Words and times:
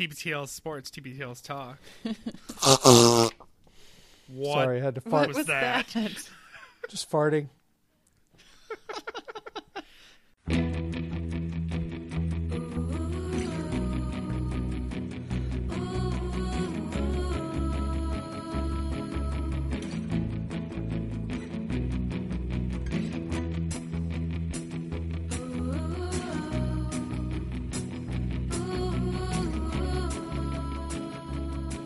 TBTL's 0.00 0.50
sports, 0.50 0.90
TBTL's 0.90 1.42
talk. 1.42 1.78
Uh-uh. 2.06 3.28
what 4.28 4.54
Sorry, 4.54 4.80
I 4.80 4.82
had 4.82 4.94
to 4.94 5.02
fart. 5.02 5.34
What 5.34 5.34
fart. 5.34 5.36
was 5.36 5.46
that? 5.48 5.86
Just 6.88 7.10
farting. 7.10 7.48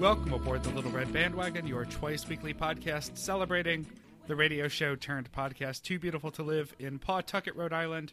Welcome 0.04 0.34
aboard 0.34 0.62
the 0.62 0.68
Little 0.68 0.90
Red 0.90 1.14
Bandwagon, 1.14 1.66
your 1.66 1.86
twice 1.86 2.28
weekly 2.28 2.52
podcast 2.52 3.16
celebrating 3.16 3.86
the 4.26 4.36
radio 4.36 4.68
show 4.68 4.96
turned 4.96 5.32
podcast 5.32 5.80
Too 5.80 5.98
Beautiful 5.98 6.30
to 6.32 6.42
Live 6.42 6.74
in 6.78 6.98
Pawtucket, 6.98 7.56
Rhode 7.56 7.72
Island. 7.72 8.12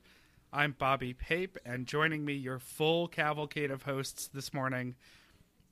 I'm 0.53 0.73
Bobby 0.79 1.11
Pape, 1.11 1.57
and 1.65 1.85
joining 1.85 2.23
me, 2.23 2.31
your 2.31 2.59
full 2.59 3.09
cavalcade 3.09 3.71
of 3.71 3.83
hosts 3.83 4.29
this 4.33 4.53
morning. 4.53 4.95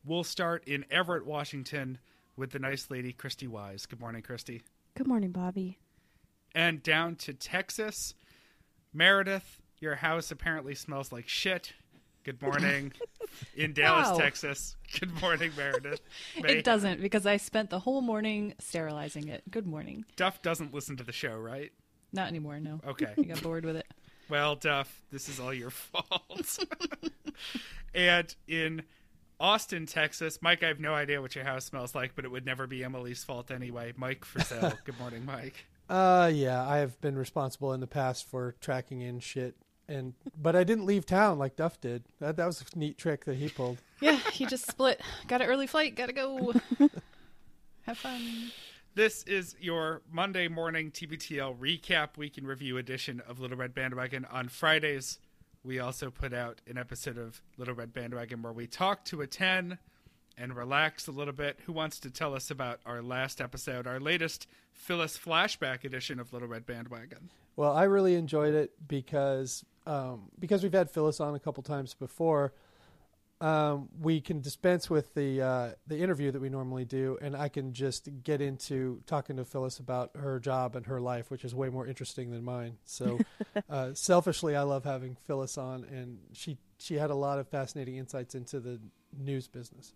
We'll 0.03 0.25
start 0.25 0.67
in 0.67 0.83
Everett, 0.91 1.25
Washington, 1.25 1.99
with 2.35 2.51
the 2.51 2.59
nice 2.59 2.91
lady 2.91 3.13
Christy 3.13 3.47
Wise. 3.47 3.85
Good 3.85 4.01
morning, 4.01 4.21
Christy. 4.21 4.61
Good 4.95 5.07
morning, 5.07 5.31
Bobby. 5.31 5.79
And 6.53 6.83
down 6.83 7.15
to 7.15 7.33
Texas, 7.33 8.13
Meredith. 8.93 9.61
Your 9.79 9.95
house 9.95 10.31
apparently 10.31 10.75
smells 10.75 11.13
like 11.13 11.29
shit. 11.29 11.71
Good 12.25 12.41
morning. 12.41 12.91
in 13.55 13.73
Dallas, 13.73 14.09
Wow. 14.09 14.17
Texas. 14.17 14.75
Good 14.99 15.21
morning, 15.21 15.51
Meredith. 15.57 16.01
May- 16.41 16.57
It 16.57 16.63
doesn't 16.65 17.01
because 17.01 17.25
I 17.25 17.37
spent 17.37 17.69
the 17.69 17.79
whole 17.79 18.01
morning 18.01 18.53
sterilizing 18.59 19.27
it. 19.27 19.43
Good 19.51 19.67
morning. 19.67 20.05
Duff 20.15 20.41
doesn't 20.41 20.73
listen 20.73 20.97
to 20.97 21.03
the 21.03 21.11
show, 21.11 21.35
right? 21.37 21.71
Not 22.11 22.27
anymore, 22.27 22.59
no. 22.59 22.79
Okay. 22.87 23.13
I 23.17 23.21
got 23.23 23.41
bored 23.43 23.65
with 23.65 23.75
it. 23.75 23.85
Well, 24.29 24.55
Duff, 24.55 25.01
this 25.11 25.27
is 25.27 25.39
all 25.39 25.51
your 25.51 25.71
fault. 25.71 26.59
and 27.95 28.35
in 28.47 28.83
Austin, 29.39 29.87
Texas, 29.87 30.37
Mike, 30.41 30.63
I 30.63 30.67
have 30.67 30.79
no 30.79 30.93
idea 30.93 31.19
what 31.21 31.33
your 31.33 31.45
house 31.45 31.65
smells 31.65 31.95
like, 31.95 32.11
but 32.15 32.25
it 32.25 32.27
would 32.31 32.45
never 32.45 32.67
be 32.67 32.83
Emily's 32.83 33.23
fault 33.23 33.49
anyway. 33.51 33.93
Mike 33.97 34.25
Frizzell. 34.25 34.77
Good 34.83 34.99
morning, 34.99 35.25
Mike. 35.25 35.65
Uh, 35.89 36.29
yeah, 36.31 36.63
I 36.67 36.77
have 36.77 37.01
been 37.01 37.17
responsible 37.17 37.73
in 37.73 37.79
the 37.79 37.87
past 37.87 38.29
for 38.29 38.55
tracking 38.61 39.01
in 39.01 39.19
shit, 39.19 39.55
and 39.89 40.13
but 40.41 40.55
I 40.55 40.63
didn't 40.63 40.85
leave 40.85 41.05
town 41.05 41.39
like 41.39 41.55
Duff 41.55 41.81
did. 41.81 42.03
That 42.19 42.37
that 42.37 42.45
was 42.45 42.61
a 42.61 42.79
neat 42.79 42.97
trick 42.97 43.25
that 43.25 43.35
he 43.35 43.49
pulled. 43.49 43.79
Yeah, 43.99 44.17
he 44.31 44.45
just 44.45 44.67
split. 44.67 45.01
Got 45.27 45.41
an 45.41 45.47
early 45.47 45.67
flight. 45.67 45.95
Gotta 45.95 46.13
go. 46.13 46.53
Have 47.81 47.97
fun. 47.97 48.51
This 48.95 49.23
is 49.23 49.55
your 49.59 50.01
Monday 50.11 50.47
morning 50.47 50.91
TBTL 50.91 51.57
recap 51.57 52.17
week 52.17 52.37
in 52.37 52.45
review 52.45 52.77
edition 52.77 53.21
of 53.27 53.39
Little 53.39 53.57
Red 53.57 53.73
Bandwagon. 53.73 54.25
On 54.25 54.47
Fridays, 54.47 55.19
we 55.63 55.79
also 55.79 56.09
put 56.09 56.33
out 56.33 56.61
an 56.67 56.77
episode 56.77 57.17
of 57.17 57.41
Little 57.57 57.75
Red 57.75 57.93
Bandwagon 57.93 58.41
where 58.41 58.53
we 58.53 58.67
talk 58.67 59.05
to 59.05 59.21
a 59.21 59.27
10 59.27 59.77
and 60.37 60.55
relax 60.55 61.07
a 61.07 61.11
little 61.11 61.33
bit. 61.33 61.59
Who 61.65 61.73
wants 61.73 61.99
to 62.01 62.09
tell 62.09 62.33
us 62.33 62.49
about 62.49 62.79
our 62.85 63.01
last 63.01 63.41
episode, 63.41 63.87
our 63.87 63.99
latest 63.99 64.47
Phyllis 64.71 65.17
flashback 65.17 65.83
edition 65.83 66.19
of 66.19 66.33
Little 66.33 66.47
Red 66.47 66.65
Bandwagon? 66.65 67.29
Well, 67.55 67.73
I 67.73 67.83
really 67.83 68.15
enjoyed 68.15 68.53
it 68.53 68.71
because 68.87 69.65
um, 69.89 70.29
because 70.37 70.61
we've 70.61 70.71
had 70.71 70.89
Phyllis 70.89 71.19
on 71.19 71.33
a 71.33 71.39
couple 71.39 71.63
times 71.63 71.95
before. 71.95 72.53
Um, 73.41 73.87
we 73.99 74.19
can 74.19 74.41
dispense 74.41 74.89
with 74.89 75.13
the 75.13 75.41
uh, 75.41 75.69
the 75.87 75.97
interview 75.97 76.29
that 76.29 76.41
we 76.41 76.49
normally 76.49 76.85
do, 76.85 77.17
and 77.21 77.35
I 77.35 77.47
can 77.47 77.73
just 77.73 78.09
get 78.21 78.41
into 78.41 79.01
talking 79.07 79.37
to 79.37 79.45
Phyllis 79.45 79.79
about 79.79 80.11
her 80.15 80.39
job 80.39 80.75
and 80.75 80.85
her 80.85 80.99
life, 80.99 81.31
which 81.31 81.45
is 81.45 81.55
way 81.55 81.69
more 81.69 81.87
interesting 81.87 82.31
than 82.31 82.43
mine. 82.43 82.77
So, 82.83 83.17
uh, 83.69 83.93
selfishly, 83.93 84.57
I 84.57 84.63
love 84.63 84.83
having 84.83 85.15
Phyllis 85.25 85.57
on, 85.57 85.85
and 85.85 86.19
she 86.33 86.57
she 86.79 86.95
had 86.95 87.11
a 87.11 87.15
lot 87.15 87.39
of 87.39 87.47
fascinating 87.47 87.95
insights 87.95 88.35
into 88.35 88.59
the 88.59 88.79
news 89.17 89.47
business. 89.47 89.93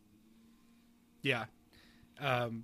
Yeah. 1.21 1.45
Um, 2.19 2.63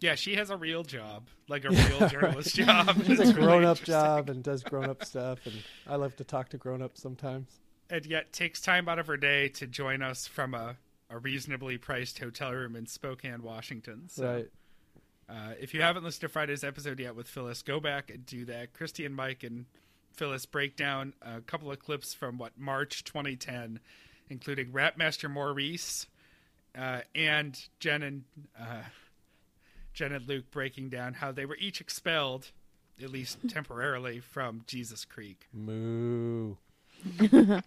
yeah, 0.00 0.14
she 0.14 0.34
has 0.36 0.50
a 0.50 0.56
real 0.56 0.82
job, 0.82 1.28
like 1.48 1.64
a 1.64 1.70
real 1.70 2.08
journalist 2.08 2.54
job. 2.56 2.96
She's 3.06 3.20
It's 3.20 3.30
a 3.30 3.34
grown 3.34 3.64
up 3.64 3.78
job 3.82 4.28
and 4.30 4.42
does 4.42 4.62
grown 4.62 4.88
up 4.90 5.04
stuff, 5.04 5.40
and 5.46 5.54
I 5.86 5.96
love 5.96 6.16
to 6.16 6.24
talk 6.24 6.48
to 6.50 6.58
grown 6.58 6.82
ups 6.82 7.00
sometimes. 7.02 7.50
and 7.88 8.04
yet 8.06 8.32
takes 8.32 8.60
time 8.60 8.88
out 8.88 8.98
of 8.98 9.06
her 9.06 9.16
day 9.16 9.48
to 9.48 9.66
join 9.66 10.02
us 10.02 10.26
from 10.26 10.54
a, 10.54 10.76
a 11.10 11.18
reasonably 11.18 11.76
priced 11.78 12.18
hotel 12.18 12.52
room 12.52 12.76
in 12.76 12.86
Spokane, 12.86 13.42
Washington. 13.42 14.08
So, 14.08 14.24
Right. 14.34 14.48
uh, 15.28 15.54
if 15.60 15.74
you 15.74 15.82
haven't 15.82 16.04
listened 16.04 16.22
to 16.22 16.28
Friday's 16.28 16.64
episode 16.64 16.98
yet 17.00 17.14
with 17.16 17.28
Phyllis, 17.28 17.62
go 17.62 17.80
back 17.80 18.10
and 18.10 18.24
do 18.24 18.44
that. 18.46 18.72
Christy 18.72 19.04
and 19.04 19.14
Mike 19.14 19.42
and 19.42 19.66
Phyllis 20.14 20.46
break 20.46 20.76
down 20.76 21.14
a 21.22 21.40
couple 21.40 21.70
of 21.70 21.78
clips 21.78 22.14
from 22.14 22.38
what 22.38 22.58
March 22.58 23.04
2010, 23.04 23.80
including 24.28 24.70
Rapmaster 24.72 25.30
Maurice 25.30 26.06
uh, 26.78 27.00
and 27.14 27.58
Jen 27.80 28.02
and 28.02 28.24
uh, 28.58 28.82
Jen 29.92 30.12
and 30.12 30.26
Luke 30.28 30.50
breaking 30.50 30.88
down 30.90 31.14
how 31.14 31.32
they 31.32 31.44
were 31.46 31.56
each 31.58 31.80
expelled, 31.80 32.52
at 33.02 33.10
least 33.10 33.38
temporarily, 33.48 34.20
from 34.20 34.62
Jesus 34.66 35.04
Creek. 35.04 35.46
Moo. 35.52 36.56
that 37.30 37.62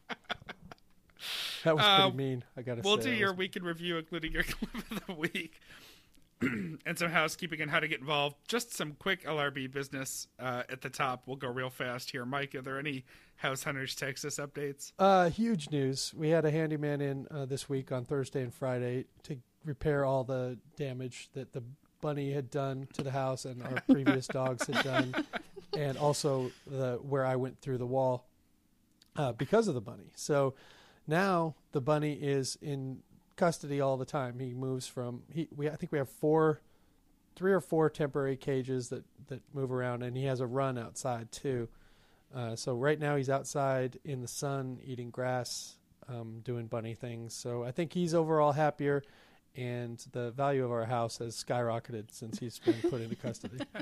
was 1.65 1.83
pretty 1.85 2.01
Uh, 2.03 2.11
mean. 2.11 2.43
I 2.57 2.61
gotta 2.61 2.81
We'll 2.83 2.97
say. 2.97 3.03
do 3.03 3.09
That 3.11 3.17
your 3.17 3.29
was- 3.31 3.37
week 3.37 3.55
in 3.55 3.63
review, 3.63 3.97
including 3.97 4.31
your 4.31 4.43
clip 4.47 4.91
of 4.91 5.05
the 5.07 5.13
week, 5.13 5.59
and 6.41 6.97
some 6.97 7.09
housekeeping 7.09 7.61
and 7.61 7.71
how 7.71 7.79
to 7.79 7.87
get 7.87 7.99
involved. 7.99 8.35
Just 8.47 8.73
some 8.75 8.93
quick 8.99 9.23
LRB 9.23 9.71
business 9.71 10.27
uh, 10.39 10.63
at 10.69 10.81
the 10.81 10.89
top. 10.89 11.23
We'll 11.25 11.37
go 11.37 11.47
real 11.49 11.69
fast 11.69 12.11
here. 12.11 12.25
Mike, 12.25 12.53
are 12.55 12.61
there 12.61 12.79
any 12.79 13.05
House 13.37 13.63
Hunters 13.63 13.95
Texas 13.95 14.37
updates? 14.37 14.91
Uh, 14.99 15.29
huge 15.29 15.71
news. 15.71 16.13
We 16.15 16.29
had 16.29 16.45
a 16.45 16.51
handyman 16.51 17.01
in 17.01 17.27
uh, 17.31 17.45
this 17.45 17.69
week 17.69 17.91
on 17.91 18.05
Thursday 18.05 18.41
and 18.43 18.53
Friday 18.53 19.05
to 19.23 19.37
repair 19.65 20.03
all 20.05 20.23
the 20.25 20.57
damage 20.75 21.29
that 21.33 21.53
the 21.53 21.63
bunny 22.03 22.33
had 22.33 22.51
done 22.51 22.87
to 22.93 23.01
the 23.01 23.11
house 23.11 23.45
and 23.45 23.63
our 23.63 23.81
previous 23.89 24.27
dogs 24.27 24.67
had 24.67 24.83
done, 24.83 25.25
and 25.77 25.97
also 25.97 26.51
the 26.67 26.99
where 27.01 27.25
I 27.25 27.37
went 27.37 27.61
through 27.61 27.77
the 27.77 27.87
wall 27.87 28.27
uh, 29.15 29.31
because 29.31 29.69
of 29.69 29.73
the 29.73 29.81
bunny. 29.81 30.11
So 30.15 30.53
now 31.07 31.55
the 31.71 31.81
bunny 31.81 32.13
is 32.13 32.57
in 32.61 32.99
custody 33.37 33.79
all 33.79 33.95
the 33.97 34.05
time. 34.05 34.37
He 34.39 34.53
moves 34.53 34.85
from 34.85 35.23
he. 35.31 35.47
We 35.55 35.69
I 35.69 35.75
think 35.77 35.93
we 35.93 35.97
have 35.97 36.09
four, 36.09 36.61
three 37.37 37.53
or 37.53 37.61
four 37.61 37.89
temporary 37.89 38.35
cages 38.35 38.89
that 38.89 39.05
that 39.27 39.41
move 39.53 39.71
around, 39.71 40.03
and 40.03 40.17
he 40.17 40.25
has 40.25 40.41
a 40.41 40.45
run 40.47 40.77
outside 40.77 41.31
too. 41.31 41.69
Uh, 42.35 42.55
so 42.55 42.75
right 42.75 42.99
now 42.99 43.15
he's 43.15 43.29
outside 43.29 43.97
in 44.03 44.21
the 44.21 44.27
sun 44.27 44.79
eating 44.83 45.09
grass, 45.09 45.77
um, 46.09 46.41
doing 46.43 46.65
bunny 46.65 46.95
things. 46.95 47.33
So 47.33 47.63
I 47.63 47.71
think 47.71 47.93
he's 47.93 48.13
overall 48.13 48.51
happier, 48.51 49.03
and 49.55 50.03
the 50.11 50.31
value 50.31 50.63
of 50.65 50.71
our 50.71 50.85
house 50.85 51.17
has 51.19 51.35
skyrocketed 51.41 52.05
since 52.11 52.39
he's 52.39 52.59
been 52.59 52.75
put 52.89 53.01
into 53.01 53.15
custody. 53.15 53.57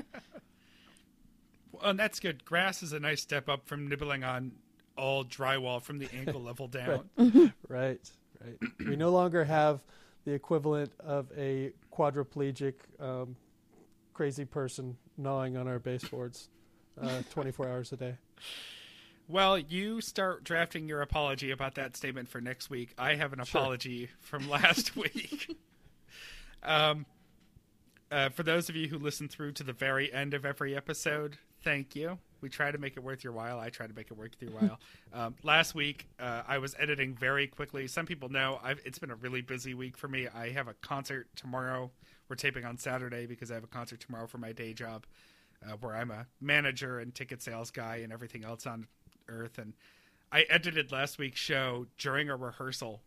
Well, 1.72 1.90
and 1.90 1.98
that's 1.98 2.20
good. 2.20 2.44
Grass 2.44 2.82
is 2.82 2.92
a 2.92 3.00
nice 3.00 3.22
step 3.22 3.48
up 3.48 3.66
from 3.66 3.88
nibbling 3.88 4.24
on 4.24 4.52
all 4.96 5.24
drywall 5.24 5.80
from 5.82 5.98
the 5.98 6.08
ankle 6.14 6.40
level 6.44 6.68
down. 6.68 7.08
right, 7.68 7.98
right. 8.44 8.58
We 8.78 8.96
no 8.96 9.10
longer 9.10 9.44
have 9.44 9.82
the 10.24 10.32
equivalent 10.32 10.92
of 11.00 11.26
a 11.36 11.72
quadriplegic, 11.92 12.74
um, 13.00 13.36
crazy 14.12 14.44
person 14.44 14.96
gnawing 15.16 15.56
on 15.56 15.66
our 15.66 15.78
baseboards, 15.78 16.50
uh, 17.00 17.22
24 17.30 17.68
hours 17.68 17.92
a 17.92 17.96
day. 17.96 18.16
Well, 19.28 19.58
you 19.58 20.00
start 20.02 20.44
drafting 20.44 20.88
your 20.88 21.00
apology 21.00 21.50
about 21.52 21.76
that 21.76 21.96
statement 21.96 22.28
for 22.28 22.40
next 22.40 22.68
week. 22.68 22.92
I 22.98 23.14
have 23.14 23.32
an 23.32 23.42
Sure. 23.44 23.60
apology 23.62 24.10
from 24.20 24.48
last 24.50 24.94
week. 24.94 25.56
Um, 26.62 27.06
uh, 28.10 28.28
for 28.28 28.42
those 28.42 28.68
of 28.68 28.76
you 28.76 28.88
who 28.88 28.98
listen 28.98 29.28
through 29.28 29.52
to 29.52 29.64
the 29.64 29.72
very 29.72 30.12
end 30.12 30.34
of 30.34 30.44
every 30.44 30.76
episode, 30.76 31.38
thank 31.62 31.96
you. 31.96 32.18
We 32.42 32.48
try 32.48 32.70
to 32.70 32.78
make 32.78 32.96
it 32.96 33.02
worth 33.02 33.24
your 33.24 33.32
while. 33.32 33.58
I 33.58 33.70
try 33.70 33.86
to 33.86 33.94
make 33.94 34.10
it 34.10 34.16
worth 34.16 34.32
your 34.40 34.50
while. 34.50 34.78
Um, 35.14 35.34
last 35.42 35.74
week, 35.74 36.08
uh, 36.18 36.40
I 36.48 36.56
was 36.56 36.74
editing 36.78 37.14
very 37.14 37.46
quickly. 37.46 37.86
Some 37.86 38.06
people 38.06 38.30
know 38.30 38.58
I've, 38.64 38.80
it's 38.82 38.98
been 38.98 39.10
a 39.10 39.14
really 39.14 39.42
busy 39.42 39.74
week 39.74 39.94
for 39.94 40.08
me. 40.08 40.26
I 40.26 40.48
have 40.52 40.68
a 40.68 40.74
concert 40.80 41.28
tomorrow. 41.36 41.90
We're 42.30 42.36
taping 42.36 42.64
on 42.64 42.78
Saturday 42.78 43.26
because 43.26 43.50
I 43.50 43.54
have 43.56 43.64
a 43.64 43.66
concert 43.66 44.00
tomorrow 44.00 44.26
for 44.26 44.38
my 44.38 44.52
day 44.52 44.72
job, 44.72 45.04
uh, 45.62 45.76
where 45.82 45.94
I'm 45.94 46.10
a 46.10 46.26
manager 46.40 46.98
and 46.98 47.14
ticket 47.14 47.42
sales 47.42 47.70
guy 47.70 47.96
and 47.96 48.10
everything 48.10 48.42
else 48.42 48.66
on 48.66 48.86
earth. 49.28 49.58
And 49.58 49.74
I 50.32 50.46
edited 50.48 50.92
last 50.92 51.18
week's 51.18 51.40
show 51.40 51.86
during 51.98 52.30
a 52.30 52.36
rehearsal, 52.36 53.02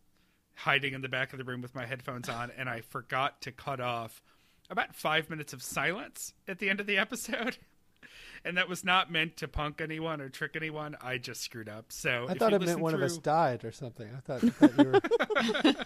hiding 0.56 0.94
in 0.94 1.02
the 1.02 1.10
back 1.10 1.34
of 1.34 1.40
the 1.40 1.46
room 1.46 1.62
with 1.62 1.76
my 1.76 1.86
headphones 1.86 2.30
on, 2.30 2.52
and 2.58 2.70
I 2.70 2.82
forgot 2.82 3.42
to 3.42 3.52
cut 3.52 3.80
off 3.80 4.22
about 4.70 4.96
five 4.96 5.30
minutes 5.30 5.54
of 5.54 5.62
silence 5.62 6.34
at 6.48 6.60
the 6.60 6.70
end 6.70 6.80
of 6.80 6.88
the 6.88 6.98
episode. 6.98 7.58
and 8.46 8.58
that 8.58 8.70
was 8.70 8.84
not 8.84 9.12
meant 9.12 9.38
to 9.38 9.48
punk 9.48 9.82
anyone 9.82 10.22
or 10.22 10.30
trick 10.30 10.56
anyone. 10.56 10.96
I 11.02 11.18
just 11.18 11.42
screwed 11.42 11.70
up. 11.70 11.86
So 11.90 12.28
I 12.28 12.34
if 12.34 12.38
thought 12.38 12.52
you 12.52 12.56
it 12.58 12.60
meant 12.60 12.62
listen 12.62 12.82
one 12.82 12.94
of 12.94 13.02
us 13.02 13.18
died 13.18 13.66
or 13.66 13.72
something. 13.72 14.08
I 14.16 14.20
thought, 14.20 14.44
I 14.44 14.50
thought 14.50 14.78
you 14.78 14.92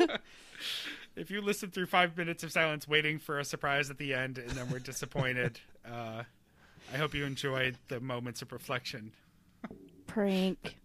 were. 0.07 0.17
If 1.15 1.29
you 1.29 1.41
listen 1.41 1.69
through 1.69 1.87
five 1.87 2.15
minutes 2.15 2.43
of 2.43 2.51
silence, 2.51 2.87
waiting 2.87 3.19
for 3.19 3.39
a 3.39 3.43
surprise 3.43 3.89
at 3.89 3.97
the 3.97 4.13
end, 4.13 4.37
and 4.37 4.51
then 4.51 4.69
we're 4.71 4.79
disappointed, 4.79 5.59
uh, 5.85 6.23
I 6.93 6.97
hope 6.97 7.13
you 7.13 7.25
enjoyed 7.25 7.75
the 7.89 7.99
moments 7.99 8.41
of 8.41 8.53
reflection. 8.53 9.11
Prank. 10.07 10.77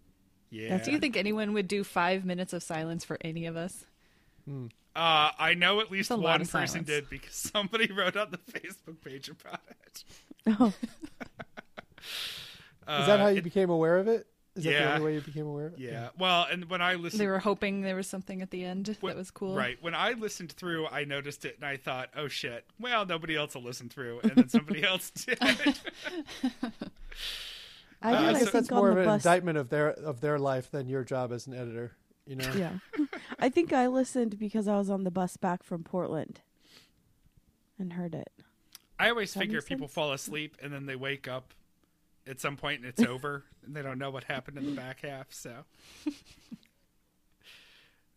Yeah. 0.49 0.77
Do 0.77 0.91
you 0.91 0.99
think 0.99 1.17
anyone 1.17 1.53
would 1.53 1.67
do 1.67 1.83
five 1.83 2.23
minutes 2.25 2.53
of 2.53 2.63
silence 2.63 3.03
for 3.03 3.17
any 3.21 3.45
of 3.45 3.55
us? 3.57 3.85
Uh, 4.47 4.61
I 4.95 5.55
know 5.57 5.81
at 5.81 5.91
least 5.91 6.09
That's 6.09 6.19
a 6.19 6.21
lot 6.23 6.39
one 6.39 6.47
person 6.47 6.67
silence. 6.67 6.87
did 6.87 7.09
because 7.09 7.33
somebody 7.53 7.91
wrote 7.91 8.15
on 8.15 8.31
the 8.31 8.37
Facebook 8.37 9.01
page 9.03 9.29
about 9.29 9.61
it. 9.85 10.03
Oh, 12.87 12.99
Is 13.01 13.07
that 13.07 13.19
how 13.19 13.27
you 13.29 13.35
Uh, 13.35 13.37
it- 13.39 13.43
became 13.43 13.71
aware 13.71 13.97
of 13.97 14.07
it? 14.07 14.27
Is 14.55 14.63
that 14.63 14.71
the 14.71 14.89
only 14.93 15.05
way 15.05 15.13
you 15.15 15.21
became 15.21 15.47
aware 15.47 15.65
of 15.65 15.73
it? 15.73 15.79
Yeah. 15.79 16.09
Well, 16.17 16.45
and 16.49 16.69
when 16.69 16.81
I 16.81 16.93
listened, 16.95 17.19
They 17.19 17.27
were 17.27 17.39
hoping 17.39 17.81
there 17.81 17.95
was 17.95 18.07
something 18.07 18.41
at 18.43 18.51
the 18.51 18.63
end 18.63 18.95
When- 19.01 19.09
that 19.11 19.17
was 19.17 19.31
cool. 19.31 19.55
Right. 19.55 19.77
When 19.81 19.93
I 19.95 20.11
listened 20.13 20.51
through, 20.53 20.85
I 20.87 21.03
noticed 21.03 21.43
it 21.45 21.55
and 21.57 21.65
I 21.65 21.75
thought, 21.77 22.09
oh 22.15 22.27
shit. 22.29 22.63
Well, 22.79 23.05
nobody 23.05 23.35
else 23.35 23.55
will 23.55 23.63
listen 23.63 23.89
through. 23.89 24.19
And 24.21 24.31
then 24.35 24.47
somebody 24.49 24.83
else 24.87 25.09
did. 25.09 25.39
I 28.09 28.13
Uh. 28.13 28.21
I 28.21 28.29
I 28.29 28.33
guess 28.39 28.51
that's 28.51 28.71
more 28.71 28.89
of 28.91 28.97
an 28.97 29.05
bus. 29.05 29.25
indictment 29.25 29.57
of 29.57 29.69
their 29.69 29.89
of 29.91 30.21
their 30.21 30.37
life 30.39 30.71
than 30.71 30.87
your 30.87 31.03
job 31.03 31.31
as 31.31 31.47
an 31.47 31.53
editor. 31.53 31.91
You 32.25 32.35
know. 32.37 32.51
Yeah, 32.55 32.73
I 33.39 33.49
think 33.49 33.71
I 33.73 33.87
listened 33.87 34.39
because 34.39 34.67
I 34.67 34.77
was 34.77 34.89
on 34.89 35.03
the 35.03 35.11
bus 35.11 35.37
back 35.37 35.63
from 35.63 35.83
Portland, 35.83 36.41
and 37.77 37.93
heard 37.93 38.15
it. 38.15 38.31
I 38.97 39.09
always 39.09 39.33
That 39.33 39.39
figure 39.41 39.61
people 39.61 39.87
sense. 39.87 39.93
fall 39.93 40.13
asleep 40.13 40.55
and 40.63 40.71
then 40.71 40.85
they 40.85 40.95
wake 40.95 41.27
up 41.27 41.53
at 42.25 42.39
some 42.39 42.55
point 42.55 42.79
and 42.81 42.89
it's 42.89 43.03
over 43.09 43.43
and 43.65 43.75
they 43.75 43.81
don't 43.81 43.99
know 43.99 44.09
what 44.09 44.23
happened 44.23 44.57
in 44.57 44.65
the 44.65 44.71
back 44.71 45.01
half. 45.01 45.27
So 45.33 45.65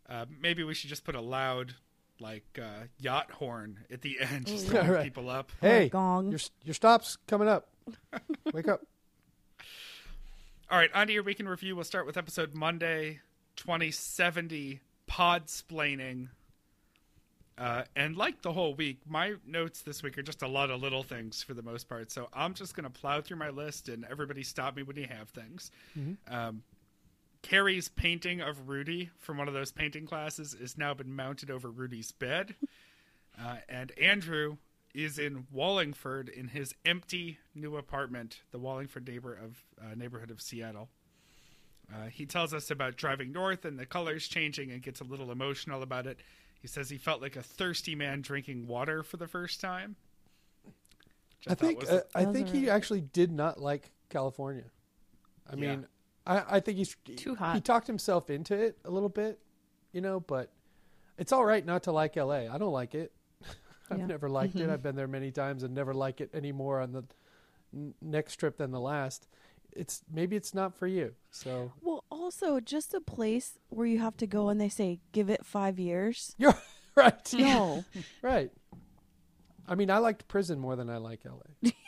uh, 0.09 0.27
maybe 0.41 0.63
we 0.65 0.75
should 0.75 0.89
just 0.89 1.05
put 1.05 1.15
a 1.15 1.21
loud, 1.21 1.75
like, 2.21 2.59
uh, 2.63 2.85
yacht 3.01 3.31
horn 3.33 3.81
at 3.91 4.03
the 4.03 4.19
end 4.21 4.47
just 4.47 4.69
to 4.69 4.75
yeah. 4.75 4.83
wake 4.83 4.91
Right. 4.91 5.05
people 5.05 5.29
up. 5.29 5.51
Hey, 5.61 5.89
gong. 5.89 6.31
your 6.31 6.41
your 6.65 6.75
stop's 6.75 7.17
coming 7.27 7.49
up. 7.49 7.69
Wake 8.53 8.69
up. 8.69 8.83
All 10.71 10.77
right, 10.77 10.91
on 10.93 11.07
to 11.07 11.13
your 11.15 11.23
week 11.23 11.41
in 11.41 11.49
review. 11.49 11.75
We'll 11.75 11.85
start 11.87 12.05
with 12.05 12.19
episode 12.19 12.55
Monday, 12.55 13.21
2070, 13.57 14.81
Pod 15.07 15.47
Splaining. 15.47 16.29
Uh, 17.57 17.85
and 17.97 18.19
like 18.19 18.43
the 18.43 18.53
whole 18.53 18.75
week, 18.75 19.01
my 19.09 19.37
notes 19.47 19.81
this 19.81 20.03
week 20.03 20.19
are 20.19 20.23
just 20.23 20.43
a 20.43 20.47
lot 20.47 20.71
of 20.71 20.83
little 20.83 21.03
things 21.03 21.43
for 21.43 21.55
the 21.55 21.63
most 21.63 21.89
part. 21.89 22.13
So 22.13 22.29
I'm 22.35 22.53
just 22.53 22.77
going 22.77 22.85
to 22.85 22.91
plow 22.91 23.23
through 23.23 23.39
my 23.39 23.49
list 23.49 23.89
and 23.89 24.05
everybody 24.11 24.43
stop 24.43 24.77
me 24.77 24.83
when 24.83 24.97
you 24.97 25.07
have 25.09 25.31
things. 25.31 25.71
Um, 26.31 26.63
Carrie's 27.41 27.89
painting 27.89 28.43
of 28.43 28.69
Rudy 28.69 29.09
from 29.17 29.39
one 29.39 29.49
of 29.49 29.55
those 29.55 29.73
painting 29.73 30.05
classes 30.07 30.55
has 30.61 30.77
now 30.77 30.93
been 30.93 31.17
mounted 31.17 31.51
over 31.51 31.71
Rudy's 31.71 32.13
bed. 32.13 32.55
Uh, 33.41 33.57
and 33.71 33.91
Andrew 33.99 34.59
is 35.05 35.19
in 35.19 35.47
Wallingford 35.53 36.29
in 36.29 36.49
his 36.49 36.75
empty 36.85 37.39
new 37.55 37.77
apartment, 37.77 38.41
the 38.51 38.59
Wallingford 38.59 39.07
neighbor 39.07 39.33
of 39.33 39.63
uh, 39.81 39.95
neighborhood 39.95 40.31
of 40.31 40.41
Seattle. 40.41 40.89
Uh, 41.95 42.07
he 42.07 42.27
tells 42.27 42.53
us 42.53 42.71
about 42.71 42.97
driving 42.97 43.31
north 43.33 43.65
and 43.65 43.79
the 43.79 43.87
colors 43.87 44.27
changing 44.29 44.71
and 44.73 44.83
gets 44.83 45.01
a 45.01 45.05
little 45.05 45.31
emotional 45.31 45.83
about 45.83 46.07
it. 46.07 46.19
He 46.61 46.67
says 46.67 46.91
he 46.91 46.99
felt 46.99 47.23
like 47.23 47.37
a 47.37 47.43
thirsty 47.43 47.95
man 47.95 48.21
drinking 48.21 48.67
water 48.67 49.03
for 49.05 49.17
the 49.17 49.29
first 49.29 49.61
time. 49.61 49.95
Which 50.65 51.47
I 51.49 51.55
think 51.55 51.81
was- 51.81 51.89
uh, 51.91 52.03
I 52.15 52.25
think 52.25 52.49
are- 52.49 52.53
he 52.53 52.69
actually 52.69 53.01
did 53.03 53.31
not 53.31 53.61
like 53.61 53.93
California. 54.11 54.65
I 55.49 55.55
Yeah. 55.55 55.61
mean, 55.77 55.87
I, 56.27 56.57
I 56.57 56.61
think 56.61 56.77
he's 56.77 56.97
Too 57.17 57.37
hot. 57.37 57.55
He 57.55 57.61
talked 57.61 57.87
himself 57.87 58.29
into 58.29 58.55
it 58.55 58.79
a 58.85 58.91
little 58.91 59.09
bit, 59.09 59.39
you 59.93 60.01
know. 60.01 60.19
But 60.21 60.53
it's 61.17 61.31
all 61.33 61.45
right 61.45 61.65
not 61.65 61.85
to 61.85 61.93
like 61.93 62.17
L.A. 62.17 62.49
I 62.49 62.59
don't 62.59 62.73
like 62.73 62.95
it. 62.97 63.13
I've 63.91 63.99
Yeah. 63.99 64.07
never 64.07 64.29
liked 64.29 64.55
it. 64.57 64.63
Mm-hmm. 64.63 64.71
I've 64.73 64.83
been 64.83 64.97
there 64.97 65.09
many 65.09 65.31
times 65.31 65.63
and 65.63 65.75
never 65.75 65.95
like 65.95 66.21
it 66.21 66.31
any 66.35 66.53
more 66.53 66.81
on 66.81 66.93
the 66.93 67.05
n- 67.75 67.95
next 68.03 68.37
trip 68.37 68.57
than 68.59 68.71
the 68.71 68.81
last. 68.81 69.27
It's 69.73 70.03
maybe 70.13 70.35
it's 70.37 70.55
not 70.55 70.75
for 70.75 70.87
you. 70.87 71.15
So 71.31 71.73
Well, 71.81 72.05
also 72.11 72.59
just 72.61 72.95
a 72.95 73.01
place 73.01 73.59
where 73.69 73.87
you 73.87 73.99
have 73.99 74.17
to 74.19 74.27
go 74.27 74.49
and 74.49 74.61
they 74.61 74.69
say 74.69 75.01
give 75.13 75.29
it 75.31 75.45
five 75.47 75.79
years. 75.79 76.35
you're 76.39 76.55
right, 76.97 77.33
No, 77.35 77.85
right. 78.23 78.51
I 79.67 79.75
mean, 79.75 79.91
I 79.91 79.99
liked 79.99 80.27
prison 80.29 80.59
more 80.59 80.77
than 80.77 80.89
I 80.91 80.97
like 80.97 81.21
L.A. 81.27 81.73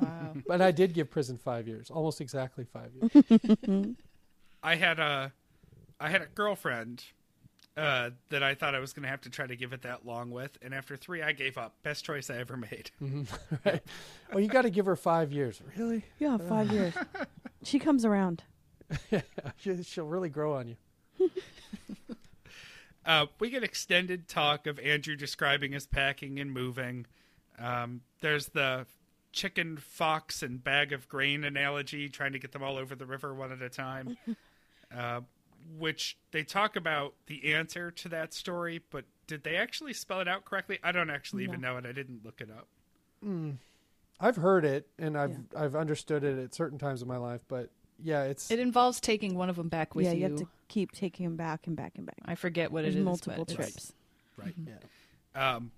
Wow. 0.00 0.34
But 0.48 0.60
I 0.60 0.72
did 0.72 0.92
give 0.92 1.08
prison 1.08 1.36
five 1.38 1.68
years, 1.68 1.88
almost 1.88 2.20
exactly 2.20 2.64
five 2.64 2.90
years. 2.94 3.94
I 4.60 4.74
had 4.74 4.98
a 4.98 5.32
I 6.00 6.08
had 6.08 6.20
a 6.20 6.26
girlfriend 6.26 7.04
uh, 7.76 8.10
that 8.30 8.42
I 8.42 8.54
thought 8.54 8.74
I 8.74 8.78
was 8.78 8.92
going 8.92 9.02
to 9.04 9.08
have 9.08 9.20
to 9.22 9.30
try 9.30 9.46
to 9.46 9.56
give 9.56 9.72
it 9.72 9.82
that 9.82 10.06
long 10.06 10.30
with, 10.30 10.56
and 10.62 10.72
after 10.74 10.96
three, 10.96 11.22
I 11.22 11.32
gave 11.32 11.58
up. 11.58 11.74
Best 11.82 12.04
choice 12.04 12.30
I 12.30 12.36
ever 12.38 12.56
made. 12.56 12.90
right? 13.64 13.82
Well, 14.32 14.40
you 14.40 14.48
got 14.48 14.62
to 14.62 14.70
give 14.70 14.86
her 14.86 14.96
five 14.96 15.32
years. 15.32 15.60
Really? 15.76 16.04
yeah, 16.18 16.36
five 16.38 16.70
years. 16.70 16.94
She 17.64 17.78
comes 17.78 18.04
around. 18.04 18.42
She- 19.56 19.82
She'll 19.84 20.04
really 20.06 20.28
grow 20.28 20.52
on 20.54 20.68
you. 20.68 20.76
Uh, 23.06 23.26
we 23.38 23.50
get 23.50 23.62
extended 23.62 24.28
talk 24.28 24.66
of 24.66 24.78
Andrew 24.78 25.14
describing 25.14 25.72
his 25.72 25.86
packing 25.86 26.38
and 26.40 26.50
moving. 26.50 27.04
Um, 27.58 28.00
there's 28.22 28.46
the 28.48 28.86
chicken, 29.30 29.76
fox, 29.76 30.42
and 30.42 30.62
bag 30.64 30.92
of 30.92 31.06
grain 31.08 31.44
analogy, 31.44 32.08
trying 32.08 32.32
to 32.32 32.38
get 32.38 32.52
them 32.52 32.62
all 32.62 32.78
over 32.78 32.94
the 32.94 33.04
river 33.04 33.34
one 33.34 33.52
at 33.52 33.60
a 33.60 33.68
time. 33.68 34.16
uh, 34.96 35.20
which 35.78 36.16
they 36.30 36.42
talk 36.42 36.76
about 36.76 37.14
the 37.26 37.52
answer 37.54 37.90
to 37.90 38.08
that 38.10 38.32
story, 38.34 38.80
but 38.90 39.04
did 39.26 39.44
they 39.44 39.56
actually 39.56 39.92
spell 39.94 40.20
it 40.20 40.28
out 40.28 40.44
correctly? 40.44 40.78
I 40.82 40.92
don't 40.92 41.10
actually 41.10 41.44
even 41.44 41.60
know 41.60 41.76
it. 41.78 41.86
I 41.86 41.92
didn't 41.92 42.24
look 42.24 42.40
it 42.40 42.50
up. 42.50 42.68
I've 44.20 44.36
heard 44.36 44.64
it 44.64 44.86
and 44.98 45.16
I've 45.18 45.36
I've 45.56 45.74
understood 45.74 46.24
it 46.24 46.38
at 46.38 46.54
certain 46.54 46.78
times 46.78 47.02
in 47.02 47.08
my 47.08 47.16
life, 47.16 47.40
but 47.48 47.70
yeah, 48.02 48.24
it's 48.24 48.50
It 48.50 48.58
involves 48.58 49.00
taking 49.00 49.34
one 49.34 49.48
of 49.48 49.56
them 49.56 49.68
back 49.68 49.94
with 49.94 50.04
yeah, 50.06 50.12
you. 50.12 50.18
you 50.18 50.24
have 50.24 50.36
to 50.38 50.46
keep 50.68 50.92
taking 50.92 51.24
them 51.26 51.36
back 51.36 51.66
and 51.66 51.76
back 51.76 51.92
and 51.96 52.06
back. 52.06 52.18
I 52.24 52.34
forget 52.34 52.70
what 52.70 52.82
There's 52.82 52.94
it 52.96 52.98
is. 52.98 53.04
multiple 53.04 53.44
but 53.46 53.52
it's- 53.54 53.72
trips. 53.72 53.92
Right. 54.36 54.54
yeah. 54.66 55.54
Um, 55.56 55.70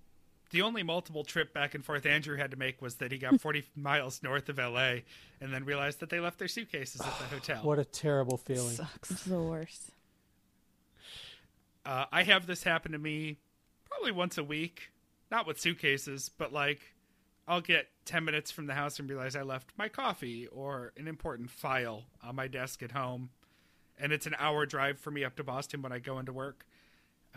the 0.50 0.62
only 0.62 0.82
multiple 0.82 1.24
trip 1.24 1.52
back 1.52 1.74
and 1.74 1.84
forth 1.84 2.06
Andrew 2.06 2.36
had 2.36 2.50
to 2.52 2.56
make 2.56 2.80
was 2.80 2.96
that 2.96 3.12
he 3.12 3.18
got 3.18 3.40
40 3.40 3.64
miles 3.74 4.22
north 4.22 4.48
of 4.48 4.58
LA 4.58 5.00
and 5.40 5.52
then 5.52 5.64
realized 5.64 6.00
that 6.00 6.10
they 6.10 6.20
left 6.20 6.38
their 6.38 6.48
suitcases 6.48 7.00
at 7.00 7.18
the 7.18 7.24
hotel. 7.34 7.62
What 7.62 7.78
a 7.78 7.84
terrible 7.84 8.36
feeling. 8.36 8.74
Sucks. 8.74 9.10
It's 9.10 9.22
the 9.24 9.40
worst. 9.40 9.90
Uh, 11.84 12.06
I 12.10 12.24
have 12.24 12.46
this 12.46 12.62
happen 12.64 12.92
to 12.92 12.98
me 12.98 13.38
probably 13.88 14.12
once 14.12 14.38
a 14.38 14.44
week, 14.44 14.90
not 15.30 15.46
with 15.46 15.60
suitcases, 15.60 16.28
but 16.28 16.52
like 16.52 16.80
I'll 17.48 17.60
get 17.60 17.88
10 18.06 18.24
minutes 18.24 18.50
from 18.50 18.66
the 18.66 18.74
house 18.74 18.98
and 18.98 19.08
realize 19.08 19.36
I 19.36 19.42
left 19.42 19.72
my 19.76 19.88
coffee 19.88 20.48
or 20.48 20.92
an 20.96 21.06
important 21.06 21.50
file 21.50 22.04
on 22.22 22.34
my 22.34 22.48
desk 22.48 22.82
at 22.82 22.92
home. 22.92 23.30
And 23.98 24.12
it's 24.12 24.26
an 24.26 24.34
hour 24.38 24.66
drive 24.66 24.98
for 24.98 25.10
me 25.10 25.24
up 25.24 25.36
to 25.36 25.44
Boston 25.44 25.80
when 25.80 25.92
I 25.92 25.98
go 26.00 26.18
into 26.18 26.32
work. 26.32 26.66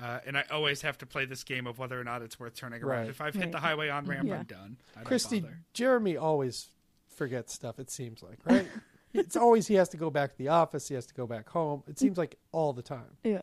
Uh, 0.01 0.19
and 0.25 0.37
I 0.37 0.45
always 0.51 0.81
have 0.83 0.97
to 0.99 1.05
play 1.05 1.25
this 1.25 1.43
game 1.43 1.67
of 1.67 1.77
whether 1.77 1.99
or 1.99 2.03
not 2.03 2.21
it's 2.21 2.39
worth 2.39 2.55
turning 2.55 2.81
around. 2.83 2.99
Right. 3.01 3.09
If 3.09 3.19
I've 3.21 3.33
hit 3.33 3.43
Right. 3.43 3.51
the 3.51 3.59
highway 3.59 3.89
on 3.89 4.05
ramp, 4.05 4.27
Yeah. 4.27 4.39
I'm 4.39 4.45
done. 4.45 4.77
I 4.95 4.99
don't 4.99 5.05
Christy, 5.05 5.41
bother. 5.41 5.59
Jeremy 5.73 6.15
always 6.15 6.69
forgets 7.09 7.53
stuff. 7.53 7.79
It 7.79 7.89
seems 7.91 8.23
like 8.23 8.39
right. 8.45 8.67
it's 9.13 9.35
always 9.35 9.67
he 9.67 9.73
has 9.75 9.89
to 9.89 9.97
go 9.97 10.09
back 10.09 10.31
to 10.31 10.37
the 10.37 10.47
office. 10.47 10.87
He 10.87 10.95
has 10.95 11.05
to 11.07 11.13
go 11.13 11.27
back 11.27 11.49
home. 11.49 11.83
It 11.87 11.99
seems 11.99 12.17
like 12.17 12.37
all 12.53 12.71
the 12.73 12.81
time. 12.81 13.17
Yeah. 13.23 13.41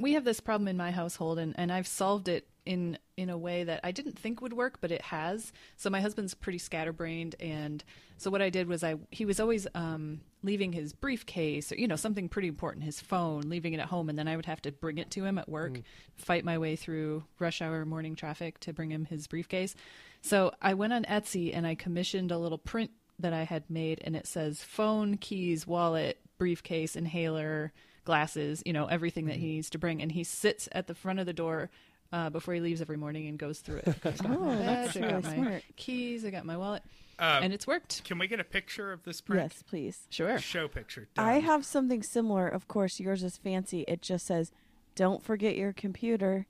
we 0.00 0.12
have 0.14 0.24
this 0.24 0.40
problem 0.40 0.68
in 0.68 0.76
my 0.76 0.90
household 0.90 1.38
and, 1.38 1.54
and 1.58 1.70
I've 1.72 1.86
solved 1.88 2.28
it 2.28 2.46
in 2.64 2.98
in 3.16 3.28
a 3.28 3.38
way 3.38 3.64
that 3.64 3.80
I 3.84 3.92
didn't 3.92 4.18
think 4.18 4.40
would 4.40 4.52
work, 4.52 4.78
but 4.80 4.90
it 4.90 5.02
has. 5.02 5.52
So 5.76 5.90
my 5.90 6.00
husband's 6.00 6.34
pretty 6.34 6.58
scatterbrained 6.58 7.36
and 7.40 7.82
so 8.16 8.30
what 8.30 8.42
I 8.42 8.50
did 8.50 8.68
was 8.68 8.84
I 8.84 8.96
he 9.10 9.24
was 9.24 9.40
always 9.40 9.66
um, 9.74 10.20
leaving 10.42 10.72
his 10.72 10.92
briefcase 10.92 11.72
or 11.72 11.76
you 11.76 11.88
know 11.88 11.96
something 11.96 12.28
pretty 12.28 12.48
important, 12.48 12.84
his 12.84 13.00
phone, 13.00 13.42
leaving 13.42 13.72
it 13.72 13.80
at 13.80 13.88
home 13.88 14.08
and 14.08 14.18
then 14.18 14.28
I 14.28 14.36
would 14.36 14.46
have 14.46 14.62
to 14.62 14.72
bring 14.72 14.98
it 14.98 15.10
to 15.12 15.24
him 15.24 15.38
at 15.38 15.48
work, 15.48 15.80
fight 16.16 16.44
my 16.44 16.58
way 16.58 16.76
through 16.76 17.24
rush 17.38 17.60
hour 17.60 17.84
morning 17.84 18.14
traffic 18.14 18.60
to 18.60 18.72
bring 18.72 18.90
him 18.90 19.04
his 19.04 19.26
briefcase. 19.26 19.74
So 20.20 20.52
I 20.62 20.74
went 20.74 20.92
on 20.92 21.04
Etsy 21.04 21.54
and 21.54 21.66
I 21.66 21.74
commissioned 21.74 22.30
a 22.30 22.38
little 22.38 22.58
print 22.58 22.90
that 23.18 23.32
I 23.32 23.42
had 23.44 23.68
made 23.68 24.00
and 24.04 24.16
it 24.16 24.26
says 24.26 24.62
phone, 24.62 25.16
keys, 25.16 25.66
wallet, 25.66 26.20
briefcase, 26.38 26.96
inhaler, 26.96 27.72
glasses, 28.04 28.62
you 28.66 28.72
know, 28.72 28.86
everything 28.86 29.26
that 29.26 29.36
he 29.36 29.46
needs 29.46 29.70
to 29.70 29.78
bring. 29.78 30.02
And 30.02 30.12
he 30.12 30.24
sits 30.24 30.68
at 30.72 30.86
the 30.86 30.94
front 30.94 31.20
of 31.20 31.26
the 31.26 31.32
door 31.32 31.70
uh, 32.12 32.30
before 32.30 32.54
he 32.54 32.60
leaves 32.60 32.80
every 32.80 32.96
morning 32.96 33.26
and 33.28 33.38
goes 33.38 33.60
through 33.60 33.78
it. 33.78 33.88
I 34.04 34.10
got 34.10 34.28
my 34.28 34.36
Oh, 34.36 34.56
that's 34.58 34.94
badge, 34.94 34.96
I 34.96 35.00
got 35.00 35.24
really 35.24 35.36
my 35.38 35.44
smart. 35.46 35.62
keys, 35.76 36.24
I 36.24 36.30
got 36.30 36.44
my 36.44 36.56
wallet, 36.56 36.82
Uh, 37.18 37.40
and 37.42 37.52
it's 37.52 37.66
worked. 37.66 38.04
can 38.04 38.18
we 38.18 38.26
get 38.26 38.40
a 38.40 38.44
picture 38.44 38.92
of 38.92 39.02
this 39.04 39.20
prank? 39.20 39.52
Yes, 39.52 39.62
please. 39.62 40.06
Sure. 40.10 40.38
Show 40.38 40.68
picture. 40.68 41.08
I 41.16 41.40
have 41.40 41.64
something 41.64 42.02
similar. 42.02 42.48
Of 42.48 42.68
course, 42.68 43.00
yours 43.00 43.22
is 43.22 43.36
fancy. 43.36 43.84
It 43.88 44.02
just 44.02 44.26
says, 44.26 44.50
"Don't 44.94 45.22
forget 45.22 45.56
your 45.56 45.72
computer," 45.72 46.46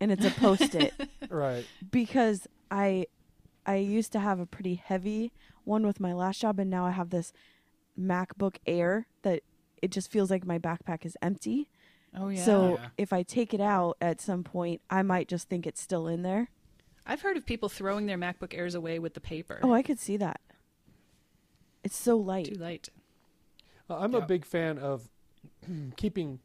and 0.00 0.10
it's 0.10 0.24
a 0.24 0.30
post-it 0.30 0.92
Right. 1.30 1.64
because 1.90 2.46
I 2.70 3.06
I 3.66 3.76
used 3.76 4.12
to 4.12 4.18
have 4.20 4.40
a 4.40 4.46
pretty 4.46 4.74
heavy 4.74 5.32
one 5.64 5.86
with 5.86 6.00
my 6.00 6.12
last 6.12 6.40
job, 6.40 6.58
and 6.58 6.68
now 6.70 6.84
I 6.86 6.90
have 6.90 7.10
this 7.10 7.32
MacBook 7.98 8.56
Air 8.66 9.06
that 9.22 9.42
it 9.82 9.90
just 9.90 10.10
feels 10.10 10.30
like 10.30 10.46
my 10.46 10.58
backpack 10.58 11.04
is 11.06 11.16
empty. 11.22 11.68
Oh 12.16 12.28
yeah. 12.28 12.44
So 12.44 12.74
Yeah. 12.80 12.88
if 12.98 13.12
I 13.12 13.22
take 13.22 13.52
it 13.54 13.60
out 13.60 13.96
at 14.00 14.20
some 14.20 14.44
point, 14.44 14.80
I 14.90 15.02
might 15.02 15.28
just 15.28 15.48
think 15.48 15.66
it's 15.66 15.80
still 15.80 16.06
in 16.06 16.22
there. 16.22 16.48
I've 17.06 17.22
heard 17.22 17.36
of 17.36 17.44
people 17.44 17.68
throwing 17.68 18.06
their 18.06 18.16
MacBook 18.16 18.54
Airs 18.54 18.74
away 18.74 18.98
with 18.98 19.14
the 19.14 19.20
paper. 19.20 19.60
Oh, 19.62 19.72
I 19.72 19.82
could 19.82 19.98
see 19.98 20.16
that. 20.18 20.40
It's 21.82 21.96
so 21.96 22.16
light. 22.16 22.46
too 22.46 22.54
light. 22.54 22.88
Uh, 23.90 23.98
I'm 23.98 24.12
Yeah. 24.12 24.20
a 24.20 24.26
big 24.26 24.44
fan 24.44 24.78
of 24.78 25.10
keeping 25.96 26.40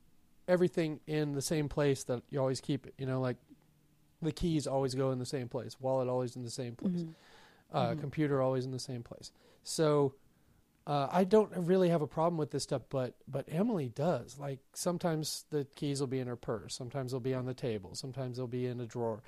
everything 0.47 0.99
in 1.07 1.33
the 1.33 1.41
same 1.41 1.69
place 1.69 2.03
that 2.05 2.23
you 2.29 2.39
always 2.39 2.59
keep 2.59 2.85
it. 2.85 2.93
You 2.97 3.05
know, 3.05 3.21
like 3.21 3.37
the 4.21 4.31
keys 4.33 4.67
always 4.67 4.95
go 4.95 5.11
in 5.11 5.19
the 5.19 5.25
same 5.25 5.47
place, 5.47 5.79
wallet 5.79 6.09
always 6.09 6.35
in 6.35 6.43
the 6.43 6.49
same 6.49 6.75
place, 6.75 7.03
Mhm. 7.03 7.13
uh, 7.71 7.91
Mhm. 7.93 7.99
computer 8.01 8.41
always 8.41 8.65
in 8.65 8.71
the 8.71 8.79
same 8.79 9.03
place. 9.03 9.31
So 9.63 10.13
uh, 10.89 11.07
I 11.11 11.23
don't 11.23 11.51
really 11.55 11.89
have 11.89 12.01
a 12.01 12.07
problem 12.07 12.39
with 12.39 12.49
this 12.49 12.63
stuff, 12.63 12.81
but 12.89 13.13
but 13.27 13.45
Emily 13.47 13.89
does. 13.89 14.39
Like 14.39 14.57
sometimes 14.73 15.45
the 15.51 15.67
keys 15.75 15.99
will 15.99 16.07
be 16.07 16.19
in 16.19 16.27
her 16.27 16.35
purse, 16.35 16.73
sometimes 16.73 17.11
they'll 17.11 17.19
be 17.19 17.35
on 17.35 17.45
the 17.45 17.53
table, 17.53 17.93
sometimes 17.93 18.37
they'll 18.37 18.47
be 18.47 18.65
in 18.65 18.79
a 18.79 18.87
drawer, 18.87 19.21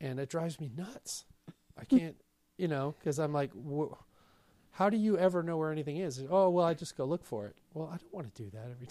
and 0.00 0.18
it 0.18 0.30
drives 0.30 0.58
me 0.58 0.70
nuts. 0.74 1.26
I 1.78 1.84
can't, 1.84 2.16
you 2.56 2.66
know, 2.66 2.94
because 2.98 3.18
I'm 3.18 3.32
like. 3.32 3.50
How 4.74 4.88
do 4.88 4.96
you 4.96 5.18
ever 5.18 5.42
know 5.42 5.58
where 5.58 5.70
anything 5.70 5.98
is? 5.98 6.24
Oh, 6.30 6.48
well, 6.48 6.64
I 6.64 6.72
just 6.72 6.96
go 6.96 7.04
look 7.04 7.26
for 7.26 7.46
it. 7.46 7.56
Well, 7.74 7.90
I 7.92 7.98
don't 7.98 8.14
want 8.14 8.34
to 8.34 8.42
do 8.42 8.50
that 8.52 8.70
every 8.70 8.86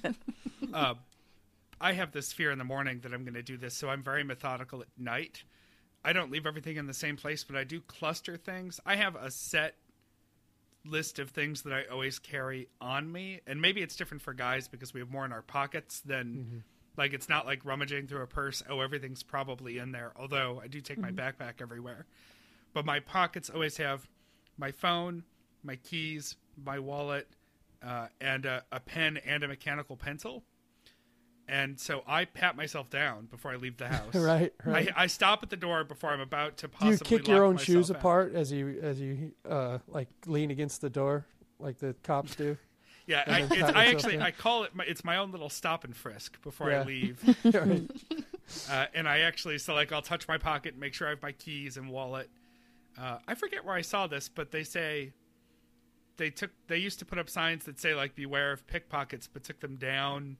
time. 0.00 0.16
uh, 0.72 0.94
I 1.78 1.92
have 1.92 2.12
this 2.12 2.32
fear 2.32 2.50
in 2.50 2.56
the 2.56 2.64
morning 2.64 3.00
that 3.00 3.12
I'm 3.12 3.22
going 3.22 3.34
to 3.34 3.42
do 3.42 3.58
this, 3.58 3.74
so 3.74 3.90
I'm 3.90 4.02
very 4.02 4.24
methodical 4.24 4.80
at 4.80 4.88
night. 4.96 5.44
I 6.02 6.14
don't 6.14 6.30
leave 6.30 6.46
everything 6.46 6.78
in 6.78 6.86
the 6.86 6.94
same 6.94 7.18
place, 7.18 7.44
but 7.44 7.56
I 7.56 7.64
do 7.64 7.82
cluster 7.82 8.38
things. 8.38 8.80
I 8.86 8.96
have 8.96 9.16
a 9.16 9.30
set 9.30 9.74
list 10.88 11.18
of 11.18 11.30
things 11.30 11.62
that 11.62 11.72
I 11.72 11.84
always 11.90 12.18
carry 12.18 12.68
on 12.80 13.10
me, 13.10 13.40
and 13.46 13.60
maybe 13.60 13.82
it's 13.82 13.96
different 13.96 14.22
for 14.22 14.32
guys 14.34 14.68
because 14.68 14.94
we 14.94 15.00
have 15.00 15.10
more 15.10 15.24
in 15.24 15.32
our 15.32 15.42
pockets 15.42 16.00
than 16.00 16.62
like 16.96 17.12
it's 17.12 17.28
not 17.28 17.44
like 17.46 17.64
rummaging 17.64 18.06
through 18.06 18.22
a 18.22 18.26
purse. 18.26 18.62
Oh, 18.68 18.80
everything's 18.80 19.22
probably 19.22 19.78
in 19.78 19.92
there. 19.92 20.12
Although 20.16 20.60
I 20.62 20.68
do 20.68 20.80
take 20.80 20.98
my 20.98 21.10
backpack 21.10 21.60
everywhere, 21.60 22.06
but 22.72 22.84
my 22.84 23.00
pockets 23.00 23.50
always 23.50 23.76
have 23.78 24.08
my 24.58 24.70
phone, 24.72 25.24
my 25.62 25.76
keys, 25.76 26.36
my 26.64 26.78
wallet, 26.78 27.28
uh, 27.86 28.06
and 28.20 28.46
a, 28.46 28.64
a 28.72 28.80
pen 28.80 29.18
and 29.26 29.42
a 29.42 29.48
mechanical 29.48 29.96
pencil. 29.96 30.42
And 31.48 31.78
so 31.78 32.02
I 32.08 32.24
pat 32.24 32.56
myself 32.56 32.90
down 32.90 33.26
before 33.26 33.52
I 33.52 33.56
leave 33.56 33.76
the 33.76 33.88
house. 33.96 34.14
right, 34.14 34.52
right. 34.64 34.88
I, 34.96 35.04
I 35.04 35.06
stop 35.06 35.42
at 35.42 35.50
the 35.50 35.56
door 35.56 35.84
before 35.84 36.10
I'm 36.10 36.20
about 36.20 36.56
to 36.58 36.68
possibly. 36.68 36.96
do 36.96 37.14
you 37.14 37.18
kick 37.18 37.28
your 37.28 37.44
own 37.44 37.56
shoes 37.56 37.90
out. 37.90 37.98
apart 37.98 38.34
as 38.34 38.50
you 38.50 38.78
as 38.82 39.00
you 39.00 39.32
uh, 39.48 39.78
like 39.86 40.08
lean 40.26 40.50
against 40.50 40.80
the 40.80 40.90
door, 40.90 41.24
like 41.58 41.78
the 41.78 41.94
cops 42.02 42.34
do? 42.36 42.56
Yeah, 43.08 43.22
I, 43.24 43.42
it's, 43.48 43.62
I 43.62 43.84
actually 43.84 44.16
in? 44.16 44.22
I 44.22 44.32
call 44.32 44.64
it 44.64 44.74
my, 44.74 44.82
it's 44.82 45.04
my 45.04 45.18
own 45.18 45.30
little 45.30 45.48
stop 45.48 45.84
and 45.84 45.94
frisk 45.94 46.42
before 46.42 46.72
Yeah. 46.72 46.80
I 46.80 46.84
leave. 46.84 47.36
Right. 47.44 47.88
uh, 48.68 48.86
and 48.94 49.08
I 49.08 49.20
actually 49.20 49.58
so 49.58 49.74
like 49.74 49.92
I'll 49.92 50.02
touch 50.02 50.26
my 50.26 50.38
pocket, 50.38 50.72
and 50.72 50.80
make 50.80 50.92
sure 50.92 51.06
I 51.06 51.10
have 51.10 51.22
my 51.22 51.30
keys 51.30 51.76
and 51.76 51.88
wallet. 51.88 52.28
Uh, 53.00 53.18
I 53.28 53.36
forget 53.36 53.64
where 53.64 53.76
I 53.76 53.82
saw 53.82 54.08
this, 54.08 54.28
but 54.28 54.50
they 54.50 54.64
say 54.64 55.12
they 56.16 56.30
took 56.30 56.50
they 56.66 56.78
used 56.78 56.98
to 56.98 57.04
put 57.04 57.18
up 57.18 57.30
signs 57.30 57.62
that 57.66 57.78
say 57.78 57.94
like 57.94 58.16
beware 58.16 58.50
of 58.50 58.66
pickpockets, 58.66 59.28
but 59.32 59.44
took 59.44 59.60
them 59.60 59.76
down 59.76 60.36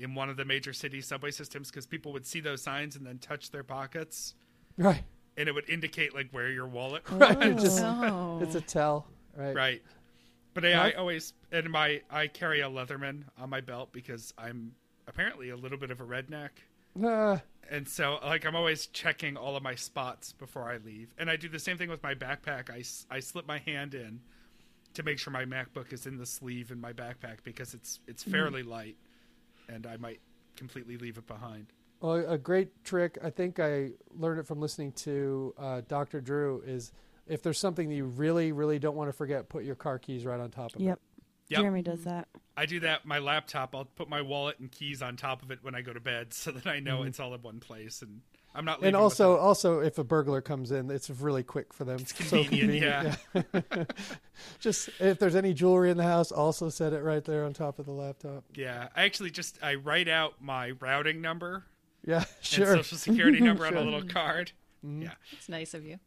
in 0.00 0.14
one 0.14 0.30
of 0.30 0.36
the 0.36 0.44
major 0.44 0.72
city 0.72 1.00
subway 1.00 1.30
systems 1.30 1.70
because 1.70 1.86
people 1.86 2.12
would 2.12 2.26
see 2.26 2.40
those 2.40 2.62
signs 2.62 2.96
and 2.96 3.06
then 3.06 3.18
touch 3.18 3.50
their 3.50 3.62
pockets, 3.64 4.34
right. 4.78 5.02
and 5.36 5.48
it 5.48 5.52
would 5.52 5.68
indicate 5.68 6.14
like 6.14 6.28
where 6.32 6.50
your 6.50 6.66
wallet 6.66 7.02
Right, 7.10 7.42
it 7.42 7.58
just- 7.58 7.80
Oh. 7.82 8.40
It's 8.42 8.54
a 8.54 8.60
tell. 8.60 9.06
Right. 9.36 9.54
right 9.54 9.82
but 10.54 10.64
I, 10.64 10.90
I 10.90 10.92
always 10.92 11.32
and 11.52 11.70
my 11.70 12.00
i 12.10 12.26
carry 12.26 12.60
a 12.60 12.68
leatherman 12.68 13.22
on 13.38 13.48
my 13.48 13.60
belt 13.60 13.90
because 13.92 14.34
i'm 14.36 14.72
apparently 15.06 15.50
a 15.50 15.56
little 15.56 15.78
bit 15.78 15.92
of 15.92 16.00
a 16.00 16.04
redneck 16.04 16.50
Nah. 16.96 17.38
and 17.70 17.86
so 17.88 18.18
like 18.24 18.44
i'm 18.44 18.56
always 18.56 18.86
checking 18.88 19.36
all 19.36 19.56
of 19.56 19.62
my 19.62 19.76
spots 19.76 20.32
before 20.32 20.68
i 20.68 20.78
leave 20.78 21.14
and 21.16 21.30
i 21.30 21.36
do 21.36 21.48
the 21.48 21.60
same 21.60 21.78
thing 21.78 21.88
with 21.88 22.02
my 22.02 22.14
backpack 22.16 22.70
I, 22.70 22.82
I 23.14 23.20
slip 23.20 23.46
my 23.46 23.58
hand 23.58 23.94
in 23.94 24.20
to 24.94 25.02
make 25.04 25.20
sure 25.20 25.32
my 25.32 25.44
macbook 25.44 25.92
is 25.92 26.06
in 26.06 26.18
the 26.18 26.26
sleeve 26.26 26.72
in 26.72 26.80
my 26.80 26.92
backpack 26.92 27.38
because 27.44 27.72
it's 27.72 28.00
it's 28.08 28.22
mm-hmm. 28.24 28.32
fairly 28.32 28.62
light 28.64 28.96
and 29.72 29.86
i 29.86 29.96
might 29.96 30.20
completely 30.56 30.96
leave 30.96 31.16
it 31.18 31.26
behind 31.26 31.66
Well, 32.00 32.16
a 32.28 32.36
great 32.38 32.82
trick. 32.84 33.18
I 33.22 33.30
think 33.30 33.58
I 33.60 33.90
learned 34.10 34.40
it 34.40 34.46
from 34.46 34.58
listening 34.60 34.92
to 34.92 35.54
uh, 35.58 35.80
Dr. 35.86 36.20
Drew. 36.22 36.62
Is 36.66 36.92
if 37.26 37.42
there's 37.42 37.58
something 37.58 37.88
that 37.90 37.94
you 37.94 38.04
really, 38.06 38.52
really 38.52 38.78
don't 38.78 38.96
want 38.96 39.08
to 39.08 39.12
forget, 39.12 39.48
put 39.50 39.64
your 39.64 39.74
car 39.74 39.98
keys 39.98 40.24
right 40.26 40.40
on 40.40 40.50
top 40.50 40.74
of 40.74 40.80
Yep. 40.80 40.94
it. 40.96 41.22
Yep. 41.52 41.60
Jeremy 41.60 41.82
does 41.82 42.04
that. 42.04 42.28
i 42.56 42.64
do 42.66 42.80
that 42.80 43.04
my 43.06 43.18
laptop 43.18 43.74
i'll 43.74 43.84
put 43.84 44.08
my 44.08 44.20
wallet 44.22 44.58
and 44.60 44.70
keys 44.70 45.02
on 45.02 45.16
top 45.16 45.42
of 45.42 45.50
it 45.50 45.58
when 45.62 45.74
i 45.74 45.80
go 45.82 45.92
to 45.92 45.98
bed 46.00 46.32
so 46.42 46.50
that 46.52 46.66
i 46.66 46.78
know 46.78 47.02
it's 47.02 47.18
all 47.20 47.34
in 47.34 47.42
one 47.42 47.58
place 47.60 48.02
and 48.02 48.20
i'm 48.54 48.64
not 48.64 48.80
leaving 48.80 48.80
Mm-hmm. 48.80 48.86
And 48.88 48.96
also, 48.96 49.32
without- 49.32 49.42
also, 49.46 49.80
if 49.80 49.98
a 49.98 50.04
burglar 50.04 50.40
comes 50.40 50.70
in, 50.72 50.90
it's 50.90 51.08
really 51.10 51.42
quick 51.42 51.72
for 51.72 51.84
them. 51.84 52.00
It's 52.00 52.14
So 52.26 52.42
convenient, 52.44 53.16
yeah. 53.34 53.44
Just 54.58 54.90
if 54.98 55.18
there's 55.18 55.34
any 55.36 55.52
jewelry 55.54 55.90
in 55.90 55.96
the 55.96 56.02
house, 56.04 56.32
also 56.32 56.68
set 56.68 56.92
it 56.92 57.02
right 57.02 57.24
there 57.24 57.44
on 57.44 57.52
top 57.52 57.78
of 57.78 57.86
the 57.86 57.92
laptop. 57.92 58.44
Yeah, 58.54 58.88
I 58.96 59.04
actually 59.04 59.30
just 59.30 59.58
I 59.62 59.74
write 59.74 60.08
out 60.08 60.34
my 60.40 60.70
routing 60.72 61.20
number 61.20 61.64
Yeah, 62.06 62.18
and 62.18 62.26
sure. 62.40 62.76
social 62.76 62.98
security 62.98 63.40
number 63.48 63.66
on 63.66 63.76
a 63.76 63.80
little 63.82 64.02
card. 64.04 64.52
Yeah. 64.82 65.12
It's 65.32 65.48
nice 65.48 65.74
of 65.74 65.84
you. 65.84 65.98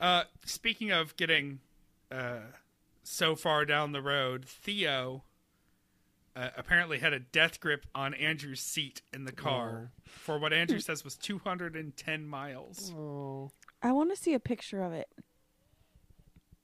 Uh, 0.00 0.24
speaking 0.44 0.90
of 0.92 1.16
getting 1.16 1.60
uh, 2.12 2.38
so 3.02 3.34
far 3.36 3.64
down 3.64 3.92
the 3.92 4.02
road, 4.02 4.44
Theo 4.46 5.24
uh, 6.36 6.48
apparently 6.56 6.98
had 6.98 7.12
a 7.12 7.20
death 7.20 7.60
grip 7.60 7.86
on 7.94 8.14
Andrew's 8.14 8.60
seat 8.60 9.02
in 9.12 9.24
the 9.24 9.32
car 9.32 9.92
for 10.04 10.38
what 10.38 10.52
Andrew 10.52 10.80
says 10.80 11.04
was 11.04 11.16
210 11.16 12.26
miles. 12.26 12.92
Oh, 12.96 13.50
I 13.82 13.92
want 13.92 14.10
to 14.10 14.16
see 14.16 14.34
a 14.34 14.40
picture 14.40 14.82
of 14.82 14.92
it. 14.92 15.08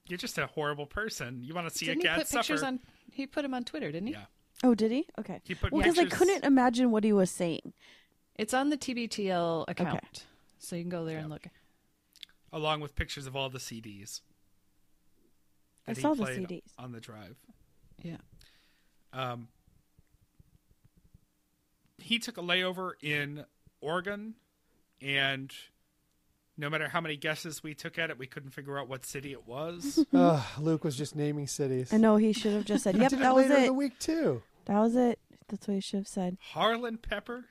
You're 0.08 0.18
just 0.18 0.38
a 0.38 0.46
horrible 0.46 0.86
person. 0.86 1.44
You 1.44 1.54
want 1.54 1.68
to 1.70 1.76
see 1.76 1.86
Didn't 1.86 2.00
a 2.00 2.02
he 2.02 2.08
cat 2.08 2.18
put 2.18 2.30
pictures 2.30 2.60
suffer? 2.60 2.66
on? 2.66 2.80
He 3.12 3.26
put 3.26 3.42
them 3.42 3.54
on 3.54 3.62
Twitter, 3.64 3.92
didn't 3.92 4.08
he? 4.08 4.14
Yeah. 4.14 4.24
Oh, 4.64 4.74
did 4.74 4.90
he? 4.90 5.06
Okay. 5.18 5.40
He 5.44 5.54
put 5.54 5.72
Well, 5.72 5.82
because 5.82 5.98
I 5.98 6.06
couldn't 6.06 6.44
imagine 6.44 6.90
what 6.90 7.04
he 7.04 7.12
was 7.12 7.30
saying. 7.30 7.72
It's 8.36 8.52
on 8.52 8.70
the 8.70 8.76
TBTL 8.76 9.66
account, 9.68 10.26
so 10.58 10.74
you 10.74 10.82
can 10.82 10.90
go 10.90 11.04
there 11.04 11.18
and 11.18 11.28
look. 11.28 11.46
along 12.52 12.80
with 12.80 12.94
pictures 12.96 13.26
of 13.26 13.36
all 13.36 13.50
the 13.50 13.58
CDs. 13.58 14.20
I 15.86 15.92
saw 15.92 16.14
the 16.14 16.24
CDs. 16.24 16.62
on 16.78 16.92
the 16.92 17.00
drive. 17.00 17.36
Yeah. 18.02 18.16
Um, 19.12 19.48
he 22.02 22.18
took 22.18 22.36
a 22.36 22.42
layover 22.42 22.92
in 23.02 23.44
Oregon, 23.80 24.34
and 25.00 25.52
no 26.56 26.68
matter 26.68 26.88
how 26.88 27.00
many 27.00 27.16
guesses 27.16 27.62
we 27.62 27.74
took 27.74 27.98
at 27.98 28.10
it, 28.10 28.18
we 28.18 28.26
couldn't 28.26 28.50
figure 28.50 28.78
out 28.78 28.88
what 28.88 29.06
city 29.06 29.32
it 29.32 29.46
was. 29.46 30.04
Ugh, 30.14 30.44
Luke 30.58 30.84
was 30.84 30.96
just 30.96 31.16
naming 31.16 31.46
cities. 31.46 31.92
I 31.92 31.96
know 31.96 32.16
he 32.16 32.32
should 32.32 32.52
have 32.52 32.64
just 32.64 32.84
said, 32.84 32.94
He 32.96 33.00
"Yep, 33.00 33.10
did 33.10 33.18
that 33.20 33.30
it 33.30 33.34
was 33.34 33.46
it. 33.50 33.66
the 33.66 33.72
week 33.72 33.98
too. 33.98 34.42
That 34.66 34.78
was 34.80 34.94
it." 34.96 35.18
That's 35.48 35.66
what 35.66 35.74
he 35.74 35.80
should 35.80 35.98
have 36.00 36.08
said. 36.08 36.36
Harlan 36.52 36.98
Pepper, 36.98 37.46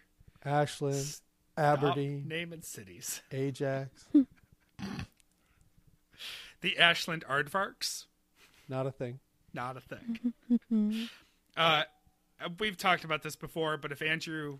Ashland, 0.45 0.95
Stop 1.05 1.23
Aberdeen, 1.57 2.25
naming 2.27 2.61
cities. 2.61 3.21
Ajax. 3.31 4.05
The 6.61 6.77
Ashland 6.77 7.23
Aardvarks, 7.29 8.05
Not 8.67 8.85
a 8.85 8.91
thing. 8.91 9.19
not 9.53 9.77
a 9.77 9.81
thing. 9.81 11.09
uh, 11.57 11.83
we've 12.59 12.77
talked 12.77 13.03
about 13.03 13.21
this 13.23 13.35
before, 13.35 13.77
but 13.77 13.91
if 13.91 14.01
Andrew 14.01 14.59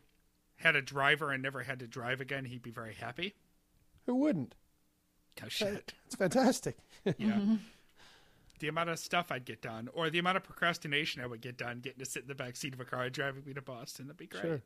had 0.57 0.75
a 0.75 0.81
driver 0.81 1.31
and 1.31 1.41
never 1.41 1.63
had 1.63 1.79
to 1.79 1.88
drive 1.88 2.19
again, 2.21 2.45
he'd 2.45 2.62
be 2.62 2.71
very 2.71 2.93
happy. 2.93 3.36
Who 4.05 4.15
wouldn't? 4.15 4.55
Oh 5.43 5.48
shit. 5.48 5.93
It's 6.05 6.15
fantastic. 6.15 6.77
Yeah. 7.05 7.13
Mm-hmm. 7.31 7.55
the 8.59 8.67
amount 8.67 8.89
of 8.89 9.00
stuff 9.00 9.31
I'd 9.31 9.45
get 9.45 9.62
done, 9.62 9.88
or 9.93 10.09
the 10.09 10.19
amount 10.19 10.36
of 10.38 10.43
procrastination 10.43 11.21
I 11.21 11.27
would 11.27 11.39
get 11.41 11.57
done 11.57 11.79
getting 11.79 12.00
to 12.00 12.05
sit 12.05 12.24
in 12.24 12.27
the 12.27 12.36
back 12.36 12.57
seat 12.57 12.74
of 12.74 12.79
a 12.81 12.86
car 12.86 13.03
and 13.03 13.13
driving 13.13 13.43
me 13.45 13.53
to 13.53 13.62
Boston. 13.62 14.07
That'd 14.07 14.17
be 14.17 14.27
great. 14.27 14.41
Sure. 14.41 14.62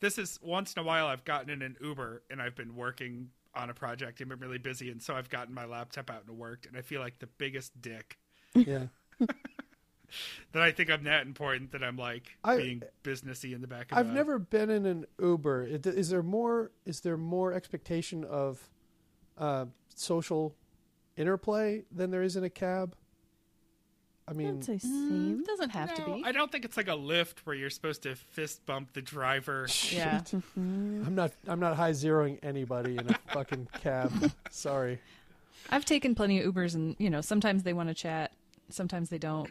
This 0.00 0.16
is 0.16 0.38
once 0.42 0.72
in 0.72 0.80
a 0.82 0.84
while 0.84 1.06
I've 1.06 1.24
gotten 1.24 1.50
in 1.50 1.60
an 1.60 1.76
Uber 1.82 2.22
and 2.30 2.40
I've 2.40 2.56
been 2.56 2.74
working 2.74 3.28
on 3.54 3.68
a 3.68 3.74
project 3.74 4.20
and 4.20 4.30
been 4.30 4.38
really 4.38 4.56
busy, 4.58 4.90
and 4.90 5.02
so 5.02 5.14
I've 5.14 5.28
gotten 5.28 5.52
my 5.52 5.66
laptop 5.66 6.10
out 6.10 6.24
and 6.26 6.38
worked, 6.38 6.64
and 6.64 6.76
I 6.76 6.80
feel 6.80 7.00
like 7.02 7.18
the 7.18 7.26
biggest 7.26 7.78
dick 7.82 8.16
Yeah. 8.54 8.86
that 10.52 10.62
I 10.62 10.72
think 10.72 10.90
I'm 10.90 11.04
that 11.04 11.26
important 11.26 11.72
that 11.72 11.82
I'm 11.82 11.96
like 11.96 12.36
I- 12.44 12.56
being 12.56 12.82
businessy 13.04 13.54
in 13.54 13.60
the 13.60 13.66
back 13.68 13.92
of 13.92 13.98
I've 13.98 14.10
a- 14.10 14.12
never 14.12 14.38
been 14.38 14.70
in 14.70 14.86
an 14.86 15.06
Uber. 15.20 15.64
It- 15.64 15.86
Is 15.86 16.08
there 16.10 16.22
more? 16.22 16.70
Is 16.84 17.00
there 17.00 17.16
more 17.16 17.52
expectation 17.52 18.24
of 18.24 18.68
uh, 19.38 19.66
social 19.94 20.54
interplay 21.16 21.82
than 21.90 22.10
there 22.10 22.22
is 22.22 22.36
in 22.36 22.44
a 22.44 22.50
cab? 22.50 22.94
I 24.26 24.30
I 24.30 24.34
mean, 24.34 24.58
would 24.58 24.60
Mm, 24.66 24.80
same. 24.80 25.42
doesn't 25.44 25.70
have 25.70 25.94
to 25.94 26.02
be. 26.04 26.22
I 26.24 26.30
don't 26.30 26.50
think 26.50 26.64
it's 26.64 26.76
like 26.76 26.86
a 26.86 26.92
Lyft 26.92 27.40
where 27.44 27.56
you're 27.56 27.70
supposed 27.70 28.04
to 28.04 28.14
fist 28.14 28.64
bump 28.66 28.92
the 28.92 29.02
driver. 29.02 29.66
yeah. 29.92 30.20
I'm 30.56 31.14
not. 31.16 31.32
I'm 31.48 31.58
not 31.58 31.76
high 31.76 31.90
zeroing 31.90 32.38
anybody 32.42 32.96
in 32.98 33.10
a 33.10 33.14
fucking 33.32 33.68
cab. 33.80 34.12
Sorry. 34.50 35.00
I've 35.70 35.84
taken 35.84 36.14
plenty 36.14 36.40
of 36.40 36.54
Ubers, 36.54 36.74
and 36.76 36.94
you 37.00 37.10
know, 37.10 37.20
sometimes 37.20 37.64
they 37.64 37.72
want 37.72 37.88
to 37.88 37.94
chat, 37.94 38.32
sometimes 38.68 39.10
they 39.10 39.18
don't. 39.18 39.50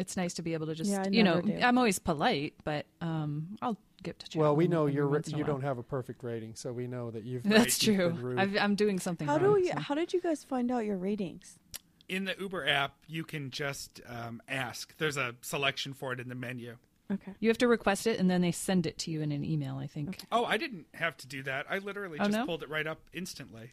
It's 0.00 0.16
nice 0.16 0.34
to 0.34 0.42
be 0.42 0.54
able 0.54 0.66
to 0.66 0.74
just, 0.74 0.90
Yeah, 0.90 1.04
you 1.10 1.22
know, 1.22 1.40
do. 1.42 1.58
I'm 1.62 1.76
always 1.78 1.98
polite, 1.98 2.54
but 2.64 2.86
um, 3.02 3.56
I'll 3.60 3.76
get 4.02 4.18
to 4.20 4.28
chat. 4.30 4.40
Well, 4.40 4.56
we 4.56 4.66
know 4.66 4.86
you're 4.86 5.06
once 5.06 5.28
in 5.28 5.34
a 5.34 5.38
you 5.38 5.44
don't 5.44 5.60
have 5.62 5.76
a 5.78 5.82
perfect 5.82 6.24
rating, 6.24 6.54
so 6.54 6.72
we 6.72 6.86
know 6.86 7.10
that 7.10 7.24
you've 7.24 7.42
That's 7.44 7.82
you've 7.86 7.96
true. 7.96 8.08
been 8.10 8.22
rude. 8.22 8.38
I've, 8.40 8.56
I'm 8.56 8.74
doing 8.74 8.98
something. 8.98 9.28
How 9.28 9.36
wrong, 9.38 9.60
do 9.60 9.66
you, 9.66 9.72
so- 9.74 9.80
how 9.80 9.94
did 9.94 10.12
you 10.12 10.20
guys 10.20 10.42
find 10.42 10.70
out 10.70 10.84
your 10.86 10.96
ratings? 10.96 11.58
In 12.08 12.24
the 12.24 12.34
Uber 12.40 12.66
app, 12.66 12.94
you 13.06 13.22
can 13.22 13.50
just 13.50 14.00
um, 14.08 14.42
ask. 14.48 14.96
There's 14.96 15.16
a 15.16 15.34
selection 15.42 15.92
for 15.92 16.12
it 16.12 16.18
in 16.18 16.28
the 16.28 16.34
menu. 16.34 16.76
Okay. 17.12 17.32
You 17.40 17.48
have 17.50 17.58
to 17.58 17.68
request 17.68 18.06
it, 18.06 18.18
and 18.18 18.30
then 18.30 18.40
they 18.40 18.52
send 18.52 18.86
it 18.86 18.96
to 18.98 19.10
you 19.10 19.20
in 19.20 19.30
an 19.32 19.44
email. 19.44 19.76
I 19.76 19.86
think. 19.86 20.08
Okay. 20.08 20.26
Oh, 20.32 20.44
I 20.44 20.56
didn't 20.56 20.86
have 20.94 21.16
to 21.18 21.26
do 21.28 21.42
that. 21.44 21.66
I 21.68 21.78
literally 21.78 22.18
Oh, 22.18 22.24
just 22.24 22.38
no? 22.38 22.46
pulled 22.46 22.62
it 22.62 22.68
right 22.70 22.86
up 22.86 23.00
instantly. 23.12 23.72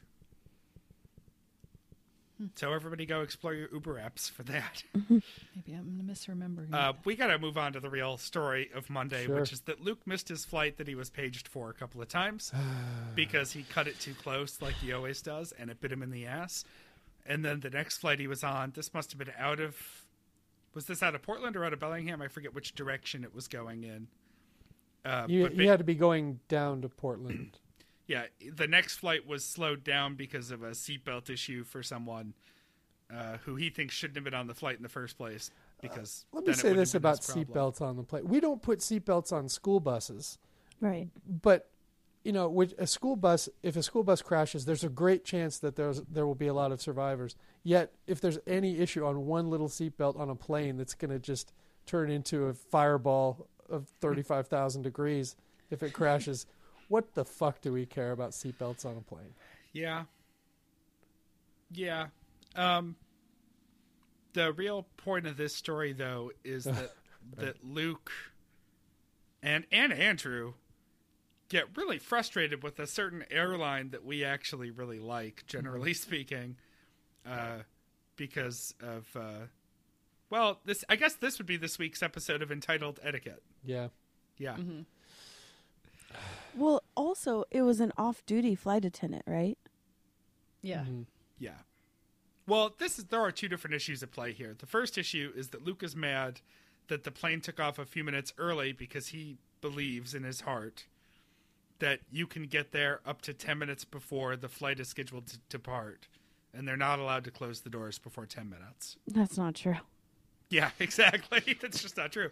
So 2.55 2.71
everybody 2.71 3.05
go 3.05 3.21
explore 3.21 3.53
your 3.53 3.67
Uber 3.73 3.95
apps 3.95 4.29
for 4.29 4.43
that. 4.43 4.83
Maybe 5.09 5.73
I'm 5.73 6.03
misremembering. 6.07 6.73
Uh, 6.73 6.93
we 7.03 7.15
got 7.15 7.27
to 7.27 7.39
move 7.39 7.57
on 7.57 7.73
to 7.73 7.79
the 7.79 7.89
real 7.89 8.17
story 8.17 8.69
of 8.75 8.89
Monday, 8.89 9.25
Sure. 9.25 9.39
which 9.39 9.51
is 9.51 9.61
that 9.61 9.81
Luke 9.81 9.99
missed 10.05 10.29
his 10.29 10.45
flight 10.45 10.77
that 10.77 10.87
he 10.87 10.93
was 10.95 11.09
paged 11.09 11.47
for 11.47 11.69
a 11.69 11.73
couple 11.73 12.01
of 12.01 12.07
times 12.07 12.51
because 13.15 13.51
he 13.53 13.63
cut 13.63 13.87
it 13.87 13.99
too 13.99 14.13
close, 14.13 14.61
like 14.61 14.75
he 14.75 14.93
always 14.93 15.21
does, 15.21 15.51
and 15.53 15.69
it 15.71 15.81
bit 15.81 15.91
him 15.91 16.03
in 16.03 16.11
the 16.11 16.25
ass. 16.27 16.63
And 17.25 17.43
then 17.43 17.59
the 17.59 17.69
next 17.71 17.97
flight 17.97 18.19
he 18.19 18.27
was 18.27 18.43
on, 18.43 18.71
this 18.75 18.93
must 18.93 19.11
have 19.11 19.19
been 19.19 19.33
out 19.37 19.59
of. 19.59 19.75
Was 20.73 20.85
this 20.85 21.01
out 21.01 21.15
of 21.15 21.23
Portland 21.23 21.55
or 21.55 21.65
out 21.65 21.73
of 21.73 21.79
Bellingham? 21.79 22.21
I 22.21 22.27
forget 22.27 22.53
which 22.53 22.75
direction 22.75 23.23
it 23.23 23.33
was 23.33 23.47
going 23.47 23.83
in. 23.83 24.07
Uh, 25.03 25.25
you 25.27 25.43
but 25.43 25.55
you 25.55 25.67
had 25.67 25.79
to 25.79 25.83
be 25.85 25.95
going 25.95 26.39
down 26.49 26.81
to 26.83 26.89
Portland. 26.89 27.57
Yeah, 28.07 28.25
the 28.55 28.67
next 28.67 28.95
flight 28.95 29.27
was 29.27 29.43
slowed 29.45 29.83
down 29.83 30.15
because 30.15 30.51
of 30.51 30.63
a 30.63 30.71
seatbelt 30.71 31.29
issue 31.29 31.63
for 31.63 31.83
someone 31.83 32.33
uh, 33.13 33.37
who 33.45 33.55
he 33.55 33.69
thinks 33.69 33.93
shouldn't 33.93 34.15
have 34.17 34.23
been 34.23 34.33
on 34.33 34.47
the 34.47 34.53
flight 34.53 34.77
in 34.77 34.83
the 34.83 34.89
first 34.89 35.17
place. 35.17 35.51
Because 35.81 36.25
Let 36.33 36.47
me 36.47 36.53
say 36.53 36.73
this 36.73 36.95
about 36.95 37.21
seatbelts 37.21 37.81
on 37.81 37.97
the 37.97 38.03
plane. 38.03 38.27
We 38.27 38.39
don't 38.39 38.61
put 38.61 38.79
seatbelts 38.79 39.31
on 39.31 39.47
school 39.47 39.79
buses, 39.79 40.39
Right. 40.81 41.09
but 41.25 41.69
you 42.23 42.33
know, 42.33 42.49
with 42.49 42.73
a 42.77 42.87
school 42.87 43.15
bus, 43.15 43.47
if 43.63 43.77
a 43.77 43.83
school 43.83 44.03
bus 44.03 44.21
crashes, 44.21 44.65
there's 44.65 44.83
a 44.83 44.89
great 44.89 45.23
chance 45.23 45.59
that 45.59 45.75
there's 45.77 46.01
there 46.11 46.25
will 46.25 46.35
be 46.35 46.47
a 46.47 46.53
lot 46.53 46.71
of 46.73 46.81
survivors. 46.81 47.35
Yet, 47.63 47.93
if 48.05 48.19
there's 48.19 48.39
any 48.45 48.79
issue 48.79 49.05
on 49.05 49.25
one 49.27 49.49
little 49.49 49.69
seatbelt 49.69 50.19
on 50.19 50.29
a 50.29 50.35
plane, 50.35 50.75
that's 50.77 50.93
going 50.93 51.11
to 51.11 51.19
just 51.19 51.53
turn 51.85 52.09
into 52.09 52.47
a 52.47 52.53
fireball 52.53 53.47
of 53.69 53.87
thirty-five 54.01 54.47
thousand 54.47 54.81
degrees 54.81 55.37
if 55.69 55.83
it 55.83 55.93
crashes. 55.93 56.45
What 56.87 57.13
the 57.13 57.25
fuck 57.25 57.61
do 57.61 57.73
we 57.73 57.85
care 57.85 58.11
about 58.11 58.31
seatbelts 58.31 58.85
on 58.85 58.97
a 58.97 59.01
plane? 59.01 59.33
Yeah. 59.73 60.03
Yeah. 61.71 62.07
Um 62.55 62.95
the 64.33 64.53
real 64.53 64.87
point 64.97 65.25
of 65.27 65.37
this 65.37 65.55
story 65.55 65.93
though 65.93 66.31
is 66.43 66.63
that 66.65 66.91
that 67.37 67.63
Luke 67.63 68.11
and 69.41 69.65
and 69.71 69.91
Andrew 69.91 70.53
get 71.49 71.65
really 71.77 71.97
frustrated 71.97 72.61
with 72.63 72.77
a 72.79 72.87
certain 72.87 73.23
airline 73.31 73.89
that 73.91 74.03
we 74.03 74.23
actually 74.23 74.69
really 74.69 74.99
like 74.99 75.43
generally 75.47 75.93
speaking 75.93 76.57
uh 77.25 77.59
because 78.15 78.73
of 78.81 79.07
uh 79.15 79.45
well 80.29 80.59
this 80.65 80.83
I 80.89 80.95
guess 80.95 81.15
this 81.15 81.37
would 81.37 81.47
be 81.47 81.57
this 81.57 81.77
week's 81.77 82.01
episode 82.03 82.41
of 82.41 82.51
entitled 82.51 82.99
etiquette. 83.03 83.43
Yeah, 83.65 83.87
Yeah. 84.37 84.55
Mm-hmm. 84.55 84.81
Well, 86.57 86.83
also, 86.95 87.43
it 87.51 87.61
was 87.61 87.79
an 87.79 87.91
off-duty 87.97 88.55
flight 88.55 88.83
attendant, 88.85 89.23
right? 89.27 89.57
yeah. 90.61 90.83
Mhm. 90.83 91.05
Yeah. 91.39 91.59
Well, 92.47 92.73
this 92.77 92.97
is 92.97 93.05
there 93.05 93.21
are 93.21 93.31
two 93.31 93.47
different 93.47 93.75
issues 93.75 94.01
at 94.01 94.11
play 94.11 94.33
here. 94.33 94.55
The 94.57 94.65
first 94.65 94.97
issue 94.97 95.31
is 95.35 95.49
that 95.49 95.63
Luke 95.63 95.83
is 95.83 95.95
mad 95.95 96.41
that 96.87 97.03
the 97.03 97.11
plane 97.11 97.41
took 97.41 97.59
off 97.59 97.77
a 97.77 97.85
few 97.85 98.03
minutes 98.03 98.33
early 98.37 98.71
because 98.71 99.09
he 99.09 99.37
believes 99.61 100.13
in 100.13 100.23
his 100.23 100.41
heart 100.41 100.87
that 101.79 101.99
you 102.09 102.25
can 102.25 102.43
get 102.43 102.71
there 102.71 103.01
up 103.05 103.21
to 103.21 103.33
10 103.33 103.57
minutes 103.59 103.85
before 103.85 104.35
the 104.35 104.49
flight 104.49 104.79
is 104.79 104.87
scheduled 104.87 105.27
to 105.27 105.37
depart 105.49 106.07
and 106.53 106.67
they're 106.67 106.75
not 106.77 106.97
allowed 106.99 107.23
to 107.25 107.31
close 107.31 107.61
the 107.61 107.69
doors 107.69 107.99
before 107.99 108.25
10 108.25 108.49
minutes. 108.49 108.97
That's 109.05 109.37
not 109.37 109.53
true. 109.55 109.75
Yeah, 110.49 110.69
exactly. 110.79 111.57
That's 111.61 111.81
just 111.81 111.97
not 111.97 112.11
true. 112.11 112.29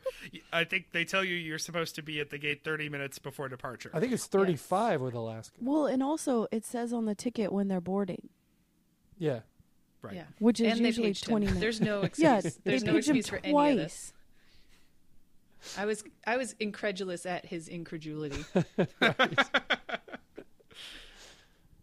I 0.54 0.64
think 0.64 0.88
they 0.94 1.04
tell 1.06 1.24
you 1.24 1.36
you're 1.36 1.58
supposed 1.60 1.96
to 1.96 2.02
be 2.02 2.20
at 2.20 2.30
the 2.30 2.38
gate 2.38 2.64
30 2.64 2.88
minutes 2.90 3.20
before 3.20 3.50
departure. 3.50 3.92
I 3.94 4.00
think 4.00 4.14
it's 4.14 4.26
thirty-five 4.28 5.02
with 5.02 5.14
Alaska. 5.14 5.58
Well, 5.62 5.86
and 5.88 6.02
also, 6.02 6.48
it 6.52 6.66
says 6.66 6.94
on 6.94 7.06
the 7.06 7.16
ticket 7.16 7.52
when 7.52 7.68
they're 7.68 7.82
boarding, 7.82 8.30
Yeah, 9.18 9.40
right. 10.02 10.14
Yeah. 10.16 10.24
which 10.40 10.60
is 10.62 10.72
and 10.78 10.80
usually 10.86 11.08
paged 11.10 11.26
him. 11.26 11.32
20 11.32 11.46
minutes. 11.48 11.62
There's 11.62 11.82
no 11.82 12.02
excuse. 12.04 12.24
yeah, 12.24 12.42
There's 12.64 12.84
they 12.84 12.88
no 12.88 12.94
paged 12.94 13.10
him 13.10 13.18
excuse 13.18 13.28
for 13.28 13.38
twice. 13.40 13.70
any 13.72 13.72
of 13.72 13.78
this. 13.86 14.14
I 15.78 15.86
was 15.86 16.04
I 16.28 16.38
was 16.38 16.56
incredulous 16.60 17.26
at 17.26 17.46
his 17.48 17.68
incredulity. 17.68 18.46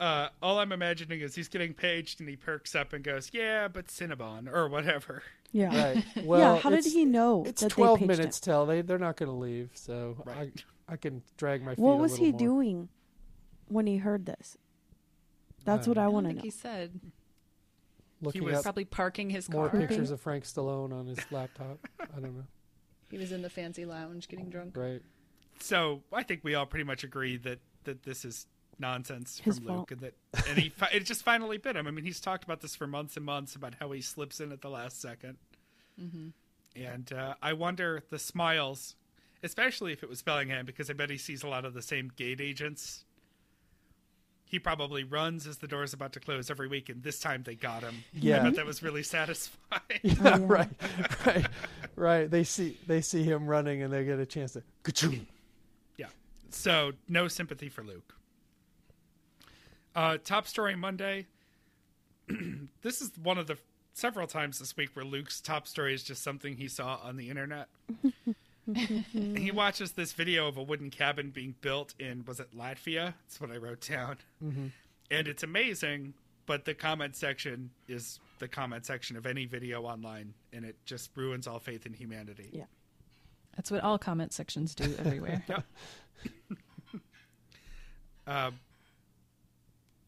Uh, 0.00 0.28
all 0.42 0.58
I'm 0.58 0.72
imagining 0.72 1.20
is 1.20 1.34
he's 1.34 1.48
getting 1.48 1.74
paged 1.74 2.18
and 2.20 2.28
he 2.28 2.34
perks 2.36 2.74
up 2.74 2.92
and 2.92 3.04
goes, 3.04 3.30
"Yeah, 3.32 3.68
but 3.68 3.86
Cinnabon 3.86 4.52
or 4.52 4.68
whatever." 4.68 5.22
Yeah. 5.52 5.92
right. 5.94 6.04
Well, 6.24 6.40
yeah. 6.56 6.60
How 6.60 6.70
did 6.70 6.84
he 6.84 7.04
know? 7.04 7.44
It's 7.46 7.60
that 7.62 7.68
they 7.68 7.74
twelve 7.74 7.98
paged 7.98 8.10
him? 8.10 8.16
minutes 8.18 8.40
till 8.40 8.64
they 8.66 8.80
they're 8.82 8.98
not 8.98 9.16
going 9.16 9.28
to 9.30 9.36
leave, 9.36 9.70
so 9.74 10.16
Right. 10.24 10.52
I 10.88 10.92
I 10.94 10.96
can 10.96 11.22
drag 11.36 11.62
my 11.62 11.74
feet. 11.74 11.82
What 11.82 11.98
was 11.98 12.12
little 12.12 12.26
he 12.26 12.30
more. 12.32 12.38
doing 12.38 12.88
when 13.68 13.86
he 13.86 13.98
heard 13.98 14.26
this? 14.26 14.56
That's 15.64 15.86
Uh, 15.86 15.90
what 15.90 15.98
I 15.98 16.04
I 16.04 16.08
want 16.08 16.26
to 16.28 16.32
know. 16.34 16.40
he 16.42 16.50
said. 16.50 17.00
Looking 18.20 18.44
was 18.44 18.54
up 18.58 18.62
Probably 18.62 18.84
parking 18.84 19.30
his 19.30 19.48
car. 19.48 19.54
more 19.62 19.68
pictures 19.70 20.10
of 20.12 20.20
Frank 20.20 20.44
Stallone 20.44 20.92
on 20.92 21.06
his 21.06 21.18
laptop. 21.32 21.78
I 22.00 22.20
don't 22.20 22.34
know. 22.36 22.44
He 23.10 23.18
was 23.18 23.30
in 23.30 23.42
the 23.42 23.50
fancy 23.50 23.84
lounge 23.84 24.26
getting 24.26 24.48
drunk. 24.48 24.74
Right. 24.74 25.02
So 25.60 26.02
I 26.14 26.22
think 26.22 26.40
we 26.44 26.54
all 26.54 26.64
pretty 26.64 26.84
much 26.84 27.04
agree 27.04 27.36
that 27.38 27.58
that 27.84 28.04
this 28.04 28.24
is 28.24 28.46
nonsense 28.82 29.38
His 29.42 29.56
from 29.58 29.66
fault. 29.68 29.78
Luke, 29.78 29.90
and 29.92 30.00
that 30.02 30.14
and 30.48 30.58
he 30.58 30.68
fi- 30.68 30.90
it 30.92 31.06
just 31.06 31.22
finally 31.22 31.56
bit 31.56 31.74
him. 31.76 31.86
I 31.86 31.90
mean, 31.90 32.04
he's 32.04 32.20
talked 32.20 32.44
about 32.44 32.60
this 32.60 32.76
for 32.76 32.86
months 32.86 33.16
and 33.16 33.24
months 33.24 33.54
about 33.56 33.76
how 33.80 33.90
he 33.92 34.02
slips 34.02 34.40
in 34.40 34.52
at 34.52 34.60
the 34.60 34.68
last 34.68 35.02
2nd 35.02 35.36
and 36.74 37.12
uh, 37.12 37.34
I 37.42 37.52
wonder 37.52 38.02
the 38.10 38.18
smiles, 38.18 38.96
especially 39.42 39.92
if 39.92 40.02
it 40.02 40.08
was 40.08 40.22
Bellingham, 40.22 40.66
because 40.66 40.90
I 40.90 40.94
bet 40.94 41.10
he 41.10 41.18
sees 41.18 41.42
a 41.42 41.48
lot 41.48 41.64
of 41.64 41.74
the 41.74 41.82
same 41.82 42.10
gate 42.16 42.40
agents. 42.40 43.04
He 44.44 44.58
probably 44.58 45.04
runs 45.04 45.46
as 45.46 45.58
the 45.58 45.68
door's 45.68 45.92
about 45.94 46.12
to 46.14 46.20
close 46.20 46.50
every 46.50 46.68
week, 46.68 46.88
and 46.88 47.02
this 47.02 47.20
time 47.20 47.42
they 47.44 47.54
got 47.54 47.82
him. 47.82 47.94
I 48.14 48.18
Yeah. 48.20 48.42
bet 48.42 48.56
that 48.56 48.66
was 48.66 48.82
really 48.82 49.02
satisfying. 49.02 49.60
Yeah, 50.02 50.12
yeah. 50.22 50.38
right, 50.40 50.68
right, 51.26 51.46
right. 51.96 52.30
They 52.30 52.44
see 52.44 52.76
they 52.86 53.00
see 53.00 53.22
him 53.22 53.46
running 53.46 53.82
and 53.82 53.92
they 53.92 54.04
get 54.04 54.18
a 54.18 54.26
chance 54.26 54.52
to. 54.54 54.62
Ka-choom. 54.82 55.26
Yeah. 55.96 56.06
So 56.50 56.92
no 57.08 57.28
sympathy 57.28 57.68
for 57.68 57.82
Luke. 57.84 58.14
Uh, 59.94 60.18
top 60.22 60.46
story 60.46 60.74
Monday. 60.76 61.26
this 62.82 63.00
is 63.00 63.10
one 63.22 63.38
of 63.38 63.46
the 63.46 63.58
several 63.94 64.26
times 64.26 64.58
this 64.58 64.76
week 64.76 64.90
where 64.94 65.04
Luke's 65.04 65.40
top 65.40 65.66
story 65.66 65.94
is 65.94 66.02
just 66.02 66.22
something 66.22 66.56
he 66.56 66.68
saw 66.68 66.98
on 67.02 67.16
the 67.16 67.28
internet. 67.28 67.68
he 69.14 69.50
watches 69.50 69.92
this 69.92 70.12
video 70.12 70.48
of 70.48 70.56
a 70.56 70.62
wooden 70.62 70.88
cabin 70.88 71.30
being 71.30 71.54
built 71.60 71.94
in 71.98 72.24
was 72.26 72.40
it 72.40 72.56
Latvia? 72.56 73.14
That's 73.24 73.40
what 73.40 73.50
I 73.50 73.56
wrote 73.56 73.86
down. 73.86 74.16
And 75.10 75.28
it's 75.28 75.42
amazing, 75.42 76.14
but 76.46 76.64
the 76.64 76.72
comment 76.74 77.16
section 77.16 77.70
is 77.86 78.18
the 78.38 78.48
comment 78.48 78.86
section 78.86 79.16
of 79.16 79.26
any 79.26 79.44
video 79.44 79.82
online, 79.82 80.32
and 80.52 80.64
it 80.64 80.76
just 80.86 81.10
ruins 81.16 81.46
all 81.46 81.58
faith 81.58 81.84
in 81.84 81.92
humanity. 81.92 82.48
Yeah. 82.52 82.64
That's 83.56 83.70
what 83.70 83.82
all 83.82 83.98
comment 83.98 84.32
sections 84.32 84.74
do 84.74 84.94
everywhere. 84.98 85.44
Um, 88.24 88.60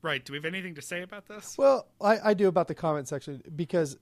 right. 0.04 0.24
Do 0.24 0.32
we 0.32 0.36
have 0.36 0.44
anything 0.44 0.74
to 0.76 0.82
say 0.82 1.02
about 1.02 1.26
this? 1.26 1.56
Well, 1.58 1.88
I, 2.00 2.18
I 2.30 2.34
do 2.34 2.46
about 2.48 2.68
the 2.68 2.74
comment 2.74 3.08
section 3.08 3.42
because 3.56 3.96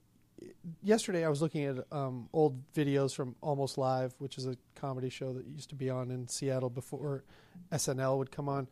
yesterday 0.82 1.24
I 1.24 1.28
was 1.28 1.40
looking 1.40 1.64
at 1.64 1.76
um, 1.90 2.28
old 2.32 2.60
videos 2.74 3.14
from 3.14 3.36
Almost 3.40 3.78
Live, 3.78 4.14
which 4.18 4.36
is 4.36 4.46
a 4.46 4.56
comedy 4.74 5.08
show 5.08 5.32
that 5.32 5.46
used 5.46 5.70
to 5.70 5.74
be 5.74 5.88
on 5.88 6.10
in 6.10 6.28
Seattle 6.28 6.70
before 6.70 7.24
SNL 7.70 8.18
would 8.18 8.30
come 8.30 8.48
on, 8.48 8.68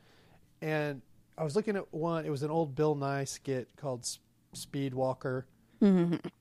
and 0.61 1.01
I 1.39 1.45
was 1.45 1.57
looking 1.57 1.77
at 1.77 1.93
one. 1.95 2.27
It 2.27 2.31
was 2.31 2.43
an 2.43 2.51
old 2.51 2.75
Bill 2.75 2.95
Nye 2.95 3.25
skit 3.25 3.69
called 3.77 4.01
S- 4.01 4.19
Speed 4.53 4.93
Walker, 4.95 5.47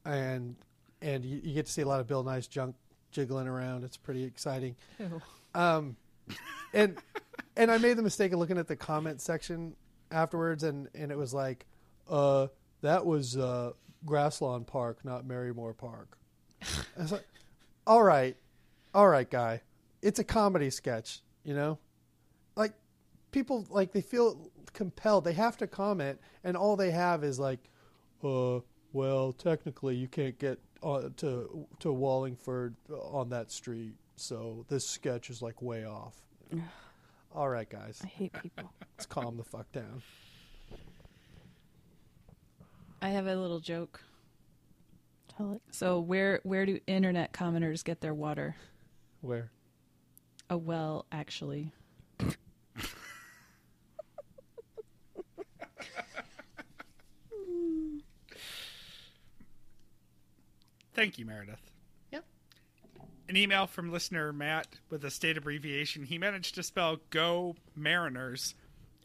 and 0.06 0.56
and 1.02 1.24
you, 1.24 1.40
you 1.44 1.54
get 1.54 1.68
to 1.68 1.72
see 1.72 1.82
a 1.82 1.88
lot 1.88 2.00
of 2.02 2.08
Bill 2.08 2.24
Nye's 2.24 2.48
junk 2.48 2.76
jiggling 3.12 3.48
around. 3.48 3.84
It's 3.84 3.98
pretty 3.98 4.24
exciting. 4.24 4.76
Ew. 5.00 5.22
Um, 5.56 5.96
and 6.74 6.98
and 7.56 7.72
I 7.72 7.78
made 7.78 7.98
the 7.98 8.04
mistake 8.04 8.34
of 8.34 8.40
looking 8.40 8.58
at 8.58 8.68
the 8.68 8.76
comment 8.76 9.22
section 9.22 9.76
afterwards, 10.12 10.64
and 10.64 10.88
and 10.94 11.12
it 11.12 11.18
was 11.18 11.34
like, 11.34 11.66
uh, 12.10 12.48
that 12.82 13.06
was 13.06 13.38
uh, 13.38 13.72
Grasslawn 14.06 14.66
Park, 14.66 15.04
not 15.04 15.26
Marymoor 15.26 15.76
Park. 15.76 16.18
I 16.62 17.02
was 17.02 17.12
like, 17.12 17.28
all 17.88 18.04
right, 18.04 18.36
all 18.94 19.08
right, 19.08 19.30
guy, 19.30 19.62
it's 20.02 20.20
a 20.20 20.24
comedy 20.24 20.70
sketch, 20.70 21.22
you 21.44 21.54
know, 21.54 21.78
like 22.56 22.74
people 23.32 23.66
like 23.70 23.92
they 23.92 24.02
feel 24.02 24.52
compelled, 24.74 25.24
they 25.24 25.34
have 25.34 25.58
to 25.58 25.68
comment, 25.68 26.20
and 26.44 26.56
all 26.58 26.76
they 26.76 26.92
have 26.92 27.24
is 27.24 27.40
like, 27.40 27.60
uh, 28.24 28.60
well, 28.94 29.32
technically 29.34 29.96
you 29.96 30.08
can't 30.08 30.38
get 30.40 30.60
uh, 30.84 31.10
to 31.18 31.68
to 31.80 31.92
Wallingford 31.92 32.76
on 32.90 33.30
that 33.30 33.52
street, 33.52 33.94
so 34.16 34.66
this 34.70 34.88
sketch 34.88 35.30
is 35.30 35.42
like 35.42 35.62
way 35.62 35.86
off. 35.86 36.16
All 37.34 37.48
right, 37.48 37.70
guys, 37.70 38.02
I 38.04 38.08
hate 38.08 38.34
people. 38.42 38.74
let's 38.98 39.06
calm 39.06 39.38
the 39.38 39.44
fuck 39.44 39.72
down. 39.72 40.02
I 43.02 43.10
have 43.10 43.28
a 43.28 43.36
little 43.36 43.60
joke. 43.60 44.02
Tell 45.38 45.54
it. 45.54 45.62
So 45.72 46.00
where 46.00 46.42
where 46.44 46.66
do 46.66 46.80
internet 46.88 47.32
commenters 47.32 47.84
get 47.84 48.02
their 48.02 48.14
water? 48.14 48.56
Where? 49.22 49.52
A 50.50 50.58
well, 50.58 51.06
actually. 51.12 51.72
Thank 60.94 61.18
you, 61.18 61.26
Meredith. 61.26 61.69
Yep. 63.30 63.36
An 63.36 63.38
email 63.38 63.68
from 63.68 63.92
listener 63.92 64.34
Matt 64.34 64.68
with 64.90 65.06
a 65.06 65.12
state 65.12 65.38
abbreviation. 65.38 66.04
He 66.04 66.18
managed 66.18 66.56
to 66.56 66.64
spell 66.64 66.98
"Go 67.12 67.56
Mariners," 67.76 68.56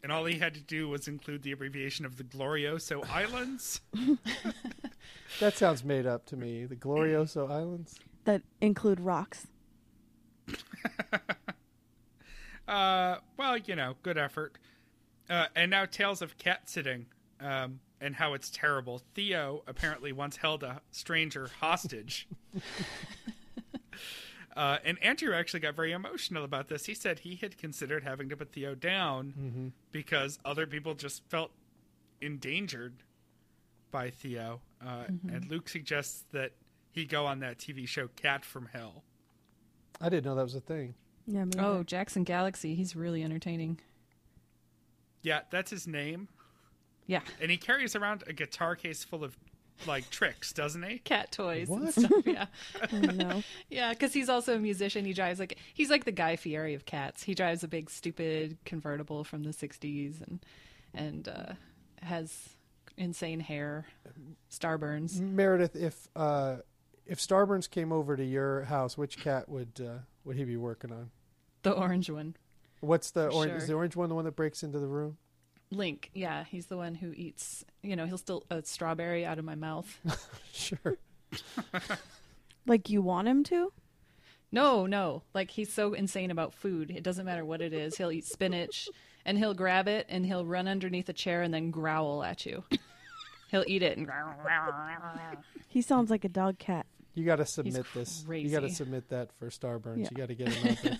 and 0.01 0.11
all 0.11 0.25
he 0.25 0.39
had 0.39 0.55
to 0.55 0.61
do 0.61 0.89
was 0.89 1.07
include 1.07 1.43
the 1.43 1.51
abbreviation 1.51 2.05
of 2.05 2.17
the 2.17 2.23
Glorioso 2.23 3.07
Islands. 3.09 3.81
That 5.39 5.57
sounds 5.57 5.83
made 5.83 6.05
up 6.05 6.25
to 6.27 6.37
me. 6.37 6.65
The 6.65 6.75
Glorioso 6.77 7.51
Islands. 7.51 7.99
That 8.23 8.41
include 8.61 8.99
rocks. 8.99 9.47
Uh, 12.67 13.17
well, 13.37 13.57
you 13.57 13.75
know, 13.75 13.93
good 14.01 14.17
effort. 14.17 14.57
Uh, 15.29 15.45
and 15.55 15.69
now 15.69 15.85
tales 15.85 16.23
of 16.23 16.35
cat 16.39 16.67
sitting 16.67 17.05
um, 17.39 17.79
and 18.01 18.15
how 18.15 18.33
it's 18.33 18.49
terrible. 18.49 19.03
Theo 19.13 19.61
apparently 19.67 20.11
once 20.11 20.37
held 20.37 20.63
a 20.63 20.81
stranger 20.89 21.47
hostage. 21.59 22.27
uh, 24.55 24.77
and 24.85 25.01
Andrew 25.03 25.33
actually 25.33 25.59
got 25.59 25.75
very 25.75 25.91
emotional 25.91 26.43
about 26.43 26.67
this. 26.67 26.85
He 26.85 26.93
said 26.93 27.19
he 27.19 27.35
had 27.35 27.57
considered 27.57 28.03
having 28.03 28.29
to 28.29 28.37
put 28.37 28.51
Theo 28.53 28.75
down 28.75 29.73
because 29.91 30.39
other 30.45 30.65
people 30.65 30.93
just 30.93 31.23
felt 31.29 31.51
endangered 32.21 33.03
by 33.91 34.09
Theo. 34.09 34.61
Uh, 34.85 35.05
And 35.31 35.45
Luke 35.49 35.67
suggests 35.69 36.23
that 36.31 36.51
he 36.91 37.05
go 37.05 37.25
on 37.25 37.39
that 37.39 37.57
TV 37.57 37.87
show 37.87 38.07
Cat 38.15 38.45
from 38.45 38.69
Hell. 38.71 39.03
I 40.01 40.09
didn't 40.09 40.25
know 40.25 40.35
that 40.35 40.43
was 40.43 40.55
a 40.55 40.61
thing. 40.61 40.95
Yeah. 41.27 41.45
Me 41.45 41.51
Oh. 41.57 41.83
Jackson 41.83 42.23
Galaxy. 42.23 42.75
He's 42.75 42.95
really 42.95 43.23
entertaining. 43.23 43.79
Yeah, 45.21 45.41
that's 45.49 45.71
his 45.71 45.87
name. 45.87 46.27
Yeah. 47.07 47.21
And 47.41 47.49
he 47.51 47.57
carries 47.57 47.95
around 47.95 48.23
a 48.27 48.33
guitar 48.33 48.75
case 48.75 49.03
full 49.03 49.23
of 49.23 49.37
like 49.87 50.09
tricks, 50.09 50.53
doesn't 50.53 50.83
he? 50.83 50.99
Cat 50.99 51.31
toys 51.31 51.69
and 51.69 51.91
stuff. 51.91 52.11
Yeah. 52.25 52.45
Oh, 52.93 52.97
no. 52.97 53.43
Yeah, 53.69 53.91
because 53.91 54.13
he's 54.13 54.29
also 54.29 54.55
a 54.55 54.59
musician. 54.59 55.05
He 55.05 55.13
drives 55.13 55.39
like 55.39 55.57
he's 55.73 55.89
like 55.89 56.05
the 56.05 56.11
Guy 56.11 56.35
Fieri 56.35 56.73
of 56.73 56.85
cats. 56.85 57.23
He 57.23 57.33
drives 57.33 57.63
a 57.63 57.67
big 57.67 57.89
stupid 57.89 58.57
convertible 58.65 59.23
from 59.23 59.43
the 59.43 59.51
'60s 59.51 60.21
and 60.25 60.39
and 60.93 61.27
uh, 61.27 61.53
has 62.01 62.49
insane 62.97 63.39
hair, 63.41 63.85
starburns. 64.49 65.19
Meredith, 65.19 65.75
if 65.75 66.07
uh, 66.15 66.57
if 67.05 67.19
Starburns 67.19 67.69
came 67.69 67.91
over 67.91 68.15
to 68.15 68.23
your 68.23 68.63
house, 68.63 68.97
which 68.97 69.17
cat 69.19 69.49
would 69.49 69.81
uh, 69.81 69.99
would 70.23 70.35
he 70.37 70.43
be 70.43 70.57
working 70.57 70.91
on? 70.91 71.11
The 71.63 71.71
orange 71.71 72.09
one, 72.09 72.35
What's 72.81 73.11
the 73.11 73.29
orange? 73.29 73.53
Is 73.63 73.67
the 73.67 73.73
orange 73.73 73.95
one 73.95 74.09
the 74.09 74.15
one 74.15 74.25
that 74.25 74.35
breaks 74.35 74.63
into 74.63 74.79
the 74.79 74.87
room? 74.87 75.17
Link. 75.71 76.11
Yeah, 76.13 76.43
he's 76.45 76.67
the 76.67 76.77
one 76.77 76.95
who 76.95 77.11
eats. 77.11 77.65
You 77.81 77.95
know, 77.95 78.05
he'll 78.05 78.17
still 78.17 78.43
a 78.49 78.63
strawberry 78.63 79.25
out 79.25 79.39
of 79.39 79.45
my 79.45 79.55
mouth. 79.55 79.99
Sure. 80.53 80.97
Like 82.67 82.89
you 82.89 83.01
want 83.01 83.27
him 83.27 83.43
to? 83.45 83.71
No, 84.51 84.85
no. 84.85 85.23
Like 85.33 85.51
he's 85.51 85.71
so 85.71 85.93
insane 85.93 86.31
about 86.31 86.53
food. 86.53 86.89
It 86.89 87.03
doesn't 87.03 87.25
matter 87.25 87.45
what 87.45 87.61
it 87.61 87.73
is. 87.73 87.97
He'll 87.97 88.11
eat 88.11 88.25
spinach 88.25 88.89
and 89.25 89.37
he'll 89.37 89.53
grab 89.53 89.87
it 89.87 90.05
and 90.09 90.25
he'll 90.25 90.45
run 90.45 90.67
underneath 90.67 91.09
a 91.09 91.13
chair 91.13 91.41
and 91.41 91.53
then 91.53 91.71
growl 91.71 92.23
at 92.23 92.45
you. 92.45 92.63
he'll 93.51 93.65
eat 93.67 93.83
it 93.83 93.97
and 93.97 94.09
He 95.67 95.81
sounds 95.81 96.09
like 96.09 96.23
a 96.25 96.29
dog 96.29 96.57
cat. 96.57 96.85
You 97.13 97.23
got 97.23 97.37
to 97.37 97.45
submit 97.45 97.85
this. 97.93 98.25
You 98.29 98.49
got 98.49 98.61
to 98.61 98.69
submit 98.69 99.09
that 99.09 99.29
for 99.39 99.49
Starburns. 99.49 99.99
Yeah. 99.99 100.07
You 100.11 100.17
got 100.17 100.27
to 100.27 100.35
get 100.35 100.49
him 100.49 100.71
out 100.71 100.83
there. 100.83 100.99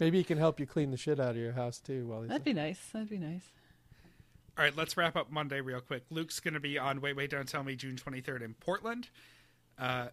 Maybe 0.00 0.18
he 0.18 0.24
can 0.24 0.38
help 0.38 0.58
you 0.58 0.66
clean 0.66 0.90
the 0.90 0.96
shit 0.96 1.20
out 1.20 1.30
of 1.30 1.36
your 1.36 1.52
house 1.52 1.78
too. 1.78 2.06
While 2.06 2.22
he's 2.22 2.28
that'd 2.28 2.44
be 2.44 2.52
nice. 2.52 2.80
That'd 2.92 3.08
be 3.08 3.18
nice. 3.18 3.52
All 4.56 4.64
right, 4.64 4.76
let's 4.76 4.96
wrap 4.96 5.16
up 5.16 5.32
Monday 5.32 5.60
real 5.60 5.80
quick. 5.80 6.04
Luke's 6.10 6.38
going 6.38 6.54
to 6.54 6.60
be 6.60 6.78
on 6.78 7.00
Wait, 7.00 7.16
Wait, 7.16 7.30
Don't 7.30 7.48
Tell 7.48 7.64
Me 7.64 7.74
June 7.74 7.96
23rd 7.96 8.42
in 8.42 8.54
Portland. 8.54 9.08
Uh, 9.76 10.08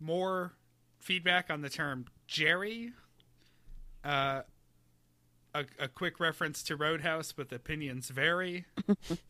more 0.00 0.52
feedback 0.98 1.50
on 1.50 1.60
the 1.60 1.68
term 1.68 2.06
Jerry. 2.26 2.92
Uh, 4.02 4.40
a, 5.54 5.64
a 5.78 5.88
quick 5.88 6.18
reference 6.18 6.62
to 6.64 6.76
Roadhouse 6.76 7.36
with 7.36 7.52
opinions 7.52 8.08
vary. 8.08 8.64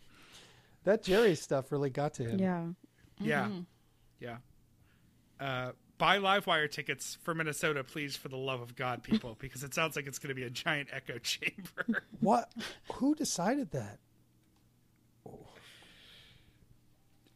that 0.84 1.02
Jerry 1.02 1.34
stuff 1.34 1.72
really 1.72 1.90
got 1.90 2.14
to 2.14 2.24
him. 2.24 2.38
Yeah. 2.38 2.66
Yeah. 3.20 3.48
Yeah. 4.20 4.37
Uh, 5.40 5.72
buy 5.98 6.18
Livewire 6.18 6.70
tickets 6.70 7.18
for 7.22 7.34
Minnesota, 7.34 7.82
please, 7.84 8.16
for 8.16 8.28
the 8.28 8.37
love 8.37 8.61
of 8.61 8.74
God, 8.76 9.02
people, 9.02 9.37
because 9.40 9.62
it 9.64 9.74
sounds 9.74 9.96
like 9.96 10.06
it's 10.06 10.18
going 10.18 10.28
to 10.28 10.34
be 10.34 10.44
a 10.44 10.50
giant 10.50 10.88
echo 10.92 11.18
chamber. 11.18 12.04
What? 12.20 12.50
Who 12.94 13.14
decided 13.14 13.70
that? 13.72 13.98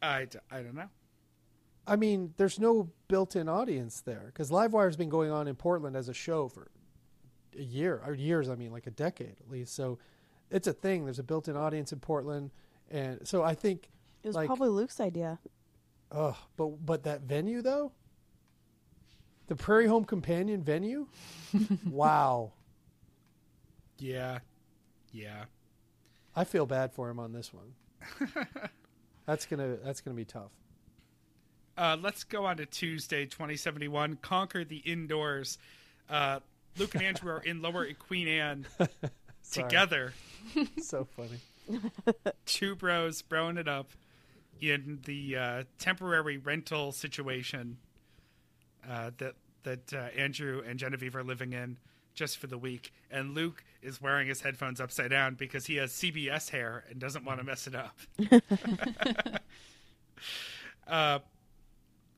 I, 0.01 0.25
d- 0.25 0.39
I 0.51 0.61
don't 0.61 0.75
know. 0.75 0.89
I 1.87 1.95
mean, 1.95 2.33
there's 2.37 2.59
no 2.59 2.89
built-in 3.07 3.47
audience 3.49 4.01
there 4.01 4.23
because 4.27 4.49
Livewire's 4.49 4.95
been 4.97 5.09
going 5.09 5.31
on 5.31 5.47
in 5.47 5.55
Portland 5.55 5.95
as 5.95 6.09
a 6.09 6.13
show 6.13 6.47
for 6.47 6.69
a 7.57 7.61
year 7.61 8.01
or 8.05 8.13
years. 8.13 8.49
I 8.49 8.55
mean, 8.55 8.71
like 8.71 8.87
a 8.87 8.91
decade 8.91 9.35
at 9.39 9.49
least. 9.49 9.75
So 9.75 9.99
it's 10.49 10.67
a 10.67 10.73
thing. 10.73 11.05
There's 11.05 11.19
a 11.19 11.23
built-in 11.23 11.55
audience 11.57 11.91
in 11.91 11.99
Portland, 11.99 12.51
and 12.89 13.27
so 13.27 13.43
I 13.43 13.53
think, 13.55 13.89
It 14.23 14.27
was 14.27 14.35
Like- 14.35 14.47
probably 14.47 14.69
Luke's 14.69 14.99
idea. 15.01 15.39
oh, 16.11 16.37
but 16.57 16.85
but 16.85 17.03
that 17.03 17.21
venue 17.21 17.61
though, 17.61 17.91
the 19.53 19.63
Prairie 19.63 19.85
Home 19.85 20.03
Companion 20.03 20.63
venue, 20.63 21.05
wow. 21.85 22.53
Yeah. 23.99 24.39
Yeah. 25.11 25.45
I 26.35 26.43
feel 26.43 26.65
bad 26.65 26.91
for 26.91 27.07
him 27.07 27.19
on 27.19 27.33
this 27.33 27.51
one. 27.53 27.75
that's 29.27 29.45
gonna 29.45 29.77
that's 29.83 30.01
gonna 30.01 30.15
be 30.15 30.25
tough. 30.25 30.49
Uh, 31.77 31.97
let's 32.01 32.23
go 32.23 32.45
on 32.45 32.57
to 32.57 32.65
Tuesday, 32.65 33.25
2071. 33.25 34.17
Conquer 34.23 34.65
the 34.65 34.77
indoors. 34.77 35.59
Uh, 36.09 36.39
Luke 36.79 36.95
and 36.95 37.03
Andrew 37.03 37.33
are 37.33 37.39
in 37.43 37.61
Lower 37.61 37.85
Queen 37.99 38.27
Anne 38.27 38.65
together. 39.51 40.13
so 40.81 41.05
funny. 41.05 41.81
Two 42.47 42.75
bros 42.75 43.21
broing 43.21 43.59
it 43.59 43.67
up 43.67 43.91
in 44.59 44.99
the 45.05 45.37
uh, 45.37 45.63
temporary 45.77 46.37
rental 46.37 46.91
situation 46.91 47.77
uh, 48.89 49.11
that 49.17 49.35
that 49.63 49.93
uh, 49.93 49.97
Andrew 50.17 50.61
and 50.67 50.77
Genevieve 50.79 51.15
are 51.15 51.23
living 51.23 51.53
in 51.53 51.77
just 52.13 52.37
for 52.37 52.47
the 52.47 52.57
week. 52.57 52.93
And 53.09 53.33
Luke 53.33 53.63
is 53.81 54.01
wearing 54.01 54.27
his 54.27 54.41
headphones 54.41 54.79
upside 54.79 55.09
down 55.09 55.35
because 55.35 55.65
he 55.65 55.75
has 55.77 55.91
CBS 55.91 56.49
hair 56.49 56.83
and 56.89 56.99
doesn't 56.99 57.25
want 57.25 57.39
to 57.39 57.43
mess 57.43 57.67
it 57.67 57.75
up. 57.75 57.97
uh, 60.87 61.19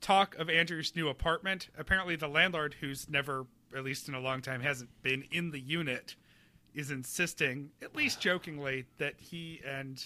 talk 0.01 0.36
of 0.36 0.49
Andrew's 0.49 0.95
new 0.95 1.08
apartment. 1.10 1.69
Apparently, 1.77 2.15
the 2.15 2.27
landlord, 2.27 2.75
who's 2.81 3.10
never, 3.10 3.45
at 3.75 3.84
least 3.84 4.08
in 4.08 4.13
a 4.15 4.19
long 4.19 4.41
time, 4.41 4.62
hasn't 4.62 4.89
been 5.01 5.23
in 5.31 5.51
the 5.51 5.60
unit, 5.60 6.15
is 6.73 6.91
insisting, 6.91 7.69
at 7.81 7.95
least 7.95 8.19
jokingly, 8.19 8.86
that 8.97 9.13
he 9.19 9.62
and 9.65 10.03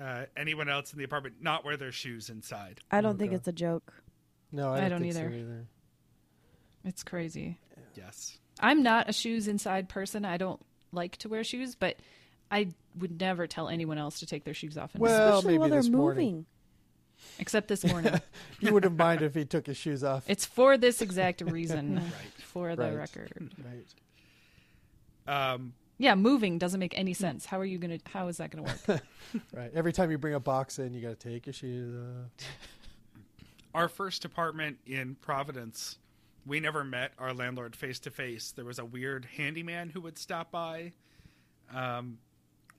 uh, 0.00 0.24
anyone 0.36 0.68
else 0.68 0.92
in 0.92 0.98
the 0.98 1.04
apartment 1.04 1.36
not 1.40 1.64
wear 1.64 1.76
their 1.76 1.92
shoes 1.92 2.30
inside. 2.30 2.80
I 2.90 3.00
don't 3.00 3.14
Oh, 3.14 3.18
think 3.18 3.30
God. 3.30 3.36
it's 3.38 3.48
a 3.48 3.52
joke. 3.52 3.92
No, 4.52 4.72
I 4.72 4.78
I 4.78 4.80
don't, 4.88 4.90
don't 4.90 5.02
think 5.02 5.14
so 5.14 5.20
either. 5.20 5.66
Either. 6.90 6.94
It's 6.94 7.02
crazy. 7.02 7.58
Yes. 7.94 8.38
I'm 8.60 8.82
not 8.82 9.08
a 9.08 9.12
shoes 9.12 9.48
inside 9.48 9.88
person. 9.88 10.24
I 10.24 10.36
don't 10.36 10.60
like 10.92 11.16
to 11.18 11.28
wear 11.28 11.44
shoes, 11.44 11.74
but 11.74 11.96
I 12.50 12.68
would 12.98 13.20
never 13.20 13.46
tell 13.46 13.68
anyone 13.68 13.96
else 13.98 14.18
to 14.20 14.26
take 14.26 14.44
their 14.44 14.54
shoes 14.54 14.76
off. 14.76 14.94
In 14.94 15.00
Well, 15.00 15.28
Especially 15.38 15.48
maybe 15.52 15.58
while 15.58 15.68
they're 15.70 15.80
this 15.80 15.88
morning. 15.90 16.26
moving. 16.28 16.46
except 17.38 17.68
this 17.68 17.84
morning. 17.84 18.20
You 18.60 18.72
wouldn't 18.74 18.96
mind 18.98 19.22
if 19.22 19.34
he 19.34 19.44
took 19.44 19.66
his 19.66 19.76
shoes 19.76 20.02
off. 20.04 20.24
it's 20.28 20.44
for 20.44 20.76
this 20.76 21.00
exact 21.00 21.40
reason. 21.42 21.96
Right. 22.02 22.42
For 22.44 22.76
the 22.76 22.82
Right. 22.84 22.96
record. 22.96 23.50
Right. 23.64 25.52
Um, 25.54 25.72
Yeah, 25.98 26.14
moving 26.16 26.58
doesn't 26.58 26.80
make 26.80 26.98
any 26.98 27.14
sense. 27.14 27.46
How 27.46 27.60
are 27.60 27.64
you 27.64 27.78
gonna? 27.78 27.98
How 28.12 28.26
is 28.28 28.38
that 28.38 28.50
gonna 28.50 28.64
work? 28.64 29.00
Right. 29.54 29.70
Every 29.74 29.92
time 29.92 30.10
you 30.10 30.18
bring 30.18 30.34
a 30.34 30.40
box 30.40 30.78
in, 30.80 30.92
you 30.92 31.00
got 31.00 31.18
to 31.20 31.28
take 31.30 31.46
your 31.46 31.52
shoes 31.52 31.94
off. 31.94 32.46
our 33.74 33.88
first 33.88 34.24
apartment 34.24 34.78
in 34.86 35.14
Providence, 35.14 35.98
we 36.46 36.60
never 36.60 36.84
met 36.84 37.12
our 37.18 37.32
landlord 37.34 37.76
face 37.76 37.98
to 38.00 38.10
face. 38.10 38.52
There 38.52 38.64
was 38.64 38.78
a 38.78 38.84
weird 38.84 39.26
handyman 39.36 39.90
who 39.90 40.00
would 40.02 40.18
stop 40.18 40.50
by. 40.50 40.92
Um, 41.74 42.18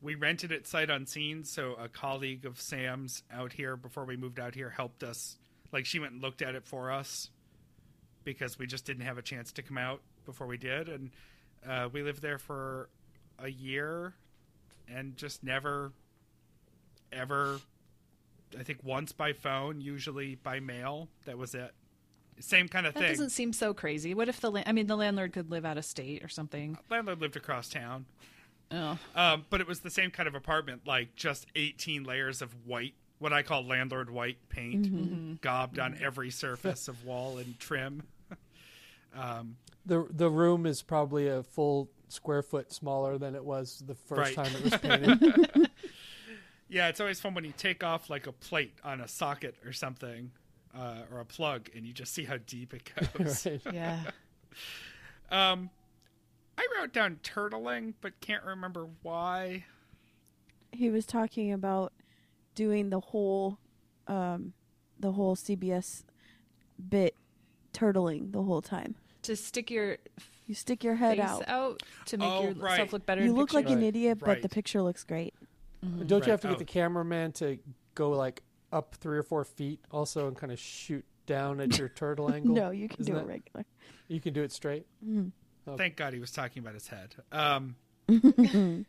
we 0.02 0.16
rented 0.16 0.52
it 0.52 0.68
sight 0.68 0.90
unseen. 0.90 1.44
So 1.44 1.76
a 1.76 1.88
colleague 1.88 2.46
of 2.46 2.60
Sam's 2.60 3.24
out 3.32 3.54
here 3.54 3.76
before 3.76 4.06
we 4.06 4.18
moved 4.18 4.40
out 4.40 4.56
here 4.56 4.70
helped 4.70 5.04
us. 5.04 5.38
Like 5.72 5.86
she 5.86 6.00
went 6.00 6.14
and 6.14 6.22
looked 6.22 6.42
at 6.42 6.56
it 6.56 6.66
for 6.66 6.92
us 6.92 7.30
because 8.24 8.58
we 8.60 8.68
just 8.68 8.86
didn't 8.86 9.06
have 9.06 9.18
a 9.18 9.22
chance 9.22 9.52
to 9.54 9.62
come 9.62 9.78
out 9.78 10.02
before 10.26 10.48
we 10.48 10.58
did, 10.58 10.90
and 10.90 11.10
uh, 11.68 11.90
we 11.92 12.04
lived 12.04 12.22
there 12.22 12.38
for 12.38 12.90
a 13.40 13.50
year 13.50 14.14
and 14.88 15.18
just 15.18 15.44
never, 15.44 15.92
ever. 17.12 17.60
I 18.60 18.64
think 18.64 18.80
once 18.84 19.12
by 19.12 19.34
phone, 19.34 19.82
usually 19.82 20.36
by 20.36 20.60
mail. 20.60 21.08
That 21.26 21.38
was 21.38 21.56
it. 21.56 21.74
Same 22.40 22.68
kind 22.68 22.88
of 22.88 22.94
That 22.94 23.00
thing. 23.02 23.08
That 23.10 23.14
doesn't 23.14 23.30
seem 23.32 23.54
so 23.54 23.74
crazy. 23.74 24.14
What 24.14 24.28
if 24.30 24.40
the 24.40 24.52
la- 24.52 24.64
I 24.66 24.72
mean 24.72 24.88
the 24.88 24.96
landlord 24.98 25.34
could 25.34 25.52
live 25.52 25.64
out 25.66 25.78
of 25.78 25.86
state 25.86 26.24
or 26.24 26.28
something? 26.28 26.78
Landlord 26.90 27.22
lived 27.22 27.36
across 27.36 27.70
town. 27.70 28.06
Oh, 28.72 28.98
Um, 29.16 29.46
but 29.50 29.60
it 29.62 29.68
was 29.68 29.82
the 29.82 29.90
same 29.90 30.12
kind 30.12 30.28
of 30.28 30.34
apartment, 30.36 30.88
like 30.88 31.16
just 31.16 31.46
18 31.56 32.04
layers 32.04 32.42
of 32.42 32.56
white, 32.66 32.94
what 33.20 33.34
I 33.34 33.44
call 33.44 33.66
landlord 33.66 34.10
white 34.10 34.38
paint, 34.50 35.42
gobbed 35.42 35.78
on 35.78 35.98
every 36.02 36.32
surface 36.32 36.88
of 36.88 37.04
wall 37.06 37.38
and 37.38 37.60
trim. 37.60 38.04
um, 39.16 39.58
The 39.86 40.08
the 40.10 40.30
room 40.30 40.66
is 40.66 40.82
probably 40.82 41.28
a 41.28 41.44
full 41.44 41.90
square 42.08 42.42
foot 42.42 42.72
smaller 42.72 43.18
than 43.18 43.36
it 43.36 43.44
was 43.44 43.84
the 43.86 43.96
first 43.96 44.36
Right. 44.36 44.36
time 44.36 44.56
it 44.56 44.64
was 44.64 44.76
painted. 44.82 45.70
yeah, 46.70 46.88
it's 46.88 47.00
always 47.00 47.20
fun 47.20 47.34
when 47.34 47.44
you 47.44 47.54
take 47.58 47.84
off 47.84 48.10
like 48.10 48.26
a 48.28 48.32
plate 48.32 48.74
on 48.84 49.02
a 49.02 49.08
socket 49.08 49.56
or 49.66 49.74
something, 49.74 50.32
uh, 50.78 51.02
or 51.12 51.20
a 51.20 51.26
plug, 51.26 51.70
and 51.76 51.86
you 51.86 51.94
just 51.94 52.14
see 52.14 52.24
how 52.26 52.38
deep 52.46 52.74
it 52.74 52.90
goes. 53.18 53.46
right. 53.46 53.62
yeah. 53.74 54.04
um, 55.30 55.70
I 56.58 56.68
wrote 56.78 56.94
down 56.94 57.20
turtling, 57.24 57.94
but 58.02 58.20
can't 58.22 58.44
remember 58.44 58.88
why. 59.02 59.66
He 60.72 60.90
was 60.90 61.06
talking 61.06 61.52
about 61.52 61.92
doing 62.56 62.90
the 62.90 63.00
whole, 63.00 63.58
um, 64.08 64.54
the 65.00 65.12
whole 65.14 65.36
CBS 65.36 66.04
bit 66.90 67.16
turtling 67.74 68.32
the 68.32 68.42
whole 68.44 68.62
time. 68.62 68.96
To 69.24 69.36
stick 69.36 69.70
your 69.72 69.98
You 70.48 70.56
stick 70.56 70.84
your 70.84 70.96
head 70.96 71.20
out. 71.20 71.48
out, 71.48 71.84
to 72.08 72.18
make 72.18 72.28
Oh, 72.30 72.44
yourself 72.50 72.62
right. 72.64 72.94
look 72.94 73.06
better. 73.06 73.22
You 73.24 73.30
in 73.32 73.36
look 73.36 73.54
like 73.54 73.66
pictures. 73.66 73.76
an 73.78 73.82
Right. 73.82 73.88
idiot, 73.88 74.18
but 74.20 74.28
Right. 74.28 74.42
the 74.42 74.50
picture 74.50 74.82
looks 74.82 75.04
great. 75.04 75.34
Don't 75.82 76.12
Right. 76.12 76.26
you 76.26 76.32
have 76.32 76.42
to 76.42 76.48
Oh. 76.48 76.52
get 76.52 76.60
the 76.60 76.66
cameraman 76.66 77.32
to 77.34 77.58
go 77.96 78.10
like 78.12 78.42
up 78.72 78.96
three 78.96 79.18
or 79.18 79.24
four 79.24 79.44
feet 79.44 79.80
also 79.92 80.28
and 80.28 80.36
kind 80.38 80.52
of 80.52 80.60
shoot 80.60 81.06
down 81.26 81.60
at 81.62 81.78
your 81.78 81.90
turtle 81.96 82.32
angle? 82.32 82.56
No, 82.56 82.72
you 82.72 82.88
can 82.88 83.02
Isn't 83.02 83.14
do 83.14 83.20
that- 83.20 83.26
it 83.26 83.28
regular. 83.28 83.66
You 84.08 84.20
can 84.20 84.34
do 84.34 84.44
it 84.44 84.52
straight. 84.52 84.86
Oh. 85.68 85.78
Thank 85.78 85.96
God 85.96 86.14
he 86.14 86.20
was 86.20 86.32
talking 86.32 86.62
about 86.62 86.74
his 86.74 86.88
head. 86.88 87.16
Um, 87.32 87.76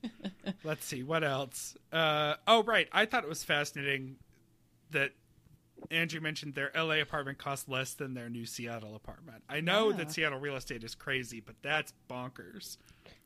let's 0.64 0.85
see 0.85 1.03
what 1.03 1.23
else. 1.25 1.77
Uh, 1.92 2.35
oh, 2.47 2.62
right. 2.64 2.88
I 2.92 3.07
thought 3.07 3.23
it 3.25 3.29
was 3.29 3.45
fascinating 3.45 4.16
that 4.90 5.12
Andrew 5.90 6.21
mentioned 6.21 6.55
their 6.55 6.71
LA 6.77 7.01
apartment 7.01 7.38
cost 7.38 7.68
less 7.68 7.95
than 7.95 8.14
their 8.14 8.29
new 8.29 8.47
Seattle 8.47 8.95
apartment. 8.95 9.42
I 9.49 9.61
know 9.61 9.90
Yeah. 9.90 9.97
that 9.99 10.12
Seattle 10.12 10.38
real 10.38 10.57
estate 10.57 10.83
is 10.85 10.95
crazy, 10.95 11.40
but 11.40 11.57
that's 11.62 11.92
bonkers. 12.11 12.79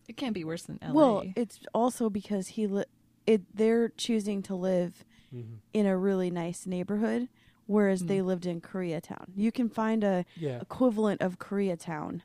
It 0.08 0.16
can't 0.16 0.34
be 0.34 0.44
worse 0.44 0.62
than 0.62 0.78
LA. 0.82 0.92
Well, 0.92 1.24
it's 1.34 1.60
also 1.74 2.08
because 2.10 2.48
he 2.48 2.66
li- 2.66 2.84
it 3.26 3.42
they're 3.56 3.88
choosing 3.88 4.42
to 4.42 4.54
live 4.54 5.04
Mm-hmm. 5.34 5.54
in 5.72 5.86
a 5.86 5.96
really 5.96 6.30
nice 6.30 6.66
neighborhood, 6.66 7.28
whereas 7.66 8.04
they 8.04 8.22
lived 8.22 8.46
in 8.46 8.60
Koreatown. 8.60 9.26
You 9.36 9.50
can 9.52 9.68
find 9.68 10.04
a 10.04 10.24
Yeah. 10.36 10.60
equivalent 10.60 11.20
of 11.20 11.38
Koreatown 11.38 12.22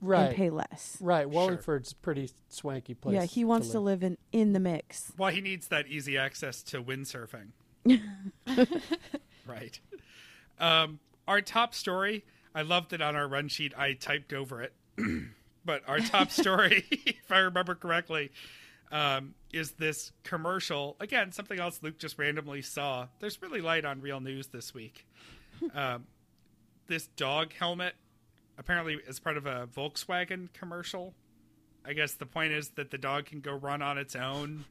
Right. 0.00 0.26
and 0.28 0.36
pay 0.36 0.48
less. 0.50 0.96
Right. 1.00 1.28
Wallingford's 1.28 1.92
a 1.92 1.96
pretty 1.96 2.30
swanky 2.48 2.94
place. 2.94 3.14
yeah, 3.14 3.24
he 3.24 3.44
wants 3.44 3.68
to 3.70 3.80
live 3.80 4.02
in 4.02 4.16
in 4.32 4.52
the 4.52 4.60
mix. 4.60 5.12
Well, 5.18 5.30
he 5.30 5.40
needs 5.40 5.68
that 5.68 5.86
easy 5.88 6.16
access 6.16 6.62
to 6.64 6.82
windsurfing. 6.82 7.48
right. 9.46 9.80
Um, 10.58 10.98
our 11.26 11.40
top 11.40 11.74
story, 11.74 12.24
I 12.54 12.62
loved 12.62 12.92
it 12.92 13.00
on 13.02 13.16
our 13.16 13.28
run 13.28 13.48
sheet. 13.48 13.72
I 13.76 13.92
typed 13.94 14.32
over 14.32 14.62
it. 14.62 14.72
but 15.64 15.82
our 15.88 15.98
top 16.00 16.30
story, 16.30 16.84
if 16.90 17.30
I 17.30 17.38
remember 17.38 17.74
correctly, 17.74 18.30
um, 18.92 19.34
is 19.52 19.72
this 19.72 20.12
commercial. 20.24 20.96
Again, 21.00 21.32
something 21.32 21.58
else 21.58 21.80
Luke 21.82 21.98
just 21.98 22.18
randomly 22.18 22.62
saw. 22.62 23.08
There's 23.20 23.40
really 23.42 23.60
light 23.60 23.84
on 23.84 24.00
real 24.00 24.20
news 24.20 24.48
this 24.48 24.72
week. 24.74 25.06
Um, 25.74 26.06
this 26.86 27.08
dog 27.16 27.52
helmet, 27.52 27.94
apparently, 28.58 28.94
is 29.08 29.18
part 29.18 29.36
of 29.36 29.44
a 29.46 29.66
Volkswagen 29.66 30.52
commercial. 30.52 31.14
I 31.84 31.94
guess 31.94 32.12
the 32.14 32.26
point 32.26 32.52
is 32.52 32.68
that 32.76 32.92
the 32.92 32.98
dog 32.98 33.26
can 33.26 33.40
go 33.40 33.54
run 33.54 33.82
on 33.82 33.98
its 33.98 34.14
own 34.14 34.64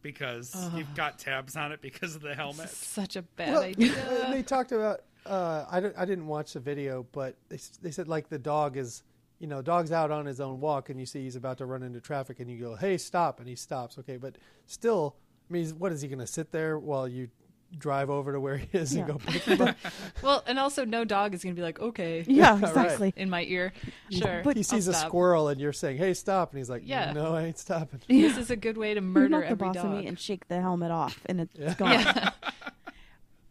because 0.00 0.54
you've 0.76 0.94
got 0.94 1.18
tabs 1.18 1.56
on 1.56 1.72
it 1.72 1.80
because 1.80 2.14
of 2.14 2.22
the 2.22 2.34
helmet. 2.36 2.68
such 2.68 3.16
a 3.16 3.22
bad 3.22 3.52
Well, 3.52 3.62
idea. 3.62 4.28
they 4.30 4.42
talked 4.44 4.70
about. 4.70 5.00
Uh, 5.26 5.64
I, 5.70 5.80
don't- 5.80 5.96
I 5.98 6.04
didn't 6.04 6.26
watch 6.28 6.52
the 6.52 6.60
video, 6.60 7.04
but 7.12 7.36
they, 7.48 7.58
they 7.82 7.90
said 7.90 8.06
like 8.08 8.28
the 8.28 8.38
dog 8.38 8.76
is, 8.76 9.02
you 9.42 9.48
know, 9.48 9.60
dog's 9.60 9.90
out 9.92 10.10
on 10.12 10.24
his 10.24 10.40
own 10.40 10.60
walk, 10.60 10.88
and 10.88 10.98
you 11.00 11.04
see 11.04 11.22
he's 11.24 11.34
about 11.36 11.58
to 11.58 11.66
run 11.66 11.82
into 11.82 12.00
traffic, 12.00 12.38
and 12.40 12.48
you 12.48 12.58
go, 12.60 12.76
"Hey, 12.76 12.96
stop!" 12.96 13.40
and 13.40 13.48
he 13.48 13.56
stops. 13.56 13.98
Okay, 13.98 14.16
but 14.16 14.36
still, 14.66 15.16
I 15.50 15.52
mean, 15.52 15.68
what 15.78 15.90
is 15.90 16.00
he 16.00 16.06
going 16.08 16.20
to 16.20 16.26
sit 16.28 16.52
there 16.52 16.78
while 16.78 17.08
you 17.08 17.28
drive 17.76 18.08
over 18.10 18.32
to 18.32 18.38
where 18.40 18.58
he 18.58 18.68
is 18.78 18.92
and 18.94 19.04
go 19.06 19.14
pick 19.18 19.42
him 19.42 19.60
up? 19.62 19.76
well, 20.22 20.44
and 20.46 20.58
also 20.60 20.84
no 20.84 21.04
dog 21.04 21.34
is 21.34 21.42
going 21.42 21.56
to 21.56 21.58
be 21.58 21.64
like, 21.64 21.80
okay, 21.80 22.22
Yeah, 22.28 22.52
Right. 22.52 22.62
exactly. 22.68 23.12
in 23.16 23.28
my 23.30 23.42
ear. 23.44 23.72
Sure. 24.10 24.42
But- 24.44 24.56
he 24.56 24.62
sees 24.62 24.86
a 24.86 24.92
I'll 24.92 24.98
stop. 24.98 25.08
squirrel, 25.08 25.48
and 25.48 25.60
you're 25.60 25.72
saying, 25.72 25.98
"Hey, 25.98 26.14
stop!" 26.14 26.52
and 26.52 26.58
he's 26.58 26.70
like, 26.70 26.82
Yeah. 26.84 27.12
"No, 27.12 27.34
I 27.34 27.42
ain't 27.46 27.58
stopping." 27.58 28.00
This 28.08 28.36
is 28.38 28.48
a 28.50 28.56
good 28.56 28.76
way 28.76 28.94
to 28.94 29.00
You're 29.00 29.02
murder 29.02 29.28
not 29.30 29.40
the 29.40 29.46
every 29.48 29.56
boss 29.68 29.76
of 29.78 29.90
me 29.90 30.06
and 30.06 30.16
shake 30.20 30.46
the 30.46 30.60
helmet 30.60 30.92
off, 30.92 31.18
and 31.26 31.40
it's 31.40 31.58
Yeah. 31.58 31.74
gone. 31.74 31.90
yeah. 31.90 32.30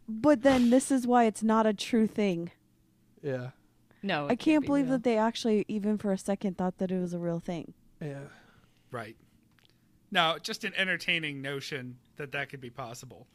But 0.07 0.41
then 0.43 0.69
this 0.69 0.89
is 0.91 1.05
why 1.05 1.25
it's 1.25 1.43
not 1.43 1.65
a 1.65 1.73
true 1.73 2.07
thing. 2.07 2.51
Yeah, 3.21 3.49
No, 4.03 4.27
I 4.27 4.35
can't 4.35 4.65
believe 4.65 4.87
that 4.89 5.03
they 5.03 5.17
actually, 5.17 5.65
even 5.67 5.97
for 5.97 6.11
a 6.11 6.17
second, 6.17 6.57
thought 6.57 6.77
that 6.79 6.91
it 6.91 6.99
was 6.99 7.13
a 7.13 7.19
real 7.19 7.39
thing. 7.39 7.73
yeah. 8.01 8.19
Right. 8.91 9.15
Now, 10.11 10.37
just 10.37 10.65
an 10.65 10.73
entertaining 10.75 11.41
notion 11.41 11.97
that 12.17 12.33
that 12.33 12.49
could 12.49 12.59
be 12.59 12.69
possible. 12.69 13.27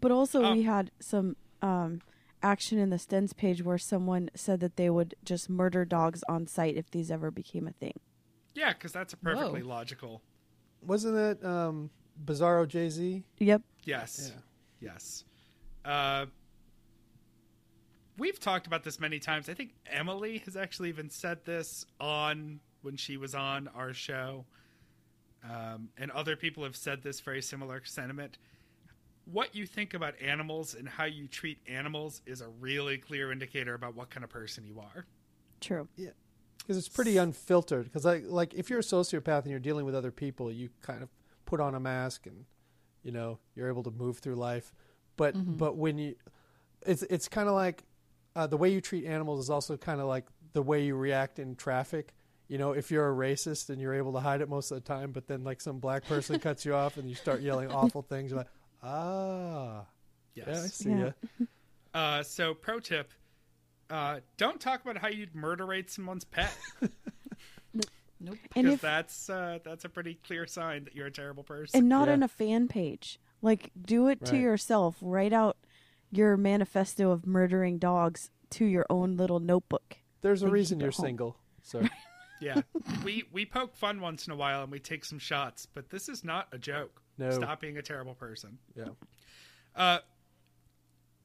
But 0.00 0.10
also, 0.10 0.42
Um, 0.42 0.56
we 0.56 0.62
had 0.62 0.90
some 1.00 1.36
um, 1.60 2.00
action 2.42 2.78
in 2.78 2.88
the 2.88 2.96
Stens 2.96 3.36
page 3.36 3.62
where 3.62 3.76
someone 3.76 4.30
said 4.34 4.60
that 4.60 4.76
they 4.76 4.88
would 4.88 5.14
just 5.22 5.50
murder 5.50 5.84
dogs 5.84 6.22
on 6.28 6.46
site 6.46 6.76
if 6.76 6.90
these 6.90 7.10
ever 7.10 7.30
became 7.30 7.66
a 7.68 7.72
thing. 7.72 8.00
Yeah, 8.54 8.72
because 8.72 8.92
that's 8.92 9.12
a 9.12 9.18
perfectly 9.18 9.62
Whoa. 9.62 9.68
logical. 9.68 10.22
Wasn't 10.80 11.16
it 11.16 11.44
um, 11.44 11.90
Bizarro 12.24 12.66
Jay 12.66 12.88
Z? 12.88 13.22
Yep. 13.38 13.60
Yes. 13.84 14.32
Yeah. 14.80 14.92
Yes. 14.92 15.24
Uh, 15.84 16.26
we've 18.20 18.38
talked 18.38 18.66
about 18.66 18.84
this 18.84 19.00
many 19.00 19.18
times. 19.18 19.48
I 19.48 19.54
think 19.54 19.70
Emily 19.90 20.38
has 20.44 20.56
actually 20.56 20.90
even 20.90 21.08
said 21.10 21.44
this 21.44 21.86
on 21.98 22.60
when 22.82 22.96
she 22.96 23.16
was 23.16 23.34
on 23.34 23.68
our 23.74 23.92
show. 23.94 24.44
Um, 25.42 25.88
and 25.96 26.10
other 26.10 26.36
people 26.36 26.62
have 26.64 26.76
said 26.76 27.02
this 27.02 27.20
very 27.20 27.40
similar 27.40 27.82
sentiment. 27.84 28.36
What 29.24 29.54
you 29.54 29.64
think 29.66 29.94
about 29.94 30.14
animals 30.20 30.74
and 30.74 30.86
how 30.88 31.04
you 31.04 31.26
treat 31.28 31.58
animals 31.66 32.20
is 32.26 32.42
a 32.42 32.48
really 32.60 32.98
clear 32.98 33.32
indicator 33.32 33.74
about 33.74 33.96
what 33.96 34.10
kind 34.10 34.22
of 34.22 34.30
person 34.30 34.64
you 34.64 34.80
are. 34.80 35.06
True. 35.60 35.88
Yeah. 35.96 36.10
because 36.58 36.76
it's 36.76 36.88
pretty 36.88 37.16
unfiltered. 37.16 37.84
Because 37.84 38.04
like 38.04 38.24
like 38.26 38.54
if 38.54 38.68
you're 38.70 38.80
a 38.80 38.82
sociopath 38.82 39.42
and 39.42 39.50
you're 39.50 39.58
dealing 39.60 39.86
with 39.86 39.94
other 39.94 40.10
people, 40.10 40.52
you 40.52 40.68
kind 40.82 41.02
of 41.02 41.08
put 41.46 41.58
on 41.60 41.74
a 41.74 41.80
mask 41.80 42.26
and 42.26 42.44
you 43.02 43.12
know 43.12 43.38
you're 43.54 43.68
able 43.68 43.82
to 43.84 43.90
move 43.90 44.18
through 44.18 44.36
life. 44.36 44.72
But 45.16 45.34
but 45.58 45.76
when 45.76 45.98
you, 45.98 46.14
it's 46.86 47.02
it's 47.04 47.28
kind 47.28 47.48
of 47.48 47.54
like 47.54 47.84
uh, 48.36 48.46
the 48.46 48.56
way 48.56 48.70
you 48.72 48.80
treat 48.80 49.04
animals 49.06 49.40
is 49.40 49.50
also 49.50 49.76
kind 49.76 50.00
of 50.00 50.06
like 50.06 50.26
the 50.52 50.62
way 50.62 50.84
you 50.84 50.94
react 50.96 51.38
in 51.38 51.56
traffic. 51.56 52.14
You 52.48 52.58
know, 52.58 52.72
if 52.72 52.90
you're 52.90 53.08
a 53.08 53.14
racist 53.14 53.70
and 53.70 53.80
you're 53.80 53.94
able 53.94 54.12
to 54.14 54.20
hide 54.20 54.40
it 54.40 54.48
most 54.48 54.70
of 54.72 54.76
the 54.76 54.80
time, 54.80 55.12
but 55.12 55.28
then 55.28 55.44
like 55.44 55.60
some 55.60 55.78
black 55.78 56.04
person 56.06 56.38
cuts 56.40 56.64
you 56.64 56.74
off 56.74 56.96
and 56.96 57.08
you 57.08 57.14
start 57.14 57.42
yelling 57.42 57.70
awful 57.70 58.02
things, 58.02 58.30
you're 58.30 58.38
like, 58.38 58.50
ah, 58.82 59.84
Yes. 60.34 60.46
yeah, 60.48 60.62
I 60.62 60.66
see 60.66 60.90
Yeah. 60.90 61.12
ya. 61.40 61.46
Uh, 61.92 62.22
so, 62.22 62.54
pro 62.54 62.78
tip: 62.78 63.12
uh, 63.90 64.20
don't 64.36 64.60
talk 64.60 64.80
about 64.82 64.96
how 64.98 65.08
you'd 65.08 65.34
murderate 65.34 65.90
someone's 65.90 66.22
pet, 66.24 66.56
Nope. 68.22 68.36
Because 68.54 68.74
if 68.74 68.80
that's 68.82 69.30
uh, 69.30 69.58
that's 69.64 69.84
a 69.84 69.88
pretty 69.88 70.14
clear 70.14 70.46
sign 70.46 70.84
that 70.84 70.94
you're 70.94 71.06
a 71.06 71.10
terrible 71.10 71.42
person. 71.42 71.78
and 71.78 71.88
not 71.88 72.06
Yeah. 72.06 72.12
on 72.14 72.22
a 72.22 72.28
fan 72.28 72.68
page. 72.68 73.18
Like, 73.42 73.70
do 73.80 74.06
it 74.08 74.24
to 74.26 74.36
yourself. 74.36 74.96
Write 75.00 75.32
out 75.32 75.56
your 76.10 76.36
manifesto 76.36 77.10
of 77.10 77.26
murdering 77.26 77.78
dogs 77.78 78.30
to 78.50 78.64
your 78.64 78.86
own 78.90 79.16
little 79.16 79.40
notebook. 79.40 79.98
There's 80.22 80.42
a 80.42 80.48
reason 80.48 80.80
you're 80.80 80.90
home. 80.90 81.06
single. 81.06 81.36
So 81.62 81.82
yeah, 82.40 82.62
we 83.04 83.24
we 83.32 83.46
poke 83.46 83.76
fun 83.76 84.00
once 84.00 84.26
in 84.26 84.32
a 84.32 84.36
while 84.36 84.62
and 84.62 84.72
we 84.72 84.78
take 84.78 85.04
some 85.04 85.18
shots, 85.18 85.66
but 85.72 85.90
this 85.90 86.08
is 86.08 86.24
not 86.24 86.48
a 86.52 86.58
joke. 86.58 87.00
No. 87.18 87.30
Stop 87.30 87.60
being 87.60 87.76
a 87.76 87.82
terrible 87.82 88.14
person. 88.14 88.58
yeah. 88.74 88.88
Uh, 89.76 89.98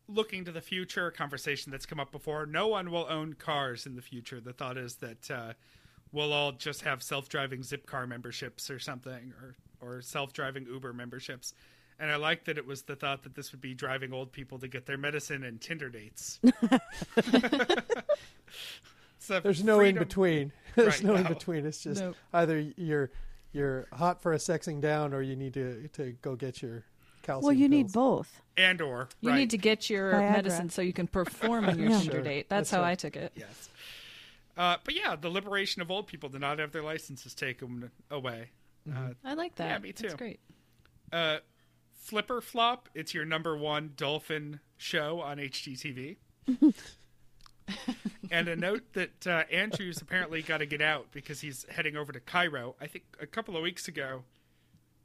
looking 0.07 0.45
to 0.45 0.51
the 0.51 0.61
future, 0.61 1.07
a 1.07 1.11
conversation 1.11 1.71
that's 1.71 1.85
come 1.85 1.99
up 1.99 2.11
before. 2.11 2.45
No 2.45 2.67
one 2.67 2.91
will 2.91 3.07
own 3.09 3.33
cars 3.33 3.85
in 3.85 3.95
the 3.95 4.01
future. 4.01 4.39
The 4.39 4.53
thought 4.53 4.77
is 4.77 4.95
that 4.97 5.31
uh, 5.31 5.53
we'll 6.11 6.31
all 6.31 6.51
just 6.51 6.81
have 6.81 7.01
self-driving 7.01 7.61
Zipcar 7.61 8.07
memberships 8.07 8.69
or 8.69 8.77
something, 8.79 9.33
or 9.41 9.55
or 9.81 10.01
self-driving 10.01 10.67
Uber 10.67 10.93
memberships. 10.93 11.53
And 11.99 12.11
I 12.11 12.17
like 12.17 12.43
that 12.45 12.57
it 12.57 12.65
was 12.67 12.81
the 12.83 12.95
thought 12.95 13.23
that 13.23 13.35
this 13.35 13.51
would 13.53 13.61
be 13.61 13.73
driving 13.73 14.11
old 14.13 14.31
people 14.33 14.59
to 14.59 14.67
get 14.67 14.85
their 14.85 14.97
medicine 14.97 15.43
and 15.43 15.61
Tinder 15.61 15.89
dates. 15.89 16.39
So 19.17 19.39
There's 19.39 19.63
no 19.63 19.77
freedom- 19.77 19.97
in 19.97 20.07
between. 20.07 20.51
There's 20.75 20.87
Right, 20.97 21.03
no 21.03 21.15
in 21.15 21.23
between. 21.25 21.65
It's 21.65 21.81
just 21.81 21.99
Nope. 22.01 22.15
either 22.33 22.59
you're 22.77 23.09
you're 23.53 23.87
hot 23.91 24.21
for 24.21 24.33
a 24.33 24.37
sexing 24.37 24.81
down, 24.81 25.13
or 25.13 25.21
you 25.23 25.35
need 25.35 25.53
to 25.55 25.87
to 25.93 26.11
go 26.21 26.35
get 26.35 26.61
your 26.61 26.83
calcium. 27.23 27.45
well, 27.47 27.53
you 27.53 27.67
need 27.67 27.91
both. 27.91 28.39
and 28.55 28.81
or 28.81 29.09
You 29.21 29.31
right. 29.31 29.37
need 29.37 29.49
to 29.51 29.57
get 29.57 29.89
your 29.89 30.13
Viagra. 30.13 30.31
medicine 30.33 30.69
so 30.69 30.83
you 30.83 30.93
can 30.93 31.07
perform 31.07 31.65
on 31.67 31.79
your 31.79 31.89
Yeah. 31.91 31.97
Tinder 31.99 32.11
Sure. 32.13 32.21
date. 32.21 32.49
That's, 32.49 32.69
That's 32.69 32.77
how 32.77 32.81
right. 32.83 32.91
I 32.91 32.95
took 32.95 33.15
it. 33.15 33.31
Yes. 33.35 33.69
Uh, 34.55 34.77
but 34.83 34.93
yeah, 34.95 35.15
the 35.15 35.29
liberation 35.29 35.81
of 35.81 35.89
old 35.89 36.05
people 36.07 36.29
to 36.29 36.37
not 36.37 36.59
have 36.59 36.71
their 36.71 36.83
licenses 36.83 37.33
taken 37.33 37.89
away. 38.11 38.49
Mm-hmm. 38.87 39.05
Uh, 39.07 39.09
I 39.23 39.33
like 39.33 39.55
that. 39.55 39.69
Yeah, 39.69 39.77
me 39.79 39.91
That's 39.91 40.11
too. 40.13 40.17
great. 40.17 40.39
uh, 41.11 41.37
Flipper 42.05 42.39
Flop, 42.39 42.87
it's 42.93 43.15
your 43.15 43.25
number 43.25 43.57
one 43.57 43.93
dolphin 43.97 44.59
show 44.77 45.21
on 45.21 45.37
HGTV. 45.37 46.17
and 48.29 48.47
a 48.47 48.55
note 48.55 48.83
that 48.93 49.25
uh, 49.25 49.43
Andrew's 49.51 49.99
apparently 50.01 50.43
got 50.43 50.59
to 50.59 50.67
get 50.67 50.83
out 50.83 51.07
because 51.11 51.41
he's 51.41 51.65
heading 51.69 51.97
over 51.97 52.11
to 52.11 52.19
Cairo. 52.19 52.75
I 52.79 52.85
think 52.85 53.05
a 53.19 53.25
couple 53.25 53.57
of 53.57 53.63
weeks 53.63 53.87
ago, 53.87 54.21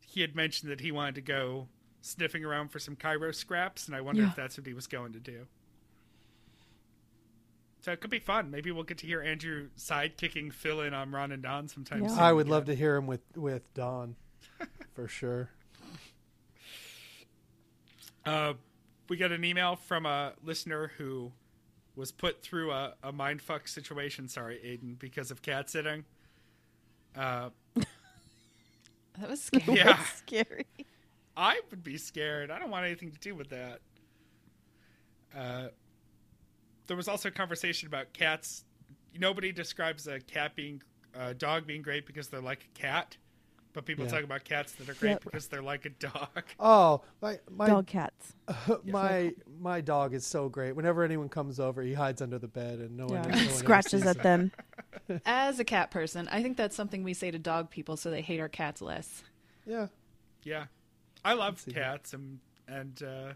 he 0.01 0.21
had 0.21 0.37
mentioned 0.37 0.71
that 0.71 0.81
he 0.83 0.93
wanted 0.93 1.15
to 1.15 1.23
go 1.23 1.69
sniffing 2.03 2.45
around 2.45 2.69
for 2.69 2.79
some 2.79 2.97
Cairo 2.97 3.33
scraps, 3.33 3.87
and 3.87 3.97
I 3.97 4.03
wonder 4.03 4.21
Yeah. 4.21 4.29
if 4.29 4.37
that's 4.37 4.59
what 4.59 4.67
he 4.67 4.75
was 4.75 4.87
going 4.87 5.15
to 5.15 5.21
do. 5.21 5.47
So 7.81 7.93
it 7.93 8.03
could 8.03 8.11
be 8.11 8.19
fun. 8.19 8.51
Maybe 8.51 8.71
we'll 8.73 8.85
get 8.85 8.99
to 8.99 9.07
hear 9.07 9.23
Andrew 9.23 9.71
sidekicking 9.79 10.53
Phil 10.53 10.83
in 10.83 10.93
on 10.93 11.13
Ron 11.13 11.33
and 11.33 11.43
Don 11.43 11.67
sometime 11.67 12.03
Yeah. 12.03 12.09
soon. 12.09 12.19
I 12.19 12.31
would 12.35 12.43
again. 12.43 12.51
love 12.51 12.65
to 12.67 12.75
hear 12.75 12.97
him 12.97 13.07
with 13.07 13.23
with 13.39 13.73
Don, 13.73 14.17
for 14.93 15.09
sure. 15.09 15.49
Uh, 18.25 18.55
we 19.09 19.17
got 19.17 19.33
an 19.33 19.45
email 19.45 19.77
from 19.77 20.07
a 20.07 20.33
listener 20.45 20.93
who 20.99 21.33
was 21.97 22.13
put 22.13 22.43
through 22.43 22.71
a, 22.71 22.95
a 23.03 23.13
mindfuck 23.13 23.69
situation. 23.69 24.29
Sorry, 24.29 24.59
Aiden, 24.65 24.99
because 24.99 25.31
of 25.31 25.43
cat 25.43 25.69
sitting. 25.71 26.05
Uh, 27.17 27.51
That 29.19 29.29
was 29.29 29.43
scary. 29.43 29.77
yeah, 29.77 29.99
Scary. 30.17 30.65
I 31.37 31.61
would 31.71 31.83
be 31.85 31.99
scared. 31.99 32.51
I 32.51 32.59
don't 32.59 32.71
want 32.71 32.87
anything 32.87 33.11
to 33.11 33.19
do 33.19 33.35
with 33.35 33.51
that. 33.51 33.81
Uh, 35.37 35.69
there 36.87 36.97
was 36.97 37.09
also 37.09 37.29
a 37.29 37.33
conversation 37.33 37.87
about 37.89 38.13
cats. 38.13 38.65
Nobody 39.19 39.53
describes 39.53 40.07
a 40.07 40.21
cat 40.21 40.55
being 40.57 40.81
a 41.15 41.35
dog 41.35 41.67
being 41.67 41.83
great 41.83 42.07
because 42.07 42.29
they're 42.29 42.41
like 42.41 42.67
a 42.75 42.79
cat, 42.79 43.17
but 43.73 43.85
people 43.85 44.05
Yeah. 44.05 44.11
talk 44.11 44.25
about 44.25 44.45
cats 44.45 44.73
that 44.73 44.89
are 44.89 44.95
great 44.95 45.11
Yep. 45.11 45.25
because 45.25 45.47
they're 45.49 45.63
like 45.63 45.85
a 45.87 45.91
dog. 45.91 46.45
Oh, 46.59 47.03
my 47.23 47.39
my 47.51 47.67
Dog 47.67 47.87
cats. 47.87 48.35
my 48.85 49.33
my 49.61 49.81
dog 49.81 50.15
is 50.15 50.27
so 50.27 50.49
great. 50.49 50.73
Whenever 50.75 51.03
anyone 51.05 51.29
comes 51.29 51.61
over, 51.61 51.83
he 51.83 51.95
hides 51.95 52.21
under 52.23 52.39
the 52.39 52.49
bed, 52.49 52.79
and 52.81 52.97
no 52.97 53.07
one, 53.07 53.15
Yeah. 53.15 53.23
one 53.23 53.33
ever 53.39 53.51
Scratches 53.53 54.03
sees 54.03 54.07
at 54.07 54.17
him. 54.17 54.53
them. 55.09 55.21
As 55.27 55.59
a 55.61 55.65
cat 55.65 55.91
person, 55.91 56.29
I 56.29 56.43
think 56.43 56.57
that's 56.57 56.77
something 56.77 57.03
we 57.03 57.15
say 57.15 57.31
to 57.31 57.39
dog 57.39 57.71
people 57.71 57.97
so 57.97 58.11
they 58.11 58.23
hate 58.23 58.41
our 58.41 58.49
cats 58.49 58.81
less. 58.83 59.23
Yeah, 59.67 59.89
Yeah, 60.43 60.67
I 61.25 61.35
love 61.35 61.61
see 61.61 61.73
that. 61.73 61.81
cats, 61.81 62.13
and 62.15 62.41
and 62.67 63.03
uh, 63.03 63.33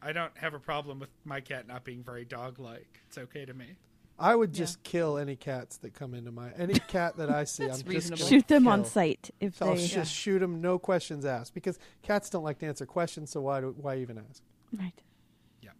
I 0.00 0.12
don't 0.12 0.36
have 0.38 0.52
a 0.54 0.58
problem 0.60 0.98
with 0.98 1.10
my 1.24 1.40
cat 1.40 1.66
not 1.66 1.84
being 1.84 2.02
very 2.02 2.24
dog-like. 2.24 3.00
It's 3.08 3.18
okay 3.18 3.44
to 3.44 3.54
me. 3.54 3.76
I 4.18 4.34
would 4.36 4.52
just 4.52 4.82
kill 4.84 5.18
any 5.18 5.34
cats 5.36 5.78
that 5.78 5.94
come 5.94 6.14
into 6.14 6.30
my 6.30 6.50
any 6.52 6.74
cat 6.74 7.16
that 7.16 7.30
I 7.30 7.44
see. 7.44 7.64
I'm 7.70 7.70
just 7.70 7.86
reasonable. 7.86 8.18
gonna 8.18 8.28
Shoot 8.30 8.48
them 8.48 8.68
on 8.68 8.80
kill. 8.82 8.90
sight 8.90 9.30
if 9.40 9.56
So 9.56 9.66
I'll 9.66 9.74
they. 9.74 9.86
just 9.86 10.12
shoot 10.12 10.38
them, 10.38 10.60
no 10.60 10.78
questions 10.78 11.24
asked, 11.24 11.54
because 11.54 11.78
cats 12.02 12.30
don't 12.30 12.44
like 12.44 12.58
to 12.60 12.66
answer 12.66 12.86
questions. 12.86 13.30
So 13.30 13.40
why 13.40 13.60
do, 13.60 13.74
why 13.76 13.96
even 13.98 14.18
ask? 14.18 14.42
Right. 14.78 15.02
Yeah. 15.60 15.70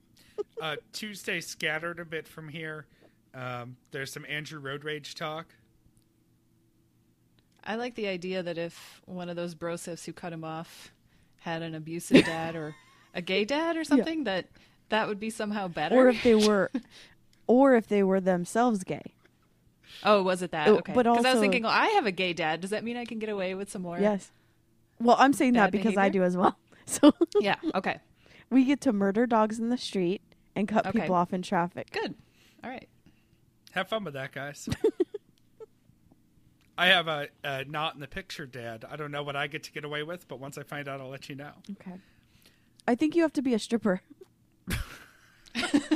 uh, 0.60 0.76
Tuesday 0.92 1.40
scattered 1.40 2.00
a 2.00 2.04
bit 2.04 2.26
from 2.26 2.48
here. 2.48 2.86
Um, 3.34 3.76
there's 3.92 4.12
some 4.12 4.26
Andrew 4.28 4.58
Road 4.60 4.84
Rage 4.84 5.14
talk. 5.14 5.54
I 7.64 7.76
like 7.76 7.94
the 7.94 8.08
idea 8.08 8.42
that 8.42 8.58
if 8.58 9.00
one 9.06 9.28
of 9.28 9.36
those 9.36 9.54
brosifs 9.54 10.04
who 10.04 10.12
cut 10.12 10.32
him 10.32 10.42
off 10.44 10.92
had 11.38 11.62
an 11.62 11.74
abusive 11.74 12.24
dad 12.24 12.56
or 12.56 12.74
a 13.14 13.22
gay 13.22 13.44
dad 13.44 13.76
or 13.76 13.84
something, 13.92 14.24
that 14.24 14.46
that 14.88 15.06
would 15.08 15.20
be 15.20 15.30
somehow 15.30 15.68
better. 15.68 15.94
Or 15.96 16.08
if 16.08 16.22
they 16.22 16.34
were, 16.34 16.70
or 17.52 17.74
if 17.74 17.86
they 17.86 18.02
were 18.02 18.18
themselves 18.20 18.82
gay. 18.82 19.12
oh, 20.04 20.22
was 20.22 20.40
it 20.40 20.52
that? 20.52 20.68
Oh, 20.68 20.76
Okay. 20.78 20.94
but 20.94 21.04
Because 21.04 21.26
I 21.26 21.32
was 21.32 21.40
thinking, 21.40 21.66
oh, 21.66 21.68
I 21.68 21.88
have 21.88 22.06
a 22.06 22.12
gay 22.12 22.32
dad. 22.32 22.62
Does 22.62 22.70
that 22.70 22.82
mean 22.82 22.96
I 22.96 23.04
can 23.04 23.18
get 23.18 23.28
away 23.28 23.54
with 23.54 23.70
some 23.70 23.82
more? 23.82 23.98
Yes. 23.98 24.30
Well, 24.98 25.16
I'm 25.18 25.34
saying 25.34 25.52
that 25.54 25.66
Bad 25.70 25.72
because 25.72 25.96
I 25.98 26.08
do 26.08 26.22
as 26.22 26.36
well. 26.36 26.56
So 26.86 27.12
Yeah. 27.40 27.56
Okay. 27.74 27.98
we 28.50 28.64
get 28.64 28.80
to 28.82 28.92
murder 28.92 29.26
dogs 29.26 29.58
in 29.60 29.68
the 29.68 29.76
street 29.78 30.20
and 30.56 30.66
cut 30.66 30.86
Okay. 30.86 31.00
people 31.00 31.14
off 31.14 31.32
in 31.32 31.42
traffic. 31.42 31.90
Good. 31.92 32.14
All 32.64 32.70
right. 32.70 32.88
Have 33.72 33.88
fun 33.88 34.02
with 34.04 34.14
that, 34.14 34.32
guys. 34.32 34.68
I 36.78 36.86
have 36.86 37.06
a, 37.06 37.28
a 37.44 37.64
not 37.64 37.94
in 37.94 38.00
the 38.00 38.08
picture 38.08 38.46
dad. 38.46 38.84
I 38.90 38.96
don't 38.96 39.12
know 39.12 39.22
what 39.22 39.36
I 39.36 39.46
get 39.46 39.62
to 39.64 39.72
get 39.72 39.84
away 39.84 40.02
with, 40.02 40.26
but 40.26 40.40
once 40.40 40.56
I 40.58 40.62
find 40.62 40.88
out, 40.88 41.00
I'll 41.00 41.10
let 41.10 41.28
you 41.28 41.36
know. 41.36 41.52
Okay. 41.72 41.92
I 42.88 42.94
think 42.94 43.14
you 43.14 43.22
have 43.22 43.32
to 43.34 43.42
be 43.42 43.54
a 43.54 43.58
stripper. 43.58 44.00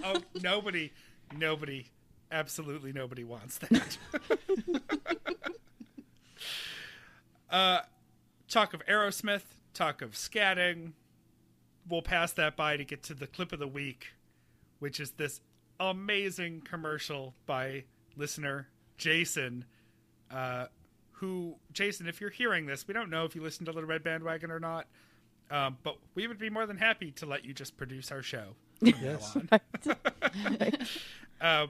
oh, 0.05 0.23
nobody, 0.43 0.93
nobody, 1.35 1.87
absolutely 2.31 2.93
nobody 2.93 3.25
wants 3.25 3.59
that. 3.59 3.99
uh, 7.51 7.81
talk 8.49 8.75
of 8.75 8.85
Aerosmith, 8.87 9.45
talk 9.75 10.03
of 10.03 10.13
scatting. 10.13 10.93
We'll 11.89 12.03
pass 12.03 12.33
that 12.33 12.57
by 12.57 12.77
to 12.77 12.85
get 12.85 13.03
to 13.05 13.15
the 13.15 13.27
clip 13.27 13.53
of 13.53 13.59
the 13.59 13.69
week, 13.69 14.09
which 14.79 14.99
is 14.99 15.13
this 15.13 15.41
amazing 15.79 16.63
commercial 16.63 17.35
by 17.47 17.85
listener 18.17 18.69
Jason. 18.97 19.65
Uh, 20.31 20.67
who, 21.13 21.57
Jason, 21.73 22.07
if 22.09 22.21
you're 22.21 22.31
hearing 22.31 22.67
this, 22.67 22.87
we 22.87 22.93
don't 22.93 23.11
know 23.11 23.25
if 23.25 23.35
you 23.35 23.43
listen 23.43 23.65
to 23.67 23.73
Little 23.73 23.89
Red 23.89 24.03
Bandwagon 24.03 24.51
or 24.51 24.61
not, 24.61 24.87
um, 25.51 25.79
but 25.83 25.97
we 26.15 26.27
would 26.27 26.39
be 26.39 26.51
more 26.51 26.67
than 26.67 26.77
happy 26.77 27.11
to 27.13 27.27
let 27.27 27.45
you 27.45 27.55
just 27.55 27.77
produce 27.77 28.13
our 28.13 28.23
show. 28.23 28.57
From 28.79 28.91
now 28.91 28.97
Yes. 29.03 29.37
uh, 31.41 31.67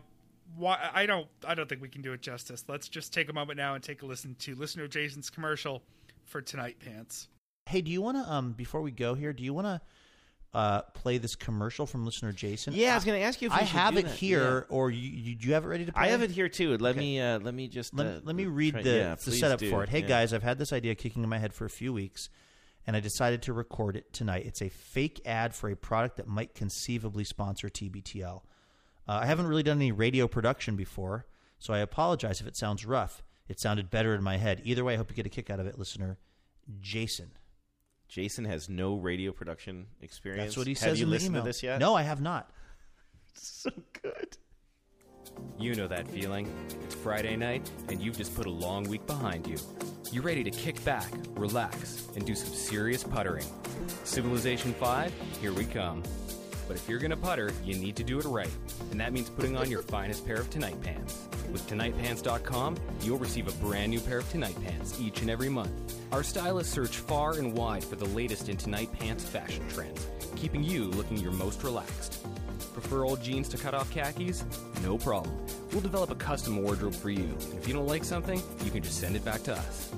why, 0.57 0.91
I 0.95 1.07
don't. 1.07 1.27
I 1.47 1.55
don't 1.55 1.69
think 1.69 1.83
we 1.83 1.89
can 1.89 2.03
do 2.03 2.13
it 2.13 2.23
justice. 2.23 2.65
Let's 2.69 2.89
just 2.89 3.13
take 3.13 3.29
a 3.29 3.33
moment 3.33 3.59
now 3.59 3.75
and 3.75 3.83
take 3.85 4.03
a 4.03 4.07
listen 4.07 4.35
to 4.41 4.55
listener 4.55 4.87
Jason's 4.89 5.29
commercial 5.29 5.83
for 6.25 6.41
Tonight 6.41 6.77
Pants. 6.79 7.29
Hey, 7.67 7.81
do 7.81 7.91
you 7.91 8.01
want 8.01 8.17
to 8.25 8.33
um 8.33 8.53
before 8.53 8.81
we 8.81 8.91
go 8.91 9.15
here? 9.15 9.33
Do 9.33 9.43
you 9.43 9.53
want 9.53 9.67
to 9.67 9.81
uh 10.55 10.83
play 10.95 11.19
this 11.19 11.35
commercial 11.35 11.85
from 11.85 12.05
listener 12.07 12.33
Jason? 12.33 12.73
Yeah, 12.75 12.93
I 12.93 12.95
was 12.95 13.05
going 13.05 13.21
to 13.21 13.27
ask 13.27 13.43
you 13.43 13.49
if 13.49 13.55
we 13.55 13.61
I 13.61 13.65
have 13.65 13.95
do 13.95 14.01
it 14.01 14.03
that. 14.07 14.15
here, 14.15 14.67
or 14.71 14.91
you, 14.91 15.01
you 15.11 15.35
do 15.35 15.49
you 15.49 15.55
have 15.55 15.65
it 15.65 15.69
ready 15.69 15.85
to 15.85 15.89
Yeah. 15.91 15.99
play? 16.01 16.09
I 16.09 16.11
have 16.13 16.23
it 16.23 16.31
here 16.31 16.49
too. 16.49 16.79
Let 16.79 16.91
Okay. 16.93 17.01
me 17.01 17.21
uh, 17.21 17.39
let 17.41 17.53
me 17.53 17.67
just 17.69 17.93
Let, 17.93 18.07
uh, 18.07 18.21
let 18.23 18.37
me 18.37 18.47
read 18.47 18.75
try- 18.75 18.83
the, 18.83 18.91
yeah, 18.97 19.15
the 19.17 19.33
setup 19.33 19.59
do. 19.59 19.69
for 19.69 19.83
it. 19.83 19.89
Hey 19.91 20.01
Yeah. 20.01 20.07
guys, 20.09 20.33
I've 20.33 20.45
had 20.45 20.59
this 20.59 20.73
idea 20.73 20.95
kicking 20.95 21.23
in 21.25 21.29
my 21.29 21.39
head 21.39 21.53
for 21.53 21.65
a 21.67 21.71
few 21.71 21.93
weeks, 21.93 22.31
and 22.87 22.97
I 22.97 23.01
decided 23.01 23.43
to 23.43 23.53
record 23.53 23.97
it 23.97 24.13
tonight. 24.13 24.47
It's 24.47 24.63
a 24.63 24.69
fake 24.69 25.21
ad 25.25 25.55
for 25.55 25.69
a 25.69 25.77
product 25.77 26.17
that 26.19 26.29
might 26.29 26.55
conceivably 26.55 27.25
sponsor 27.25 27.69
TBTL. 27.69 28.43
Uh, 29.09 29.19
I 29.23 29.27
haven't 29.27 29.47
really 29.47 29.63
done 29.63 29.79
any 29.79 29.93
radio 29.93 30.29
production 30.29 30.77
before, 30.77 31.27
so 31.59 31.75
I 31.75 31.79
apologize 31.79 32.41
if 32.41 32.47
it 32.47 32.57
sounds 32.57 32.85
rough. 32.87 33.23
It 33.49 33.61
sounded 33.61 33.91
better 33.91 34.15
in 34.15 34.23
my 34.23 34.37
head. 34.37 34.61
Either 34.65 34.85
way, 34.85 34.95
I 34.95 34.97
hope 34.97 35.11
you 35.11 35.17
get 35.17 35.27
a 35.27 35.31
kick 35.31 35.51
out 35.51 35.61
of 35.61 35.67
it, 35.67 35.79
listener. 35.79 36.19
Jason. 36.81 37.31
Jason 38.09 38.45
has 38.45 38.69
no 38.69 38.95
radio 38.97 39.33
production 39.33 39.87
experience. 40.01 40.45
That's 40.49 40.57
what 40.57 40.67
he 40.67 40.75
Have 40.75 40.79
says 40.79 41.01
you 41.01 41.07
in 41.07 41.11
the 41.11 41.25
email. 41.25 41.43
to 41.43 41.47
this 41.49 41.63
yet? 41.63 41.79
No, 41.81 41.95
I 41.95 42.03
have 42.03 42.21
not. 42.21 42.51
so 43.35 43.71
good. 44.03 44.37
You 45.59 45.75
know 45.75 45.87
that 45.89 46.07
feeling. 46.09 46.53
It's 46.85 46.95
Friday 46.95 47.37
night, 47.37 47.69
and 47.89 48.01
you've 48.01 48.17
just 48.17 48.35
put 48.35 48.47
a 48.47 48.51
long 48.51 48.85
week 48.85 49.07
behind 49.07 49.47
you. 49.47 49.57
You're 50.13 50.23
ready 50.23 50.45
to 50.45 50.51
kick 50.51 50.83
back, 50.85 51.11
relax, 51.35 52.07
and 52.15 52.25
do 52.25 52.35
some 52.35 52.53
serious 52.53 53.03
puttering. 53.03 53.47
Civilization 54.05 54.73
5, 54.75 55.13
here 55.41 55.53
we 55.53 55.65
come. 55.65 56.03
But 56.69 56.77
if 56.77 56.89
you're 56.89 56.99
gonna 56.99 57.17
putter, 57.17 57.53
you 57.65 57.77
need 57.77 57.97
to 57.97 58.05
do 58.05 58.19
it 58.19 58.25
right, 58.25 58.51
and 58.91 59.01
that 59.01 59.13
means 59.13 59.31
putting 59.31 59.57
on 59.57 59.71
your 59.71 59.83
finest 59.95 60.27
pair 60.27 60.37
of 60.37 60.51
Tonight 60.51 60.81
Pants. 60.83 61.27
With 61.53 61.67
TonightPants.com, 61.69 62.77
you'll 63.03 63.19
receive 63.19 63.49
a 63.49 63.65
brand 63.65 63.91
new 63.91 64.01
pair 64.01 64.19
of 64.19 64.31
Tonight 64.31 64.57
Pants 64.63 65.01
each 65.01 65.23
and 65.23 65.31
every 65.31 65.49
month. 65.49 65.71
Our 66.13 66.23
stylists 66.23 66.73
search 66.73 66.99
far 66.99 67.33
and 67.33 67.53
wide 67.53 67.85
for 67.85 67.97
the 67.97 68.07
latest 68.07 68.49
in 68.49 68.57
Tonight 68.57 68.93
Pants 68.93 69.25
fashion 69.25 69.67
trends, 69.69 70.07
keeping 70.35 70.63
you 70.63 70.85
looking 70.85 71.19
your 71.19 71.33
most 71.33 71.63
relaxed. 71.63 72.27
Prefer 72.77 73.07
old 73.07 73.23
jeans 73.23 73.49
to 73.49 73.57
cut 73.57 73.73
off 73.73 73.91
khakis? 73.91 74.45
No 74.83 74.99
problem. 74.99 75.35
We'll 75.73 75.81
develop 75.81 76.11
a 76.11 76.15
custom 76.15 76.63
wardrobe 76.63 76.95
for 76.95 77.09
you. 77.09 77.23
And 77.23 77.55
if 77.55 77.67
you 77.67 77.73
don't 77.73 77.87
like 77.87 78.05
something, 78.05 78.43
you 78.63 78.71
can 78.71 78.83
just 78.83 79.01
send 79.01 79.17
it 79.17 79.25
back 79.25 79.43
to 79.45 79.55
us. 79.55 79.91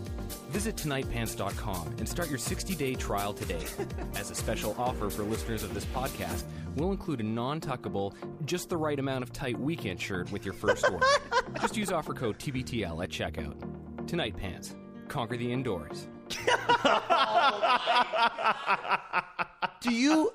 Visit 0.51 0.76
tonightpants.com 0.76 1.97
and 1.99 2.09
start 2.09 2.29
your 2.29 2.39
60 2.39 2.76
day 2.76 2.95
trial 2.95 3.33
today. 3.33 3.64
As 4.14 4.31
a 4.31 4.35
special 4.37 4.76
offer 4.79 5.11
for 5.11 5.24
listeners 5.24 5.64
of 5.64 5.74
this 5.74 5.87
podcast, 5.87 6.45
we'll 6.76 6.93
include 6.93 7.18
a 7.18 7.24
non 7.24 7.61
tuckable, 7.61 8.14
just 8.45 8.68
the 8.68 8.76
right 8.76 9.01
amount 9.01 9.24
of 9.24 9.33
tight 9.33 9.59
weekend 9.59 10.01
shirt 10.01 10.31
with 10.31 10.45
your 10.45 10.55
first 10.55 10.89
order. 10.89 11.05
Just 11.61 11.76
use 11.76 11.91
offer 11.91 12.14
code 12.14 12.39
TBTL 12.39 13.03
at 13.03 13.11
checkout. 13.11 14.07
Tonight 14.07 14.37
Pants. 14.37 14.76
Conquer 15.09 15.37
the 15.37 15.53
indoors. 15.53 16.07
Do 19.81 19.93
you? 19.93 20.33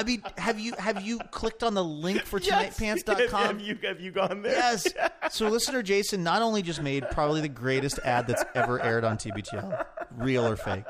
I 0.00 0.02
mean, 0.02 0.22
have 0.38 0.58
you 0.58 0.72
have 0.78 1.04
you 1.04 1.18
clicked 1.30 1.62
on 1.62 1.74
the 1.74 1.84
link 1.84 2.22
for 2.24 2.40
tonightpants.com? 2.40 3.28
have, 3.30 3.60
you, 3.60 3.78
have 3.82 4.00
you 4.00 4.10
gone 4.10 4.42
there? 4.42 4.52
Yes. 4.52 4.88
So 5.30 5.48
listener 5.48 5.80
Jason 5.82 6.24
not 6.24 6.42
only 6.42 6.60
just 6.60 6.82
made 6.82 7.08
probably 7.12 7.40
the 7.40 7.48
greatest 7.48 8.00
ad 8.04 8.26
that's 8.26 8.42
ever 8.56 8.82
aired 8.82 9.04
on 9.04 9.16
TBTL, 9.16 9.84
real 10.16 10.44
or 10.44 10.56
fake, 10.56 10.82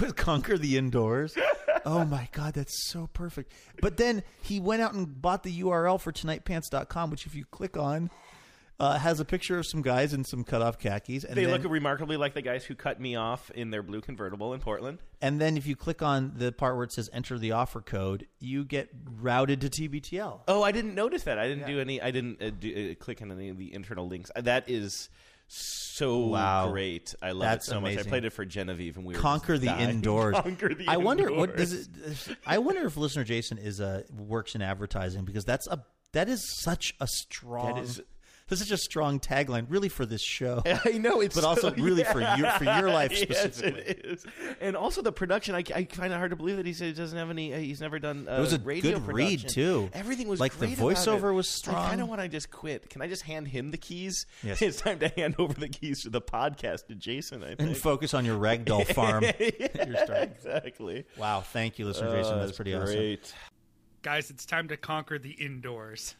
with 0.00 0.16
Conquer 0.16 0.56
the 0.56 0.78
Indoors. 0.78 1.36
Oh 1.84 2.06
my 2.06 2.28
god, 2.32 2.54
that's 2.54 2.88
so 2.88 3.10
perfect. 3.12 3.52
But 3.82 3.98
then 3.98 4.22
he 4.40 4.58
went 4.58 4.80
out 4.80 4.94
and 4.94 5.20
bought 5.20 5.42
the 5.42 5.60
URL 5.60 6.00
for 6.00 6.12
tonightpants.com, 6.12 7.10
which 7.10 7.26
if 7.26 7.34
you 7.34 7.44
click 7.44 7.76
on, 7.76 8.10
uh, 8.82 8.98
has 8.98 9.20
a 9.20 9.24
picture 9.24 9.58
of 9.58 9.64
some 9.66 9.80
guys 9.80 10.12
in 10.12 10.24
some 10.24 10.42
cut 10.44 10.60
off 10.60 10.78
khakis. 10.78 11.22
And 11.24 11.36
They 11.36 11.44
then, 11.44 11.62
look 11.62 11.70
remarkably 11.70 12.16
like 12.16 12.34
the 12.34 12.42
guys 12.42 12.64
who 12.64 12.74
cut 12.74 13.00
me 13.00 13.14
off 13.16 13.50
in 13.52 13.70
their 13.70 13.82
blue 13.82 14.00
convertible 14.00 14.52
in 14.52 14.60
Portland. 14.60 14.98
and 15.20 15.40
then 15.40 15.56
if 15.56 15.66
you 15.66 15.76
click 15.76 16.02
on 16.02 16.32
the 16.36 16.50
part 16.50 16.74
where 16.74 16.84
it 16.84 16.92
says 16.92 17.08
enter 17.12 17.38
the 17.38 17.52
offer 17.52 17.80
code, 17.80 18.26
you 18.40 18.64
get 18.64 18.90
routed 19.20 19.60
to 19.60 19.70
TBTL. 19.70 20.40
Oh, 20.48 20.62
I 20.62 20.72
didn't 20.72 20.94
notice 20.96 21.22
that. 21.22 21.38
I 21.38 21.46
didn't 21.48 21.66
do 21.68 21.78
any. 21.80 22.02
I 22.02 22.10
didn't 22.10 22.42
uh, 22.42 22.50
do, 22.50 22.90
uh, 22.90 23.02
click 23.02 23.22
on 23.22 23.30
any 23.30 23.48
of 23.50 23.56
the 23.56 23.72
internal 23.72 24.08
links. 24.08 24.30
Uh, 24.34 24.40
That 24.40 24.68
is 24.68 25.08
so 25.46 26.26
Wow. 26.26 26.70
great. 26.72 27.14
I 27.22 27.32
love 27.32 27.42
That's 27.42 27.68
it 27.68 27.70
so 27.70 27.80
much. 27.80 27.98
I 27.98 28.02
played 28.02 28.24
it 28.24 28.32
for 28.32 28.44
Genevieve, 28.44 28.96
and 28.96 29.06
we 29.06 29.14
Conquer 29.14 29.58
the 29.58 29.66
dying. 29.66 29.90
indoors. 29.96 30.34
Conquer 30.34 30.74
the 30.74 30.88
I 30.88 30.96
wonder 30.96 31.30
what 31.32 31.56
does 31.56 31.72
it. 31.72 31.88
I 32.46 32.58
wonder 32.58 32.84
if 32.86 32.96
listener 32.96 33.22
Jason 33.24 33.58
is 33.58 33.78
a 33.80 34.04
works 34.16 34.54
in 34.54 34.62
advertising 34.62 35.24
because 35.24 35.44
that's 35.44 35.66
a 35.68 35.84
that 36.12 36.28
is 36.28 36.42
such 36.62 36.94
a 37.00 37.06
strong. 37.06 37.74
That 37.74 37.82
is- 37.84 38.00
that's 38.58 38.68
such 38.68 38.70
a 38.78 38.82
strong 38.82 39.20
tagline, 39.20 39.66
really 39.68 39.88
for 39.88 40.04
this 40.06 40.20
show. 40.22 40.62
I 40.84 40.92
know 40.98 41.20
it's, 41.20 41.34
But 41.34 41.44
also 41.44 41.70
so- 41.74 41.82
really 41.82 42.04
for 42.04 42.20
your- 42.20 42.50
for 42.52 42.64
your 42.64 42.90
life 42.90 43.12
Yes, 43.12 43.22
specifically. 43.22 43.80
it 43.82 44.00
is. 44.04 44.26
And 44.60 44.76
also 44.76 45.02
the 45.02 45.12
production. 45.12 45.54
I, 45.54 45.62
I 45.74 45.84
find 45.84 46.12
it 46.12 46.16
hard 46.16 46.30
to 46.30 46.36
believe 46.36 46.56
that 46.56 46.66
he 46.66 46.72
said 46.72 46.88
he 46.88 46.92
doesn't 46.92 47.16
have 47.18 47.30
any. 47.30 47.52
Uh, 47.54 47.58
he's 47.58 47.80
never 47.80 47.98
done. 47.98 48.26
Uh, 48.28 48.36
It 48.36 48.40
was 48.40 48.52
a 48.52 48.58
radio 48.60 48.98
good 48.98 49.12
read, 49.14 49.48
too. 49.48 49.90
Everything 49.92 50.28
was 50.28 50.40
Like, 50.40 50.52
the 50.52 50.66
great 50.66 50.78
about 50.78 50.92
voiceover 50.96 51.30
it. 51.30 51.34
was 51.34 51.48
I 51.48 51.50
strong. 51.50 51.88
kind 51.88 52.00
of 52.00 52.08
want 52.08 52.20
to 52.20 52.28
just 52.28 52.50
quit. 52.50 52.88
Can 52.90 53.02
I 53.02 53.08
just 53.08 53.22
hand 53.22 53.48
him 53.48 53.70
the 53.70 53.78
keys? 53.78 54.26
Yes. 54.42 54.60
It's 54.72 54.80
time 54.80 54.98
to 55.00 55.08
hand 55.08 55.36
over 55.38 55.54
the 55.54 55.68
keys 55.68 56.02
to 56.02 56.10
the 56.10 56.20
podcast 56.20 56.86
to 56.86 56.94
Jason. 56.94 57.42
I 57.42 57.48
think. 57.48 57.60
and 57.60 57.76
focus 57.76 58.14
on 58.14 58.24
your 58.24 58.38
ragdoll 58.38 58.86
farm. 58.94 59.22
yeah, 59.24 60.04
starting. 60.04 60.30
exactly. 60.30 61.04
Wow, 61.16 61.40
thank 61.40 61.78
you, 61.78 61.86
listener 61.86 62.16
Jason. 62.16 62.34
Oh, 62.34 62.38
That's 62.40 62.56
pretty 62.56 62.74
awesome. 62.74 62.94
great. 62.96 63.34
Guys, 64.02 64.30
it's 64.30 64.44
time 64.46 64.68
to 64.68 64.76
conquer 64.76 65.18
the 65.18 65.30
indoors. 65.30 66.16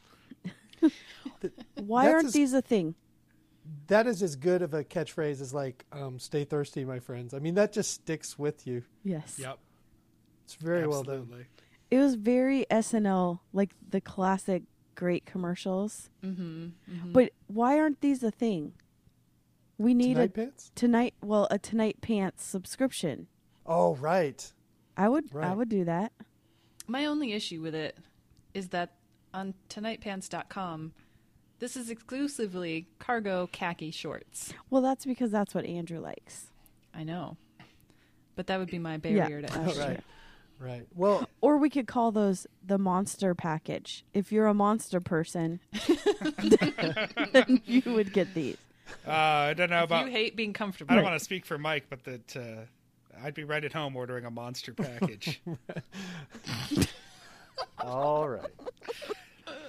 Why 1.76 2.04
That's 2.04 2.14
aren't 2.14 2.26
as- 2.26 2.32
these 2.32 2.52
a 2.52 2.62
thing? 2.62 2.94
That 3.86 4.06
is 4.08 4.22
as 4.24 4.34
good 4.34 4.60
of 4.62 4.74
a 4.74 4.82
catchphrase 4.82 5.40
as 5.40 5.54
like 5.54 5.84
um, 5.92 6.18
"Stay 6.18 6.44
thirsty, 6.44 6.84
my 6.84 6.98
friends." 6.98 7.32
I 7.32 7.38
mean, 7.38 7.54
that 7.54 7.72
just 7.72 7.92
sticks 7.92 8.36
with 8.36 8.66
you. 8.66 8.82
Yes. 9.04 9.38
Yep. 9.38 9.58
It's 10.44 10.54
very 10.56 10.86
well 10.88 11.04
done. 11.04 11.20
absolutely. 11.20 11.46
It 11.90 11.98
was 11.98 12.14
very 12.16 12.66
SNL, 12.70 13.38
like 13.52 13.70
the 13.88 14.00
classic 14.00 14.64
great 14.96 15.26
commercials. 15.26 16.10
Mm-hmm. 16.24 17.12
But 17.12 17.30
why 17.46 17.78
aren't 17.78 18.00
these 18.00 18.22
a 18.24 18.30
thing? 18.32 18.72
We 19.78 19.94
need 19.94 20.14
Tonight 20.14 20.24
a 20.24 20.28
pants. 20.32 20.70
tonight, 20.74 21.14
well, 21.22 21.48
a 21.50 21.58
Tonight 21.58 22.00
Pants 22.00 22.44
subscription. 22.44 23.26
Oh, 23.66 23.94
right. 23.96 24.52
I 24.96 25.08
would, 25.08 25.34
I 25.36 25.54
would 25.54 25.68
do 25.68 25.84
that. 25.84 26.12
My 26.86 27.06
only 27.06 27.32
issue 27.32 27.60
with 27.62 27.74
it 27.74 27.96
is 28.54 28.68
that 28.68 28.94
on 29.34 29.54
tonightpants.com, 29.68 30.92
this 31.58 31.76
is 31.76 31.90
exclusively 31.90 32.86
cargo 32.98 33.48
khaki 33.52 33.90
shorts. 33.90 34.52
Well, 34.70 34.82
that's 34.82 35.04
because 35.04 35.30
that's 35.30 35.54
what 35.54 35.64
Andrew 35.64 36.00
likes. 36.00 36.46
I 36.94 37.04
know. 37.04 37.36
But 38.34 38.46
that 38.48 38.58
would 38.58 38.70
be 38.70 38.78
my 38.78 38.96
barrier 38.96 39.42
to 39.42 39.46
that's 39.46 39.78
entry. 39.78 39.94
Right. 39.94 40.00
Right. 40.58 40.86
Well, 40.94 41.28
Or 41.40 41.58
we 41.58 41.70
could 41.70 41.86
call 41.86 42.12
those 42.12 42.46
the 42.64 42.78
monster 42.78 43.34
package. 43.34 44.04
If 44.14 44.32
you're 44.32 44.46
a 44.46 44.54
monster 44.54 45.00
person, 45.00 45.60
then 47.32 47.60
you 47.66 47.82
would 47.86 48.12
get 48.12 48.32
these. 48.34 48.56
Uh, 49.06 49.10
I 49.10 49.54
don't 49.54 49.70
know 49.70 49.78
If 49.78 49.84
about. 49.84 50.06
you 50.06 50.12
hate 50.12 50.36
being 50.36 50.52
comfortable. 50.52 50.92
I 50.92 50.96
don't 50.96 51.04
want 51.04 51.18
to 51.18 51.24
speak 51.24 51.46
for 51.46 51.58
Mike, 51.58 51.84
but 51.90 52.04
that 52.04 52.36
uh, 52.36 53.20
I'd 53.24 53.34
be 53.34 53.44
right 53.44 53.64
at 53.64 53.72
home 53.72 53.96
ordering 53.96 54.24
a 54.24 54.30
monster 54.30 54.72
package. 54.74 55.40
all 57.78 58.28
right. 58.28 58.50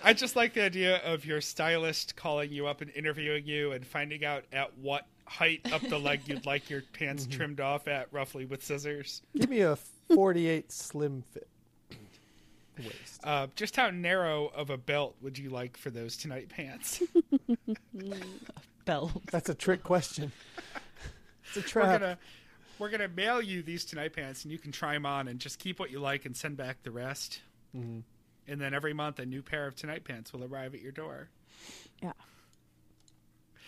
I 0.03 0.13
just 0.13 0.35
like 0.35 0.53
the 0.53 0.61
idea 0.63 0.97
of 0.97 1.25
your 1.25 1.39
stylist 1.41 2.15
calling 2.15 2.51
you 2.51 2.67
up 2.67 2.81
and 2.81 2.91
interviewing 2.91 3.45
you 3.45 3.71
and 3.71 3.85
finding 3.87 4.25
out 4.25 4.43
at 4.51 4.77
what 4.77 5.07
height 5.25 5.61
up 5.71 5.81
the 5.81 5.97
leg 5.97 6.21
you'd 6.27 6.45
like 6.45 6.69
your 6.69 6.81
pants 6.91 7.25
trimmed 7.25 7.61
off 7.61 7.87
at, 7.87 8.07
roughly 8.11 8.45
with 8.45 8.63
scissors. 8.63 9.21
Give 9.37 9.49
me 9.49 9.61
a 9.61 9.77
48 10.13 10.71
slim 10.71 11.23
fit 11.31 11.47
waist. 12.77 13.21
Uh, 13.23 13.47
just 13.55 13.75
how 13.77 13.89
narrow 13.91 14.47
of 14.55 14.69
a 14.69 14.77
belt 14.77 15.15
would 15.21 15.37
you 15.37 15.49
like 15.49 15.77
for 15.77 15.89
those 15.89 16.17
tonight 16.17 16.49
pants? 16.49 17.01
Bell. 18.85 19.11
That's 19.31 19.47
a 19.49 19.55
trick 19.55 19.83
question. 19.83 20.31
It's 21.45 21.55
a 21.57 21.59
we're 21.59 21.63
trap. 21.83 22.01
gonna 22.01 22.17
we're 22.79 22.89
gonna 22.89 23.07
mail 23.07 23.41
you 23.41 23.61
these 23.61 23.85
tonight 23.85 24.11
pants, 24.13 24.43
and 24.43 24.51
you 24.51 24.57
can 24.57 24.71
try 24.73 24.93
them 24.93 25.05
on 25.05 25.27
and 25.29 25.39
just 25.39 25.59
keep 25.59 25.79
what 25.79 25.91
you 25.91 25.99
like 25.99 26.25
and 26.25 26.35
send 26.35 26.57
back 26.57 26.83
the 26.83 26.91
rest. 26.91 27.41
Mhm. 27.77 28.03
And 28.47 28.59
then 28.59 28.73
every 28.73 28.93
month, 28.93 29.19
a 29.19 29.25
new 29.25 29.41
pair 29.41 29.67
of 29.67 29.75
tonight 29.75 30.03
pants 30.03 30.33
will 30.33 30.43
arrive 30.43 30.73
at 30.73 30.81
your 30.81 30.91
door. 30.91 31.29
Yeah. 32.01 32.11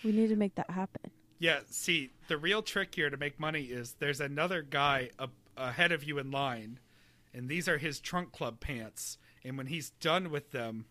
We 0.04 0.12
need 0.12 0.28
to 0.30 0.36
make 0.36 0.56
that 0.56 0.70
happen. 0.70 1.12
Yeah, 1.40 1.60
see, 1.70 2.12
the 2.28 2.38
real 2.38 2.62
trick 2.62 2.94
here 2.96 3.10
to 3.10 3.18
make 3.18 3.40
money 3.40 3.64
is 3.64 3.96
there's 4.00 4.22
another 4.22 4.62
guy 4.62 5.10
up 5.20 5.32
ahead 5.58 5.92
of 5.92 6.04
you 6.04 6.18
in 6.20 6.32
line, 6.32 6.80
and 7.34 7.50
these 7.50 7.68
are 7.68 7.78
his 7.78 8.00
trunk 8.00 8.32
club 8.32 8.60
pants. 8.60 9.18
And 9.44 9.58
when 9.58 9.68
he's 9.68 9.90
done 9.92 10.30
with 10.32 10.52
them, 10.52 10.86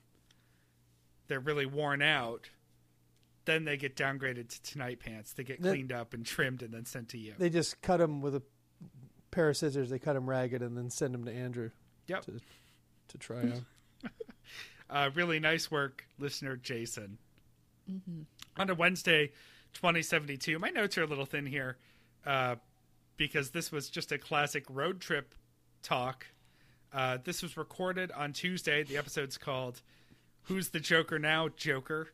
they're 1.28 1.40
really 1.40 1.66
worn 1.66 2.02
out. 2.02 2.48
Then 3.46 3.64
they 3.64 3.76
get 3.76 3.96
downgraded 3.96 4.48
to 4.48 4.62
tonight 4.62 5.00
pants. 5.00 5.32
They 5.32 5.44
get 5.44 5.60
Then- 5.60 5.72
cleaned 5.72 5.92
up 5.92 6.14
and 6.14 6.24
trimmed 6.24 6.62
and 6.62 6.72
then 6.72 6.84
sent 6.86 7.10
to 7.10 7.18
you. 7.18 7.34
They 7.38 7.50
just 7.50 7.80
cut 7.82 7.98
them 7.98 8.20
with 8.20 8.34
a 8.34 8.42
pair 9.30 9.48
of 9.50 9.56
scissors. 9.56 9.90
They 9.90 9.98
cut 9.98 10.14
them 10.14 10.28
ragged 10.28 10.62
and 10.62 10.76
then 10.76 10.88
send 10.90 11.12
them 11.14 11.24
to 11.24 11.32
Andrew 11.32 11.70
Yep. 12.06 12.24
to 12.26 12.40
to 13.08 13.18
try 13.18 13.40
on. 13.42 13.66
Uh, 14.90 15.10
really 15.14 15.40
nice 15.40 15.70
work, 15.70 16.06
listener 16.18 16.56
Jason. 16.56 17.18
On 18.56 18.70
a 18.70 18.74
Wednesday, 18.74 19.28
2072. 19.74 20.58
My 20.58 20.70
notes 20.70 20.96
are 20.96 21.02
a 21.02 21.06
little 21.06 21.26
thin 21.26 21.46
here 21.46 21.76
uh, 22.24 22.56
because 23.16 23.50
this 23.50 23.70
was 23.70 23.90
just 23.90 24.12
a 24.12 24.18
classic 24.18 24.64
road 24.68 25.00
trip 25.00 25.34
talk. 25.82 26.26
Uh, 26.92 27.18
this 27.22 27.42
was 27.42 27.56
recorded 27.56 28.12
on 28.12 28.32
Tuesday. 28.32 28.82
The 28.82 28.96
episode's 28.96 29.36
called 29.36 29.82
Who's 30.42 30.68
the 30.70 30.80
Joker 30.80 31.18
Now, 31.18 31.48
Joker? 31.48 32.08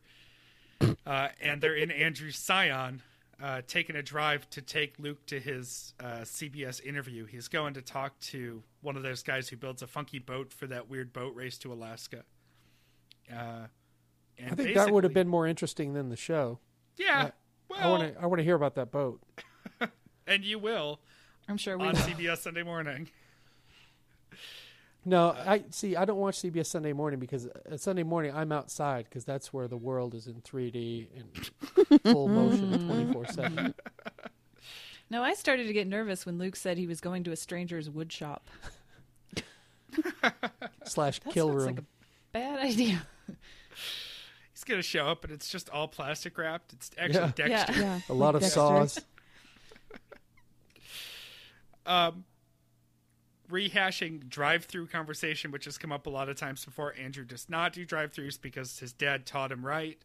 Uh, 1.05 1.27
and 1.39 1.61
they're 1.61 1.75
in 1.75 1.91
Andrew 1.91 2.31
Scion 2.31 3.01
uh, 3.41 3.61
taking 3.67 3.95
a 3.95 4.03
drive 4.03 4.49
to 4.51 4.61
take 4.61 4.97
Luke 4.99 5.25
to 5.27 5.39
his 5.39 5.93
uh, 5.99 6.21
CBS 6.23 6.83
interview. 6.83 7.25
He's 7.25 7.47
going 7.47 7.73
to 7.75 7.81
talk 7.81 8.19
to 8.19 8.63
one 8.81 8.95
of 8.95 9.03
those 9.03 9.23
guys 9.23 9.49
who 9.49 9.57
builds 9.57 9.81
a 9.81 9.87
funky 9.87 10.19
boat 10.19 10.51
for 10.53 10.67
that 10.67 10.89
weird 10.89 11.13
boat 11.13 11.35
race 11.35 11.57
to 11.59 11.73
Alaska. 11.73 12.23
Uh, 13.33 13.67
and 14.37 14.51
I 14.51 14.55
think 14.55 14.75
that 14.75 14.91
would 14.91 15.03
have 15.03 15.13
been 15.13 15.27
more 15.27 15.47
interesting 15.47 15.93
than 15.93 16.09
the 16.09 16.15
show. 16.15 16.59
Yeah. 16.97 17.29
I 17.29 17.31
Well, 17.69 17.91
want 17.99 18.13
to 18.15 18.21
I 18.21 18.25
want 18.25 18.39
to 18.39 18.43
hear 18.43 18.55
about 18.55 18.75
that 18.75 18.91
boat. 18.91 19.21
and 20.27 20.43
you 20.43 20.59
will 20.59 20.99
I'm 21.47 21.57
sure 21.57 21.77
we 21.77 21.83
will. 21.85 21.89
on 21.89 21.95
will. 21.95 22.01
CBS 22.01 22.39
Sunday 22.39 22.63
morning. 22.63 23.09
No, 25.03 25.29
I 25.31 25.63
see. 25.71 25.95
I 25.95 26.05
don't 26.05 26.19
watch 26.19 26.37
CBS 26.41 26.67
Sunday 26.67 26.93
Morning 26.93 27.19
because 27.19 27.47
uh, 27.47 27.75
Sunday 27.75 28.03
morning 28.03 28.35
I'm 28.35 28.51
outside 28.51 29.05
because 29.05 29.25
that's 29.25 29.51
where 29.51 29.67
the 29.67 29.75
world 29.77 30.13
is 30.13 30.27
in 30.27 30.35
3D 30.41 31.07
and 31.17 32.01
full 32.03 32.27
motion, 32.27 32.87
24 32.87 33.25
seven. 33.29 33.73
No, 35.09 35.23
I 35.23 35.33
started 35.33 35.65
to 35.65 35.73
get 35.73 35.87
nervous 35.87 36.23
when 36.25 36.37
Luke 36.37 36.55
said 36.55 36.77
he 36.77 36.85
was 36.85 37.01
going 37.01 37.23
to 37.23 37.31
a 37.31 37.35
stranger's 37.35 37.89
wood 37.89 38.13
shop. 38.13 38.47
slash 40.85 41.19
That 41.21 41.33
kill 41.33 41.51
room. 41.51 41.65
like 41.65 41.79
a 41.79 41.85
bad 42.31 42.59
idea. 42.59 43.01
He's 44.53 44.63
gonna 44.63 44.81
show 44.81 45.07
up, 45.07 45.23
and 45.23 45.33
it's 45.33 45.49
just 45.49 45.69
all 45.69 45.87
plastic 45.87 46.37
wrapped. 46.37 46.73
It's 46.73 46.91
actually 46.97 47.33
Yeah. 47.37 47.47
Dexter. 47.47 47.73
Yeah. 47.73 47.79
Yeah. 47.79 47.99
a 48.09 48.13
lot 48.13 48.35
of 48.35 48.41
Dexter. 48.41 48.59
saws. 48.59 48.99
um, 51.85 52.25
rehashing 53.49 54.29
drive-through 54.29 54.87
conversation, 54.87 55.51
which 55.51 55.65
has 55.65 55.77
come 55.77 55.91
up 55.91 56.05
a 56.07 56.09
lot 56.09 56.29
of 56.29 56.35
times 56.37 56.63
before. 56.63 56.93
Andrew 56.97 57.25
does 57.25 57.49
not 57.49 57.73
do 57.73 57.85
drive-throughs 57.85 58.39
because 58.41 58.79
his 58.79 58.93
dad 58.93 59.25
taught 59.25 59.51
him 59.51 59.65
right. 59.65 59.97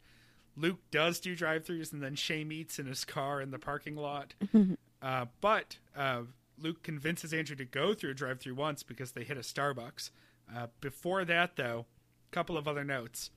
Luke 0.56 0.80
does 0.90 1.20
do 1.20 1.36
drive-throughs, 1.36 1.92
and 1.92 2.02
then 2.02 2.14
Shane 2.14 2.50
eats 2.50 2.78
in 2.78 2.86
his 2.86 3.04
car 3.04 3.40
in 3.40 3.50
the 3.50 3.58
parking 3.58 3.94
lot. 3.94 4.34
uh, 5.02 5.26
but 5.40 5.76
uh, 5.96 6.22
Luke 6.58 6.82
convinces 6.82 7.32
Andrew 7.32 7.56
to 7.56 7.64
go 7.64 7.94
through 7.94 8.10
a 8.12 8.14
drive-through 8.14 8.54
once 8.54 8.82
because 8.82 9.12
they 9.12 9.22
hit 9.22 9.36
a 9.36 9.40
Starbucks. 9.40 10.10
Uh, 10.54 10.68
before 10.80 11.24
that, 11.24 11.56
though, 11.56 11.84
a 11.95 11.95
couple 12.30 12.56
of 12.56 12.66
other 12.68 12.84
notes. 12.84 13.30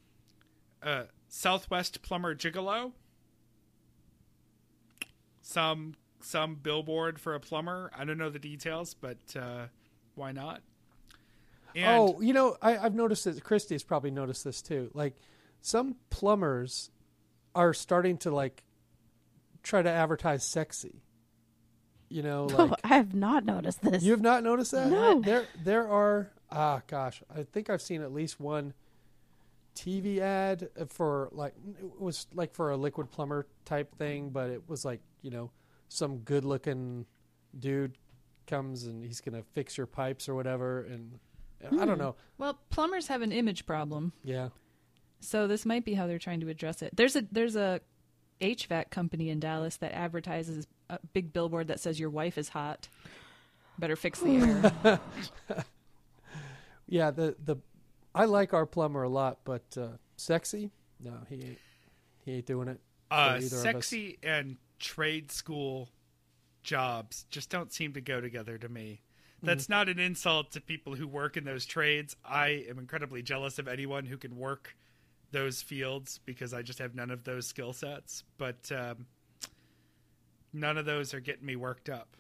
Uh, 0.82 1.04
Southwest 1.28 2.02
Plumber 2.02 2.36
Gigolo. 2.36 2.94
Some 5.42 5.96
some 6.22 6.56
billboard 6.56 7.20
for 7.20 7.34
a 7.34 7.40
plumber. 7.40 7.92
I 7.98 8.04
don't 8.06 8.18
know 8.18 8.30
the 8.30 8.40
details, 8.40 8.94
but 8.94 9.18
uh, 9.36 9.68
why 10.16 10.32
not? 10.32 10.62
And 11.76 11.86
oh, 11.88 12.22
you 12.22 12.34
know, 12.34 12.58
I, 12.62 12.78
I've 12.78 12.96
noticed 12.96 13.24
that 13.26 13.44
Christy's 13.44 13.84
probably 13.84 14.12
noticed 14.12 14.44
this 14.44 14.62
too. 14.62 14.92
Like 14.94 15.16
some 15.62 15.96
plumbers 16.10 16.90
are 17.56 17.74
starting 17.74 18.18
to 18.20 18.32
like 18.32 18.64
try 19.64 19.82
to 19.82 19.90
advertise 19.90 20.44
sexy. 20.44 21.02
You 22.10 22.24
know, 22.24 22.46
like 22.52 22.72
Oh, 22.72 22.76
I 22.84 22.88
have 22.90 23.14
not 23.14 23.46
noticed 23.46 23.82
this. 23.82 24.04
you 24.04 24.12
have 24.12 24.22
not 24.22 24.44
noticed 24.44 24.72
that. 24.72 24.90
No. 24.90 25.22
There, 25.22 25.46
there 25.64 25.88
are. 25.88 26.32
Ah, 26.52 26.82
gosh, 26.88 27.22
I 27.36 27.44
think 27.44 27.70
I've 27.70 27.82
seen 27.82 28.02
at 28.02 28.12
least 28.12 28.40
one 28.40 28.74
TV 29.76 30.20
ad 30.20 30.70
for 30.90 31.30
like 31.32 31.54
it 31.80 32.00
was 32.02 32.28
like 32.34 32.54
for 32.54 32.72
a 32.72 32.78
liquid 32.78 33.12
plumber 33.12 33.46
type 33.66 33.96
thing, 33.98 34.30
but 34.30 34.50
it 34.50 34.68
was 34.68 34.84
like 34.84 35.00
you 35.22 35.30
know 35.32 35.52
some 35.88 36.18
good 36.20 36.44
looking 36.46 37.06
dude 37.58 37.98
comes 38.48 38.86
and 38.86 39.04
he's 39.06 39.22
gonna 39.22 39.44
fix 39.54 39.78
your 39.78 39.88
pipes 39.88 40.28
or 40.28 40.36
whatever, 40.36 40.82
and 40.82 41.20
I 41.80 41.86
don't 41.86 41.98
know. 41.98 42.16
Well, 42.38 42.60
plumbers 42.70 43.08
have 43.08 43.22
an 43.22 43.32
image 43.32 43.66
problem, 43.66 44.12
Yeah. 44.24 44.50
so 45.20 45.46
this 45.48 45.66
might 45.66 45.86
be 45.86 45.94
how 45.94 46.08
they're 46.08 46.18
trying 46.20 46.40
to 46.42 46.50
address 46.50 46.82
it. 46.82 46.96
There's 46.96 47.16
a 47.16 47.22
there's 47.32 47.56
a 47.56 47.80
HVAC 48.42 48.90
company 48.90 49.30
in 49.30 49.40
Dallas 49.40 49.78
that 49.78 49.94
advertises 49.94 50.66
a 50.90 50.98
big 51.14 51.32
billboard 51.32 51.68
that 51.68 51.80
says 51.80 52.00
your 52.00 52.10
wife 52.10 52.38
is 52.38 52.50
hot. 52.50 52.88
Better 53.78 53.96
fix 53.96 54.20
the 54.20 54.72
air. 54.88 55.00
Yeah, 56.90 57.12
the 57.12 57.36
the 57.44 57.58
I 58.16 58.26
like 58.26 58.54
our 58.54 58.66
plumber 58.66 59.04
a 59.04 59.10
lot, 59.10 59.40
but 59.44 59.64
uh, 59.80 59.90
sexy? 60.18 60.72
No, 61.00 61.14
he 61.30 61.36
ain't. 61.36 61.58
He 62.26 62.34
ain't 62.34 62.46
doing 62.46 62.68
it. 62.68 62.80
uh, 63.12 63.36
either 63.38 63.46
of 63.46 63.54
us. 63.54 63.62
sexy 63.62 64.18
and 64.24 64.58
trade 64.80 65.32
school 65.32 65.90
jobs 66.64 67.26
just 67.30 67.50
don't 67.50 67.72
seem 67.72 67.94
to 67.94 68.02
go 68.02 68.20
together 68.20 68.58
to 68.58 68.68
me. 68.70 69.02
That's 69.42 69.66
Mm-hmm. 69.66 69.72
not 69.74 69.90
an 69.90 70.00
insult 70.00 70.52
to 70.52 70.62
people 70.62 70.96
who 70.96 71.08
work 71.08 71.38
in 71.38 71.46
those 71.46 71.66
trades. 71.66 72.16
I 72.26 72.66
am 72.70 72.78
incredibly 72.78 73.22
jealous 73.22 73.58
of 73.60 73.68
anyone 73.70 74.06
who 74.06 74.18
can 74.18 74.36
work 74.38 74.76
those 75.32 75.62
fields 75.62 76.20
because 76.26 76.54
I 76.54 76.62
just 76.62 76.80
have 76.80 76.94
none 76.96 77.10
of 77.12 77.24
those 77.24 77.48
skill 77.48 77.72
sets. 77.72 78.24
But 78.38 78.70
um, 78.72 79.06
none 80.52 80.78
of 80.78 80.86
those 80.86 81.14
are 81.14 81.20
getting 81.22 81.46
me 81.46 81.56
worked 81.56 81.90
up. 81.90 82.18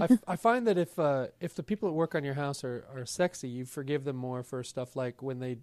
I, 0.00 0.08
I 0.32 0.36
find 0.36 0.66
that 0.66 0.78
if 0.78 0.98
uh, 0.98 1.26
if 1.40 1.54
the 1.54 1.62
people 1.62 1.88
that 1.88 1.94
work 1.94 2.14
on 2.14 2.24
your 2.24 2.34
house 2.34 2.64
are, 2.64 2.84
are 2.94 3.06
sexy, 3.06 3.48
you 3.48 3.64
forgive 3.64 4.04
them 4.04 4.16
more 4.16 4.42
for 4.42 4.62
stuff 4.62 4.96
like 4.96 5.22
when 5.22 5.38
they 5.40 5.58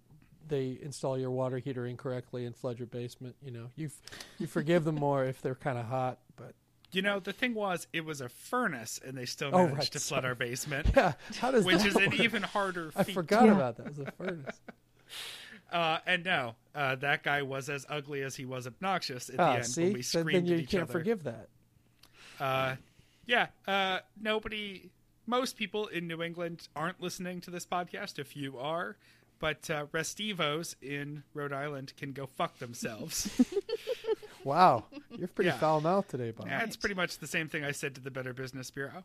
they 0.46 0.78
install 0.82 1.18
your 1.18 1.30
water 1.30 1.58
heater 1.58 1.86
incorrectly 1.86 2.44
and 2.44 2.54
flood 2.54 2.78
your 2.78 2.86
basement. 2.86 3.36
You 3.42 3.50
know, 3.50 3.70
you 3.76 3.86
f- 3.86 4.00
you 4.38 4.46
forgive 4.46 4.84
them 4.84 4.96
more 4.96 5.24
if 5.24 5.40
they're 5.40 5.54
kind 5.54 5.78
of 5.78 5.86
hot. 5.86 6.18
But 6.36 6.54
You 6.92 7.02
know, 7.02 7.18
the 7.20 7.32
thing 7.32 7.54
was, 7.54 7.86
it 7.92 8.04
was 8.04 8.20
a 8.20 8.28
furnace, 8.28 9.00
and 9.04 9.16
they 9.16 9.24
still 9.26 9.50
Oh, 9.52 9.64
managed 9.64 9.76
right, 9.78 9.92
to 9.92 10.00
flood 10.00 10.24
sorry. 10.24 10.28
our 10.30 10.34
basement, 10.34 10.90
yeah, 10.96 11.14
how 11.40 11.50
does 11.50 11.64
which 11.64 11.78
that 11.78 11.86
is 11.86 11.96
an 11.96 12.12
even 12.14 12.42
harder 12.42 12.90
I 12.94 13.04
forgot 13.04 13.46
Yeah. 13.46 13.52
about 13.52 13.76
that. 13.78 13.86
It 13.86 13.98
was 13.98 13.98
a 14.00 14.12
furnace. 14.12 14.60
Uh, 15.72 15.98
and 16.06 16.24
no, 16.24 16.54
uh, 16.74 16.94
that 16.96 17.22
guy 17.22 17.42
was 17.42 17.68
as 17.68 17.84
ugly 17.88 18.22
as 18.22 18.36
he 18.36 18.44
was 18.44 18.66
obnoxious 18.66 19.28
at 19.28 19.36
the 19.36 19.42
Ah, 19.42 19.54
end 19.56 19.64
see, 19.66 19.82
when 19.84 19.92
we 19.94 20.02
so 20.02 20.20
screamed 20.20 20.46
then 20.46 20.46
you 20.46 20.54
at 20.54 20.60
each 20.62 20.70
can't 20.70 20.84
other. 20.84 20.92
forgive 20.92 21.24
that. 21.24 21.48
Uh, 22.38 22.76
yeah, 23.26 23.46
uh, 23.66 23.98
nobody, 24.20 24.90
most 25.26 25.56
people 25.56 25.86
in 25.86 26.06
New 26.06 26.22
England 26.22 26.68
aren't 26.76 27.00
listening 27.00 27.40
to 27.42 27.50
this 27.50 27.66
podcast. 27.66 28.18
If 28.18 28.36
you 28.36 28.58
are, 28.58 28.96
but 29.38 29.68
uh, 29.70 29.86
Restivos 29.92 30.74
in 30.82 31.22
Rhode 31.34 31.52
Island 31.52 31.92
can 31.96 32.12
go 32.12 32.26
fuck 32.26 32.58
themselves. 32.58 33.30
Wow, 34.44 34.84
you're 35.16 35.26
pretty 35.28 35.48
Yeah. 35.48 35.56
foul 35.56 35.80
mouthed 35.80 36.10
today, 36.10 36.30
Bob. 36.30 36.48
Yeah, 36.48 36.62
it's 36.64 36.76
pretty 36.76 36.94
much 36.94 37.16
the 37.16 37.26
same 37.26 37.48
thing 37.48 37.64
I 37.64 37.70
said 37.72 37.94
to 37.94 38.02
the 38.02 38.10
Better 38.10 38.34
Business 38.34 38.70
Bureau. 38.70 39.02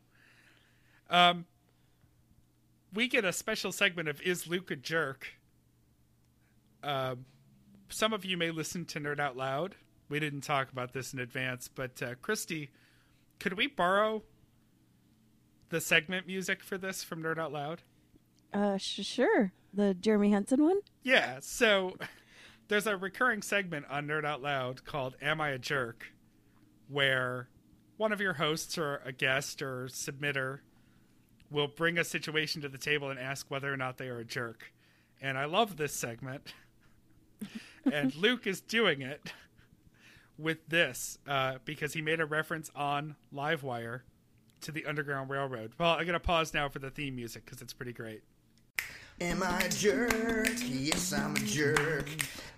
Um, 1.09 1.45
we 2.93 3.07
get 3.07 3.23
a 3.23 3.31
special 3.31 3.71
segment 3.71 4.09
of 4.09 4.21
"Is 4.21 4.47
Luke 4.47 4.69
a 4.69 4.75
Jerk?" 4.75 5.27
Um, 6.83 7.23
some 7.87 8.11
of 8.11 8.25
you 8.25 8.35
may 8.35 8.51
listen 8.51 8.83
to 8.87 8.99
Nerd 8.99 9.21
Out 9.21 9.37
Loud. 9.37 9.75
We 10.09 10.19
didn't 10.19 10.41
talk 10.41 10.73
about 10.73 10.91
this 10.91 11.13
in 11.13 11.19
advance, 11.19 11.69
but 11.69 12.01
uh, 12.03 12.15
Christy, 12.21 12.69
could 13.39 13.53
we 13.53 13.67
borrow 13.67 14.23
the 15.69 15.81
segment 15.81 16.27
music 16.27 16.63
for 16.63 16.77
this 16.77 17.03
from 17.03 17.23
Nerd 17.23 17.37
Out 17.37 17.51
Loud? 17.51 17.81
Uh, 18.53 18.77
sh- 18.77 19.05
sure. 19.05 19.51
The 19.73 19.93
Jeremy 19.93 20.31
Henson 20.31 20.63
one. 20.63 20.79
Yeah, 21.03 21.37
so 21.41 21.95
there's 22.67 22.87
a 22.87 22.97
recurring 22.97 23.41
segment 23.41 23.85
on 23.89 24.07
Nerd 24.07 24.25
Out 24.25 24.41
Loud 24.41 24.83
called 24.85 25.15
Am 25.21 25.39
I 25.39 25.49
a 25.49 25.59
Jerk? 25.59 26.07
where 26.89 27.47
one 27.97 28.11
of 28.11 28.19
your 28.19 28.33
hosts 28.33 28.77
or 28.77 29.01
a 29.05 29.11
guest 29.11 29.61
or 29.61 29.85
submitter 29.85 30.59
will 31.51 31.67
bring 31.67 31.97
a 31.97 32.03
situation 32.03 32.61
to 32.61 32.69
the 32.69 32.77
table 32.77 33.09
and 33.09 33.19
ask 33.19 33.49
whether 33.49 33.71
or 33.71 33.77
not 33.77 33.97
they 33.97 34.07
are 34.07 34.19
a 34.19 34.25
jerk. 34.25 34.73
And 35.21 35.37
I 35.37 35.45
love 35.45 35.77
this 35.77 35.93
segment. 35.93 36.53
and 37.91 38.15
Luke 38.15 38.47
is 38.47 38.61
doing 38.61 39.01
it 39.01 39.31
with 40.39 40.67
this 40.67 41.17
uh, 41.27 41.55
because 41.65 41.93
he 41.93 42.01
made 42.01 42.19
a 42.19 42.25
reference 42.25 42.71
on 42.75 43.15
Livewire 43.33 44.01
to 44.61 44.71
the 44.71 44.85
Underground 44.85 45.29
Railroad. 45.29 45.73
Well, 45.77 45.91
I'm 45.91 46.05
going 46.05 46.13
to 46.13 46.19
pause 46.19 46.53
now 46.53 46.69
for 46.69 46.79
the 46.79 46.89
theme 46.89 47.15
music 47.15 47.45
because 47.45 47.61
it's 47.61 47.73
pretty 47.73 47.93
great. 47.93 48.23
Am 49.21 49.43
I 49.43 49.59
a 49.59 49.69
jerk? 49.69 50.49
Yes, 50.65 51.11
I'm 51.11 51.35
a 51.35 51.39
jerk. 51.39 52.07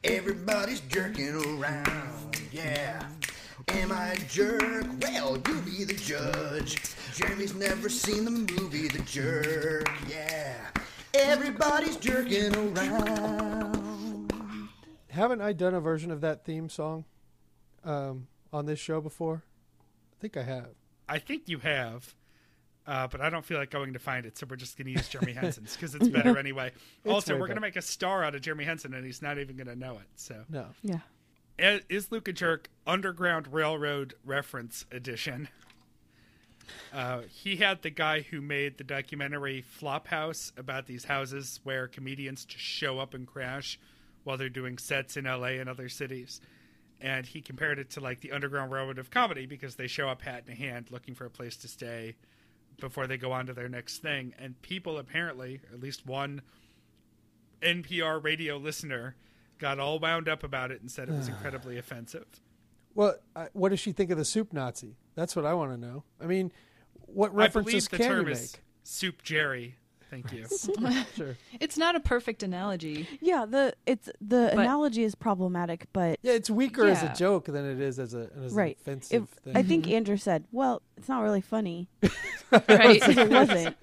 Everybody's 0.03 0.82
jerking 0.82 1.36
around. 1.59 2.39
Yeah. 2.51 3.03
Am 3.69 3.91
I 3.91 4.09
a 4.09 4.17
jerk? 4.25 4.86
Well, 5.01 5.38
you 5.47 5.61
be 5.61 5.84
the 5.84 5.93
judge. 5.93 6.77
Jeremy's 7.15 7.55
never 7.55 7.89
seen 7.89 8.25
the 8.25 8.32
movie 8.32 8.88
The 8.88 8.99
Jerk. 8.99 9.89
Yeah. 10.09 10.55
Everybody's 11.13 11.97
jerking 11.97 12.55
around. 12.55 14.32
Haven't 15.09 15.41
I 15.41 15.53
done 15.53 15.73
a 15.73 15.82
version 15.82 16.09
of 16.11 16.21
that 16.21 16.45
theme 16.45 16.69
song 16.69 17.05
um, 17.84 18.27
on 18.51 18.65
this 18.65 18.79
show 18.79 19.01
before? 19.01 19.43
I 20.13 20.15
think 20.21 20.38
I 20.38 20.43
have. 20.43 20.69
I 21.09 21.19
think 21.19 21.43
you 21.47 21.59
have, 21.59 22.13
uh, 22.88 23.07
but 23.07 23.21
I 23.21 23.29
don't 23.29 23.43
feel 23.45 23.57
like 23.57 23.69
going 23.71 23.93
to 23.93 23.99
find 23.99 24.25
it, 24.25 24.38
so 24.38 24.45
we're 24.49 24.55
just 24.55 24.77
going 24.77 24.86
to 24.86 24.91
use 24.91 25.07
Jeremy 25.09 25.34
Henson's 25.34 25.75
because 25.75 25.95
it's 25.95 26.07
better 26.07 26.38
anyway. 26.39 26.71
also, 27.07 27.34
we're 27.34 27.47
going 27.47 27.55
to 27.55 27.61
make 27.61 27.75
a 27.75 27.82
star 27.82 28.23
out 28.23 28.36
of 28.36 28.41
Jeremy 28.41 28.63
Henson, 28.63 28.93
and 28.93 29.05
he's 29.05 29.21
not 29.21 29.38
even 29.38 29.55
going 29.57 29.67
to 29.67 29.75
know 29.75 29.93
it. 29.93 30.07
So, 30.15 30.43
No. 30.49 30.67
Yeah. 30.84 30.99
Is 31.89 32.11
Luke 32.11 32.27
a 32.27 32.34
jerk? 32.34 32.69
Underground 32.88 33.47
Railroad 33.51 34.15
reference 34.25 34.86
edition. 34.91 35.47
Uh, 36.93 37.21
he 37.29 37.57
had 37.57 37.82
the 37.82 37.89
guy 37.89 38.21
who 38.21 38.41
made 38.41 38.77
the 38.77 38.84
documentary 38.84 39.63
Flophouse 39.79 40.57
about 40.57 40.86
these 40.88 41.05
houses 41.05 41.59
where 41.63 41.88
comedians 41.88 42.45
just 42.45 42.63
show 42.63 42.99
up 42.99 43.13
and 43.13 43.27
crash 43.27 43.79
while 44.23 44.38
they're 44.38 44.49
doing 44.49 44.77
sets 44.77 45.17
in 45.17 45.25
LA 45.25 45.59
and 45.59 45.69
other 45.69 45.89
cities. 45.89 46.41
And 47.02 47.26
he 47.26 47.41
compared 47.41 47.80
it 47.80 47.89
to 47.91 47.99
like 47.99 48.22
the 48.22 48.32
Underground 48.32 48.72
Railroad 48.72 48.99
of 48.99 49.10
comedy 49.10 49.47
because 49.47 49.76
they 49.76 49.88
show 49.88 50.08
up 50.08 50.22
hat 50.22 50.43
in 50.47 50.56
hand 50.56 50.91
looking 50.91 51.16
for 51.16 51.26
a 51.26 51.30
place 51.30 51.58
to 51.58 51.68
stay 51.68 52.16
before 52.80 53.08
they 53.08 53.18
go 53.18 53.32
on 53.32 53.47
to 53.47 53.54
their 53.54 53.68
next 53.68 53.99
thing. 54.04 54.34
And 54.38 54.62
people 54.62 54.99
apparently, 54.99 55.62
at 55.74 55.80
least 55.80 56.06
one 56.06 56.41
NPR 57.62 58.24
radio 58.24 58.58
listener, 58.58 59.16
got 59.58 59.80
all 59.80 59.99
wound 59.99 60.30
up 60.30 60.43
about 60.43 60.72
it 60.72 60.82
and 60.82 60.91
said 60.91 61.10
it 61.10 61.16
was 61.16 61.28
incredibly 61.30 61.78
offensive. 61.78 62.26
Well, 62.93 63.16
I, 63.36 63.47
what 63.54 63.70
does 63.70 63.80
she 63.80 63.93
think 63.93 64.12
of 64.12 64.18
the 64.18 64.26
soup 64.26 64.54
Nazi? 64.54 64.95
That's 65.16 65.36
what 65.36 65.45
I 65.45 65.54
want 65.54 65.72
to 65.72 65.78
know. 65.78 66.04
I 66.22 66.26
mean, 66.26 66.52
what 66.93 67.30
I 67.30 67.47
believe 67.47 67.56
references 67.56 67.88
the 67.88 67.97
can 67.97 68.08
term 68.08 68.28
you 68.28 68.34
is 68.34 68.54
make? 68.54 68.62
Soup 68.84 69.22
Jerry. 69.24 69.76
Thank 70.12 70.34
you. 70.34 70.45
Sure. 71.16 71.38
It's 71.59 71.78
not 71.78 71.95
a 71.95 72.01
perfect 72.01 72.43
analogy. 72.43 73.07
Yeah. 73.22 73.45
The 73.45 73.74
it's 73.86 74.07
the 74.20 74.51
But- 74.53 74.59
analogy 74.59 75.03
is 75.03 75.16
problematic, 75.16 75.88
but 75.93 76.20
Yeah, 76.22 76.34
it's 76.34 76.49
weaker 76.49 76.86
as 76.86 77.01
a 77.01 77.14
joke 77.16 77.45
than 77.45 77.66
it 77.66 77.80
is 77.80 77.97
as 77.97 78.14
a 78.14 78.30
as 78.43 78.53
right. 78.53 78.78
an 78.86 78.93
offensive 78.93 79.24
If, 79.24 79.43
thing. 79.43 79.55
I 79.55 79.64
think 79.64 79.86
mm-hmm. 79.86 79.95
Andrew 79.95 80.18
said, 80.18 80.45
"Well, 80.51 80.82
it's 80.97 81.07
not 81.07 81.22
really 81.22 81.41
funny." 81.41 81.89
Right. 82.51 83.01
it 83.01 83.30
wasn't. 83.30 83.78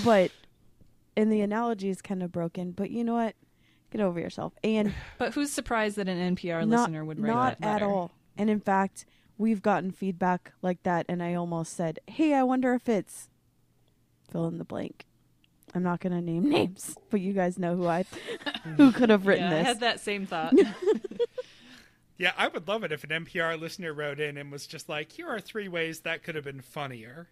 but 0.04 0.32
and 1.16 1.30
the 1.30 1.40
analogy 1.42 1.90
is 1.90 2.02
kind 2.02 2.20
of 2.20 2.32
broken. 2.32 2.72
But 2.72 2.90
you 2.90 3.04
know 3.04 3.14
what? 3.14 3.36
Get 3.92 4.00
over 4.00 4.18
yourself. 4.18 4.54
And 4.64 4.92
but 5.18 5.34
who's 5.34 5.52
surprised 5.52 5.96
that 5.96 6.08
an 6.08 6.34
NPR 6.34 6.66
not, 6.66 6.80
listener 6.80 7.04
would 7.04 7.20
write 7.20 7.32
not 7.32 7.60
that 7.60 7.76
at 7.76 7.82
all. 7.82 8.10
And 8.36 8.50
in 8.50 8.58
fact, 8.58 9.06
we've 9.38 9.62
gotten 9.62 9.92
feedback 9.92 10.52
like 10.60 10.82
that, 10.82 11.06
and 11.08 11.22
I 11.22 11.34
almost 11.34 11.74
said, 11.74 12.00
"Hey, 12.08 12.34
I 12.34 12.42
wonder 12.42 12.74
if 12.74 12.88
it's 12.88 13.28
fill 14.28 14.48
in 14.48 14.58
the 14.58 14.64
blank." 14.64 15.06
I'm 15.74 15.82
not 15.82 16.00
going 16.00 16.12
to 16.12 16.20
name 16.20 16.48
names, 16.50 16.96
but 17.10 17.20
you 17.20 17.32
guys 17.32 17.58
know 17.58 17.76
who 17.76 17.86
I 17.86 18.04
who 18.76 18.92
could 18.92 19.10
have 19.10 19.26
written 19.26 19.44
Yeah, 19.50 19.56
I 19.56 19.58
this. 19.58 19.66
had 19.66 19.80
that 19.80 20.00
same 20.00 20.26
thought. 20.26 20.52
yeah, 22.18 22.32
I 22.36 22.48
would 22.48 22.68
love 22.68 22.84
it 22.84 22.92
if 22.92 23.04
an 23.04 23.10
NPR 23.24 23.58
listener 23.60 23.92
wrote 23.92 24.20
in 24.20 24.36
and 24.36 24.52
was 24.52 24.66
just 24.66 24.88
like, 24.88 25.12
"Here 25.12 25.28
are 25.28 25.40
three 25.40 25.68
ways 25.68 26.00
that 26.00 26.22
could 26.22 26.34
have 26.34 26.44
been 26.44 26.60
funnier." 26.60 27.28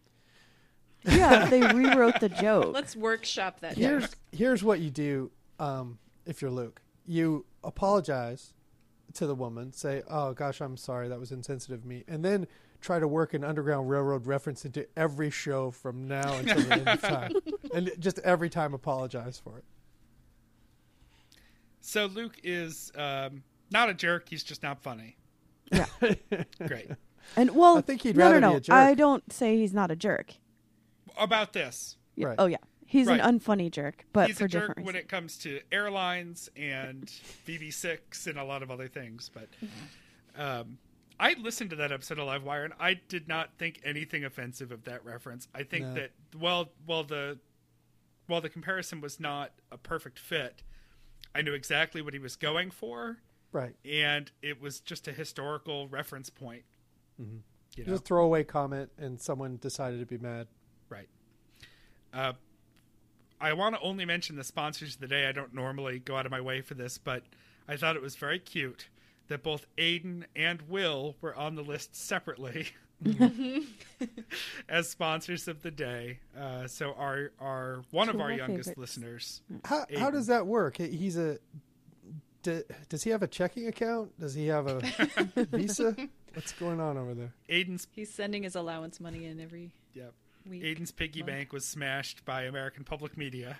yeah, 1.05 1.47
they 1.47 1.61
rewrote 1.63 2.21
the 2.21 2.29
joke. 2.29 2.75
Let's 2.75 2.95
workshop 2.97 3.61
that. 3.61 3.77
here's 3.77 4.03
joke. 4.03 4.19
here's 4.33 4.63
what 4.65 4.81
you 4.81 4.91
do 4.91 5.31
um, 5.59 5.99
if 6.27 6.43
you're 6.43 6.51
Luke. 6.51 6.83
You 7.07 7.47
apologize 7.65 8.53
to 9.15 9.27
the 9.27 9.35
woman, 9.35 9.73
say, 9.73 10.03
"Oh 10.09 10.33
gosh, 10.33 10.61
I'm 10.61 10.77
sorry, 10.77 11.09
that 11.09 11.21
was 11.21 11.31
insensitive 11.33 11.81
of 11.81 11.85
me," 11.85 12.05
and 12.09 12.25
then 12.25 12.47
try 12.81 12.99
to 12.99 13.07
work 13.09 13.35
an 13.35 13.45
Underground 13.45 13.89
Railroad 13.91 14.27
reference 14.27 14.65
into 14.65 14.87
every 14.97 15.31
show 15.31 15.71
from 15.71 16.09
now 16.09 16.35
until 16.39 16.61
the 16.61 16.73
end 16.73 16.89
of 16.89 17.01
time, 17.01 17.33
and 17.75 17.91
just 17.99 18.19
every 18.21 18.49
time 18.51 18.75
apologize 18.75 19.39
for 19.43 19.59
it. 19.59 19.65
So 21.81 22.07
Luke 22.07 22.39
is 22.43 22.93
um, 22.97 23.43
not 23.71 23.89
a 23.89 23.95
jerk. 23.95 24.29
He's 24.29 24.43
just 24.45 24.63
not 24.63 24.83
funny. 24.83 25.17
Yeah. 25.73 25.87
Great. 26.67 26.91
And 27.37 27.55
well, 27.55 27.79
I 27.79 27.81
think 27.81 28.03
he'd 28.03 28.17
no, 28.17 28.25
rather 28.27 28.41
no, 28.41 28.49
be 28.49 28.53
no. 28.53 28.57
a 28.57 28.61
jerk. 28.61 28.75
I 28.75 28.95
don't 28.95 29.33
say 29.33 29.57
he's 29.57 29.73
not 29.73 29.91
a 29.91 29.97
jerk. 29.97 30.35
About 31.19 31.53
this, 31.53 31.97
Yeah. 32.17 32.29
Right. 32.29 32.37
Oh 32.39 32.47
yeah, 32.47 32.57
he's 32.87 33.07
Right. 33.07 33.21
an 33.21 33.39
unfunny 33.41 33.71
jerk, 33.71 34.05
but 34.13 34.29
he's 34.29 34.39
for 34.39 34.45
a 34.45 34.49
jerk 34.49 34.63
different 34.69 34.87
when 34.87 34.95
reasons. 34.95 35.05
it 35.05 35.09
comes 35.09 35.39
to 35.39 35.61
airlines 35.71 36.49
and 36.57 37.05
BB 37.47 37.73
Six 37.73 38.27
and 38.27 38.39
a 38.39 38.45
lot 38.45 38.63
of 38.63 38.71
other 38.71 38.89
things. 38.89 39.31
But 39.33 39.49
um, 40.37 40.79
I 41.21 41.35
listened 41.35 41.69
to 41.71 41.77
that 41.77 41.93
episode 41.93 42.19
of 42.19 42.27
Livewire, 42.27 42.65
and 42.65 42.73
I 42.81 42.95
did 42.95 43.29
not 43.29 43.51
think 43.59 43.79
anything 43.85 44.25
offensive 44.25 44.73
of 44.73 44.85
that 44.85 45.05
reference. 45.05 45.49
I 45.55 45.65
think 45.65 45.85
No. 45.85 45.95
that 45.95 46.13
well, 46.35 46.73
while 46.87 47.05
the 47.05 47.39
while 48.27 48.41
the 48.41 48.49
comparison 48.49 49.01
was 49.01 49.21
not 49.21 49.53
a 49.71 49.77
perfect 49.77 50.19
fit, 50.19 50.63
I 51.35 51.43
knew 51.43 51.53
exactly 51.53 52.01
what 52.01 52.15
he 52.15 52.19
was 52.21 52.37
going 52.37 52.71
for, 52.71 53.19
Right. 53.53 53.75
and 53.85 54.31
it 54.41 54.61
was 54.61 54.81
just 54.81 55.09
a 55.09 55.13
historical 55.13 55.89
reference 55.89 56.31
point. 56.31 56.65
Mm-hmm. 57.21 57.39
You 57.77 57.85
know? 57.85 57.93
was 57.93 58.01
a 58.01 58.05
throwaway 58.05 58.45
comment, 58.45 58.93
and 58.97 59.21
someone 59.21 59.59
decided 59.59 60.01
to 60.01 60.07
be 60.07 60.17
mad. 60.17 60.47
Right. 60.89 61.09
Uh, 62.15 62.33
I 63.41 63.53
want 63.53 63.75
to 63.75 63.81
only 63.81 64.05
mention 64.05 64.37
the 64.37 64.45
sponsors 64.45 64.95
of 64.95 65.01
the 65.01 65.09
day. 65.09 65.27
I 65.27 65.33
don't 65.33 65.53
normally 65.53 65.99
go 65.99 66.17
out 66.17 66.25
of 66.25 66.31
my 66.33 66.41
way 66.41 66.61
for 66.63 66.75
this, 66.75 66.99
but 66.99 67.25
I 67.69 67.77
thought 67.77 67.95
it 67.97 68.03
was 68.03 68.17
very 68.17 68.39
cute 68.39 68.89
that 69.31 69.43
both 69.43 69.67
Aiden 69.79 70.25
and 70.37 70.61
Will 70.69 71.17
were 71.21 71.35
on 71.35 71.55
the 71.55 71.63
list 71.63 71.97
separately 71.97 72.69
as 74.69 74.89
sponsors 74.89 75.49
of 75.49 75.63
the 75.63 75.71
day. 75.71 76.19
Uh, 76.39 76.67
so 76.67 76.95
our 76.99 77.33
our 77.41 77.83
one 77.91 78.07
Two 78.07 78.11
of 78.11 78.17
of 78.17 78.21
our 78.23 78.33
youngest 78.33 78.71
favorites. 78.71 78.79
listeners. 78.99 79.43
How 79.65 79.87
how 79.99 80.11
does 80.11 80.27
that 80.27 80.47
work? 80.47 80.77
He- 80.77 80.89
He's 80.97 81.17
a. 81.17 81.39
d 82.43 82.63
does 82.89 83.03
he 83.03 83.11
have 83.11 83.23
a 83.23 83.27
checking 83.29 83.67
account? 83.67 84.19
Does 84.19 84.35
he 84.35 84.47
have 84.49 84.67
a 84.67 84.81
visa? 85.51 85.97
What's 86.35 86.53
going 86.53 86.81
on 86.81 86.97
over 86.97 87.15
there? 87.15 87.33
Aiden's 87.49 87.87
He's 87.93 88.13
sending 88.13 88.43
his 88.45 88.55
allowance 88.55 89.01
money 89.01 89.27
in 89.27 89.41
every 89.41 89.73
yep, 89.95 90.13
week. 90.49 90.63
Aiden's 90.63 90.93
piggy 90.93 91.21
month. 91.21 91.27
bank 91.33 91.53
was 91.53 91.67
smashed 91.67 92.25
by 92.25 92.43
American 92.45 92.85
Public 92.85 93.17
Media. 93.17 93.59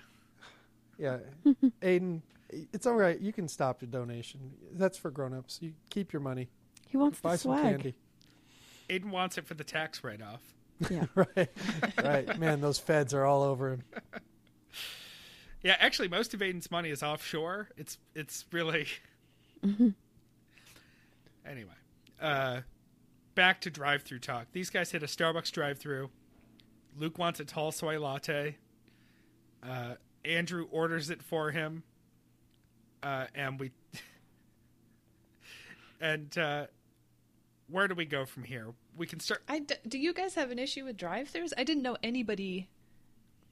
Yeah, 1.01 1.17
Aiden, 1.81 2.21
it's 2.51 2.85
all 2.85 2.93
right. 2.93 3.19
You 3.19 3.33
can 3.33 3.47
stop 3.47 3.79
the 3.79 3.87
donation. 3.87 4.39
That's 4.73 4.99
for 4.99 5.09
grown-ups. 5.09 5.57
You 5.61 5.73
keep 5.89 6.13
your 6.13 6.21
money. 6.21 6.47
He 6.87 6.95
wants 6.97 7.19
Buy 7.19 7.31
the 7.31 7.37
some 7.39 7.53
swag. 7.57 7.63
candy. 7.63 7.95
Aiden 8.87 9.09
wants 9.09 9.39
it 9.39 9.47
for 9.47 9.55
the 9.55 9.63
tax 9.63 10.03
write-off. 10.03 10.43
Yeah. 10.91 11.05
right, 11.15 11.49
right. 12.03 12.39
Man, 12.39 12.61
those 12.61 12.77
feds 12.77 13.15
are 13.15 13.25
all 13.25 13.41
over 13.43 13.71
him. 13.73 13.83
Yeah, 15.63 15.75
actually, 15.79 16.07
most 16.07 16.33
of 16.33 16.39
Aiden's 16.39 16.71
money 16.71 16.89
is 16.89 17.03
offshore. 17.03 17.69
It's 17.77 17.99
it's 18.15 18.45
really. 18.51 18.87
anyway, 19.63 19.93
uh, 22.19 22.61
back 23.35 23.61
to 23.61 23.69
drive-through 23.69 24.19
talk. 24.19 24.47
These 24.53 24.71
guys 24.71 24.89
hit 24.89 25.03
a 25.03 25.05
Starbucks 25.05 25.51
drive-through. 25.51 26.09
Luke 26.97 27.19
wants 27.19 27.39
a 27.39 27.45
tall 27.45 27.71
soy 27.71 27.99
latte. 27.99 28.57
Uh, 29.61 29.95
Andrew 30.25 30.67
orders 30.71 31.09
it 31.09 31.21
for 31.23 31.51
him, 31.51 31.83
uh, 33.03 33.27
and 33.33 33.59
we. 33.59 33.71
and 36.01 36.37
uh, 36.37 36.67
where 37.67 37.87
do 37.87 37.95
we 37.95 38.05
go 38.05 38.25
from 38.25 38.43
here? 38.43 38.67
We 38.97 39.07
can 39.07 39.19
start. 39.19 39.43
I 39.47 39.59
d- 39.59 39.75
do 39.87 39.97
you 39.97 40.13
guys 40.13 40.35
have 40.35 40.51
an 40.51 40.59
issue 40.59 40.85
with 40.85 40.97
drive-throughs? 40.97 41.53
I 41.57 41.63
didn't 41.63 41.83
know 41.83 41.97
anybody 42.03 42.69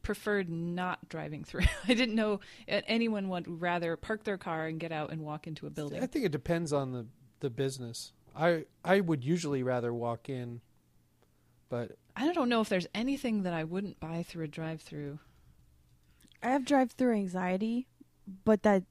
preferred 0.01 0.49
not 0.49 1.07
driving 1.09 1.43
through. 1.43 1.63
I 1.87 1.93
didn't 1.93 2.15
know 2.15 2.39
uh, 2.69 2.81
anyone 2.87 3.29
would 3.29 3.61
rather 3.61 3.95
park 3.95 4.23
their 4.23 4.37
car 4.37 4.67
and 4.67 4.79
get 4.79 4.91
out 4.91 5.11
and 5.11 5.21
walk 5.21 5.47
into 5.47 5.67
a 5.67 5.69
building. 5.69 6.01
I 6.03 6.07
think 6.07 6.25
it 6.25 6.31
depends 6.31 6.73
on 6.73 6.91
the 6.91 7.05
the 7.39 7.49
business. 7.49 8.11
I 8.35 8.65
I 8.83 8.99
would 8.99 9.23
usually 9.23 9.63
rather 9.63 9.93
walk 9.93 10.29
in, 10.29 10.61
but 11.69 11.97
I 12.15 12.31
don't 12.33 12.49
know 12.49 12.61
if 12.61 12.69
there's 12.69 12.87
anything 12.93 13.43
that 13.43 13.53
I 13.53 13.63
wouldn't 13.63 13.99
buy 13.99 14.23
through 14.23 14.45
a 14.45 14.47
drive-through. 14.47 15.19
I 16.41 16.49
have 16.49 16.65
drive-through 16.65 17.13
anxiety, 17.13 17.87
but 18.45 18.63
that 18.63 18.83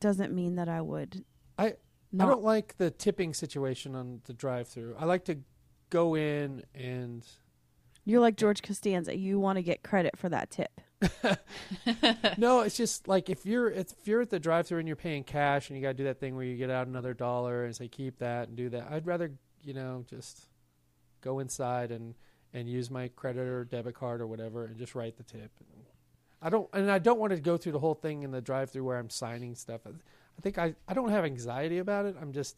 doesn't 0.00 0.32
mean 0.32 0.56
that 0.56 0.68
I 0.68 0.80
would. 0.80 1.24
I 1.58 1.74
Not. 2.12 2.26
I 2.26 2.30
don't 2.30 2.44
like 2.44 2.76
the 2.76 2.90
tipping 2.90 3.34
situation 3.34 3.94
on 3.94 4.20
the 4.24 4.32
drive-through. 4.32 4.96
I 4.98 5.04
like 5.04 5.24
to 5.26 5.38
go 5.90 6.14
in 6.14 6.62
and 6.74 7.26
You're 8.04 8.20
like 8.20 8.36
George 8.36 8.62
Costanza. 8.62 9.16
You 9.16 9.38
want 9.38 9.56
to 9.56 9.62
get 9.62 9.82
credit 9.82 10.18
for 10.18 10.28
that 10.28 10.50
tip. 10.50 10.80
no, 12.38 12.60
it's 12.60 12.76
just 12.76 13.08
like 13.08 13.28
if 13.28 13.44
you're 13.44 13.70
if 13.70 13.92
you're 14.04 14.20
at 14.22 14.30
the 14.30 14.40
drive-through 14.40 14.78
and 14.78 14.88
you're 14.88 14.96
paying 14.96 15.24
cash 15.24 15.68
and 15.68 15.76
you 15.76 15.82
got 15.82 15.90
to 15.90 15.94
do 15.94 16.04
that 16.04 16.20
thing 16.20 16.34
where 16.34 16.44
you 16.44 16.56
get 16.56 16.70
out 16.70 16.86
another 16.86 17.14
dollar 17.14 17.64
and 17.64 17.74
say 17.74 17.88
keep 17.88 18.18
that 18.18 18.48
and 18.48 18.56
do 18.56 18.68
that. 18.70 18.88
I'd 18.90 19.06
rather 19.06 19.32
you 19.62 19.74
know 19.74 20.04
just 20.08 20.48
go 21.20 21.38
inside 21.38 21.90
and 21.90 22.14
and 22.52 22.68
use 22.68 22.90
my 22.90 23.08
credit 23.08 23.48
or 23.48 23.64
debit 23.64 23.94
card 23.94 24.20
or 24.20 24.26
whatever 24.26 24.66
and 24.66 24.78
just 24.78 24.94
write 24.94 25.16
the 25.16 25.24
tip. 25.24 25.50
I 26.44 26.50
don't 26.50 26.68
and 26.74 26.90
I 26.90 26.98
don't 26.98 27.18
want 27.18 27.32
to 27.32 27.40
go 27.40 27.56
through 27.56 27.72
the 27.72 27.78
whole 27.80 27.94
thing 27.94 28.22
in 28.22 28.30
the 28.30 28.40
drive-through 28.42 28.84
where 28.84 28.98
I'm 28.98 29.08
signing 29.10 29.54
stuff. 29.54 29.80
I 29.86 30.40
think 30.42 30.58
I 30.58 30.74
I 30.86 30.92
don't 30.94 31.08
have 31.08 31.24
anxiety 31.24 31.78
about 31.78 32.04
it. 32.06 32.16
I'm 32.20 32.32
just 32.32 32.56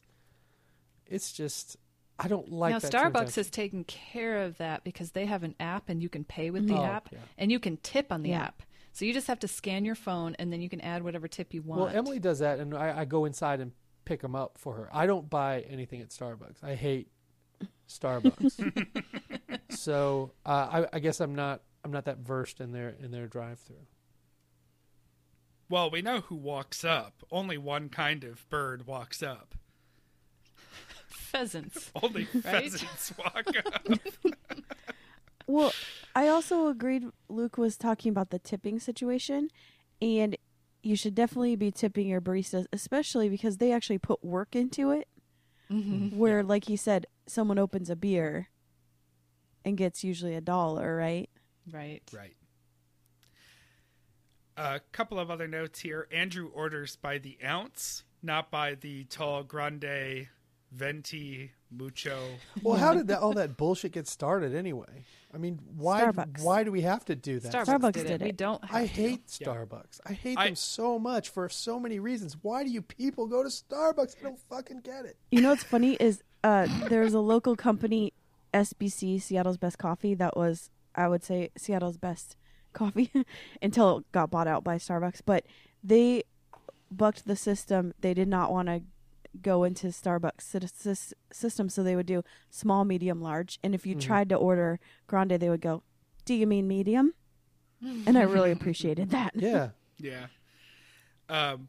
it's 1.06 1.32
just 1.32 1.76
I 2.18 2.28
don't 2.28 2.50
like 2.50 2.72
now 2.72 2.78
that 2.80 2.92
Starbucks 2.92 3.36
has 3.36 3.48
taken 3.50 3.84
care 3.84 4.38
of 4.42 4.58
that 4.58 4.82
because 4.84 5.12
they 5.12 5.26
have 5.26 5.42
an 5.44 5.54
app 5.60 5.88
and 5.88 6.02
you 6.02 6.08
can 6.08 6.24
pay 6.24 6.50
with 6.50 6.66
the 6.66 6.74
Oh, 6.74 6.82
app 6.84 7.08
yeah. 7.12 7.18
and 7.38 7.52
you 7.52 7.60
can 7.60 7.76
tip 7.78 8.10
on 8.10 8.22
the 8.22 8.30
Yeah. 8.30 8.42
app. 8.46 8.62
So 8.92 9.04
you 9.04 9.12
just 9.12 9.26
have 9.26 9.38
to 9.40 9.48
scan 9.48 9.84
your 9.84 9.94
phone 9.94 10.34
and 10.38 10.50
then 10.52 10.62
you 10.62 10.70
can 10.70 10.80
add 10.80 11.04
whatever 11.04 11.28
tip 11.28 11.52
you 11.52 11.60
want. 11.62 11.80
Well, 11.82 11.90
Emily 11.94 12.18
does 12.18 12.38
that, 12.38 12.58
and 12.58 12.74
I, 12.74 13.00
I 13.00 13.04
go 13.04 13.26
inside 13.26 13.60
and 13.60 13.72
pick 14.06 14.22
them 14.22 14.34
up 14.34 14.56
for 14.56 14.72
her. 14.74 14.88
I 14.90 15.06
don't 15.06 15.28
buy 15.28 15.60
anything 15.68 16.00
at 16.00 16.08
Starbucks. 16.08 16.64
I 16.64 16.74
hate 16.74 17.08
Starbucks. 17.86 18.72
so 19.68 20.32
uh, 20.46 20.86
I, 20.92 20.96
I 20.96 20.98
guess 21.00 21.20
I'm 21.20 21.34
not 21.34 21.60
I'm 21.86 21.92
not 21.92 22.04
that 22.06 22.18
versed 22.18 22.60
in 22.60 22.72
their 22.72 22.88
in 22.88 23.12
their 23.12 23.28
drive-through. 23.28 23.86
Well, 25.70 25.88
we 25.88 26.02
know 26.02 26.22
who 26.22 26.34
walks 26.34 26.84
up. 26.84 27.22
Only 27.30 27.56
one 27.56 27.90
kind 27.90 28.24
of 28.24 28.48
bird 28.48 28.88
walks 28.88 29.22
up. 29.22 29.54
pheasants. 31.08 31.92
Only 32.02 32.24
pheasants 32.24 33.12
walk 33.16 33.46
up. 33.64 33.88
Well, 35.48 35.72
I 36.12 36.26
also 36.26 36.66
agreed. 36.66 37.04
Luke 37.28 37.56
was 37.56 37.76
talking 37.76 38.10
about 38.10 38.30
the 38.30 38.40
tipping 38.40 38.80
situation, 38.80 39.48
and 40.02 40.36
you 40.82 40.96
should 40.96 41.14
definitely 41.14 41.54
be 41.54 41.70
tipping 41.70 42.08
your 42.08 42.20
baristas, 42.20 42.66
especially 42.72 43.28
because 43.28 43.58
they 43.58 43.70
actually 43.70 43.98
put 43.98 44.24
work 44.24 44.56
into 44.56 44.90
it. 44.90 45.06
Mm-hmm. 45.70 46.18
Where, 46.18 46.42
like 46.42 46.64
he 46.64 46.74
said, 46.74 47.06
someone 47.28 47.60
opens 47.60 47.88
a 47.88 47.94
beer 47.94 48.48
and 49.64 49.76
gets 49.76 50.02
usually 50.02 50.34
a 50.34 50.40
dollar, 50.40 50.96
right? 50.96 51.30
Right. 51.70 52.02
right. 52.12 52.36
A 54.56 54.80
couple 54.92 55.18
of 55.18 55.30
other 55.30 55.46
notes 55.46 55.80
here. 55.80 56.08
Andrew 56.10 56.48
orders 56.54 56.96
by 56.96 57.18
the 57.18 57.36
ounce, 57.44 58.04
not 58.22 58.50
by 58.50 58.74
the 58.74 59.04
tall 59.04 59.42
grande, 59.42 60.28
venti, 60.72 61.52
mucho. 61.70 62.18
Well, 62.62 62.78
how 62.78 62.94
did 62.94 63.08
that 63.08 63.18
all 63.20 63.34
that 63.34 63.58
bullshit 63.58 63.92
get 63.92 64.08
started 64.08 64.54
anyway? 64.54 65.04
I 65.34 65.36
mean, 65.38 65.58
why 65.76 66.04
Starbucks. 66.04 66.42
why 66.42 66.64
do 66.64 66.72
we 66.72 66.80
have 66.82 67.04
to 67.06 67.14
do 67.14 67.38
that? 67.40 67.52
Starbucks, 67.52 67.66
Starbucks 67.66 67.92
did, 67.92 68.06
did 68.06 68.22
it. 68.22 68.24
We 68.24 68.32
don't 68.32 68.64
have 68.64 68.74
I 68.76 68.82
to. 68.86 68.88
hate 68.88 69.38
Yeah. 69.38 69.48
Starbucks. 69.48 70.00
I 70.06 70.12
hate 70.14 70.38
I- 70.38 70.46
them 70.46 70.56
so 70.56 70.98
much 70.98 71.28
for 71.28 71.50
so 71.50 71.78
many 71.78 71.98
reasons. 71.98 72.38
Why 72.40 72.64
do 72.64 72.70
you 72.70 72.80
people 72.80 73.26
go 73.26 73.42
to 73.42 73.50
Starbucks? 73.50 74.16
I 74.20 74.22
don't 74.22 74.40
fucking 74.48 74.80
get 74.80 75.04
it. 75.04 75.18
You 75.30 75.42
know 75.42 75.50
what's 75.50 75.64
funny 75.64 75.94
is 76.00 76.22
uh, 76.42 76.66
there's 76.88 77.12
a 77.12 77.20
local 77.20 77.56
company, 77.56 78.14
SBC, 78.54 79.20
Seattle's 79.20 79.58
Best 79.58 79.76
Coffee, 79.78 80.14
that 80.14 80.34
was, 80.34 80.70
I 80.96 81.08
would 81.08 81.22
say, 81.22 81.50
Seattle's 81.56 81.96
best 81.98 82.36
coffee 82.72 83.10
until 83.62 83.98
it 83.98 84.12
got 84.12 84.30
bought 84.30 84.48
out 84.48 84.64
by 84.64 84.76
Starbucks. 84.76 85.20
But 85.24 85.44
they 85.82 86.24
bucked 86.90 87.26
the 87.26 87.36
system. 87.36 87.94
They 88.00 88.14
did 88.14 88.28
not 88.28 88.50
want 88.52 88.68
to 88.68 88.82
go 89.42 89.64
into 89.64 89.88
Starbucks 89.88 91.14
system, 91.32 91.68
so 91.68 91.82
they 91.82 91.96
would 91.96 92.06
do 92.06 92.22
small, 92.50 92.84
medium, 92.84 93.20
large. 93.20 93.58
And 93.62 93.74
if 93.74 93.86
you 93.86 93.94
tried 93.94 94.28
to 94.30 94.34
order 94.36 94.80
grande, 95.06 95.32
they 95.38 95.50
would 95.50 95.60
go, 95.60 95.82
"Do 96.24 96.34
you 96.34 96.46
mean 96.46 96.66
medium?" 96.66 97.12
And 97.82 98.16
I 98.16 98.22
really 98.22 98.50
appreciated 98.50 99.10
that. 99.10 99.32
Yeah. 99.36 99.68
Yeah. 99.98 100.26
Um, 101.28 101.68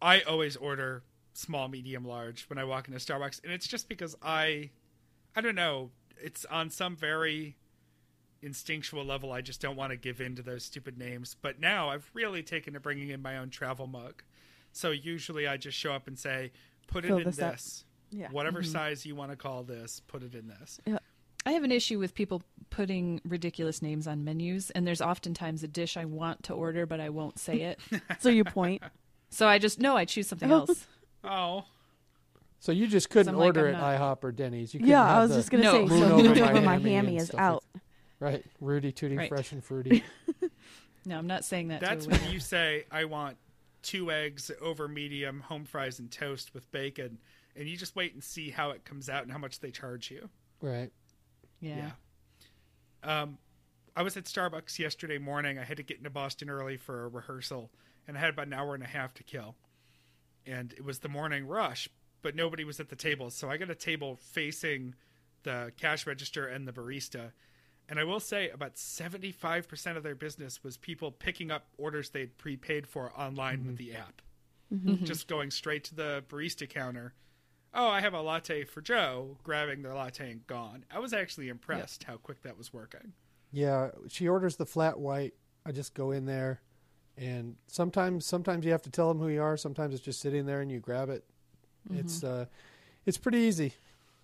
I 0.00 0.20
always 0.22 0.56
order 0.56 1.02
small, 1.34 1.68
medium, 1.68 2.04
large 2.04 2.44
when 2.48 2.58
I 2.58 2.64
walk 2.64 2.88
into 2.88 2.98
Starbucks, 2.98 3.42
and 3.44 3.52
it's 3.52 3.66
just 3.66 3.88
because 3.88 4.16
I, 4.22 4.70
I 5.36 5.40
don't 5.40 5.54
know, 5.54 5.90
it's 6.20 6.44
on 6.46 6.70
some 6.70 6.96
very 6.96 7.56
instinctual 8.42 9.04
level. 9.04 9.32
I 9.32 9.40
just 9.40 9.60
don't 9.60 9.76
want 9.76 9.90
to 9.90 9.96
give 9.96 10.20
in 10.20 10.34
to 10.36 10.42
those 10.42 10.64
stupid 10.64 10.98
names. 10.98 11.36
But 11.40 11.60
now 11.60 11.88
I've 11.90 12.10
really 12.14 12.42
taken 12.42 12.74
to 12.74 12.80
bringing 12.80 13.10
in 13.10 13.22
my 13.22 13.38
own 13.38 13.50
travel 13.50 13.86
mug. 13.86 14.22
So 14.72 14.90
usually 14.90 15.46
I 15.46 15.56
just 15.56 15.76
show 15.78 15.92
up 15.92 16.06
and 16.08 16.18
say, 16.18 16.52
put 16.86 17.04
it 17.04 17.10
in 17.10 17.24
this 17.24 17.36
this. 17.36 17.84
Yeah. 18.10 18.28
Whatever 18.30 18.60
mm-hmm. 18.60 18.72
size 18.72 19.06
you 19.06 19.14
want 19.14 19.30
to 19.30 19.36
call 19.36 19.62
this, 19.62 20.00
put 20.06 20.22
it 20.22 20.34
in 20.34 20.48
this. 20.48 20.80
Yeah. 20.86 20.98
I 21.44 21.52
have 21.52 21.64
an 21.64 21.72
issue 21.72 21.98
with 21.98 22.14
people 22.14 22.42
putting 22.70 23.20
ridiculous 23.24 23.82
names 23.82 24.06
on 24.06 24.22
menus, 24.22 24.70
and 24.70 24.86
there's 24.86 25.00
oftentimes 25.02 25.62
a 25.62 25.68
dish 25.68 25.96
I 25.96 26.04
want 26.04 26.44
to 26.44 26.54
order, 26.54 26.86
but 26.86 27.00
I 27.00 27.08
won't 27.08 27.38
say 27.38 27.62
it. 27.62 27.80
So 28.20 28.28
you 28.28 28.44
point. 28.44 28.82
so 29.30 29.48
I 29.48 29.58
just 29.58 29.80
no, 29.80 29.96
I 29.96 30.04
choose 30.04 30.28
something 30.28 30.52
Oh. 30.52 30.60
else. 30.60 30.86
Oh, 31.24 31.64
So 32.60 32.70
you 32.70 32.86
just 32.86 33.10
couldn't 33.10 33.34
I'm 33.34 33.38
like, 33.40 33.46
order 33.46 33.68
I'm 33.68 33.74
at 33.74 33.80
not- 33.80 34.18
IHOP 34.20 34.24
or 34.24 34.32
Denny's. 34.32 34.72
You 34.74 34.80
couldn't 34.80 34.90
yeah, 34.90 35.16
I 35.16 35.20
was 35.20 35.30
the 35.30 35.36
just 35.36 35.50
gonna 35.50 35.64
No. 35.64 35.72
say. 35.72 35.84
moon 35.86 36.08
So 36.08 36.16
moved 36.16 36.40
my 36.40 36.50
over 36.52 36.60
my 36.60 36.72
hammy 36.74 36.92
hammy 36.92 37.16
is 37.16 37.34
out. 37.34 37.64
Right. 38.22 38.44
Rooty 38.60 38.92
Tooty 38.92 39.16
Right. 39.16 39.28
Fresh 39.28 39.50
and 39.52 39.62
Fruity. 39.64 40.04
No, 41.04 41.18
I'm 41.18 41.26
not 41.26 41.44
saying 41.44 41.66
that. 41.68 41.80
that's 41.80 42.06
when 42.06 42.30
you 42.30 42.38
say, 42.38 42.84
"I 42.88 43.06
want 43.06 43.36
two 43.82 44.12
eggs 44.12 44.52
over 44.60 44.86
medium, 44.86 45.40
home 45.40 45.64
fries 45.64 45.98
and 45.98 46.08
toast 46.08 46.54
with 46.54 46.70
bacon," 46.70 47.18
and 47.56 47.68
you 47.68 47.76
just 47.76 47.96
wait 47.96 48.14
and 48.14 48.22
see 48.22 48.50
how 48.50 48.70
it 48.70 48.84
comes 48.84 49.08
out 49.08 49.24
and 49.24 49.32
how 49.32 49.38
much 49.38 49.58
they 49.58 49.72
charge 49.72 50.12
you. 50.12 50.30
right. 50.60 50.92
yeah. 51.60 51.90
Um, 53.02 53.38
I 53.96 54.02
was 54.02 54.16
at 54.16 54.26
Starbucks 54.26 54.78
yesterday 54.78 55.18
morning. 55.18 55.58
I 55.58 55.64
had 55.64 55.76
to 55.78 55.82
get 55.82 55.98
into 55.98 56.08
Boston 56.08 56.48
early 56.48 56.76
for 56.76 57.04
a 57.04 57.08
rehearsal, 57.08 57.72
and 58.06 58.16
I 58.16 58.20
had 58.20 58.30
about 58.30 58.46
an 58.46 58.52
hour 58.52 58.74
and 58.74 58.84
a 58.84 58.86
half 58.86 59.12
to 59.14 59.24
kill. 59.24 59.56
And 60.46 60.72
it 60.72 60.84
was 60.84 61.00
the 61.00 61.08
morning 61.08 61.48
rush, 61.48 61.88
but 62.22 62.36
nobody 62.36 62.62
was 62.62 62.78
at 62.78 62.90
the 62.90 62.96
table. 62.96 63.28
So 63.30 63.50
I 63.50 63.56
got 63.56 63.70
a 63.70 63.74
table 63.74 64.20
facing 64.22 64.94
the 65.42 65.72
cash 65.80 66.06
register 66.06 66.46
and 66.46 66.68
the 66.68 66.72
barista. 66.72 67.32
And 67.88 67.98
I 67.98 68.04
will 68.04 68.20
say 68.20 68.48
about 68.48 68.76
75% 68.76 69.96
of 69.96 70.02
their 70.02 70.14
business 70.14 70.62
was 70.62 70.76
people 70.76 71.10
picking 71.10 71.50
up 71.50 71.66
orders 71.76 72.10
they'd 72.10 72.36
prepaid 72.38 72.86
for 72.86 73.12
online 73.18 73.66
with 73.66 73.76
mm-hmm. 73.76 73.90
the 73.90 73.96
app. 73.96 74.22
Mm-hmm. 74.72 74.90
Mm-hmm. 74.90 75.04
Just 75.04 75.28
going 75.28 75.50
straight 75.50 75.84
to 75.84 75.94
the 75.94 76.24
barista 76.28 76.68
counter. 76.68 77.14
Oh, 77.74 77.88
I 77.88 78.00
have 78.00 78.14
a 78.14 78.20
latte 78.20 78.64
for 78.64 78.80
Joe, 78.80 79.38
grabbing 79.42 79.82
their 79.82 79.94
latte 79.94 80.30
and 80.30 80.46
gone. 80.46 80.84
I 80.90 80.98
was 80.98 81.12
actually 81.12 81.48
impressed 81.48 82.04
how 82.04 82.16
quick 82.16 82.42
that 82.42 82.58
was 82.58 82.72
working. 82.72 83.12
Yeah, 83.50 83.90
she 84.08 84.28
orders 84.28 84.56
the 84.56 84.66
flat 84.66 84.98
white. 84.98 85.34
I 85.64 85.72
just 85.72 85.94
go 85.94 86.10
in 86.10 86.26
there, 86.26 86.60
and 87.16 87.56
sometimes 87.68 88.26
sometimes 88.26 88.64
you 88.64 88.72
have 88.72 88.82
to 88.82 88.90
tell 88.90 89.08
them 89.08 89.18
who 89.18 89.28
you 89.28 89.42
are. 89.42 89.56
Sometimes 89.56 89.94
it's 89.94 90.02
just 90.02 90.20
sitting 90.20 90.44
there 90.44 90.60
and 90.60 90.70
you 90.70 90.80
grab 90.80 91.08
it. 91.08 91.24
It's 91.90 92.22
uh, 92.24 92.46
it's 93.06 93.18
pretty 93.18 93.38
easy, 93.38 93.74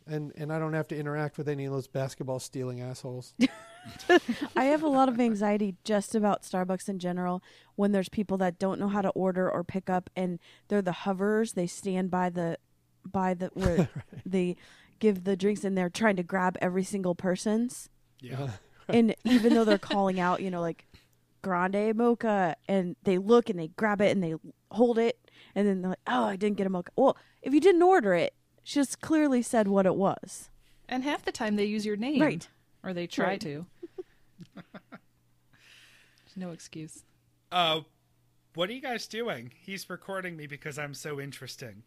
and 0.08 0.32
and 0.36 0.52
I 0.52 0.58
don't 0.58 0.72
have 0.72 0.88
to 0.88 0.96
interact 0.96 1.38
with 1.38 1.48
any 1.48 1.64
of 1.64 1.72
those 1.72 1.86
basketball 1.86 2.38
stealing 2.38 2.80
assholes. 2.80 3.34
I 4.56 4.64
have 4.64 4.82
a 4.82 4.88
lot 4.88 5.08
of 5.08 5.20
anxiety 5.20 5.76
just 5.84 6.14
about 6.14 6.42
Starbucks 6.42 6.88
in 6.88 6.98
general 6.98 7.42
when 7.76 7.92
there's 7.92 8.08
people 8.08 8.36
that 8.38 8.58
don't 8.58 8.80
know 8.80 8.88
how 8.88 9.02
to 9.02 9.10
order 9.10 9.50
or 9.50 9.64
pick 9.64 9.88
up 9.88 10.10
and 10.16 10.38
they're 10.68 10.82
the 10.82 10.92
hovers. 10.92 11.52
They 11.52 11.66
stand 11.66 12.10
by 12.10 12.30
the 12.30 12.58
by 13.04 13.34
the 13.34 13.50
where 13.54 13.88
they 14.26 14.56
give 14.98 15.24
the 15.24 15.36
drinks 15.36 15.64
and 15.64 15.76
they're 15.76 15.90
trying 15.90 16.16
to 16.16 16.22
grab 16.22 16.56
every 16.60 16.84
single 16.84 17.14
person's. 17.14 17.88
Yeah. 18.20 18.50
And 18.90 19.14
even 19.24 19.52
though 19.52 19.66
they're 19.66 19.76
calling 19.76 20.18
out, 20.18 20.40
you 20.40 20.50
know, 20.50 20.62
like 20.62 20.86
grande 21.42 21.94
mocha 21.94 22.56
and 22.66 22.96
they 23.02 23.18
look 23.18 23.50
and 23.50 23.58
they 23.58 23.68
grab 23.68 24.00
it 24.00 24.12
and 24.12 24.24
they 24.24 24.34
hold 24.70 24.96
it 24.96 25.18
and 25.54 25.68
then 25.68 25.82
they're 25.82 25.90
like, 25.90 25.98
"Oh, 26.06 26.24
I 26.24 26.36
didn't 26.36 26.56
get 26.56 26.66
a 26.66 26.70
mocha." 26.70 26.90
Well, 26.96 27.14
if 27.42 27.52
you 27.52 27.60
didn't 27.60 27.82
order 27.82 28.14
it, 28.14 28.34
she 28.68 28.74
just 28.80 29.00
clearly 29.00 29.40
said 29.40 29.66
what 29.66 29.86
it 29.86 29.94
was. 29.94 30.50
And 30.90 31.02
half 31.02 31.24
the 31.24 31.32
time 31.32 31.56
they 31.56 31.64
use 31.64 31.86
your 31.86 31.96
name. 31.96 32.20
Right. 32.20 32.46
Or 32.82 32.92
they 32.92 33.06
try 33.06 33.24
Right. 33.28 33.40
to. 33.40 33.64
There's 34.54 36.36
no 36.36 36.50
excuse. 36.50 37.04
Uh, 37.50 37.80
what 38.54 38.68
are 38.68 38.72
you 38.74 38.82
guys 38.82 39.06
doing? 39.06 39.52
He's 39.58 39.88
recording 39.88 40.36
me 40.36 40.46
because 40.46 40.78
I'm 40.78 40.92
so 40.92 41.18
interesting. 41.18 41.82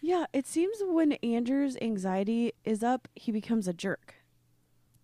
Yeah, 0.00 0.26
it 0.32 0.46
seems 0.46 0.78
when 0.80 1.12
Andrew's 1.14 1.76
anxiety 1.80 2.52
is 2.64 2.82
up, 2.84 3.08
he 3.16 3.32
becomes 3.32 3.66
a 3.68 3.72
jerk. 3.72 4.14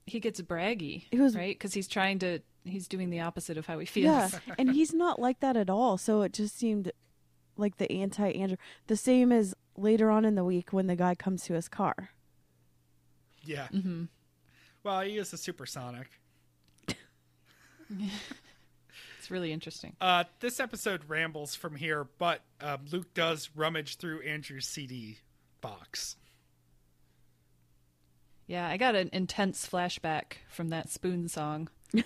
He 0.06 0.20
gets 0.20 0.40
braggy, 0.40 1.04
It 1.10 1.18
was- 1.20 1.34
right? 1.36 1.56
Because 1.56 1.74
he's 1.74 1.88
trying 1.88 2.18
to, 2.20 2.40
he's 2.64 2.86
doing 2.88 3.10
the 3.10 3.20
opposite 3.20 3.56
of 3.58 3.66
how 3.66 3.78
he 3.80 3.86
feels. 3.86 4.06
Yeah, 4.32 4.54
and 4.58 4.70
he's 4.72 4.92
not 4.94 5.18
like 5.20 5.40
that 5.40 5.56
at 5.56 5.68
all. 5.70 5.98
So 5.98 6.22
it 6.22 6.32
just 6.32 6.56
seemed 6.56 6.92
like 7.58 7.76
the 7.76 7.90
anti 7.92 8.30
Andrew. 8.30 8.56
The 8.86 8.96
same 8.96 9.32
as 9.32 9.54
later 9.76 10.10
on 10.10 10.24
in 10.24 10.34
the 10.34 10.44
week 10.44 10.72
when 10.72 10.86
the 10.86 10.96
guy 10.96 11.14
comes 11.14 11.44
to 11.44 11.54
his 11.54 11.68
car. 11.68 12.10
Yeah. 13.42 13.68
Mm-hmm. 13.72 14.04
Well, 14.82 15.00
he 15.00 15.18
is 15.18 15.32
a 15.32 15.36
supersonic. 15.36 16.08
It's 19.18 19.30
really 19.30 19.52
interesting. 19.52 19.94
Uh, 20.00 20.24
this 20.40 20.58
episode 20.58 21.02
rambles 21.06 21.54
from 21.54 21.76
here, 21.76 22.06
but 22.16 22.40
um, 22.62 22.86
Luke 22.90 23.12
does 23.12 23.50
rummage 23.54 23.98
through 23.98 24.22
Andrew's 24.22 24.66
CD 24.66 25.18
box. 25.60 26.16
Yeah, 28.46 28.66
I 28.66 28.78
got 28.78 28.94
an 28.94 29.10
intense 29.12 29.68
flashback 29.70 30.38
from 30.48 30.70
that 30.70 30.88
Spoon 30.88 31.28
song. 31.28 31.68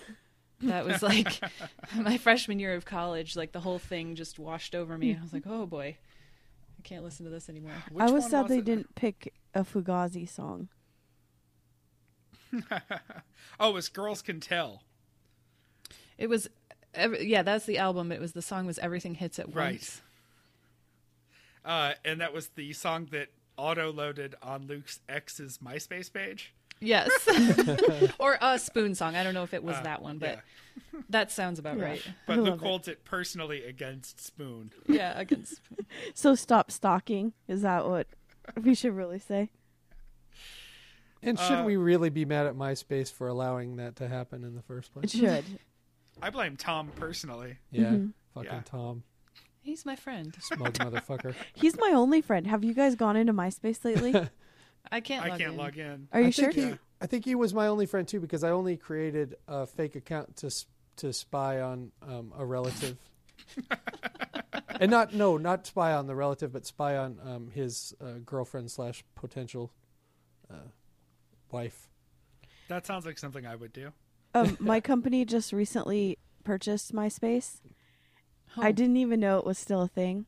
that 0.63 0.85
was 0.85 1.01
like 1.03 1.39
my 1.95 2.17
freshman 2.17 2.59
year 2.59 2.73
of 2.75 2.85
college. 2.85 3.35
Like 3.35 3.51
the 3.51 3.59
whole 3.59 3.79
thing 3.79 4.15
just 4.15 4.39
washed 4.39 4.75
over 4.75 4.97
me. 4.97 5.17
I 5.19 5.21
was 5.21 5.33
like, 5.33 5.43
oh 5.47 5.65
boy, 5.65 5.97
I 6.77 6.81
can't 6.83 7.03
listen 7.03 7.25
to 7.25 7.31
this 7.31 7.49
anymore. 7.49 7.71
Which 7.91 8.01
I 8.01 8.11
was 8.11 8.23
one 8.23 8.31
sad 8.31 8.47
they 8.47 8.57
it? 8.59 8.65
didn't 8.65 8.95
pick 8.95 9.33
a 9.53 9.63
Fugazi 9.63 10.27
song. 10.27 10.69
Oh, 13.59 13.69
it 13.69 13.73
was 13.73 13.87
Girls 13.89 14.21
Can 14.23 14.39
Tell. 14.39 14.81
It 16.17 16.27
was, 16.27 16.49
ev- 16.95 17.21
yeah, 17.21 17.43
that's 17.43 17.65
the 17.65 17.77
album. 17.77 18.11
It 18.11 18.19
was 18.19 18.31
the 18.33 18.41
song 18.41 18.65
was 18.65 18.79
Everything 18.79 19.15
Hits 19.15 19.37
at 19.39 19.53
Right. 19.53 19.73
Once. 19.73 20.01
Uh, 21.63 21.93
and 22.03 22.19
that 22.19 22.33
was 22.33 22.47
the 22.49 22.73
song 22.73 23.07
that 23.11 23.29
auto 23.57 23.91
loaded 23.91 24.35
on 24.41 24.65
Luke's 24.67 24.99
ex's 25.07 25.59
MySpace 25.59 26.11
page. 26.11 26.53
Yes, 26.83 27.09
or 28.19 28.37
a 28.41 28.59
Spoon 28.59 28.93
song. 28.95 29.15
I 29.15 29.23
don't 29.23 29.33
know 29.33 29.43
if 29.43 29.53
it 29.53 29.63
was 29.63 29.75
Uh, 29.77 29.83
that 29.83 30.01
one, 30.01 30.17
but 30.19 30.39
yeah. 30.93 30.99
that 31.09 31.31
sounds 31.31 31.59
about 31.59 31.79
right. 31.79 32.01
But 32.27 32.33
I 32.33 32.35
Luke 32.37 32.49
love 32.49 32.61
it. 32.63 32.65
holds 32.67 32.87
it 32.87 33.03
personally 33.05 33.63
against 33.63 34.19
Spoon. 34.19 34.71
Yeah, 34.87 35.17
against 35.19 35.61
So 36.13 36.35
stop 36.35 36.71
stalking. 36.71 37.33
Is 37.47 37.61
that 37.61 37.87
what 37.87 38.07
we 38.61 38.75
should 38.75 38.93
really 38.93 39.19
say? 39.19 39.49
And 41.21 41.39
should 41.39 41.59
Uh, 41.59 41.63
we 41.63 41.77
really 41.77 42.09
be 42.09 42.25
mad 42.25 42.47
at 42.47 42.55
MySpace 42.55 43.11
for 43.11 43.27
allowing 43.27 43.77
that 43.77 43.95
to 43.97 44.07
happen 44.09 44.43
in 44.43 44.55
the 44.55 44.61
first 44.61 44.91
place? 44.93 45.13
It 45.15 45.19
place? 45.19 45.35
should. 45.45 45.59
I 46.21 46.29
blame 46.29 46.57
Tom 46.57 46.89
personally. 46.95 47.57
Yeah, 47.71 47.83
Mm-hmm. 47.91 48.07
fucking 48.33 48.51
Yeah. 48.51 48.61
Tom, 48.65 49.03
He's 49.61 49.85
my 49.85 49.95
friend. 49.95 50.35
smug 50.41 50.73
motherfucker. 50.73 51.33
He's 51.53 51.77
my 51.77 51.91
only 51.95 52.19
friend. 52.21 52.45
Have 52.47 52.65
you 52.65 52.73
guys 52.73 52.95
gone 52.95 53.15
into 53.15 53.33
MySpace 53.33 53.85
lately? 53.85 54.27
I 54.91 54.99
can't. 55.01 55.25
I 55.25 55.29
log 55.29 55.39
can't 55.39 55.51
in. 55.53 55.57
log 55.57 55.77
in. 55.77 56.07
Are 56.11 56.21
you 56.21 56.27
I 56.27 56.29
sure? 56.31 56.51
think 56.51 56.73
He, 56.73 56.79
I 57.01 57.07
think 57.07 57.25
he 57.25 57.35
was 57.35 57.53
my 57.53 57.67
only 57.67 57.85
friend 57.85 58.07
too 58.07 58.19
because 58.19 58.43
I 58.43 58.49
only 58.51 58.77
created 58.77 59.35
a 59.47 59.65
fake 59.65 59.95
account 59.95 60.37
to 60.37 60.51
to 60.97 61.11
spy 61.13 61.59
on 61.61 61.91
um, 62.07 62.31
a 62.37 62.45
relative, 62.45 62.97
and 64.79 64.91
not 64.91 65.13
no, 65.13 65.37
not 65.37 65.65
spy 65.65 65.93
on 65.93 66.07
the 66.07 66.15
relative, 66.15 66.51
but 66.53 66.65
spy 66.65 66.97
on 66.97 67.19
um, 67.25 67.49
his 67.51 67.93
uh, 68.01 68.19
girlfriend 68.25 68.69
slash 68.71 69.03
potential 69.15 69.71
uh, 70.51 70.67
wife. 71.51 71.89
That 72.67 72.85
sounds 72.85 73.05
like 73.05 73.17
something 73.17 73.45
I 73.45 73.55
would 73.55 73.73
do. 73.73 73.91
um, 74.33 74.57
my 74.61 74.79
company 74.79 75.25
just 75.25 75.51
recently 75.53 76.17
purchased 76.43 76.93
MySpace. 76.93 77.59
I 78.57 78.69
Oh. 78.69 78.71
didn't 78.71 78.97
even 78.97 79.19
know 79.19 79.39
it 79.39 79.45
was 79.45 79.57
still 79.57 79.81
a 79.81 79.87
thing. 79.87 80.27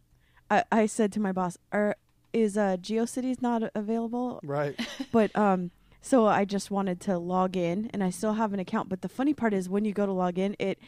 I, 0.49 0.63
I 0.71 0.85
said 0.87 1.11
to 1.13 1.19
my 1.19 1.31
boss, 1.31 1.57
"Are 1.71 1.95
is 2.35 2.57
uh, 2.57 2.77
GeoCities 2.79 3.41
not 3.41 3.63
available?" 3.73 4.39
Right. 4.43 4.79
But 5.11 5.35
um, 5.35 5.71
so 6.01 6.27
I 6.27 6.45
just 6.45 6.69
wanted 6.69 6.99
to 7.01 7.17
log 7.17 7.57
in, 7.57 7.89
and 7.93 8.03
I 8.03 8.09
still 8.09 8.33
have 8.33 8.53
an 8.53 8.59
account. 8.59 8.89
But 8.89 9.01
the 9.01 9.09
funny 9.09 9.33
part 9.33 9.53
is, 9.53 9.69
when 9.69 9.85
you 9.85 9.93
go 9.93 10.05
to 10.05 10.11
log 10.11 10.37
in, 10.37 10.55
it 10.59 10.79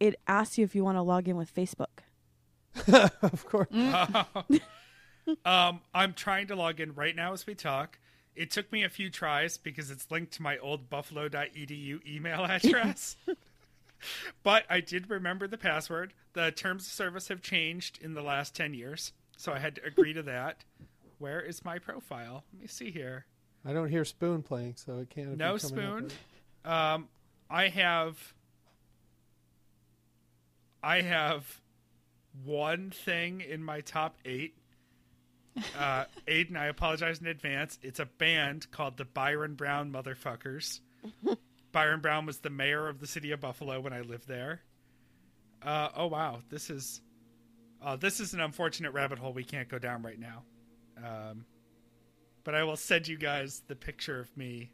it 0.00 0.14
asks 0.26 0.56
you 0.58 0.64
if 0.64 0.74
you 0.74 0.84
want 0.84 0.96
to 0.96 1.02
log 1.02 1.28
in 1.28 1.36
with 1.36 1.54
Facebook. 1.54 2.02
of 3.22 3.46
course. 3.46 3.68
Um, 5.44 5.80
I'm 5.94 6.12
trying 6.12 6.48
to 6.48 6.54
log 6.54 6.80
in 6.80 6.94
right 6.94 7.16
now 7.16 7.32
as 7.32 7.46
we 7.46 7.54
talk. 7.54 7.98
It 8.36 8.50
took 8.50 8.70
me 8.70 8.84
a 8.84 8.88
few 8.90 9.08
tries 9.08 9.56
because 9.56 9.90
it's 9.90 10.10
linked 10.10 10.32
to 10.34 10.42
my 10.42 10.58
old 10.58 10.90
buffalo.edu 10.90 12.06
email 12.06 12.44
address. 12.44 13.16
but 14.42 14.64
I 14.68 14.80
did 14.80 15.08
remember 15.08 15.46
the 15.46 15.56
password. 15.56 16.12
The 16.34 16.50
terms 16.50 16.86
of 16.86 16.92
service 16.92 17.28
have 17.28 17.40
changed 17.40 18.02
in 18.02 18.12
the 18.12 18.22
last 18.22 18.54
10 18.54 18.74
years, 18.74 19.12
so 19.36 19.52
I 19.52 19.58
had 19.58 19.76
to 19.76 19.84
agree 19.84 20.12
to 20.12 20.22
that. 20.24 20.64
Where 21.18 21.40
is 21.40 21.64
my 21.64 21.78
profile? 21.78 22.44
Let 22.52 22.62
me 22.62 22.66
see 22.66 22.90
here. 22.90 23.26
I 23.64 23.72
don't 23.72 23.88
hear 23.88 24.04
Spoon 24.04 24.42
playing, 24.42 24.74
so 24.76 24.98
it 24.98 25.10
can't. 25.10 25.36
No 25.36 25.56
Spoon. 25.56 26.10
Um, 26.64 27.08
I 27.48 27.68
have 27.68 28.34
I 30.82 31.00
have 31.00 31.60
one 32.44 32.90
thing 32.90 33.40
in 33.40 33.62
my 33.62 33.80
top 33.80 34.16
eight. 34.24 34.54
Uh, 35.78 36.04
Aiden, 36.28 36.56
I 36.56 36.66
apologize 36.66 37.20
in 37.20 37.26
advance. 37.26 37.78
It's 37.82 38.00
a 38.00 38.06
band 38.06 38.70
called 38.70 38.96
the 38.96 39.04
Byron 39.04 39.54
Brown 39.54 39.90
Motherfuckers. 39.90 40.80
Byron 41.72 42.00
Brown 42.00 42.26
was 42.26 42.38
the 42.38 42.50
mayor 42.50 42.88
of 42.88 43.00
the 43.00 43.06
city 43.06 43.30
of 43.32 43.40
Buffalo 43.40 43.80
when 43.80 43.92
I 43.92 44.02
lived 44.02 44.28
there. 44.28 44.60
Uh, 45.62 45.88
oh 45.96 46.06
wow, 46.06 46.40
this 46.50 46.68
is 46.68 47.00
uh, 47.84 47.96
this 47.96 48.20
is 48.20 48.34
an 48.34 48.40
unfortunate 48.40 48.92
rabbit 48.92 49.18
hole 49.18 49.32
we 49.32 49.44
can't 49.44 49.68
go 49.68 49.78
down 49.78 50.02
right 50.02 50.18
now. 50.18 50.42
Um, 50.98 51.44
but 52.44 52.54
I 52.54 52.64
will 52.64 52.76
send 52.76 53.08
you 53.08 53.16
guys 53.16 53.62
the 53.66 53.76
picture 53.76 54.20
of 54.20 54.34
me 54.36 54.70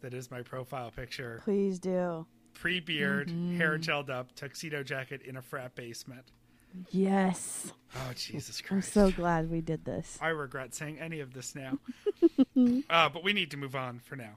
that 0.00 0.14
is 0.14 0.30
my 0.30 0.42
profile 0.42 0.90
picture. 0.90 1.40
Please 1.44 1.78
do. 1.78 2.26
Pre 2.52 2.80
beard, 2.80 3.30
hair 3.56 3.78
gelled 3.78 4.10
up, 4.10 4.34
tuxedo 4.36 4.82
jacket 4.82 5.22
in 5.22 5.36
a 5.36 5.42
frat 5.42 5.74
basement. 5.74 6.30
Yes. 6.90 7.72
Oh, 7.94 8.12
Jesus 8.14 8.60
Christ. 8.60 8.72
I'm 8.72 8.82
so 8.82 9.10
glad 9.10 9.50
we 9.50 9.60
did 9.60 9.84
this. 9.84 10.18
I 10.20 10.28
regret 10.28 10.74
saying 10.74 10.98
any 10.98 11.20
of 11.20 11.32
this 11.32 11.54
now. 11.54 11.78
uh, 12.90 13.08
but 13.08 13.22
we 13.22 13.32
need 13.32 13.50
to 13.52 13.56
move 13.56 13.74
on 13.74 14.00
for 14.00 14.16
now. 14.16 14.34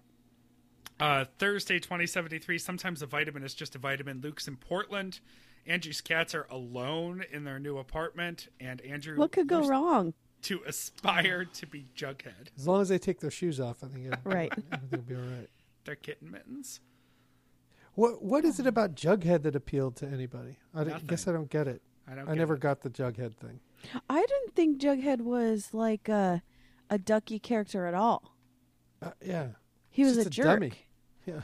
Uh, 1.00 1.26
Thursday, 1.38 1.80
2073. 1.80 2.58
Sometimes 2.58 3.02
a 3.02 3.06
vitamin 3.06 3.44
is 3.44 3.54
just 3.54 3.76
a 3.76 3.80
vitamin. 3.80 4.22
Luke's 4.22 4.48
in 4.48 4.56
Portland. 4.56 5.20
Andrew's 5.68 6.02
cats 6.02 6.34
are 6.34 6.48
alone 6.50 7.24
in 7.32 7.44
their 7.44 7.60
new 7.60 7.78
apartment, 7.78 8.48
and 8.60 8.80
Andrew 8.82 9.18
What 9.18 9.32
could 9.32 9.48
go 9.48 9.68
wrong? 9.68 10.14
to 10.44 10.62
aspire 10.66 11.46
to 11.46 11.66
be 11.68 11.86
Jughead. 11.96 12.48
As 12.56 12.68
long 12.68 12.82
as 12.82 12.90
they 12.90 12.98
take 12.98 13.20
their 13.20 13.32
shoes 13.32 13.60
off, 13.60 13.84
I 13.84 13.88
think 13.88 14.06
it, 14.06 14.20
Right. 14.24 14.52
everything 14.72 14.90
will 14.92 14.98
be 15.00 15.16
all 15.16 15.22
right. 15.22 15.50
They're 15.84 15.96
kitten 15.96 16.32
mittens. 16.32 16.80
What 17.96 18.24
What 18.24 18.46
is 18.46 18.60
it 18.60 18.68
about 18.68 18.96
Jughead 18.96 19.42
that 19.44 19.56
appealed 19.56 19.96
to 19.98 20.08
anybody? 20.08 20.58
I 20.74 20.84
d- 20.84 20.90
Nothing. 20.92 21.08
guess 21.08 21.28
I 21.28 21.32
don't 21.32 21.50
get 21.50 21.68
it. 21.68 21.82
I 22.08 22.16
don't. 22.16 22.26
I 22.28 22.32
get 22.34 22.38
never 22.38 22.54
it. 22.54 22.60
got 22.62 22.82
the 22.82 22.90
Jughead 22.90 23.36
thing. 23.36 23.60
I 24.10 24.22
didn't 24.26 24.56
think 24.56 24.80
Jughead 24.80 25.22
was 25.22 25.74
like 25.74 26.08
a, 26.08 26.42
a 26.90 26.98
ducky 26.98 27.40
character 27.40 27.86
at 27.86 27.94
all. 27.94 28.36
Uh, 29.02 29.12
yeah, 29.24 29.48
He 29.90 30.04
was 30.04 30.18
a 30.18 30.22
a 30.22 30.30
jerk. 30.30 30.46
dummy. 30.46 30.74
yeah. 31.26 31.42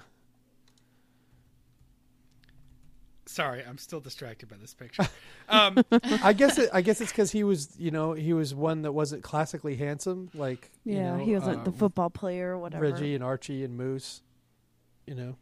Sorry, 3.34 3.64
I'm 3.68 3.80
still 3.80 4.00
distracted 4.00 4.48
by 4.48 4.58
this 4.58 4.74
picture. 4.76 5.08
Um, 5.50 5.84
I 6.24 6.32
guess 6.32 6.58
it. 6.58 6.70
I 6.72 6.82
guess 6.82 7.02
it's 7.02 7.12
because 7.12 7.32
he 7.32 7.44
was, 7.44 7.78
you 7.78 7.92
know, 7.92 8.14
he 8.14 8.32
was 8.32 8.56
one 8.56 8.84
that 8.84 8.94
wasn't 8.94 9.24
classically 9.24 9.76
handsome, 9.76 10.30
like 10.34 10.72
you 10.86 10.96
Yeah, 10.96 11.18
know, 11.18 11.26
he 11.26 11.34
wasn't 11.34 11.66
the 11.66 11.72
uh, 11.72 11.74
football 11.74 12.10
player 12.10 12.52
or 12.52 12.58
whatever. 12.60 12.82
Reggie 12.84 13.14
and 13.14 13.24
Archie 13.24 13.64
and 13.66 13.76
Moose. 13.76 14.22
You 15.06 15.16
know, 15.16 15.36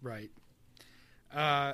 Right. 0.00 0.30
Uh, 1.34 1.72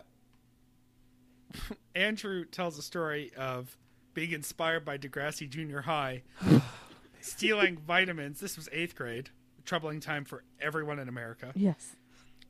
Andrew 1.94 2.44
tells 2.44 2.78
a 2.78 2.82
story 2.82 3.30
of 3.36 3.76
being 4.14 4.32
inspired 4.32 4.84
by 4.84 4.96
Degrassi 4.96 5.48
Junior 5.48 5.82
High, 5.82 6.22
stealing 7.20 7.76
vitamins. 7.76 8.40
This 8.40 8.56
was 8.56 8.68
eighth 8.72 8.94
grade, 8.94 9.30
troubling 9.64 10.00
time 10.00 10.24
for 10.24 10.44
everyone 10.60 10.98
in 10.98 11.08
America. 11.08 11.52
Yes. 11.54 11.94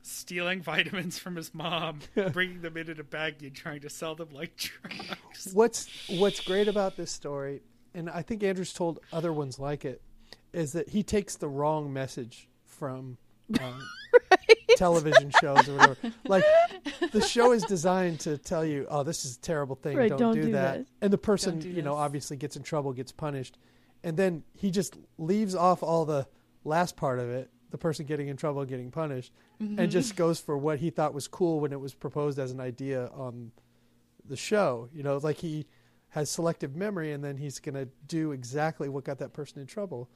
Stealing 0.07 0.61
vitamins 0.61 1.17
from 1.17 1.35
his 1.35 1.51
mom, 1.51 1.99
bringing 2.31 2.61
them 2.61 2.77
in 2.77 2.91
in 2.91 2.99
a 2.99 3.03
baggie, 3.03 3.47
and 3.47 3.55
trying 3.55 3.81
to 3.81 3.89
sell 3.89 4.13
them 4.13 4.29
like 4.31 4.55
drugs. 4.55 5.49
what's 5.53 5.89
What's 6.07 6.39
great 6.41 6.67
about 6.67 6.95
this 6.95 7.11
story, 7.11 7.63
and 7.95 8.07
I 8.07 8.21
think 8.21 8.43
Andrew's 8.43 8.71
told 8.71 8.99
other 9.11 9.33
ones 9.33 9.57
like 9.57 9.83
it, 9.83 10.03
is 10.53 10.73
that 10.73 10.89
he 10.89 11.01
takes 11.01 11.37
the 11.37 11.47
wrong 11.47 11.91
message 11.91 12.47
from 12.65 13.17
um, 13.59 13.81
television 14.75 15.31
shows 15.41 15.67
or 15.67 15.75
whatever. 15.75 15.97
Like 16.27 16.43
the 17.11 17.21
show 17.21 17.51
is 17.51 17.63
designed 17.63 18.19
to 18.21 18.37
tell 18.37 18.63
you, 18.63 18.85
"Oh, 18.91 19.01
this 19.01 19.25
is 19.25 19.37
a 19.37 19.41
terrible 19.41 19.75
thing. 19.75 19.97
Right, 19.97 20.09
don't, 20.09 20.19
don't 20.19 20.35
do, 20.35 20.43
do 20.43 20.51
that." 20.51 20.77
this. 20.77 20.87
And 21.01 21.11
the 21.11 21.17
person, 21.17 21.57
do 21.57 21.67
you 21.67 21.81
know, 21.81 21.95
this. 21.95 22.01
obviously 22.01 22.37
gets 22.37 22.55
in 22.55 22.61
trouble, 22.61 22.93
gets 22.93 23.11
punished, 23.11 23.57
and 24.03 24.15
then 24.17 24.43
he 24.53 24.69
just 24.69 24.97
leaves 25.17 25.55
off 25.55 25.81
all 25.81 26.05
the 26.05 26.27
last 26.63 26.95
part 26.95 27.17
of 27.17 27.29
it. 27.29 27.49
The 27.75 27.79
person 27.79 28.05
getting 28.05 28.29
in 28.29 28.37
trouble, 28.37 28.61
and 28.61 28.69
getting 28.69 28.89
punished, 28.89 29.33
and 29.59 29.91
just 29.91 30.15
goes 30.15 30.39
for 30.39 30.57
what 30.57 30.79
he 30.79 30.91
thought 30.91 31.13
was 31.13 31.27
cool 31.27 31.59
when 31.59 31.73
it 31.73 31.79
was 31.81 31.93
proposed 31.93 32.39
as 32.39 32.51
an 32.51 32.61
idea 32.61 33.07
on 33.07 33.51
the 34.29 34.37
show. 34.37 34.87
You 34.93 35.03
know, 35.03 35.17
like 35.17 35.35
he 35.39 35.65
has 36.11 36.29
selective 36.31 36.73
memory, 36.73 37.11
and 37.11 37.21
then 37.21 37.35
he's 37.35 37.59
going 37.59 37.75
to 37.75 37.89
do 38.07 38.31
exactly 38.31 38.87
what 38.87 39.03
got 39.03 39.17
that 39.19 39.33
person 39.33 39.59
in 39.59 39.67
trouble. 39.67 40.09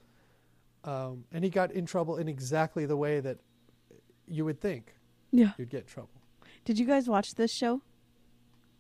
Um, 0.85 1.25
and 1.33 1.43
he 1.43 1.49
got 1.49 1.73
in 1.73 1.85
trouble 1.85 2.15
in 2.15 2.29
exactly 2.29 2.85
the 2.85 2.95
way 2.95 3.19
that 3.19 3.39
you 4.25 4.45
would 4.45 4.61
think 4.61 4.95
Yeah. 5.31 5.51
you'd 5.57 5.69
get 5.69 5.81
in 5.81 5.87
trouble. 5.87 6.11
Did 6.63 6.79
you 6.79 6.85
guys 6.85 7.09
watch 7.09 7.35
this 7.35 7.51
show? 7.51 7.81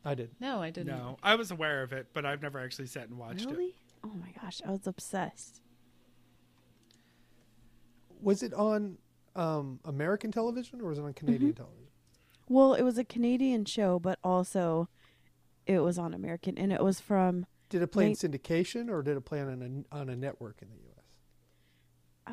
I 0.05 0.15
did. 0.15 0.29
No, 0.39 0.61
I 0.61 0.69
didn't. 0.69 0.95
No, 0.95 1.17
I 1.21 1.35
was 1.35 1.51
aware 1.51 1.83
of 1.83 1.91
it, 1.91 2.07
but 2.13 2.25
I've 2.25 2.41
never 2.41 2.57
actually 2.59 2.85
sat 2.87 3.09
and 3.09 3.17
watched 3.19 3.41
it. 3.41 3.49
really? 3.51 3.75
Oh 4.05 4.13
my 4.21 4.31
gosh, 4.41 4.61
I 4.65 4.71
was 4.71 4.87
obsessed. 4.87 5.59
Was 8.21 8.43
it 8.43 8.53
on 8.53 8.97
um, 9.35 9.79
American 9.85 10.31
television 10.31 10.81
or 10.81 10.89
was 10.89 10.97
it 10.97 11.03
on 11.03 11.13
Canadian 11.13 11.51
Mm-hmm. 11.51 11.57
television? 11.63 11.85
Well, 12.47 12.73
it 12.73 12.81
was 12.83 12.97
a 12.97 13.03
Canadian 13.03 13.65
show, 13.65 13.99
but 13.99 14.17
also 14.23 14.89
it 15.67 15.79
was 15.79 15.99
on 15.99 16.13
American, 16.15 16.57
and 16.57 16.73
it 16.73 16.83
was 16.83 16.99
from. 16.99 17.45
Did 17.69 17.83
it 17.83 17.91
play 17.91 18.07
in 18.07 18.13
syndication 18.13 18.89
or 18.89 19.03
did 19.03 19.15
it 19.15 19.21
play 19.21 19.39
on 19.41 19.85
a 19.91 19.95
on 19.95 20.09
a 20.09 20.15
network 20.15 20.61
in 20.63 20.69
the 20.69 20.75
U.S.? 20.77 21.03
Uh, 22.25 22.31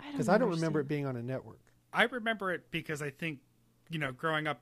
I 0.00 0.02
don't. 0.04 0.12
Because 0.12 0.28
I 0.28 0.38
don't 0.38 0.50
remember 0.50 0.80
it 0.80 0.88
being 0.88 1.06
on 1.06 1.14
a 1.16 1.22
network. 1.22 1.60
I 1.92 2.04
remember 2.04 2.52
it 2.52 2.70
because 2.72 3.00
I 3.00 3.10
think, 3.10 3.38
you 3.88 3.98
know, 4.00 4.10
growing 4.10 4.46
up 4.48 4.60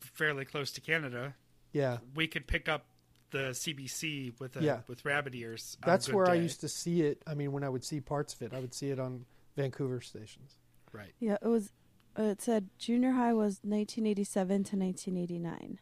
fairly 0.00 0.44
close 0.44 0.70
to 0.72 0.80
Canada, 0.82 1.34
Yeah, 1.72 1.98
we 2.14 2.26
could 2.28 2.46
pick 2.46 2.68
up 2.68 2.84
the 3.30 3.50
CBC 3.54 4.38
with 4.38 4.56
a, 4.56 4.62
Yeah. 4.62 4.80
with 4.88 5.04
rabbit 5.06 5.34
ears. 5.34 5.76
that's 5.84 6.06
good 6.06 6.14
where 6.14 6.28
I 6.30 6.34
used 6.34 6.60
to 6.60 6.68
see 6.68 7.00
it. 7.02 7.22
I 7.26 7.34
mean, 7.34 7.52
when 7.52 7.64
I 7.64 7.68
would 7.70 7.82
see 7.84 8.00
parts 8.00 8.32
of 8.34 8.42
it, 8.42 8.52
I 8.54 8.60
would 8.60 8.72
see 8.74 8.90
it 8.90 8.98
on 9.00 9.24
Vancouver 9.58 10.00
stations. 10.00 10.56
Right. 10.92 11.12
Yeah, 11.18 11.36
it 11.42 11.48
was. 11.48 11.72
Uh, 12.18 12.22
it 12.22 12.40
said 12.40 12.68
junior 12.78 13.12
high 13.12 13.32
was 13.32 13.60
1987 13.62 14.48
to 14.64 14.76
1989. 14.76 15.78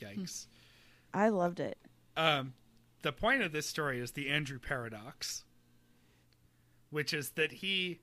Yikes. 0.00 0.46
I 1.12 1.28
loved 1.28 1.60
it. 1.60 1.78
Um, 2.16 2.54
the 3.02 3.12
point 3.12 3.42
of 3.42 3.52
this 3.52 3.66
story 3.66 4.00
is 4.00 4.12
the 4.12 4.30
Andrew 4.30 4.58
paradox, 4.58 5.44
which 6.88 7.12
is 7.12 7.30
that 7.30 7.52
he 7.52 8.00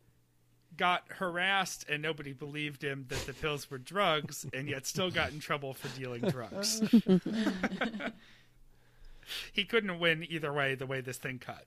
got 0.75 1.03
harassed 1.09 1.85
and 1.89 2.03
nobody 2.03 2.33
believed 2.33 2.83
him 2.83 3.05
that 3.09 3.25
the 3.25 3.33
pills 3.33 3.69
were 3.71 3.79
drugs, 3.79 4.45
and 4.53 4.67
yet 4.67 4.85
still 4.85 5.09
got 5.09 5.31
in 5.31 5.39
trouble 5.39 5.73
for 5.73 5.87
dealing 5.97 6.21
drugs. 6.21 6.81
he 9.51 9.65
couldn't 9.65 9.99
win 9.99 10.25
either 10.29 10.53
way. 10.53 10.75
The 10.75 10.85
way 10.85 11.01
this 11.01 11.17
thing 11.17 11.39
cut. 11.39 11.65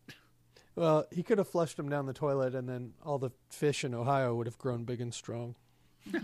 Well, 0.77 1.07
he 1.11 1.23
could 1.23 1.39
have 1.39 1.49
flushed 1.49 1.79
him 1.79 1.89
down 1.89 2.07
the 2.07 2.13
toilet, 2.13 2.55
and 2.55 2.69
then 2.69 2.93
all 3.05 3.19
the 3.19 3.31
fish 3.51 3.85
in 3.85 3.95
Ohio 3.95 4.35
would 4.35 4.47
have 4.47 4.59
grown 4.59 4.85
big 4.85 5.01
and 5.01 5.13
strong. 5.13 5.57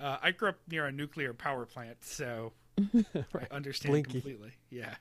Uh, 0.00 0.16
I 0.20 0.32
grew 0.32 0.48
up 0.48 0.58
near 0.68 0.86
a 0.86 0.90
nuclear 0.90 1.32
power 1.32 1.64
plant, 1.64 1.98
so 2.04 2.52
I 2.80 3.46
understand 3.52 3.92
Blinky. 3.92 4.12
completely. 4.20 4.52
Yeah. 4.68 4.94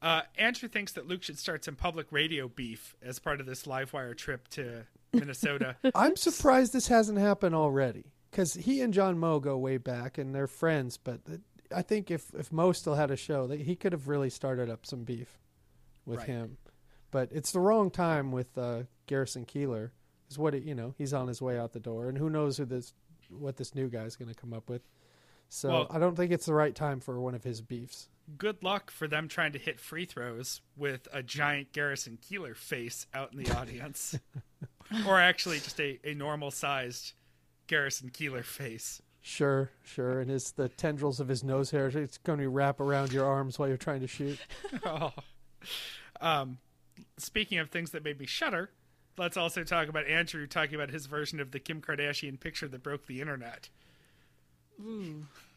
Uh, 0.00 0.22
Andrew 0.38 0.68
thinks 0.68 0.92
that 0.92 1.08
Luke 1.08 1.24
should 1.24 1.38
start 1.38 1.64
some 1.64 1.74
public 1.74 2.06
radio 2.12 2.46
beef 2.46 2.94
as 3.02 3.18
part 3.18 3.40
of 3.40 3.46
this 3.46 3.64
Livewire 3.64 4.16
trip 4.16 4.46
to 4.48 4.86
Minnesota. 5.12 5.74
I'm 5.94 6.14
surprised 6.14 6.72
this 6.72 6.86
hasn't 6.86 7.18
happened 7.18 7.56
already 7.56 8.12
because 8.30 8.54
he 8.54 8.80
and 8.80 8.94
John 8.94 9.18
Moe 9.18 9.40
go 9.40 9.58
way 9.58 9.76
back 9.76 10.18
and 10.18 10.32
they're 10.32 10.46
friends. 10.46 10.96
But 10.96 11.20
I 11.74 11.82
think 11.82 12.10
if 12.10 12.32
if 12.34 12.50
Moe 12.52 12.72
still 12.72 12.94
had 12.94 13.10
a 13.10 13.16
show, 13.16 13.46
that 13.46 13.60
he 13.60 13.76
could 13.76 13.92
have 13.92 14.08
really 14.08 14.30
started 14.30 14.68
up 14.70 14.84
some 14.86 15.04
beef 15.04 15.38
with 16.04 16.18
Right. 16.20 16.26
him. 16.28 16.56
But 17.10 17.30
it's 17.32 17.52
the 17.52 17.60
wrong 17.60 17.90
time 17.90 18.30
with 18.32 18.56
uh, 18.56 18.84
Garrison 19.06 19.44
Keillor. 19.44 19.90
Is 20.30 20.38
what 20.38 20.54
it, 20.54 20.62
you 20.62 20.74
know. 20.76 20.94
He's 20.96 21.12
on 21.12 21.26
his 21.26 21.42
way 21.42 21.58
out 21.58 21.72
the 21.72 21.80
door, 21.80 22.08
and 22.08 22.16
who 22.16 22.30
knows 22.30 22.56
who 22.58 22.64
this 22.64 22.92
what 23.28 23.56
this 23.56 23.74
new 23.74 23.88
guy's 23.88 24.16
going 24.16 24.28
to 24.32 24.34
come 24.40 24.52
up 24.52 24.68
with. 24.68 24.82
So 25.48 25.68
Well- 25.68 25.86
I 25.90 25.98
don't 25.98 26.16
think 26.16 26.30
it's 26.32 26.46
the 26.46 26.54
right 26.54 26.74
time 26.74 27.00
for 27.00 27.20
one 27.20 27.34
of 27.34 27.42
his 27.44 27.60
beefs. 27.60 28.08
Good 28.38 28.62
luck 28.62 28.92
for 28.92 29.08
them 29.08 29.26
trying 29.26 29.50
to 29.52 29.58
hit 29.58 29.80
free 29.80 30.04
throws 30.04 30.60
with 30.76 31.08
a 31.12 31.20
giant 31.22 31.72
Garrison 31.72 32.16
Keillor 32.22 32.54
face 32.56 33.06
out 33.12 33.32
in 33.32 33.42
the 33.42 33.50
audience. 33.56 34.16
or 35.06 35.18
actually 35.18 35.58
just 35.58 35.80
a, 35.80 35.98
a 36.04 36.14
normal 36.14 36.52
sized 36.52 37.12
Garrison 37.66 38.10
Keillor 38.10 38.44
face. 38.44 39.02
Sure, 39.22 39.70
sure. 39.84 40.20
And 40.20 40.30
his 40.30 40.52
the 40.52 40.68
tendrils 40.68 41.20
of 41.20 41.28
his 41.28 41.44
nose 41.44 41.70
hair, 41.70 41.88
it's 41.88 42.18
going 42.18 42.38
to 42.38 42.48
wrap 42.48 42.80
around 42.80 43.12
your 43.12 43.26
arms 43.26 43.58
while 43.58 43.68
you're 43.68 43.76
trying 43.76 44.00
to 44.00 44.06
shoot. 44.06 44.38
oh. 44.84 45.12
Um, 46.20 46.58
speaking 47.18 47.58
of 47.58 47.70
things 47.70 47.90
that 47.90 48.02
made 48.02 48.18
me 48.18 48.26
shudder, 48.26 48.70
let's 49.18 49.36
also 49.36 49.62
talk 49.62 49.88
about 49.88 50.06
Andrew 50.06 50.46
talking 50.46 50.74
about 50.74 50.90
his 50.90 51.06
version 51.06 51.40
of 51.40 51.50
the 51.50 51.60
Kim 51.60 51.82
Kardashian 51.82 52.40
picture 52.40 52.68
that 52.68 52.82
broke 52.82 53.06
the 53.06 53.20
internet. 53.20 53.68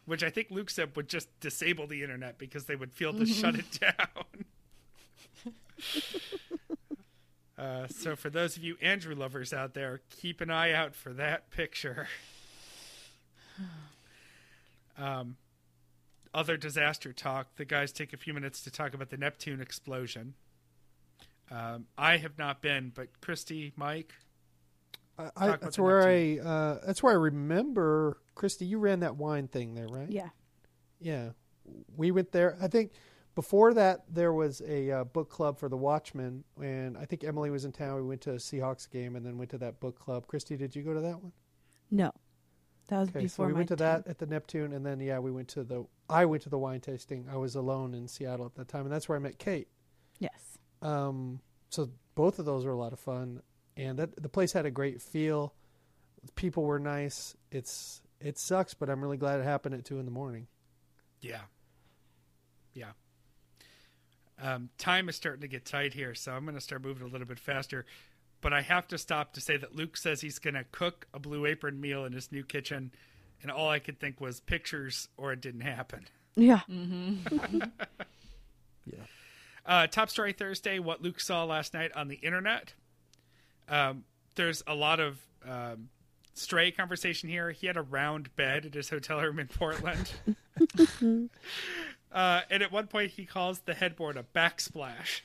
Which 0.04 0.22
I 0.22 0.28
think 0.28 0.50
Luke 0.50 0.68
said 0.68 0.94
would 0.96 1.08
just 1.08 1.28
disable 1.40 1.86
the 1.86 2.02
internet 2.02 2.36
because 2.36 2.66
they 2.66 2.76
would 2.76 2.92
feel 2.92 3.14
to 3.14 3.24
shut 3.24 3.54
it 3.54 3.80
down. 3.80 5.54
uh, 7.58 7.86
so, 7.88 8.14
for 8.14 8.28
those 8.28 8.58
of 8.58 8.62
you 8.62 8.76
Andrew 8.82 9.14
lovers 9.14 9.54
out 9.54 9.72
there, 9.72 10.02
keep 10.10 10.42
an 10.42 10.50
eye 10.50 10.72
out 10.72 10.94
for 10.94 11.14
that 11.14 11.50
picture. 11.50 12.08
Um, 14.96 15.36
other 16.32 16.56
disaster 16.56 17.12
talk. 17.12 17.56
The 17.56 17.64
guys 17.64 17.92
take 17.92 18.12
a 18.12 18.16
few 18.16 18.32
minutes 18.32 18.62
to 18.62 18.70
talk 18.70 18.94
about 18.94 19.10
the 19.10 19.16
Neptune 19.16 19.60
explosion. 19.60 20.34
Um, 21.50 21.86
I 21.98 22.16
have 22.18 22.38
not 22.38 22.62
been, 22.62 22.92
but 22.94 23.20
Christy, 23.20 23.72
Mike, 23.76 24.14
I, 25.18 25.30
I, 25.36 25.56
that's 25.56 25.76
the 25.76 25.82
where 25.82 26.06
I 26.06 26.38
uh, 26.38 26.78
that's 26.86 27.02
where 27.02 27.12
I 27.12 27.16
remember 27.16 28.18
Christy. 28.34 28.64
You 28.64 28.78
ran 28.78 29.00
that 29.00 29.16
wine 29.16 29.48
thing 29.48 29.74
there, 29.74 29.86
right? 29.86 30.10
Yeah. 30.10 30.30
Yeah. 31.00 31.30
we 31.96 32.10
went 32.10 32.32
there. 32.32 32.56
I 32.60 32.68
think 32.68 32.92
before 33.34 33.74
that 33.74 34.04
there 34.08 34.32
was 34.32 34.62
a 34.66 34.90
uh, 34.90 35.04
book 35.04 35.30
club 35.30 35.58
for 35.58 35.68
the 35.68 35.76
Watchmen, 35.76 36.44
and 36.60 36.96
I 36.96 37.04
think 37.04 37.24
Emily 37.24 37.50
was 37.50 37.64
in 37.64 37.72
town. 37.72 37.96
We 37.96 38.02
went 38.08 38.22
to 38.22 38.32
a 38.32 38.36
Seahawks 38.36 38.90
game 38.90 39.16
and 39.16 39.24
then 39.24 39.38
went 39.38 39.50
to 39.50 39.58
that 39.58 39.80
book 39.80 39.98
club. 39.98 40.26
Christy, 40.26 40.56
did 40.56 40.74
you 40.74 40.82
go 40.82 40.94
to 40.94 41.00
that 41.00 41.22
one? 41.22 41.32
No, 41.90 42.12
that 42.88 42.98
was 43.00 43.08
Okay, 43.10 43.20
before 43.20 43.44
so 43.44 43.46
we 43.48 43.52
my 43.52 43.58
went 43.58 43.68
to 43.68 43.76
time. 43.76 44.02
that 44.02 44.10
at 44.10 44.18
the 44.18 44.26
Neptune, 44.26 44.72
and 44.72 44.84
then 44.84 45.00
yeah, 45.00 45.18
we 45.18 45.30
went 45.30 45.48
to 45.48 45.64
the. 45.64 45.86
I 46.08 46.24
went 46.26 46.42
to 46.44 46.50
the 46.50 46.58
wine 46.58 46.80
tasting. 46.80 47.26
I 47.30 47.36
was 47.36 47.54
alone 47.54 47.94
in 47.94 48.08
Seattle 48.08 48.46
at 48.46 48.54
that 48.56 48.68
time, 48.68 48.82
and 48.82 48.92
that's 48.92 49.08
where 49.08 49.16
I 49.16 49.20
met 49.20 49.38
Kate. 49.38 49.68
Yes. 50.18 50.58
Um, 50.82 51.40
so 51.70 51.90
both 52.14 52.38
of 52.38 52.44
those 52.44 52.64
were 52.64 52.72
a 52.72 52.76
lot 52.76 52.92
of 52.92 53.00
fun, 53.00 53.42
and 53.76 53.98
that 53.98 54.20
the 54.22 54.28
place 54.28 54.52
had 54.52 54.66
a 54.66 54.70
great 54.70 55.00
feel. 55.00 55.54
People 56.36 56.64
were 56.64 56.78
nice. 56.78 57.34
It's 57.50 58.02
it 58.20 58.38
sucks, 58.38 58.74
but 58.74 58.88
I'm 58.90 59.02
really 59.02 59.16
glad 59.16 59.40
it 59.40 59.44
happened 59.44 59.74
at 59.74 59.84
two 59.84 59.98
in 59.98 60.04
the 60.04 60.10
morning. 60.10 60.46
Yeah. 61.20 61.40
Yeah. 62.74 62.92
Um, 64.40 64.70
time 64.78 65.08
is 65.08 65.16
starting 65.16 65.42
to 65.42 65.48
get 65.48 65.64
tight 65.64 65.94
here, 65.94 66.14
so 66.14 66.32
I'm 66.32 66.44
going 66.44 66.56
to 66.56 66.60
start 66.60 66.82
moving 66.82 67.06
a 67.06 67.10
little 67.10 67.26
bit 67.26 67.38
faster. 67.38 67.86
But 68.44 68.52
I 68.52 68.60
have 68.60 68.86
to 68.88 68.98
stop 68.98 69.32
to 69.32 69.40
say 69.40 69.56
that 69.56 69.74
Luke 69.74 69.96
says 69.96 70.20
he's 70.20 70.38
going 70.38 70.52
to 70.52 70.64
cook 70.70 71.06
a 71.14 71.18
Blue 71.18 71.46
Apron 71.46 71.80
meal 71.80 72.04
in 72.04 72.12
his 72.12 72.30
new 72.30 72.44
kitchen, 72.44 72.92
and 73.40 73.50
all 73.50 73.70
I 73.70 73.78
could 73.78 73.98
think 73.98 74.20
was 74.20 74.40
pictures, 74.40 75.08
or 75.16 75.32
it 75.32 75.40
didn't 75.40 75.62
happen. 75.62 76.06
Yeah. 78.86 78.98
Uh, 79.64 79.86
top 79.86 80.10
story 80.10 80.34
Thursday: 80.34 80.78
What 80.78 81.00
Luke 81.00 81.20
saw 81.20 81.44
last 81.44 81.72
night 81.72 81.92
on 81.96 82.08
the 82.08 82.16
internet. 82.16 82.74
Um, 83.66 84.04
there's 84.34 84.62
a 84.66 84.74
lot 84.74 85.00
of 85.00 85.18
um, 85.48 85.88
stray 86.34 86.70
conversation 86.70 87.30
here. 87.30 87.50
He 87.50 87.66
had 87.66 87.78
a 87.78 87.82
round 87.82 88.36
bed 88.36 88.66
at 88.66 88.74
his 88.74 88.90
hotel 88.90 89.22
room 89.22 89.38
in 89.38 89.48
Portland, 89.48 90.12
uh, 92.12 92.40
and 92.50 92.62
at 92.62 92.70
one 92.70 92.88
point 92.88 93.12
he 93.12 93.24
calls 93.24 93.60
the 93.60 93.72
headboard 93.72 94.18
a 94.18 94.22
backsplash. 94.22 95.22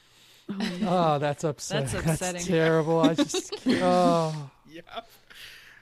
Oh, 0.52 1.20
that's 1.20 1.44
upsetting. 1.44 1.88
That's 2.02 2.22
upsetting. 2.24 2.44
terrible. 2.44 3.02
I 3.02 3.14
just 3.14 3.54
oh 3.68 4.52
Yeah. 4.70 4.82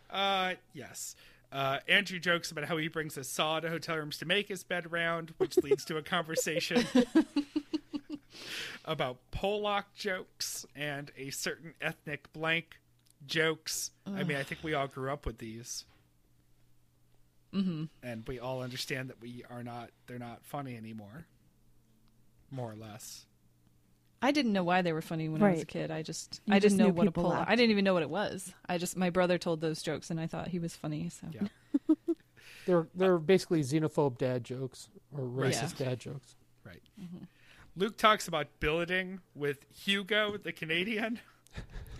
Uh, 0.09 0.53
yes. 0.73 1.15
Uh, 1.51 1.79
Andrew 1.87 2.19
jokes 2.19 2.51
about 2.51 2.65
how 2.65 2.77
he 2.77 2.87
brings 2.87 3.17
a 3.17 3.23
saw 3.23 3.59
to 3.59 3.69
hotel 3.69 3.97
rooms 3.97 4.17
to 4.17 4.25
make 4.25 4.49
his 4.49 4.63
bed 4.63 4.91
round, 4.91 5.33
which 5.37 5.57
leads 5.57 5.85
to 5.85 5.97
a 5.97 6.01
conversation 6.01 6.85
about 8.85 9.17
Pollock 9.31 9.85
jokes 9.95 10.65
and 10.75 11.11
a 11.17 11.29
certain 11.29 11.73
ethnic 11.81 12.31
blank 12.33 12.79
jokes. 13.25 13.91
I 14.05 14.23
mean, 14.23 14.37
I 14.37 14.43
think 14.43 14.63
we 14.63 14.73
all 14.73 14.87
grew 14.87 15.11
up 15.11 15.25
with 15.25 15.37
these. 15.37 15.85
Mm-hmm. 17.53 17.85
And 18.03 18.27
we 18.27 18.39
all 18.39 18.61
understand 18.61 19.09
that 19.09 19.21
we 19.21 19.43
are 19.49 19.63
not, 19.63 19.89
they're 20.07 20.19
not 20.19 20.43
funny 20.43 20.75
anymore. 20.75 21.25
More 22.51 22.71
or 22.71 22.75
less. 22.75 23.25
I 24.21 24.31
didn't 24.31 24.53
know 24.53 24.63
why 24.63 24.81
they 24.81 24.93
were 24.93 25.01
funny 25.01 25.29
when 25.29 25.43
I 25.43 25.49
was 25.51 25.57
a 25.57 25.61
Right. 25.61 25.67
kid. 25.67 25.91
I 25.91 26.01
just 26.01 26.41
You 26.45 26.55
I 26.55 26.59
just 26.59 26.73
didn't 26.73 26.77
know 26.79 26.85
knew 26.85 26.93
what 26.93 27.07
a 27.07 27.11
people 27.11 27.23
pull. 27.23 27.31
laughed. 27.31 27.49
I 27.51 27.55
didn't 27.55 27.71
even 27.71 27.83
know 27.85 27.93
what 27.93 28.01
it 28.03 28.09
was. 28.09 28.53
I 28.67 28.77
just 28.77 28.97
my 28.97 29.09
brother 29.11 29.37
told 29.37 29.61
those 29.61 29.81
jokes 29.83 30.09
and 30.09 30.19
I 30.19 30.25
thought 30.27 30.47
he 30.47 30.59
was 30.59 30.75
funny. 30.75 31.09
So 31.09 31.27
Yeah. 31.31 31.47
they're 32.65 32.87
they're 32.95 33.17
basically 33.19 33.61
xenophobe 33.61 34.17
dad 34.17 34.43
jokes 34.43 34.89
or 35.11 35.23
Right. 35.25 35.53
racist 35.53 35.77
dad 35.77 35.99
jokes. 35.99 36.35
Right. 36.65 36.81
Luke 37.75 37.97
talks 37.97 38.27
about 38.27 38.47
billeting 38.59 39.19
with 39.35 39.65
Hugo, 39.71 40.35
the 40.37 40.51
Canadian. 40.51 41.19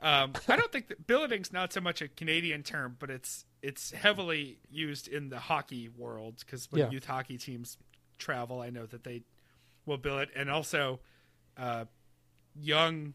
um, 0.00 0.32
I 0.46 0.56
don't 0.56 0.70
think 0.70 0.88
that 0.88 1.06
billeting's 1.06 1.52
not 1.52 1.72
so 1.72 1.80
much 1.80 2.02
a 2.02 2.08
Canadian 2.08 2.62
term, 2.62 2.96
but 2.98 3.10
it's 3.10 3.44
it's 3.62 3.92
heavily 3.92 4.58
used 4.70 5.08
in 5.08 5.30
the 5.30 5.38
hockey 5.38 5.88
world 5.88 6.36
because 6.40 6.70
when 6.70 6.80
Yeah. 6.82 6.90
youth 6.90 7.06
hockey 7.06 7.38
teams 7.38 7.78
travel, 8.18 8.60
I 8.60 8.70
know 8.70 8.86
that 8.86 9.04
they 9.04 9.22
will 9.84 9.98
billet, 9.98 10.30
and 10.34 10.50
also 10.50 11.00
uh, 11.56 11.84
young 12.54 13.14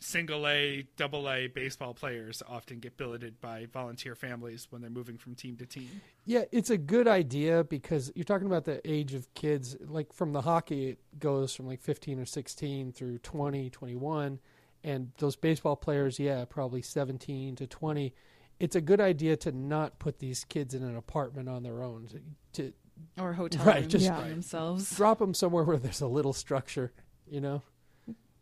single 0.00 0.48
A, 0.48 0.86
double 0.96 1.30
A 1.30 1.46
baseball 1.46 1.94
players 1.94 2.42
often 2.48 2.80
get 2.80 2.96
billeted 2.96 3.40
by 3.40 3.66
volunteer 3.66 4.14
families 4.14 4.66
when 4.70 4.80
they're 4.80 4.90
moving 4.90 5.18
from 5.18 5.34
team 5.34 5.56
to 5.58 5.66
team. 5.66 6.00
Yeah, 6.24 6.44
it's 6.50 6.70
a 6.70 6.78
good 6.78 7.06
idea 7.06 7.64
because 7.64 8.10
you're 8.14 8.24
talking 8.24 8.46
about 8.46 8.64
the 8.64 8.80
age 8.90 9.14
of 9.14 9.32
kids. 9.34 9.76
Like 9.80 10.12
from 10.12 10.32
the 10.32 10.40
hockey, 10.40 10.88
it 10.88 10.98
goes 11.18 11.54
from 11.54 11.66
like 11.66 11.80
15 11.82 12.18
or 12.18 12.24
16 12.24 12.92
through 12.92 13.18
20, 13.18 13.70
21. 13.70 14.40
And 14.82 15.12
those 15.18 15.36
baseball 15.36 15.76
players, 15.76 16.18
yeah, 16.18 16.44
probably 16.46 16.80
17 16.80 17.56
to 17.56 17.66
20. 17.66 18.14
It's 18.58 18.76
a 18.76 18.80
good 18.80 19.00
idea 19.00 19.36
to 19.36 19.52
not 19.52 19.98
put 19.98 20.18
these 20.18 20.44
kids 20.44 20.74
in 20.74 20.82
an 20.82 20.96
apartment 20.96 21.48
on 21.48 21.62
their 21.62 21.82
own. 21.82 22.08
To, 22.08 22.62
to 22.62 22.72
or 23.18 23.32
hotel 23.34 23.64
Right, 23.64 23.80
rooms 23.80 23.92
just- 23.92 24.08
by 24.08 24.22
Yeah. 24.24 24.28
themselves. 24.28 24.96
drop 24.96 25.18
them 25.18 25.34
somewhere 25.34 25.64
where 25.64 25.78
there's 25.78 26.00
a 26.00 26.06
little 26.06 26.32
structure, 26.32 26.92
you 27.26 27.40
know? 27.40 27.62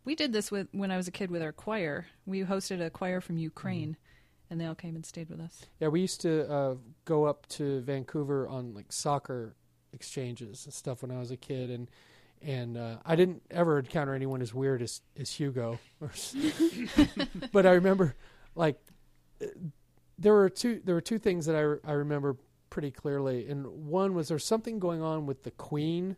We 0.05 0.15
did 0.15 0.33
this 0.33 0.49
with 0.51 0.67
when 0.71 0.89
I 0.91 0.97
was 0.97 1.07
a 1.07 1.11
kid 1.11 1.29
with 1.29 1.41
our 1.41 1.51
choir. 1.51 2.07
We 2.25 2.41
hosted 2.43 2.83
a 2.83 2.89
choir 2.89 3.21
from 3.21 3.37
Ukraine, 3.37 3.97
and 4.49 4.59
they 4.59 4.65
all 4.65 4.73
came 4.75 4.95
and 4.95 5.05
stayed 5.05 5.29
with 5.29 5.39
us. 5.39 5.65
Yeah, 5.79 5.89
we 5.89 6.01
used 6.01 6.21
to 6.21 6.49
uh, 6.51 6.75
go 7.05 7.25
up 7.25 7.45
to 7.49 7.81
Vancouver 7.81 8.47
on 8.47 8.73
like 8.73 8.91
soccer 8.91 9.55
exchanges 9.93 10.65
and 10.65 10.73
stuff 10.73 11.01
when 11.03 11.11
I 11.11 11.19
was 11.19 11.29
a 11.31 11.37
kid, 11.37 11.69
and 11.69 11.89
and 12.41 12.77
uh, 12.77 12.97
I 13.05 13.15
didn't 13.17 13.43
ever 13.51 13.77
encounter 13.77 14.13
anyone 14.15 14.41
as 14.41 14.53
weird 14.53 14.81
as 14.81 15.01
as 15.19 15.31
Hugo. 15.31 15.77
But 17.51 17.65
I 17.65 17.71
remember, 17.71 18.15
like, 18.55 18.79
uh, 19.41 19.47
there 20.17 20.33
were 20.33 20.49
two 20.49 20.81
there 20.83 20.95
were 20.95 21.01
two 21.01 21.19
things 21.19 21.45
that 21.45 21.55
I 21.55 21.61
re- 21.61 21.79
I 21.83 21.91
remember 21.91 22.37
pretty 22.69 22.91
clearly, 22.91 23.47
and 23.47 23.65
one 23.87 24.13
was 24.13 24.27
there's 24.27 24.45
something 24.45 24.79
going 24.79 25.01
on 25.01 25.25
with 25.25 25.43
the 25.43 25.51
Queen 25.51 26.15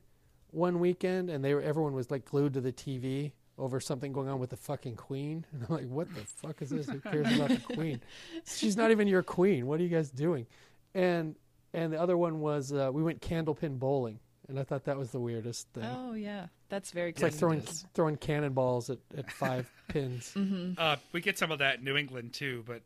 one 0.52 0.80
weekend, 0.80 1.30
and 1.30 1.44
they 1.44 1.54
were 1.54 1.62
everyone 1.62 1.94
was 1.94 2.12
like 2.12 2.26
glued 2.26 2.54
to 2.54 2.62
the 2.62 2.74
TV. 2.74 3.32
Over 3.58 3.80
something 3.80 4.12
going 4.12 4.28
on 4.28 4.40
with 4.40 4.50
the 4.50 4.58
fucking 4.58 4.96
queen, 4.96 5.46
and 5.54 5.64
I'm 5.70 5.76
like, 5.76 5.88
"What 5.88 6.08
the 6.16 6.22
fuck 6.22 6.62
is 6.64 6.70
this? 6.72 6.90
Who 6.90 7.00
cares 7.00 7.32
about 7.36 7.50
the 7.50 7.76
queen? 7.76 8.02
She's 8.46 8.76
not 8.76 8.90
even 8.90 9.08
your 9.08 9.22
queen. 9.22 9.68
What 9.68 9.80
are 9.80 9.84
you 9.84 9.90
guys 9.90 10.10
doing?" 10.10 10.48
And 10.96 11.36
and 11.74 11.94
the 11.94 12.02
other 12.02 12.18
one 12.18 12.40
was 12.40 12.74
uh, 12.74 12.90
we 12.92 13.04
went 13.04 13.22
candlepin 13.22 13.78
bowling, 13.78 14.20
and 14.48 14.60
I 14.60 14.64
thought 14.64 14.86
that 14.86 14.98
was 14.98 15.12
the 15.12 15.20
weirdest 15.20 15.68
thing. 15.74 15.84
Oh 15.86 16.14
yeah, 16.14 16.48
that's 16.70 16.90
very. 16.92 17.12
it's 17.12 17.22
like 17.22 17.34
throwing 17.34 17.62
throwing 17.94 18.16
cannonballs 18.16 18.90
at, 18.90 19.00
at 19.16 19.30
five 19.30 19.70
pins. 19.90 20.36
Uh, 20.78 20.96
we 21.12 21.22
get 21.22 21.38
some 21.38 21.52
of 21.52 21.60
that 21.60 21.80
in 21.80 21.84
New 21.84 21.98
England 21.98 22.34
too, 22.34 22.64
but 22.66 22.82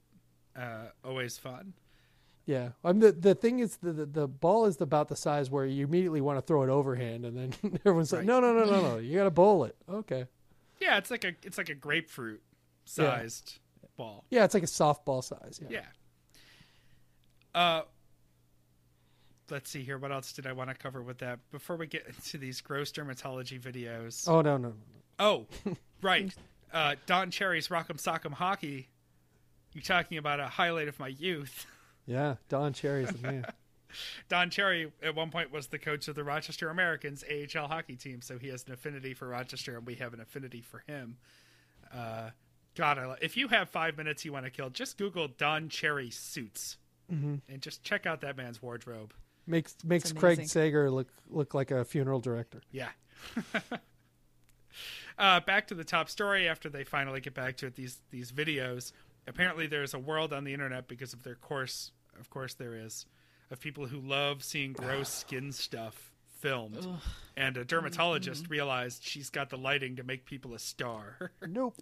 uh, 0.59 0.87
always 1.05 1.37
fun. 1.37 1.73
Yeah, 2.45 2.69
um, 2.83 2.99
the 2.99 3.11
the 3.11 3.33
thing 3.33 3.59
is 3.59 3.77
the, 3.77 3.91
the 3.91 4.05
the 4.05 4.27
ball 4.27 4.65
is 4.65 4.79
about 4.79 5.07
the 5.07 5.15
size 5.15 5.49
where 5.49 5.65
you 5.65 5.85
immediately 5.85 6.21
want 6.21 6.37
to 6.37 6.41
throw 6.43 6.61
it 6.61 6.69
overhand, 6.69 7.25
and 7.25 7.35
then 7.35 7.79
everyone's 7.85 8.13
like, 8.13 8.23
"No, 8.23 8.39
no, 8.39 8.53
no, 8.53 8.65
no, 8.65 8.81
no! 8.81 8.97
You 8.97 9.17
got 9.17 9.23
to 9.23 9.31
bowl 9.31 9.63
it." 9.63 9.75
Okay. 9.89 10.27
Yeah, 10.79 10.97
it's 10.97 11.09
like 11.09 11.23
a 11.23 11.33
it's 11.41 11.57
like 11.57 11.69
a 11.69 11.75
grapefruit 11.75 12.41
sized 12.85 13.59
ball. 13.97 14.25
Yeah, 14.29 14.43
it's 14.43 14.53
like 14.53 14.63
a 14.63 14.67
softball 14.67 15.23
size. 15.23 15.59
Yeah. 15.61 15.79
Yeah. 17.55 17.59
Uh, 17.59 17.81
let's 19.49 19.69
see 19.69 19.83
here. 19.83 19.97
What 19.97 20.11
else 20.11 20.33
did 20.33 20.45
I 20.45 20.51
want 20.51 20.69
to 20.69 20.75
cover 20.75 21.01
with 21.01 21.19
that 21.19 21.39
before 21.51 21.77
we 21.77 21.87
get 21.87 22.05
into 22.07 22.37
these 22.37 22.61
gross 22.61 22.91
dermatology 22.91 23.59
videos? 23.59 24.27
Oh 24.27 24.41
no, 24.41 24.57
no, 24.57 24.69
no. 24.69 24.75
Oh, 25.17 25.47
right. 26.01 26.33
Uh, 26.73 26.95
Don 27.05 27.31
Cherry's 27.31 27.69
Rock'em 27.69 28.01
Sock'em 28.01 28.33
Hockey. 28.33 28.89
You're 29.73 29.81
talking 29.81 30.17
about 30.17 30.39
a 30.39 30.47
highlight 30.47 30.87
of 30.87 30.99
my 30.99 31.07
youth. 31.07 31.65
Yeah, 32.05 32.35
Don 32.49 32.73
Cherry's 32.73 33.09
the 33.09 33.21
man. 33.21 33.45
Don 34.29 34.49
Cherry 34.49 34.91
at 35.01 35.15
one 35.15 35.31
point 35.31 35.51
was 35.51 35.67
the 35.67 35.79
coach 35.79 36.07
of 36.07 36.15
the 36.15 36.23
Rochester 36.23 36.69
Americans 36.69 37.23
AHL 37.23 37.67
hockey 37.67 37.95
team, 37.95 38.21
so 38.21 38.37
he 38.37 38.49
has 38.49 38.65
an 38.67 38.73
affinity 38.73 39.13
for 39.13 39.27
Rochester, 39.27 39.77
and 39.77 39.85
we 39.85 39.95
have 39.95 40.13
an 40.13 40.19
affinity 40.19 40.61
for 40.61 40.83
him. 40.85 41.17
Uh, 41.93 42.31
God, 42.75 42.97
I 42.97 43.05
lo- 43.05 43.15
if 43.21 43.37
you 43.37 43.47
have 43.47 43.69
five 43.69 43.97
minutes 43.97 44.25
you 44.25 44.33
want 44.33 44.45
to 44.45 44.51
kill, 44.51 44.69
just 44.69 44.97
Google 44.97 45.29
Don 45.29 45.69
Cherry 45.69 46.09
suits 46.09 46.77
and 47.47 47.61
just 47.61 47.83
check 47.83 48.05
out 48.05 48.21
that 48.21 48.35
man's 48.35 48.61
wardrobe. 48.61 49.13
Makes 49.47 49.75
makes 49.83 50.11
It's 50.11 50.19
Craig. 50.19 50.47
Sager 50.47 50.89
look 50.89 51.07
look 51.29 51.53
like 51.53 51.71
a 51.71 51.85
funeral 51.85 52.19
director. 52.19 52.61
Yeah. 52.71 52.89
uh, 55.19 55.39
back 55.41 55.67
to 55.67 55.75
the 55.75 55.83
top 55.83 56.09
story 56.09 56.47
after 56.47 56.67
they 56.67 56.83
finally 56.83 57.21
get 57.21 57.35
back 57.35 57.57
to 57.57 57.67
it. 57.67 57.75
These 57.75 58.01
these 58.09 58.31
videos. 58.31 58.91
Apparently, 59.27 59.67
there's 59.67 59.93
a 59.93 59.99
world 59.99 60.33
on 60.33 60.43
the 60.43 60.53
internet 60.53 60.87
because 60.87 61.13
of 61.13 61.23
their 61.23 61.35
course. 61.35 61.91
Of 62.19 62.29
course, 62.29 62.53
there 62.53 62.75
is 62.75 63.05
of 63.51 63.59
people 63.59 63.85
who 63.87 63.99
love 63.99 64.43
seeing 64.43 64.73
gross 64.73 65.09
skin 65.09 65.51
stuff 65.51 66.11
filmed. 66.39 66.85
And 67.37 67.57
a 67.57 67.65
dermatologist 67.65 68.49
realized 68.49 69.03
she's 69.03 69.29
got 69.29 69.49
the 69.49 69.57
lighting 69.57 69.95
to 69.97 70.03
make 70.03 70.25
people 70.25 70.53
a 70.53 70.59
star. 70.59 71.31
Nope. 71.47 71.75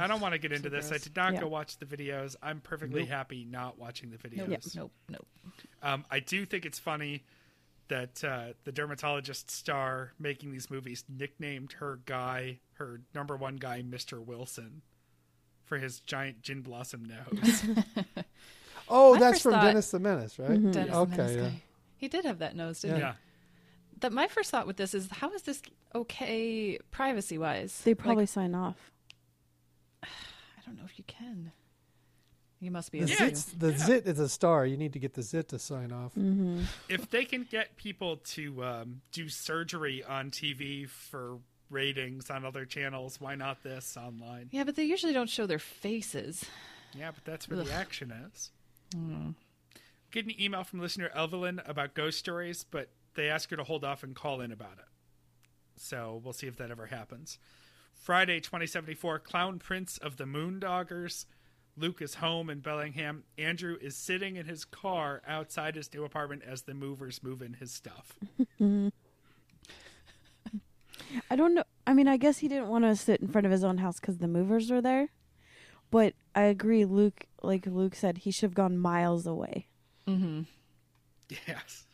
I 0.00 0.08
don't 0.08 0.20
want 0.20 0.32
to 0.32 0.38
get 0.38 0.50
into 0.50 0.68
so 0.70 0.74
this. 0.74 0.90
I 0.90 0.98
did 0.98 1.14
not 1.14 1.34
Yeah. 1.34 1.40
go 1.42 1.46
watch 1.48 1.78
the 1.78 1.86
videos. 1.86 2.34
I'm 2.42 2.60
perfectly 2.60 3.02
Nope. 3.02 3.10
happy 3.10 3.44
not 3.44 3.78
watching 3.78 4.10
the 4.10 4.16
videos. 4.16 4.74
Nope, 4.74 4.90
nope, 5.08 5.26
nope. 5.44 5.54
Um, 5.82 6.04
I 6.10 6.18
do 6.18 6.44
think 6.44 6.66
it's 6.66 6.80
funny 6.80 7.22
that 7.86 8.22
uh, 8.24 8.54
the 8.64 8.72
dermatologist 8.72 9.50
star 9.52 10.12
making 10.18 10.50
these 10.50 10.68
movies 10.68 11.04
nicknamed 11.08 11.72
her 11.74 12.00
guy, 12.06 12.58
her 12.74 13.00
number 13.14 13.36
one 13.36 13.54
guy, 13.56 13.82
Mr. 13.82 14.18
Wilson, 14.22 14.82
for 15.68 15.78
his 15.78 16.00
giant 16.00 16.42
gin 16.42 16.62
blossom 16.62 17.04
nose. 17.04 17.64
Oh, 18.90 19.12
My 19.14 19.20
that's 19.20 19.42
from 19.42 19.52
thought- 19.52 19.64
Dennis 19.64 19.90
the 19.90 19.98
Menace, 19.98 20.38
right? 20.38 20.48
Mhm. 20.52 20.72
Dennis 20.72 20.90
the 20.92 20.96
Okay, 21.00 21.16
Menace 21.18 21.36
yeah. 21.36 21.42
guy. 21.42 21.62
He 21.98 22.08
did 22.08 22.24
have 22.24 22.38
that 22.38 22.56
nose, 22.56 22.80
didn't 22.80 22.96
Yeah. 22.96 23.00
he? 23.00 23.02
Yeah. 23.02 23.14
That 24.00 24.12
my 24.14 24.28
first 24.28 24.50
thought 24.50 24.66
with 24.66 24.78
this 24.78 24.94
is 24.94 25.10
how 25.10 25.30
is 25.34 25.42
this 25.42 25.60
okay 25.94 26.78
privacy 26.90 27.36
wise? 27.36 27.82
They 27.84 27.94
probably 27.94 28.24
sign 28.24 28.54
off. 28.54 28.76
I 30.02 30.08
don't 30.64 30.76
know 30.78 30.84
if 30.86 30.96
you 30.98 31.04
can. 31.06 31.52
You 32.60 32.70
must 32.70 32.90
be 32.90 33.00
The, 33.00 33.12
able 33.12 33.24
Yeah, 33.26 33.34
zit, 33.34 33.60
the 33.60 33.78
zit 33.78 34.06
is 34.06 34.18
a 34.18 34.28
star. 34.28 34.64
You 34.64 34.76
need 34.78 34.94
to 34.94 34.98
get 34.98 35.12
the 35.14 35.22
zit 35.22 35.48
to 35.50 35.58
sign 35.58 35.92
off. 35.92 36.12
Mm-hmm. 36.14 36.62
if 36.88 37.10
they 37.10 37.24
can 37.26 37.44
get 37.50 37.76
people 37.76 38.16
to 38.16 38.64
um, 38.64 39.02
do 39.12 39.28
surgery 39.28 40.02
on 40.02 40.30
TV 40.30 40.88
for 40.88 41.38
ratings 41.70 42.30
on 42.30 42.44
other 42.44 42.64
channels, 42.64 43.20
why 43.20 43.34
not 43.34 43.62
this 43.62 43.96
online? 43.96 44.48
Yeah, 44.50 44.64
but 44.64 44.76
they 44.76 44.84
usually 44.84 45.12
don't 45.12 45.30
show 45.30 45.46
their 45.46 45.58
faces. 45.58 46.44
Yeah, 46.94 47.10
but 47.10 47.24
that's 47.24 47.48
where 47.48 47.56
the 47.56 47.70
Ugh. 47.70 47.78
action 47.78 48.10
is. 48.10 48.50
Hmm. 48.94 49.30
Get 50.10 50.24
an 50.24 50.40
email 50.40 50.64
from 50.64 50.80
listener 50.80 51.10
Evelyn 51.14 51.60
about 51.66 51.94
ghost 51.94 52.18
stories, 52.18 52.64
but 52.64 52.88
they 53.14 53.28
ask 53.28 53.50
her 53.50 53.56
to 53.56 53.64
hold 53.64 53.84
off 53.84 54.02
and 54.02 54.14
call 54.14 54.40
in 54.40 54.52
about 54.52 54.78
it. 54.78 54.86
So 55.76 56.20
we'll 56.24 56.32
see 56.32 56.46
if 56.46 56.56
that 56.56 56.70
ever 56.70 56.86
happens. 56.86 57.38
Friday, 57.92 58.40
2074, 58.40 59.18
Clown 59.18 59.58
Prince 59.58 59.98
of 59.98 60.16
the 60.16 60.24
Moondoggers. 60.24 61.26
Luke 61.76 62.00
is 62.02 62.14
home 62.14 62.50
in 62.50 62.60
Bellingham. 62.60 63.24
Andrew 63.36 63.76
is 63.80 63.94
sitting 63.96 64.36
in 64.36 64.46
his 64.46 64.64
car 64.64 65.22
outside 65.26 65.76
his 65.76 65.92
new 65.92 66.04
apartment 66.04 66.42
as 66.46 66.62
the 66.62 66.74
movers 66.74 67.22
move 67.22 67.42
in 67.42 67.54
his 67.54 67.72
stuff. 67.72 68.18
I 71.30 71.36
don't 71.36 71.54
know. 71.54 71.64
I 71.86 71.94
mean, 71.94 72.08
I 72.08 72.16
guess 72.16 72.38
he 72.38 72.48
didn't 72.48 72.68
want 72.68 72.84
to 72.84 72.94
sit 72.96 73.20
in 73.20 73.28
front 73.28 73.46
of 73.46 73.52
his 73.52 73.64
own 73.64 73.78
house 73.78 73.98
because 74.00 74.18
the 74.18 74.28
movers 74.28 74.70
were 74.70 74.80
there. 74.82 75.08
But 75.90 76.14
I 76.34 76.42
agree, 76.42 76.84
Luke. 76.84 77.26
Like 77.42 77.66
Luke 77.66 77.94
said, 77.94 78.18
he 78.18 78.30
should 78.30 78.48
have 78.48 78.54
gone 78.54 78.76
miles 78.76 79.26
away. 79.26 79.68
Mm-hmm. 80.06 80.42
Yes. 81.46 81.84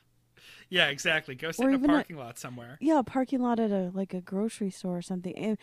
Yeah, 0.68 0.86
exactly. 0.88 1.34
Go 1.34 1.50
sit 1.52 1.64
Or 1.64 1.68
in 1.68 1.74
a 1.74 1.78
even 1.78 1.90
a- 1.90 1.94
parking 1.94 2.16
lot 2.16 2.38
somewhere. 2.38 2.78
Yeah, 2.80 2.98
a 2.98 3.04
parking 3.04 3.40
lot 3.40 3.60
at 3.60 3.70
a 3.70 3.90
like 3.94 4.14
a 4.14 4.20
grocery 4.20 4.70
store 4.70 4.98
or 4.98 5.02
something. 5.02 5.36
And 5.36 5.58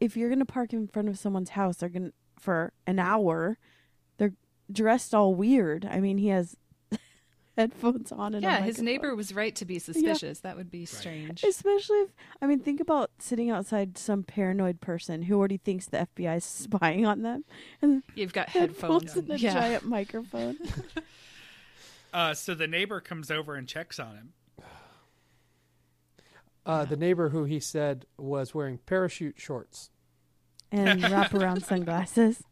if 0.00 0.16
you're 0.16 0.28
gonna 0.28 0.44
park 0.44 0.72
in 0.72 0.88
front 0.88 1.08
of 1.08 1.18
someone's 1.18 1.50
house, 1.50 1.76
they're 1.76 1.88
gonna 1.88 2.10
for 2.38 2.72
an 2.86 2.98
hour. 2.98 3.58
They're 4.18 4.34
dressed 4.70 5.14
all 5.14 5.34
weird. 5.34 5.86
I 5.86 6.00
mean, 6.00 6.18
he 6.18 6.28
has 6.28 6.56
headphones 7.58 8.10
on 8.12 8.34
and 8.34 8.44
a 8.44 8.48
Yeah, 8.48 8.56
his 8.58 8.78
microphone. 8.78 8.84
neighbor 8.84 9.14
was 9.16 9.34
right 9.34 9.54
to 9.56 9.64
be 9.64 9.78
suspicious. 9.78 10.40
That 10.40 10.56
would 10.56 10.70
be 10.70 10.84
strange. 10.86 11.44
Especially 11.44 11.98
if 11.98 12.10
I 12.42 12.46
mean, 12.46 12.58
think 12.60 12.80
about 12.80 13.10
sitting 13.18 13.50
outside 13.50 13.96
some 13.98 14.22
paranoid 14.24 14.80
person 14.80 15.22
who 15.22 15.38
already 15.38 15.56
thinks 15.58 15.86
the 15.86 16.06
FBI 16.16 16.36
is 16.38 16.44
spying 16.44 17.06
on 17.06 17.22
them, 17.22 17.44
and 17.82 18.02
You've 18.14 18.32
got 18.32 18.48
headphones 18.50 19.12
headphones. 19.12 19.16
and 19.16 19.30
a 19.30 19.38
yeah. 19.38 19.52
giant 19.54 19.84
microphone. 19.84 20.56
Uh, 22.12 22.32
so 22.32 22.54
the 22.54 22.68
neighbor 22.68 23.00
comes 23.00 23.28
over 23.28 23.56
and 23.56 23.66
checks 23.66 23.98
on 23.98 24.14
him. 24.14 24.32
Uh, 26.64 26.84
the 26.84 26.96
neighbor 26.96 27.30
who 27.30 27.42
he 27.44 27.58
said 27.58 28.06
was 28.16 28.54
wearing 28.54 28.78
parachute 28.78 29.34
shorts. 29.36 29.90
and 30.70 31.02
wraparound 31.02 31.64
sunglasses. 31.64 32.44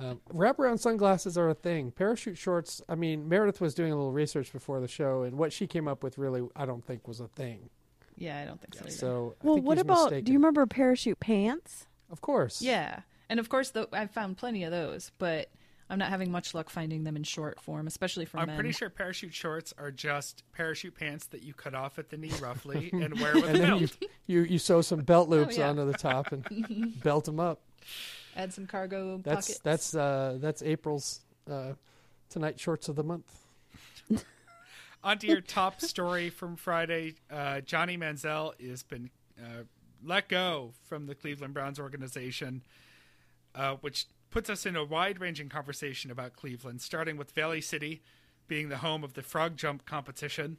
Um, 0.00 0.20
wraparound 0.32 0.78
sunglasses 0.80 1.36
are 1.36 1.48
a 1.50 1.54
thing. 1.54 1.90
Parachute 1.90 2.38
shorts. 2.38 2.80
I 2.88 2.94
mean, 2.94 3.28
Meredith 3.28 3.60
was 3.60 3.74
doing 3.74 3.92
a 3.92 3.96
little 3.96 4.12
research 4.12 4.52
before 4.52 4.80
the 4.80 4.88
show, 4.88 5.22
and 5.22 5.36
what 5.36 5.52
she 5.52 5.66
came 5.66 5.86
up 5.86 6.02
with 6.02 6.16
really, 6.16 6.42
I 6.56 6.64
don't 6.66 6.84
think, 6.84 7.06
was 7.06 7.20
a 7.20 7.28
thing. 7.28 7.68
Yeah, 8.16 8.40
I 8.40 8.44
don't 8.46 8.60
think 8.60 8.74
so. 8.74 8.80
either. 8.82 8.90
So, 8.90 9.34
I 9.42 9.46
Well, 9.46 9.54
think 9.56 9.66
what 9.66 9.78
he's 9.78 9.82
about? 9.82 10.04
mistaken. 10.04 10.24
Do 10.24 10.32
you 10.32 10.38
remember 10.38 10.66
parachute 10.66 11.20
pants? 11.20 11.86
Of 12.10 12.20
course. 12.22 12.62
Yeah, 12.62 13.00
and 13.28 13.38
of 13.38 13.48
course, 13.48 13.70
though 13.70 13.86
I've 13.92 14.10
found 14.10 14.36
plenty 14.38 14.64
of 14.64 14.70
those, 14.70 15.12
but 15.18 15.50
I'm 15.88 15.98
not 15.98 16.08
having 16.08 16.30
much 16.30 16.54
luck 16.54 16.70
finding 16.70 17.04
them 17.04 17.16
in 17.16 17.22
short 17.24 17.60
form, 17.60 17.86
especially 17.86 18.24
for 18.24 18.36
men. 18.38 18.42
I'm 18.42 18.46
men. 18.48 18.56
pretty 18.56 18.72
sure 18.72 18.90
parachute 18.90 19.34
shorts 19.34 19.72
are 19.78 19.90
just 19.90 20.44
parachute 20.52 20.94
pants 20.94 21.26
that 21.28 21.42
you 21.42 21.52
cut 21.54 21.74
off 21.74 21.98
at 21.98 22.10
the 22.10 22.16
knee 22.16 22.32
roughly 22.40 22.90
and 22.92 23.18
wear 23.20 23.34
with 23.34 23.44
And 23.46 23.56
a 23.56 23.58
then 23.60 23.68
belt. 23.70 23.80
you, 23.80 23.88
you 24.26 24.40
you 24.42 24.58
sew 24.58 24.80
some 24.82 25.00
belt 25.00 25.28
loops 25.30 25.58
yeah. 25.58 25.68
onto 25.68 25.84
the 25.84 25.94
top 25.98 26.30
and 26.32 27.00
belt 27.02 27.24
them 27.24 27.40
up. 27.40 27.60
Add 28.36 28.52
some 28.52 28.66
cargo 28.66 29.18
That's 29.18 29.46
pockets. 29.48 29.60
that's 29.60 29.94
uh, 29.94 30.38
that's 30.40 30.62
April's 30.62 31.20
uh, 31.50 31.72
tonight 32.28 32.58
shorts 32.58 32.88
of 32.88 32.96
the 32.96 33.04
month. 33.04 33.30
On 35.02 35.18
to 35.18 35.26
your 35.26 35.40
top 35.40 35.80
story 35.80 36.30
from 36.30 36.56
Friday. 36.56 37.14
Uh, 37.30 37.60
Johnny 37.60 37.96
Manziel 37.96 38.52
has 38.60 38.82
been 38.82 39.10
uh, 39.38 39.64
let 40.04 40.28
go 40.28 40.72
from 40.84 41.06
the 41.06 41.14
Cleveland 41.14 41.54
Browns 41.54 41.80
organization, 41.80 42.62
uh, 43.54 43.76
which 43.80 44.06
puts 44.30 44.48
us 44.48 44.64
in 44.66 44.76
a 44.76 44.84
wide 44.84 45.20
ranging 45.20 45.48
conversation 45.48 46.10
about 46.10 46.34
Cleveland, 46.34 46.80
starting 46.80 47.16
with 47.16 47.32
Valley 47.32 47.60
City 47.60 48.02
being 48.46 48.68
the 48.68 48.78
home 48.78 49.04
of 49.04 49.14
the 49.14 49.22
frog 49.22 49.56
jump 49.56 49.86
competition, 49.86 50.58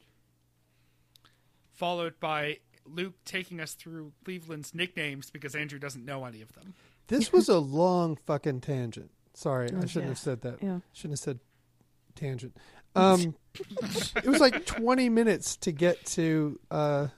followed 1.72 2.18
by 2.20 2.58
Luke 2.84 3.14
taking 3.24 3.60
us 3.60 3.74
through 3.74 4.12
Cleveland's 4.24 4.74
nicknames 4.74 5.30
because 5.30 5.54
Andrew 5.54 5.78
doesn't 5.78 6.04
know 6.04 6.24
any 6.24 6.42
of 6.42 6.52
them. 6.52 6.74
This 7.08 7.32
was 7.32 7.48
a 7.48 7.58
long 7.58 8.16
fucking 8.16 8.60
tangent. 8.60 9.10
Sorry, 9.34 9.66
I 9.66 9.86
shouldn't 9.86 9.94
yeah. 9.94 10.02
have 10.08 10.18
said 10.18 10.42
that. 10.42 10.62
Yeah. 10.62 10.78
Shouldn't 10.92 11.12
have 11.12 11.24
said 11.24 11.40
tangent. 12.14 12.56
Um, 12.94 13.34
it 14.16 14.26
was 14.26 14.40
like 14.40 14.66
20 14.66 15.08
minutes 15.08 15.56
to 15.58 15.72
get 15.72 16.04
to 16.06 16.60
uh, 16.70 17.08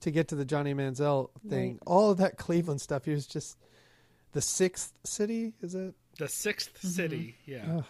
to 0.00 0.10
get 0.10 0.28
to 0.28 0.34
the 0.34 0.44
Johnny 0.44 0.74
Manziel 0.74 1.30
thing. 1.48 1.72
Right. 1.72 1.82
All 1.86 2.10
of 2.10 2.18
that 2.18 2.36
Cleveland 2.36 2.80
stuff. 2.80 3.04
He 3.04 3.12
was 3.12 3.26
just 3.26 3.56
the 4.32 4.40
sixth 4.40 4.92
city. 5.04 5.54
Is 5.62 5.74
it? 5.74 5.94
The 6.18 6.26
6th 6.26 6.78
city, 6.80 7.36
yeah. 7.46 7.78
Ugh. 7.78 7.84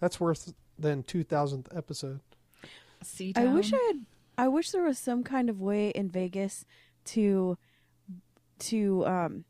That's 0.00 0.18
worse 0.18 0.52
than 0.76 1.04
2000th 1.04 1.76
episode. 1.76 2.20
Sea 3.02 3.32
I 3.36 3.44
wish 3.46 3.72
I 3.72 3.76
had. 3.76 4.06
I 4.36 4.48
wish 4.48 4.72
there 4.72 4.82
was 4.82 4.98
some 4.98 5.22
kind 5.22 5.48
of 5.48 5.60
way 5.60 5.90
in 5.90 6.08
Vegas 6.08 6.64
to 7.06 7.56
to 8.58 9.06
um, 9.06 9.44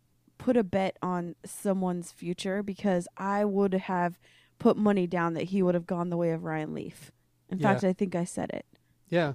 put 0.49 0.57
a 0.57 0.65
bet 0.65 0.97
on 1.03 1.35
someone's 1.45 2.11
future 2.11 2.63
because 2.63 3.07
I 3.19 3.45
would 3.45 3.75
have 3.75 4.19
put 4.59 4.79
money 4.79 5.07
down 5.07 5.35
that 5.35 5.43
he 5.45 5.63
would 5.63 5.75
have 5.75 5.87
gone 5.87 6.09
the 6.09 6.17
way 6.17 6.31
of 6.31 6.43
Ryan 6.43 6.73
Leaf. 6.73 7.13
In 7.51 7.59
Yeah. 7.59 7.71
fact, 7.71 7.85
I 7.85 7.93
think 7.93 8.15
I 8.17 8.25
said 8.25 8.49
it. 8.55 8.65
Yeah, 9.11 9.35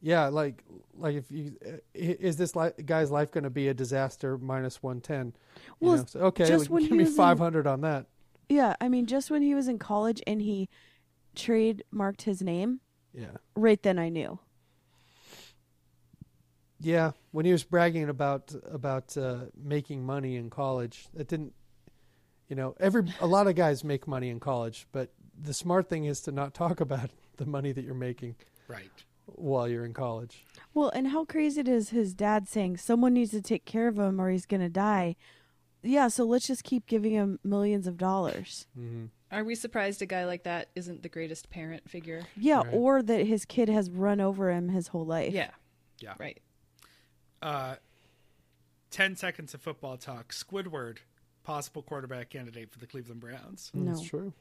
yeah. 0.00 0.28
Like, 0.28 0.62
like 0.96 1.16
if 1.16 1.28
you 1.32 1.56
is 1.92 2.36
this 2.36 2.54
li- 2.54 2.70
guy's 2.86 3.10
life 3.10 3.32
going 3.32 3.42
to 3.42 3.50
be 3.50 3.66
a 3.66 3.74
disaster 3.74 4.38
minus 4.38 4.80
one 4.80 5.00
ten? 5.00 5.32
Well, 5.80 5.96
know? 5.96 6.04
So, 6.06 6.20
okay, 6.26 6.46
just 6.46 6.66
like, 6.66 6.70
when 6.70 6.82
give 6.84 6.90
he 6.92 6.98
me 6.98 7.02
was 7.04 7.10
in- 7.10 7.16
five 7.16 7.40
hundred 7.40 7.66
on 7.66 7.80
that. 7.80 8.06
Yeah, 8.48 8.76
I 8.80 8.88
mean, 8.88 9.06
just 9.06 9.32
when 9.32 9.42
he 9.42 9.56
was 9.56 9.66
in 9.66 9.80
college 9.80 10.22
and 10.24 10.40
he 10.40 10.68
trademarked 11.34 12.22
his 12.22 12.42
name, 12.42 12.78
Yeah, 13.12 13.38
right 13.56 13.82
then 13.82 13.98
I 13.98 14.08
knew. 14.08 14.38
Yeah. 16.80 17.12
When 17.32 17.44
he 17.46 17.52
was 17.52 17.64
bragging 17.64 18.08
about 18.08 18.54
about 18.70 19.16
uh, 19.16 19.46
making 19.56 20.04
money 20.04 20.36
in 20.36 20.50
college, 20.50 21.06
it 21.16 21.28
didn't. 21.28 21.52
You 22.48 22.56
know, 22.56 22.74
every 22.80 23.02
a 23.20 23.26
lot 23.26 23.46
of 23.46 23.54
guys 23.56 23.84
make 23.84 24.06
money 24.08 24.30
in 24.30 24.40
college, 24.40 24.86
but 24.90 25.12
the 25.38 25.52
smart 25.52 25.88
thing 25.88 26.06
is 26.06 26.20
to 26.22 26.32
not 26.32 26.54
talk 26.54 26.80
about 26.80 27.10
the 27.36 27.44
money 27.46 27.72
that 27.72 27.84
you're 27.84 27.94
making 27.94 28.36
Right. 28.68 28.90
while 29.26 29.68
you're 29.68 29.84
in 29.84 29.92
college. 29.92 30.46
Well, 30.72 30.88
and 30.90 31.08
how 31.08 31.24
crazy 31.26 31.60
it 31.60 31.68
is 31.68 31.90
his 31.90 32.14
dad 32.14 32.48
saying 32.48 32.78
someone 32.78 33.12
needs 33.14 33.30
to 33.32 33.42
take 33.42 33.64
care 33.66 33.86
of 33.86 33.98
him 33.98 34.18
or 34.20 34.30
he's 34.30 34.46
going 34.46 34.62
to 34.62 34.68
die. 34.70 35.16
Yeah, 35.82 36.08
so 36.08 36.24
let's 36.24 36.46
just 36.46 36.64
keep 36.64 36.86
giving 36.86 37.12
him 37.12 37.38
millions 37.44 37.86
of 37.86 37.96
dollars. 37.98 38.66
Mm-hmm. 38.76 39.04
Are 39.30 39.44
we 39.44 39.54
surprised 39.54 40.00
a 40.02 40.06
guy 40.06 40.24
like 40.24 40.42
that 40.44 40.70
isn't 40.74 41.02
the 41.02 41.08
greatest 41.10 41.50
parent 41.50 41.88
figure? 41.88 42.22
Yeah, 42.36 42.62
Right. 42.62 42.68
or 42.72 43.02
that 43.02 43.26
his 43.26 43.44
kid 43.44 43.68
has 43.68 43.90
run 43.90 44.20
over 44.20 44.50
him 44.50 44.70
his 44.70 44.88
whole 44.88 45.04
life. 45.06 45.32
Yeah. 45.34 45.50
Yeah. 46.00 46.14
Right. 46.18 46.40
Uh, 47.42 47.76
10 48.90 49.16
seconds 49.16 49.54
of 49.54 49.60
football 49.60 49.96
talk. 49.96 50.32
Squidward, 50.32 50.98
possible 51.44 51.82
quarterback 51.82 52.30
candidate 52.30 52.70
for 52.70 52.78
the 52.78 52.86
Cleveland 52.86 53.20
Browns. 53.20 53.70
No. 53.74 53.92
That's 53.92 54.06
true. 54.06 54.32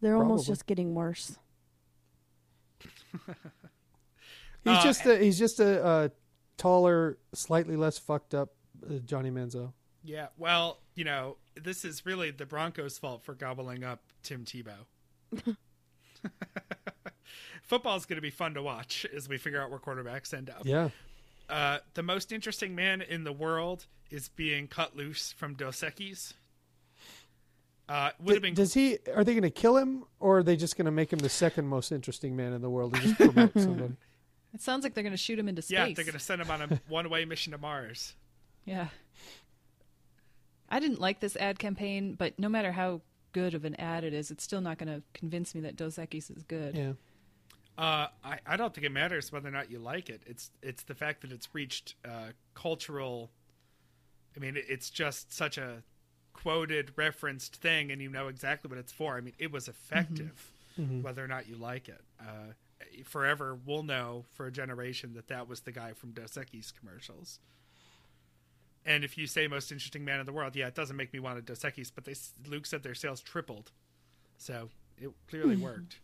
They're 0.00 0.16
almost 0.16 0.46
just 0.46 0.66
getting 0.66 0.94
worse. 0.94 1.38
He's 2.80 4.78
Uh, 4.78 4.82
just 4.82 5.06
a, 5.06 5.18
he's 5.18 5.38
just 5.38 5.60
a, 5.60 5.84
uh 5.84 6.08
taller, 6.56 7.18
slightly 7.32 7.76
less 7.76 7.98
fucked 7.98 8.32
up 8.34 8.50
uh, 8.88 8.94
Johnny 9.04 9.30
Manziel. 9.30 9.72
Yeah, 10.04 10.28
well, 10.38 10.78
you 10.94 11.04
know, 11.04 11.36
this 11.60 11.84
is 11.84 12.04
really 12.06 12.30
the 12.30 12.46
Broncos' 12.46 12.96
fault 12.98 13.24
for 13.24 13.34
gobbling 13.34 13.82
up 13.84 14.02
Tim 14.22 14.44
Tebow. 14.44 14.86
Football's 17.62 18.06
going 18.06 18.16
to 18.16 18.22
be 18.22 18.30
fun 18.30 18.54
to 18.54 18.62
watch 18.62 19.06
as 19.14 19.28
we 19.28 19.38
figure 19.38 19.60
out 19.60 19.70
where 19.70 19.78
quarterbacks 19.80 20.34
end 20.34 20.50
up. 20.50 20.62
Yeah. 20.64 20.90
Uh, 21.48 21.78
the 21.94 22.02
most 22.02 22.32
interesting 22.32 22.74
man 22.74 23.02
in 23.02 23.24
the 23.24 23.32
world 23.32 23.86
is 24.10 24.28
being 24.28 24.66
cut 24.68 24.96
loose 24.96 25.32
from 25.32 25.54
Dos 25.54 25.80
Equis. 25.80 26.34
Uh, 27.88 28.10
would 28.18 28.28
D- 28.28 28.34
have 28.34 28.42
been 28.42 28.54
Does 28.54 28.72
he? 28.74 28.98
Are 29.14 29.24
they 29.24 29.32
going 29.34 29.42
to 29.42 29.50
kill 29.50 29.76
him, 29.76 30.04
or 30.20 30.38
are 30.38 30.42
they 30.42 30.56
just 30.56 30.76
going 30.76 30.86
to 30.86 30.90
make 30.90 31.12
him 31.12 31.18
the 31.18 31.28
second 31.28 31.66
most 31.66 31.92
interesting 31.92 32.34
man 32.34 32.52
in 32.54 32.62
the 32.62 32.70
world 32.70 32.94
and 32.94 33.02
just 33.02 33.16
promote 33.16 33.52
somebody? 33.58 33.94
It 34.54 34.62
sounds 34.62 34.84
like 34.84 34.94
they're 34.94 35.02
going 35.02 35.12
to 35.12 35.18
shoot 35.18 35.38
him 35.38 35.48
into 35.48 35.60
space. 35.62 35.72
yeah, 35.72 35.84
they're 35.94 36.04
going 36.04 36.12
to 36.14 36.18
send 36.18 36.40
him 36.40 36.50
on 36.50 36.62
a 36.62 36.80
one-way 36.88 37.24
mission 37.24 37.52
to 37.52 37.58
Mars. 37.58 38.14
Yeah. 38.64 38.88
I 40.70 40.80
didn't 40.80 41.00
like 41.00 41.20
this 41.20 41.36
ad 41.36 41.58
campaign, 41.58 42.14
but 42.14 42.38
no 42.38 42.48
matter 42.48 42.72
how 42.72 43.02
good 43.32 43.52
of 43.54 43.64
an 43.64 43.74
ad 43.76 44.02
it 44.04 44.14
is, 44.14 44.30
it's 44.30 44.44
still 44.44 44.60
not 44.60 44.78
going 44.78 44.88
to 44.88 45.02
convince 45.12 45.54
me 45.54 45.60
that 45.62 45.76
Dos 45.76 45.96
Equis 45.96 46.34
is 46.34 46.42
good. 46.44 46.74
Yeah. 46.76 46.92
Uh, 47.76 48.06
I, 48.24 48.38
I 48.46 48.56
don't 48.56 48.72
think 48.72 48.86
it 48.86 48.92
matters 48.92 49.32
whether 49.32 49.48
or 49.48 49.52
not 49.52 49.70
you 49.70 49.78
like 49.78 50.08
it. 50.08 50.22
It's 50.26 50.50
it's 50.62 50.84
the 50.84 50.94
fact 50.94 51.22
that 51.22 51.32
it's 51.32 51.48
reached 51.52 51.96
uh, 52.04 52.28
cultural. 52.54 53.30
I 54.36 54.40
mean, 54.40 54.54
it's 54.56 54.90
just 54.90 55.32
such 55.32 55.58
a 55.58 55.82
quoted, 56.32 56.92
referenced 56.96 57.56
thing, 57.56 57.90
and 57.90 58.00
you 58.00 58.08
know 58.10 58.28
exactly 58.28 58.68
what 58.68 58.78
it's 58.78 58.92
for. 58.92 59.16
I 59.16 59.20
mean, 59.20 59.34
it 59.38 59.50
was 59.52 59.68
effective, 59.68 60.52
whether 61.02 61.24
or 61.24 61.28
not 61.28 61.48
you 61.48 61.56
like 61.56 61.88
it. 61.88 62.00
Uh, 62.20 62.52
forever, 63.04 63.56
we'll 63.64 63.82
know 63.84 64.24
for 64.32 64.46
a 64.46 64.52
generation 64.52 65.14
that 65.14 65.28
that 65.28 65.48
was 65.48 65.60
the 65.60 65.72
guy 65.72 65.92
from 65.92 66.10
Dos 66.10 66.32
Equis 66.32 66.72
commercials. 66.78 67.38
And 68.84 69.02
if 69.02 69.16
you 69.16 69.26
say 69.26 69.46
most 69.46 69.72
interesting 69.72 70.04
man 70.04 70.20
in 70.20 70.26
the 70.26 70.32
world, 70.32 70.54
yeah, 70.56 70.66
it 70.66 70.74
doesn't 70.74 70.96
make 70.96 71.12
me 71.12 71.18
want 71.20 71.38
a 71.38 71.42
Dos 71.42 71.60
Equis, 71.60 71.90
but 71.94 72.04
they 72.04 72.14
Luke 72.48 72.66
said 72.66 72.82
their 72.82 72.94
sales 72.94 73.20
tripled, 73.20 73.70
so 74.36 74.68
it 75.00 75.10
clearly 75.28 75.56
worked. 75.62 75.98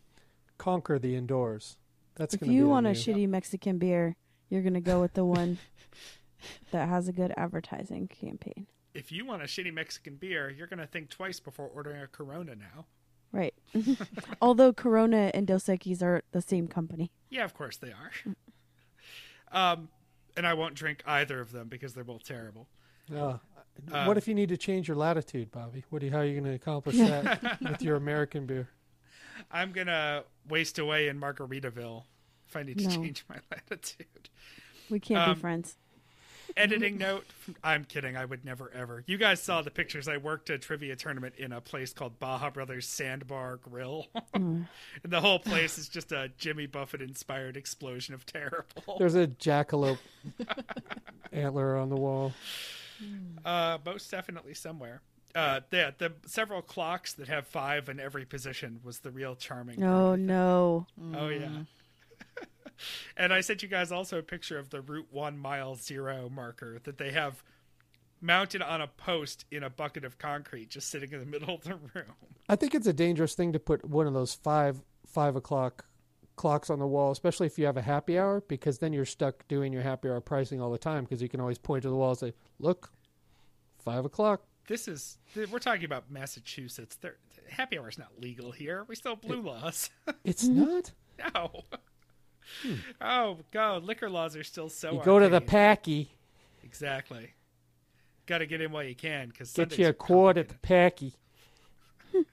Conquer 0.61 0.99
the 0.99 1.15
indoors. 1.15 1.77
That's 2.15 2.35
If 2.35 2.41
gonna 2.41 2.51
be 2.51 2.55
you 2.55 2.67
want 2.67 2.85
a 2.85 2.91
new- 2.91 2.95
shitty 2.95 3.27
Mexican 3.27 3.79
beer, 3.79 4.15
you're 4.49 4.61
gonna 4.61 4.79
go 4.79 5.01
with 5.01 5.13
the 5.15 5.25
one 5.25 5.57
that 6.71 6.87
has 6.87 7.07
a 7.07 7.11
good 7.11 7.33
advertising 7.35 8.07
campaign. 8.07 8.67
if 8.93 9.11
you 9.11 9.25
want 9.25 9.41
a 9.41 9.45
shitty 9.45 9.73
Mexican 9.73 10.15
beer, 10.17 10.49
you're 10.51 10.67
going 10.67 10.77
to 10.79 10.85
think 10.85 11.09
twice 11.09 11.39
before 11.39 11.67
ordering 11.73 12.01
a 12.01 12.07
Corona 12.07 12.53
now. 12.55 12.85
Right. 13.31 13.53
Although 14.41 14.73
Corona 14.73 15.31
and 15.33 15.47
Dos 15.47 15.63
Equis 15.65 16.03
are 16.03 16.23
the 16.33 16.41
same 16.41 16.67
company. 16.67 17.09
Yeah, 17.29 17.45
of 17.45 17.53
course 17.53 17.77
they 17.77 17.93
are. 17.93 18.11
um, 19.51 19.87
and 20.35 20.45
I 20.45 20.53
won't 20.53 20.75
drink 20.75 21.03
either 21.05 21.39
of 21.39 21.51
them 21.53 21.69
because 21.69 21.93
they're 21.93 22.03
both 22.03 22.23
terrible. 22.23 22.67
Uh, 23.13 23.37
Uh, 23.91 24.03
what 24.03 24.17
if 24.17 24.27
you 24.27 24.35
need 24.35 24.49
to 24.49 24.57
change 24.57 24.87
your 24.89 24.97
latitude, 24.97 25.49
Bobby? 25.51 25.85
What 25.89 25.99
do 26.01 26.05
you, 26.07 26.11
how 26.11 26.19
are 26.19 26.25
you 26.25 26.33
going 26.39 26.51
to 26.51 26.55
accomplish 26.55 26.97
that 27.11 27.59
with 27.61 27.81
your 27.81 27.95
American 27.95 28.45
beer? 28.45 28.67
I'm 29.51 29.71
going 29.71 29.87
to 29.87 30.23
waste 30.47 30.79
away 30.79 31.07
in 31.07 31.19
Margaritaville 31.19 32.03
if 32.47 32.55
I 32.55 32.63
need 32.63 32.77
to 32.79 32.87
No. 32.87 32.95
change 32.95 33.23
my 33.29 33.37
latitude. 33.51 34.29
We 34.89 34.99
can't 34.99 35.19
Um, 35.29 35.35
be 35.35 35.41
friends. 35.41 35.75
Editing 36.57 36.97
note. 36.97 37.25
I'm 37.63 37.85
kidding. 37.85 38.17
I 38.17 38.25
would 38.25 38.43
never 38.43 38.69
ever. 38.73 39.05
You 39.07 39.17
guys 39.17 39.41
saw 39.41 39.61
the 39.61 39.71
pictures. 39.71 40.09
I 40.09 40.17
worked 40.17 40.49
a 40.49 40.57
trivia 40.57 40.97
tournament 40.97 41.35
in 41.37 41.53
a 41.53 41.61
place 41.61 41.93
called 41.93 42.19
Baja 42.19 42.49
Brothers 42.49 42.85
Sandbar 42.89 43.55
Grill. 43.55 44.07
and 44.33 44.67
the 45.05 45.21
whole 45.21 45.39
place 45.39 45.77
is 45.77 45.87
just 45.87 46.11
a 46.11 46.29
Jimmy 46.37 46.65
Buffett 46.65 47.01
inspired 47.01 47.55
explosion 47.55 48.13
of 48.13 48.25
terrible. 48.25 48.97
There's 48.99 49.15
a 49.15 49.27
jackalope 49.39 49.99
antler 51.31 51.77
on 51.77 51.87
the 51.89 51.95
wall. 51.95 52.33
Uh, 53.45 53.77
most 53.85 54.11
definitely 54.11 54.53
somewhere. 54.53 55.01
Uh, 55.35 55.61
the 55.69 55.93
the 55.97 56.13
several 56.25 56.61
clocks 56.61 57.13
that 57.13 57.27
have 57.27 57.47
five 57.47 57.87
in 57.89 57.99
every 57.99 58.25
position 58.25 58.79
was 58.83 58.99
the 58.99 59.11
real 59.11 59.35
charming. 59.35 59.77
part 59.79 59.89
Oh 59.91 60.07
of 60.13 60.19
it. 60.19 60.23
no. 60.23 60.87
Oh 61.15 61.27
yeah. 61.29 61.49
and 63.17 63.33
I 63.33 63.41
sent 63.41 63.63
you 63.63 63.69
guys 63.69 63.91
also 63.91 64.17
a 64.19 64.23
picture 64.23 64.57
of 64.57 64.69
the 64.69 64.81
Route 64.81 65.07
One 65.11 65.37
mile 65.37 65.75
zero 65.75 66.29
marker 66.29 66.79
that 66.83 66.97
they 66.97 67.11
have 67.11 67.43
mounted 68.21 68.61
on 68.61 68.81
a 68.81 68.87
post 68.87 69.45
in 69.51 69.63
a 69.63 69.69
bucket 69.69 70.05
of 70.05 70.17
concrete, 70.17 70.69
just 70.69 70.89
sitting 70.89 71.11
in 71.11 71.19
the 71.19 71.25
middle 71.39 71.55
of 71.55 71.63
the 71.63 71.75
room. 71.75 72.13
I 72.49 72.55
think 72.55 72.75
it's 72.75 72.87
a 72.87 72.93
dangerous 72.93 73.33
thing 73.35 73.53
to 73.53 73.59
put 73.59 73.85
one 73.85 74.07
of 74.07 74.13
those 74.13 74.33
five 74.33 74.81
five 75.07 75.35
o'clock 75.35 75.85
clocks 76.35 76.69
on 76.69 76.79
the 76.79 76.87
wall, 76.87 77.11
especially 77.11 77.45
if 77.47 77.59
you 77.59 77.65
have 77.65 77.77
a 77.77 77.81
happy 77.81 78.17
hour, 78.17 78.41
because 78.47 78.79
then 78.79 78.93
you're 78.93 79.05
stuck 79.05 79.47
doing 79.47 79.71
your 79.73 79.81
happy 79.83 80.09
hour 80.09 80.21
pricing 80.21 80.59
all 80.61 80.71
the 80.71 80.77
time 80.77 81.03
because 81.03 81.21
you 81.21 81.29
can 81.29 81.39
always 81.39 81.57
point 81.57 81.83
to 81.83 81.89
the 81.89 81.95
wall 81.95 82.09
and 82.11 82.19
say, 82.19 82.33
"Look, 82.59 82.91
five 83.83 84.05
o'clock." 84.05 84.43
This 84.71 84.87
is 84.87 85.17
we're 85.35 85.59
talking 85.59 85.83
about 85.83 86.09
Massachusetts. 86.09 86.95
They're, 86.95 87.17
happy 87.49 87.77
hour 87.77 87.89
is 87.89 87.97
not 87.97 88.21
legal 88.21 88.51
here. 88.53 88.85
We 88.87 88.95
still 88.95 89.15
have 89.15 89.21
blue 89.21 89.41
laws. 89.41 89.89
It's 90.23 90.45
not. 90.47 90.93
no. 91.35 91.63
Oh 93.01 93.39
God, 93.51 93.83
liquor 93.83 94.09
laws 94.09 94.37
are 94.37 94.45
still 94.45 94.69
so. 94.69 94.93
You 94.93 95.01
go 95.03 95.19
to 95.19 95.27
the 95.27 95.41
packy, 95.41 96.11
Exactly. 96.63 97.33
Got 98.27 98.37
to 98.37 98.45
get 98.45 98.61
in 98.61 98.71
while 98.71 98.85
you 98.85 98.95
can 98.95 99.27
because 99.27 99.51
get 99.51 99.77
you 99.77 99.89
a 99.89 99.93
quart 99.93 100.37
at 100.37 100.47
the 100.47 100.57
packy. 100.59 101.15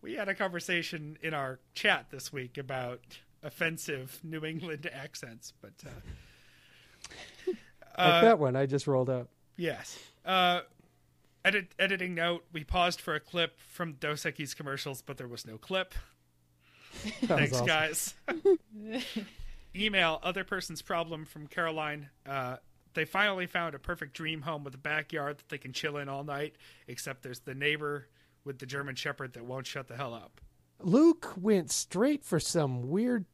We 0.00 0.14
had 0.14 0.30
a 0.30 0.34
conversation 0.34 1.18
in 1.20 1.34
our 1.34 1.60
chat 1.74 2.06
this 2.10 2.32
week 2.32 2.56
about 2.56 3.00
offensive 3.42 4.20
New 4.22 4.42
England 4.46 4.88
accents, 4.94 5.52
but 5.60 5.74
uh, 5.84 7.52
Like 7.98 8.22
that 8.22 8.38
one 8.38 8.56
I 8.56 8.64
just 8.64 8.86
rolled 8.86 9.10
out. 9.10 9.28
yes. 9.58 9.98
Uh, 10.24 10.60
edit, 11.46 11.74
editing 11.78 12.14
note: 12.14 12.44
We 12.52 12.64
paused 12.64 13.00
for 13.00 13.14
a 13.14 13.20
clip 13.20 13.58
from 13.60 13.94
Dos 13.94 14.24
Equis 14.24 14.54
commercials, 14.54 15.00
but 15.02 15.16
there 15.16 15.28
was 15.28 15.46
no 15.46 15.56
clip. 15.56 15.94
That 17.22 17.38
Thanks, 17.38 17.52
awesome. 17.54 17.66
guys. 17.66 18.14
Email 19.76 20.18
other 20.22 20.44
person's 20.44 20.80
problem 20.82 21.24
from 21.26 21.46
Caroline. 21.46 22.08
Uh, 22.26 22.56
they 22.94 23.04
finally 23.04 23.46
found 23.46 23.74
a 23.74 23.78
perfect 23.78 24.14
dream 24.14 24.40
home 24.42 24.64
with 24.64 24.74
a 24.74 24.78
backyard 24.78 25.38
that 25.38 25.48
they 25.50 25.58
can 25.58 25.72
chill 25.72 25.98
in 25.98 26.08
all 26.08 26.24
night. 26.24 26.56
Except 26.88 27.22
there's 27.22 27.40
the 27.40 27.54
neighbor 27.54 28.08
with 28.44 28.58
the 28.58 28.66
German 28.66 28.94
Shepherd 28.94 29.34
that 29.34 29.44
won't 29.44 29.66
shut 29.66 29.88
the 29.88 29.96
hell 29.96 30.14
up. 30.14 30.40
Luke 30.80 31.32
went 31.36 31.70
straight 31.70 32.24
for 32.24 32.38
some 32.40 32.88
weird 32.88 33.26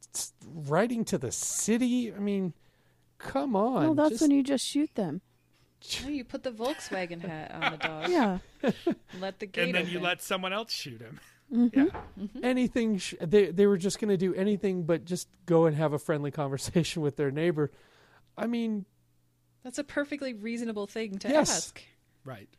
writing 0.45 1.05
to 1.05 1.17
the 1.17 1.31
city. 1.31 2.13
I 2.13 2.19
mean, 2.19 2.53
come 3.17 3.55
on. 3.55 3.83
Well, 3.83 3.93
that's 3.93 4.09
just- 4.11 4.21
when 4.23 4.31
you 4.31 4.43
just 4.43 4.65
shoot 4.65 4.93
them. 4.95 5.21
No, 6.03 6.09
you 6.09 6.23
put 6.23 6.43
the 6.43 6.51
Volkswagen 6.51 7.21
hat 7.21 7.51
on 7.53 7.71
the 7.73 7.77
dog. 7.77 8.09
Yeah. 8.09 8.37
Let 9.19 9.39
the 9.39 9.45
gate 9.47 9.63
and 9.65 9.75
then 9.75 9.85
you 9.87 9.97
open. 9.97 10.03
let 10.03 10.21
someone 10.21 10.53
else 10.53 10.71
shoot 10.71 11.01
him. 11.01 11.19
Mm-hmm. 11.53 12.23
Mm-hmm. 12.23 12.39
anything. 12.43 12.97
Sh- 12.97 13.15
they 13.21 13.47
they 13.51 13.67
were 13.67 13.77
just 13.77 13.99
going 13.99 14.09
to 14.09 14.17
do 14.17 14.33
anything 14.33 14.83
but 14.83 15.05
just 15.05 15.27
go 15.45 15.65
and 15.65 15.75
have 15.75 15.93
a 15.93 15.99
friendly 15.99 16.31
conversation 16.41 17.01
with 17.01 17.15
their 17.17 17.31
neighbor. 17.31 17.69
I 18.37 18.47
mean, 18.47 18.85
That's 19.63 19.77
a 19.77 19.83
perfectly 19.83 20.33
reasonable 20.33 20.87
thing 20.87 21.19
to 21.19 21.27
Yes. 21.29 21.49
ask. 21.51 21.83
Right. 22.25 22.49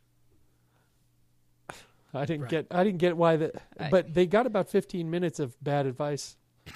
I 2.13 2.25
didn't 2.25 2.43
Right. 2.43 2.51
get 2.51 2.67
I 2.71 2.83
didn't 2.83 2.99
get 2.99 3.17
why 3.17 3.35
that. 3.37 3.55
I- 3.79 3.89
But 3.89 4.13
they 4.13 4.25
got 4.25 4.45
about 4.45 4.69
15 4.69 5.09
minutes 5.09 5.39
of 5.39 5.61
bad 5.63 5.85
advice 5.85 6.37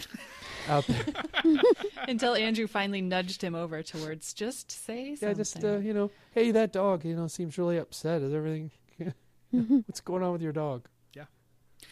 out 0.68 0.86
there. 0.88 1.06
Until 2.08 2.36
Andrew 2.36 2.68
finally 2.68 3.02
nudged 3.02 3.42
him 3.42 3.56
over 3.56 3.82
towards 3.84 4.34
just 4.34 4.72
say 4.72 5.16
something. 5.16 5.28
Yeah, 5.30 5.34
just 5.34 5.64
uh, 5.64 5.78
you 5.78 5.94
know, 5.94 6.12
hey, 6.34 6.52
that 6.52 6.74
dog, 6.74 7.06
you 7.06 7.16
know, 7.16 7.28
seems 7.28 7.58
really 7.58 7.78
upset. 7.78 8.22
Is 8.22 8.34
everything? 8.34 8.72
What's 9.52 10.02
going 10.02 10.24
on 10.24 10.32
with 10.34 10.42
your 10.42 10.52
dog? 10.54 10.88
Yeah. 11.16 11.26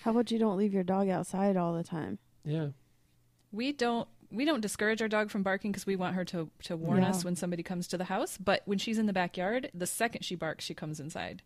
How 0.01 0.11
about 0.11 0.29
you 0.31 0.37
don't 0.39 0.57
leave 0.57 0.73
your 0.73 0.83
dog 0.83 1.09
outside 1.09 1.57
all 1.57 1.73
the 1.73 1.83
time? 1.83 2.19
Yeah. 2.45 2.67
we 3.51 3.71
don't 3.71 4.07
we 4.29 4.43
don't 4.45 4.59
discourage 4.61 5.01
our 5.01 5.07
dog 5.07 5.29
from 5.31 5.41
barking 5.41 5.71
because 5.71 5.85
we 5.85 5.95
want 5.95 6.15
her 6.15 6.25
to 6.25 6.49
to 6.63 6.75
warn 6.77 7.01
Yeah. 7.01 7.09
us 7.09 7.23
when 7.25 7.35
somebody 7.35 7.63
comes 7.63 7.87
to 7.89 7.97
the 7.97 8.03
house. 8.05 8.37
But 8.37 8.61
when 8.65 8.77
she's 8.77 8.97
in 8.97 9.05
the 9.05 9.13
backyard, 9.13 9.71
the 9.73 9.87
second 9.87 10.23
she 10.23 10.35
barks, 10.35 10.65
she 10.65 10.73
comes 10.73 10.99
inside. 10.99 11.41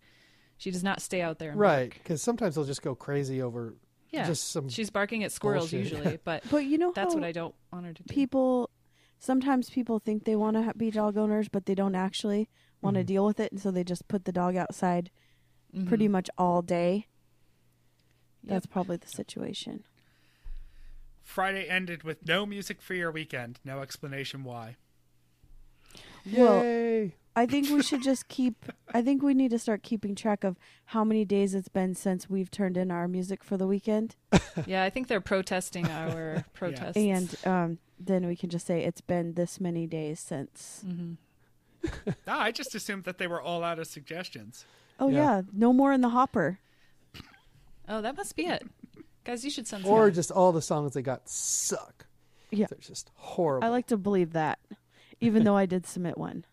She 0.57 0.69
does 0.72 0.84
not 0.84 1.02
stay 1.02 1.22
out 1.22 1.39
there. 1.39 1.52
And 1.52 1.60
Right, 1.60 1.91
because 1.93 2.22
sometimes 2.22 2.56
they'll 2.56 2.65
just 2.65 2.81
go 2.84 2.93
crazy 2.93 3.41
over 3.41 3.73
Yeah. 4.12 4.26
just 4.28 4.52
some. 4.52 4.68
She's 4.70 4.90
barking 4.90 5.24
at 5.24 5.32
squirrels 5.32 5.72
Bullshit. 5.72 5.92
usually, 5.92 6.20
but 6.24 6.44
But 6.52 6.66
you 6.66 6.78
know 6.78 6.92
that's 6.94 7.16
what 7.16 7.24
I 7.24 7.32
don't 7.32 7.56
want 7.72 7.86
her 7.86 7.94
to 7.94 8.04
do. 8.04 8.14
people 8.14 8.70
sometimes 9.20 9.70
people 9.70 10.00
think 10.00 10.26
they 10.26 10.36
want 10.36 10.58
to 10.58 10.74
be 10.78 10.92
dog 10.92 11.16
owners, 11.18 11.48
but 11.48 11.66
they 11.66 11.76
don't 11.76 11.96
actually 11.96 12.50
want 12.82 12.96
to 12.96 13.04
Mhm. 13.04 13.08
deal 13.08 13.26
with 13.26 13.40
it, 13.40 13.52
and 13.52 13.62
so 13.62 13.72
they 13.72 13.84
just 13.84 14.08
put 14.08 14.26
the 14.26 14.32
dog 14.32 14.56
outside 14.56 15.12
Mhm. 15.76 15.88
pretty 15.88 16.08
much 16.08 16.30
all 16.38 16.62
day. 16.62 17.08
Yep. 18.44 18.50
That's 18.50 18.66
probably 18.66 18.98
the 18.98 19.08
situation. 19.08 19.84
Friday 21.24 21.66
ended 21.70 22.04
with 22.04 22.26
no 22.28 22.46
music 22.46 22.82
for 22.82 22.96
your 22.96 23.12
weekend. 23.12 23.60
No 23.64 23.80
explanation 23.80 24.44
why. 24.44 24.76
Well, 26.35 27.10
I 27.35 27.45
think 27.45 27.69
we 27.69 27.81
should 27.81 28.02
just 28.03 28.27
keep. 28.27 28.65
I 28.93 29.02
think 29.02 29.22
we 29.23 29.34
need 29.34 29.52
to 29.52 29.60
start 29.60 29.84
keeping 29.84 30.15
track 30.15 30.43
of 30.43 30.57
how 30.85 31.03
many 31.03 31.23
days 31.26 31.56
it's 31.56 31.69
been 31.69 31.95
since 31.95 32.30
we've 32.30 32.52
turned 32.52 32.76
in 32.77 32.91
our 32.91 33.07
music 33.07 33.43
for 33.43 33.56
the 33.57 33.68
weekend, 33.68 34.15
yeah, 34.65 34.84
I 34.84 34.89
think 34.89 35.07
they're 35.07 35.22
protesting 35.22 35.88
our 35.88 36.43
protests. 36.53 36.98
and 36.98 37.35
um, 37.45 37.77
then 37.99 38.27
we 38.27 38.35
can 38.35 38.49
just 38.49 38.68
say 38.68 38.84
it's 38.84 39.02
been 39.02 39.34
this 39.35 39.60
many 39.61 39.88
days 39.88 40.19
since. 40.19 40.84
Mhm. 40.85 41.18
No, 42.27 42.34
I 42.38 42.52
just 42.52 42.76
assumed 42.76 43.06
that 43.06 43.18
they 43.18 43.26
were 43.27 43.41
all 43.41 43.64
out 43.64 43.80
of 43.80 43.88
suggestions. 43.88 44.65
Oh 44.99 45.07
Yeah. 45.10 45.38
yeah, 45.38 45.41
no 45.53 45.73
more 45.73 45.93
in 45.93 46.02
the 46.02 46.10
hopper. 46.10 46.60
oh, 47.89 48.02
that 48.02 48.15
must 48.15 48.35
be 48.35 48.45
it, 48.45 48.64
guys. 49.23 49.43
You 49.43 49.49
should 49.49 49.68
send. 49.68 49.85
Or 49.85 50.07
some. 50.07 50.14
just 50.14 50.31
all 50.31 50.52
the 50.52 50.61
songs 50.61 50.93
they 50.93 51.02
got 51.02 51.27
suck. 51.30 52.06
Yeah. 52.52 52.68
They're 52.69 52.77
just 52.80 53.10
horrible. 53.15 53.65
I 53.65 53.69
like 53.69 53.88
to 53.88 53.98
believe 53.98 54.34
that, 54.34 54.60
even 55.22 55.43
though 55.45 55.56
I 55.56 55.65
did 55.65 55.85
submit 55.88 56.18
one. 56.18 56.43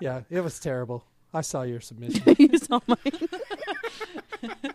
yeah, 0.00 0.22
it 0.30 0.40
was 0.40 0.58
terrible. 0.58 1.04
I 1.32 1.40
saw 1.42 1.62
your 1.62 1.80
submission. 1.80 2.34
you 2.38 2.58
saw 2.58 2.80
mine. 2.86 2.98
it 4.42 4.74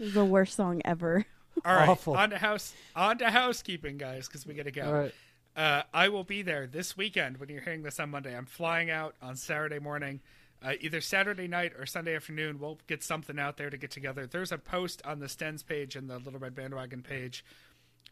was 0.00 0.12
the 0.14 0.24
worst 0.24 0.54
song 0.56 0.82
ever. 0.84 1.24
All 1.64 1.74
right, 1.74 1.88
Awful. 1.88 2.16
on 2.16 2.30
to 2.30 2.38
house 2.38 2.74
on 2.96 3.18
to 3.18 3.30
housekeeping, 3.30 3.96
guys, 3.96 4.26
because 4.26 4.46
we 4.46 4.54
gotta 4.54 4.70
go. 4.70 4.82
all 4.86 4.92
right. 4.92 5.14
Uh, 5.56 5.82
I 5.94 6.08
will 6.08 6.24
be 6.24 6.42
there 6.42 6.66
this 6.66 6.96
weekend 6.96 7.38
when 7.38 7.48
you're 7.48 7.60
hearing 7.60 7.82
this 7.84 8.00
on 8.00 8.10
Monday. 8.10 8.36
I'm 8.36 8.44
flying 8.46 8.90
out 8.90 9.14
on 9.22 9.36
Saturday 9.36 9.78
morning. 9.78 10.20
uh, 10.64 10.72
either 10.80 11.00
Saturday 11.00 11.46
night 11.46 11.72
or 11.78 11.86
Sunday 11.86 12.16
afternoon. 12.16 12.58
We'll 12.58 12.78
get 12.88 13.04
something 13.04 13.38
out 13.38 13.56
there 13.56 13.70
to 13.70 13.76
get 13.76 13.92
together. 13.92 14.26
There's 14.26 14.50
a 14.50 14.58
post 14.58 15.00
on 15.04 15.20
the 15.20 15.26
Stens 15.26 15.64
page 15.64 15.94
and 15.94 16.10
the 16.10 16.18
Little 16.18 16.40
Red 16.40 16.56
Bandwagon 16.56 17.02
page 17.02 17.44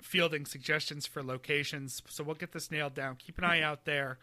fielding 0.03 0.45
suggestions 0.47 1.07
for 1.07 1.23
locations. 1.23 2.03
So 2.09 2.23
we'll 2.24 2.35
get 2.35 2.53
this 2.53 2.70
nailed 2.70 2.95
down. 2.95 3.16
Keep 3.16 3.39
an 3.39 3.45
eye 3.45 3.62
out 3.62 3.85
there, 3.85 4.19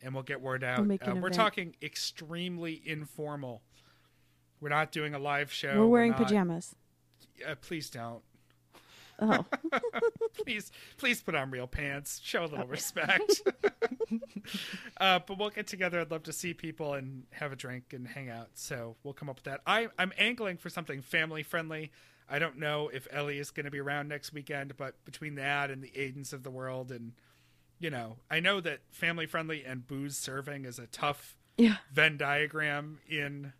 and 0.00 0.14
we'll 0.14 0.22
get 0.22 0.40
word 0.40 0.62
out. 0.62 0.86
We'll 0.86 0.98
uh, 1.02 1.14
we're 1.14 1.18
event. 1.18 1.34
talking 1.34 1.76
extremely 1.82 2.80
informal. 2.84 3.62
We're 4.60 4.68
not 4.68 4.92
doing 4.92 5.14
a 5.14 5.18
live 5.18 5.52
show. 5.52 5.78
We're 5.78 5.86
wearing 5.86 6.12
not- 6.12 6.22
pajamas. 6.22 6.74
Uh, 7.46 7.54
please 7.60 7.90
don't. 7.90 8.22
Oh, 9.20 9.44
please, 10.44 10.70
please 10.96 11.22
put 11.22 11.34
on 11.34 11.50
real 11.50 11.66
pants. 11.66 12.20
Show 12.22 12.44
a 12.44 12.46
little 12.46 12.66
respect. 12.66 13.42
uh, 14.98 15.20
but 15.26 15.38
we'll 15.38 15.50
get 15.50 15.66
together. 15.66 16.00
I'd 16.00 16.10
love 16.10 16.24
to 16.24 16.32
see 16.32 16.54
people 16.54 16.94
and 16.94 17.24
have 17.30 17.52
a 17.52 17.56
drink 17.56 17.92
and 17.92 18.06
hang 18.06 18.28
out. 18.30 18.50
So 18.54 18.96
we'll 19.02 19.14
come 19.14 19.28
up 19.28 19.36
with 19.36 19.44
that. 19.44 19.60
I, 19.66 19.88
I'm 19.98 20.12
angling 20.18 20.56
for 20.56 20.70
something 20.70 21.00
family 21.00 21.42
friendly. 21.42 21.92
I 22.32 22.38
don't 22.38 22.56
know 22.58 22.88
if 22.92 23.06
Ellie 23.10 23.38
is 23.38 23.50
going 23.50 23.66
to 23.66 23.70
be 23.70 23.78
around 23.78 24.08
next 24.08 24.32
weekend, 24.32 24.74
but 24.78 24.94
between 25.04 25.34
that 25.34 25.70
and 25.70 25.82
the 25.82 25.92
Aidens 25.94 26.32
of 26.32 26.42
the 26.42 26.50
world, 26.50 26.90
and 26.90 27.12
you 27.78 27.90
know, 27.90 28.16
I 28.30 28.40
know 28.40 28.60
that 28.62 28.80
family 28.90 29.26
friendly 29.26 29.64
and 29.64 29.86
booze 29.86 30.16
serving 30.16 30.64
is 30.64 30.78
a 30.78 30.86
tough 30.86 31.36
yeah. 31.58 31.76
Venn 31.92 32.16
diagram 32.16 33.00
in 33.06 33.52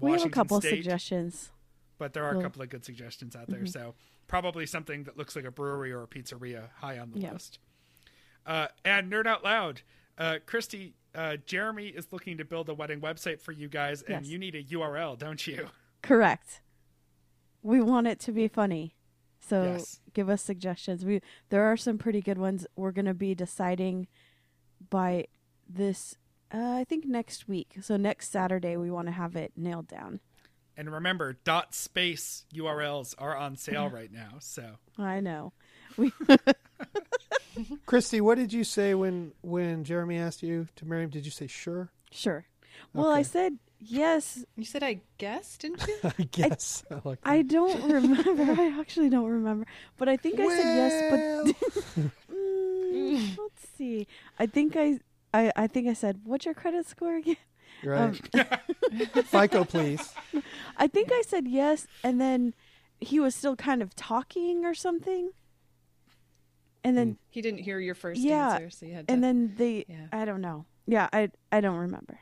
We 0.00 0.10
have 0.12 0.24
a 0.26 0.30
couple 0.30 0.60
State 0.60 0.70
suggestions. 0.84 1.50
but 1.98 2.14
there 2.14 2.24
are 2.24 2.38
a 2.38 2.42
couple 2.42 2.62
of 2.62 2.70
good 2.70 2.84
suggestions 2.84 3.36
out 3.36 3.48
there. 3.48 3.66
So 3.66 3.94
probably 4.26 4.64
something 4.64 5.04
that 5.04 5.18
looks 5.18 5.36
like 5.36 5.44
a 5.44 5.50
brewery 5.50 5.92
or 5.92 6.02
a 6.02 6.06
pizzeria 6.06 6.70
high 6.76 6.98
on 6.98 7.10
the 7.10 7.18
Yeah. 7.20 7.32
list. 7.32 7.58
Uh, 8.46 8.68
and 8.86 9.12
nerd 9.12 9.26
out 9.26 9.44
loud, 9.44 9.82
uh, 10.16 10.38
Christy, 10.46 10.94
uh, 11.14 11.36
Jeremy 11.44 11.88
is 11.88 12.06
looking 12.10 12.38
to 12.38 12.44
build 12.44 12.68
a 12.70 12.74
wedding 12.74 13.00
website 13.02 13.40
for 13.42 13.52
you 13.52 13.68
guys, 13.68 14.00
and 14.02 14.24
Yes. 14.24 14.32
you 14.32 14.38
need 14.38 14.54
a 14.54 14.62
URL, 14.62 15.16
don't 15.16 15.46
you? 15.46 15.68
Correct. 16.02 16.60
We 17.68 17.82
want 17.82 18.06
it 18.06 18.18
to 18.20 18.32
be 18.32 18.48
funny. 18.48 18.94
So 19.40 19.62
Yes. 19.62 20.00
give 20.14 20.30
us 20.30 20.40
suggestions. 20.40 21.04
We 21.04 21.20
there 21.50 21.64
are 21.64 21.76
some 21.76 21.98
pretty 21.98 22.22
good 22.22 22.38
ones. 22.38 22.66
We're 22.76 22.92
going 22.92 23.04
to 23.04 23.12
be 23.12 23.34
deciding 23.34 24.08
by 24.88 25.26
this 25.68 26.16
uh, 26.52 26.76
I 26.76 26.84
think 26.84 27.04
next 27.04 27.46
week. 27.46 27.76
So 27.82 27.98
next 27.98 28.30
Saturday 28.32 28.78
we 28.78 28.90
want 28.90 29.08
to 29.08 29.12
have 29.12 29.36
it 29.36 29.52
nailed 29.54 29.86
down. 29.86 30.20
And 30.78 30.90
remember, 30.90 31.34
dot 31.44 31.74
space 31.74 32.46
URLs 32.54 33.14
are 33.18 33.36
on 33.36 33.54
sale 33.56 33.90
right 33.92 34.10
now. 34.10 34.38
So 34.40 34.76
I 34.96 35.20
know. 35.20 35.52
We 35.98 36.10
Christy, 37.84 38.22
what 38.22 38.38
did 38.38 38.50
you 38.50 38.64
say 38.64 38.94
when 38.94 39.32
when 39.42 39.84
Jeremy 39.84 40.16
asked 40.16 40.42
you 40.42 40.68
to 40.76 40.86
marry 40.86 41.02
him? 41.02 41.10
Did 41.10 41.26
you 41.26 41.32
say 41.32 41.46
sure? 41.46 41.90
sure. 42.10 42.46
Well, 42.94 43.10
I 43.10 43.22
said 43.22 43.58
yes. 43.80 44.44
You 44.56 44.64
said 44.64 44.82
I 44.82 45.00
guess, 45.18 45.56
didn't 45.56 45.86
you? 45.86 45.96
I 46.18 46.22
guess. 46.30 46.84
I 46.90 47.00
like 47.04 47.18
I 47.24 47.42
don't 47.42 47.82
remember. 47.90 48.52
I 48.60 48.78
actually 48.80 49.08
don't 49.10 49.28
remember. 49.28 49.66
But 49.96 50.08
I 50.08 50.16
think 50.16 50.40
I 50.40 50.48
said 50.48 50.70
yes, 50.74 51.02
but 51.08 51.20
Mm, 52.30 53.36
let's 53.38 53.68
see. 53.76 54.06
I 54.38 54.46
think 54.46 54.76
I, 54.76 54.98
I 55.34 55.52
I 55.56 55.66
think 55.66 55.88
I 55.88 55.92
said, 55.94 56.20
"What's 56.24 56.44
your 56.44 56.54
credit 56.54 56.86
score 56.86 57.16
again?" 57.16 57.36
right. 57.84 58.20
Um, 58.34 59.24
FICO, 59.24 59.64
please. 59.64 60.14
I 60.76 60.86
think 60.86 61.08
I 61.10 61.22
said 61.26 61.48
yes, 61.48 61.86
and 62.04 62.20
then 62.20 62.54
he 63.00 63.18
was 63.20 63.34
still 63.34 63.56
kind 63.56 63.82
of 63.82 63.94
talking 63.96 64.64
or 64.64 64.74
something. 64.74 65.30
And 66.84 66.96
then 66.96 67.18
He 67.30 67.42
didn't 67.42 67.60
hear 67.60 67.80
your 67.80 67.94
first 67.94 68.20
Yeah, 68.20 68.52
answer, 68.54 68.70
so 68.70 68.86
you 68.86 68.94
had 68.94 69.08
to. 69.08 69.14
and 69.14 69.22
then 69.24 69.54
they 69.56 69.84
Yeah. 69.88 70.06
I 70.12 70.24
don't 70.24 70.40
know. 70.40 70.64
Yeah, 70.86 71.08
I 71.12 71.30
I 71.50 71.60
don't 71.60 71.76
remember. 71.76 72.20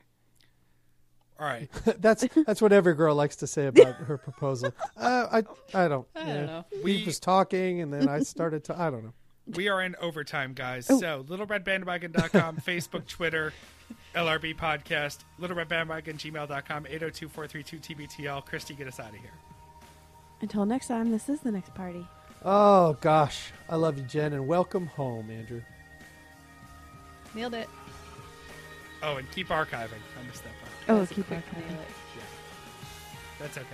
All 1.39 1.47
right, 1.47 1.71
that's 2.01 2.25
that's 2.47 2.61
what 2.63 2.73
every 2.73 2.95
girl 2.95 3.15
likes 3.15 3.37
to 3.37 3.47
say 3.47 3.67
about 3.67 3.95
her 3.97 4.17
proposal. 4.19 4.73
Uh, 4.97 5.43
I 5.75 5.85
I 5.85 5.89
don't. 5.89 6.07
I 6.15 6.21
don't 6.21 6.29
yeah. 6.29 6.47
know. 6.47 6.65
We 6.83 6.97
We- 6.99 7.05
was 7.05 7.21
talking, 7.21 7.81
and 7.83 7.93
then 7.93 8.09
I 8.09 8.21
started 8.21 8.65
to. 8.65 8.81
I 8.81 8.91
don't 8.91 9.05
know. 9.05 9.13
we 9.55 9.69
are 9.69 9.83
in 9.83 9.95
overtime, 10.01 10.53
guys. 10.55 10.91
Oh. 10.91 10.99
So 10.99 11.25
littleredbandwagon.com, 11.29 12.57
Facebook, 12.67 13.07
Twitter, 13.07 13.53
LRB 14.15 14.57
podcast, 14.57 15.19
littleredbandwagon, 15.41 16.15
gmail.com, 16.17 16.85
802-432-TBTL. 16.85 18.45
Christy, 18.47 18.75
get 18.75 18.89
us 18.89 18.99
out 18.99 19.11
of 19.11 19.17
here. 19.17 19.31
Until 20.41 20.65
next 20.67 20.89
time, 20.89 21.11
this 21.11 21.29
is 21.29 21.41
the 21.41 21.53
next 21.53 21.75
party. 21.75 22.07
Oh 22.45 22.97
gosh, 23.01 23.53
I 23.69 23.77
love 23.77 23.99
you, 23.99 24.05
Jen, 24.05 24.33
and 24.33 24.47
welcome 24.47 24.87
home, 24.87 25.31
Andrew. 25.31 25.63
Nailed 27.35 27.55
it. 27.55 27.69
Oh, 29.03 29.17
and 29.17 29.31
keep 29.31 29.49
archiving. 29.49 30.01
I 30.19 30.27
missed 30.27 30.43
that 30.45 30.53
part. 30.61 30.66
Oh, 30.89 30.99
That's 31.01 31.13
keep 31.13 31.27
quick 31.27 31.41
it. 31.53 31.57
nail 31.71 31.81
it. 31.81 31.89
That's 33.39 33.59
okay. 33.59 33.67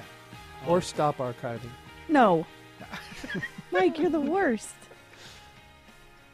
Or 0.67 0.81
stop 0.81 1.19
archiving. 1.19 1.71
No. 2.09 2.47
Mike, 3.73 3.99
you're 3.99 4.11
the 4.11 4.21
worst. 4.21 4.75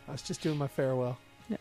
I 0.06 0.12
was 0.12 0.22
just 0.22 0.40
doing 0.40 0.56
my 0.58 0.68
farewell. 0.68 1.18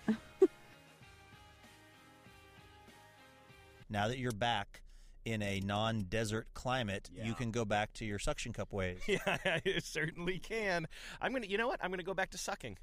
Now 3.90 4.10
that 4.10 4.18
you're 4.18 4.32
back 4.34 4.82
in 5.26 5.42
a 5.42 5.60
non-desert 5.62 6.48
climate, 6.54 7.10
you 7.24 7.34
can 7.34 7.52
go 7.52 7.64
back 7.66 7.94
to 7.94 8.06
your 8.06 8.20
suction 8.20 8.54
cup 8.54 8.74
ways. 8.74 9.00
Yeah, 9.08 9.18
I 9.46 9.62
certainly 9.80 10.40
can. 10.40 10.88
I'm 11.22 11.32
gonna. 11.32 11.48
You 11.48 11.58
know 11.58 11.68
what? 11.68 11.80
I'm 11.82 11.90
gonna 11.90 12.04
go 12.04 12.14
back 12.14 12.32
to 12.32 12.38
sucking. 12.38 12.78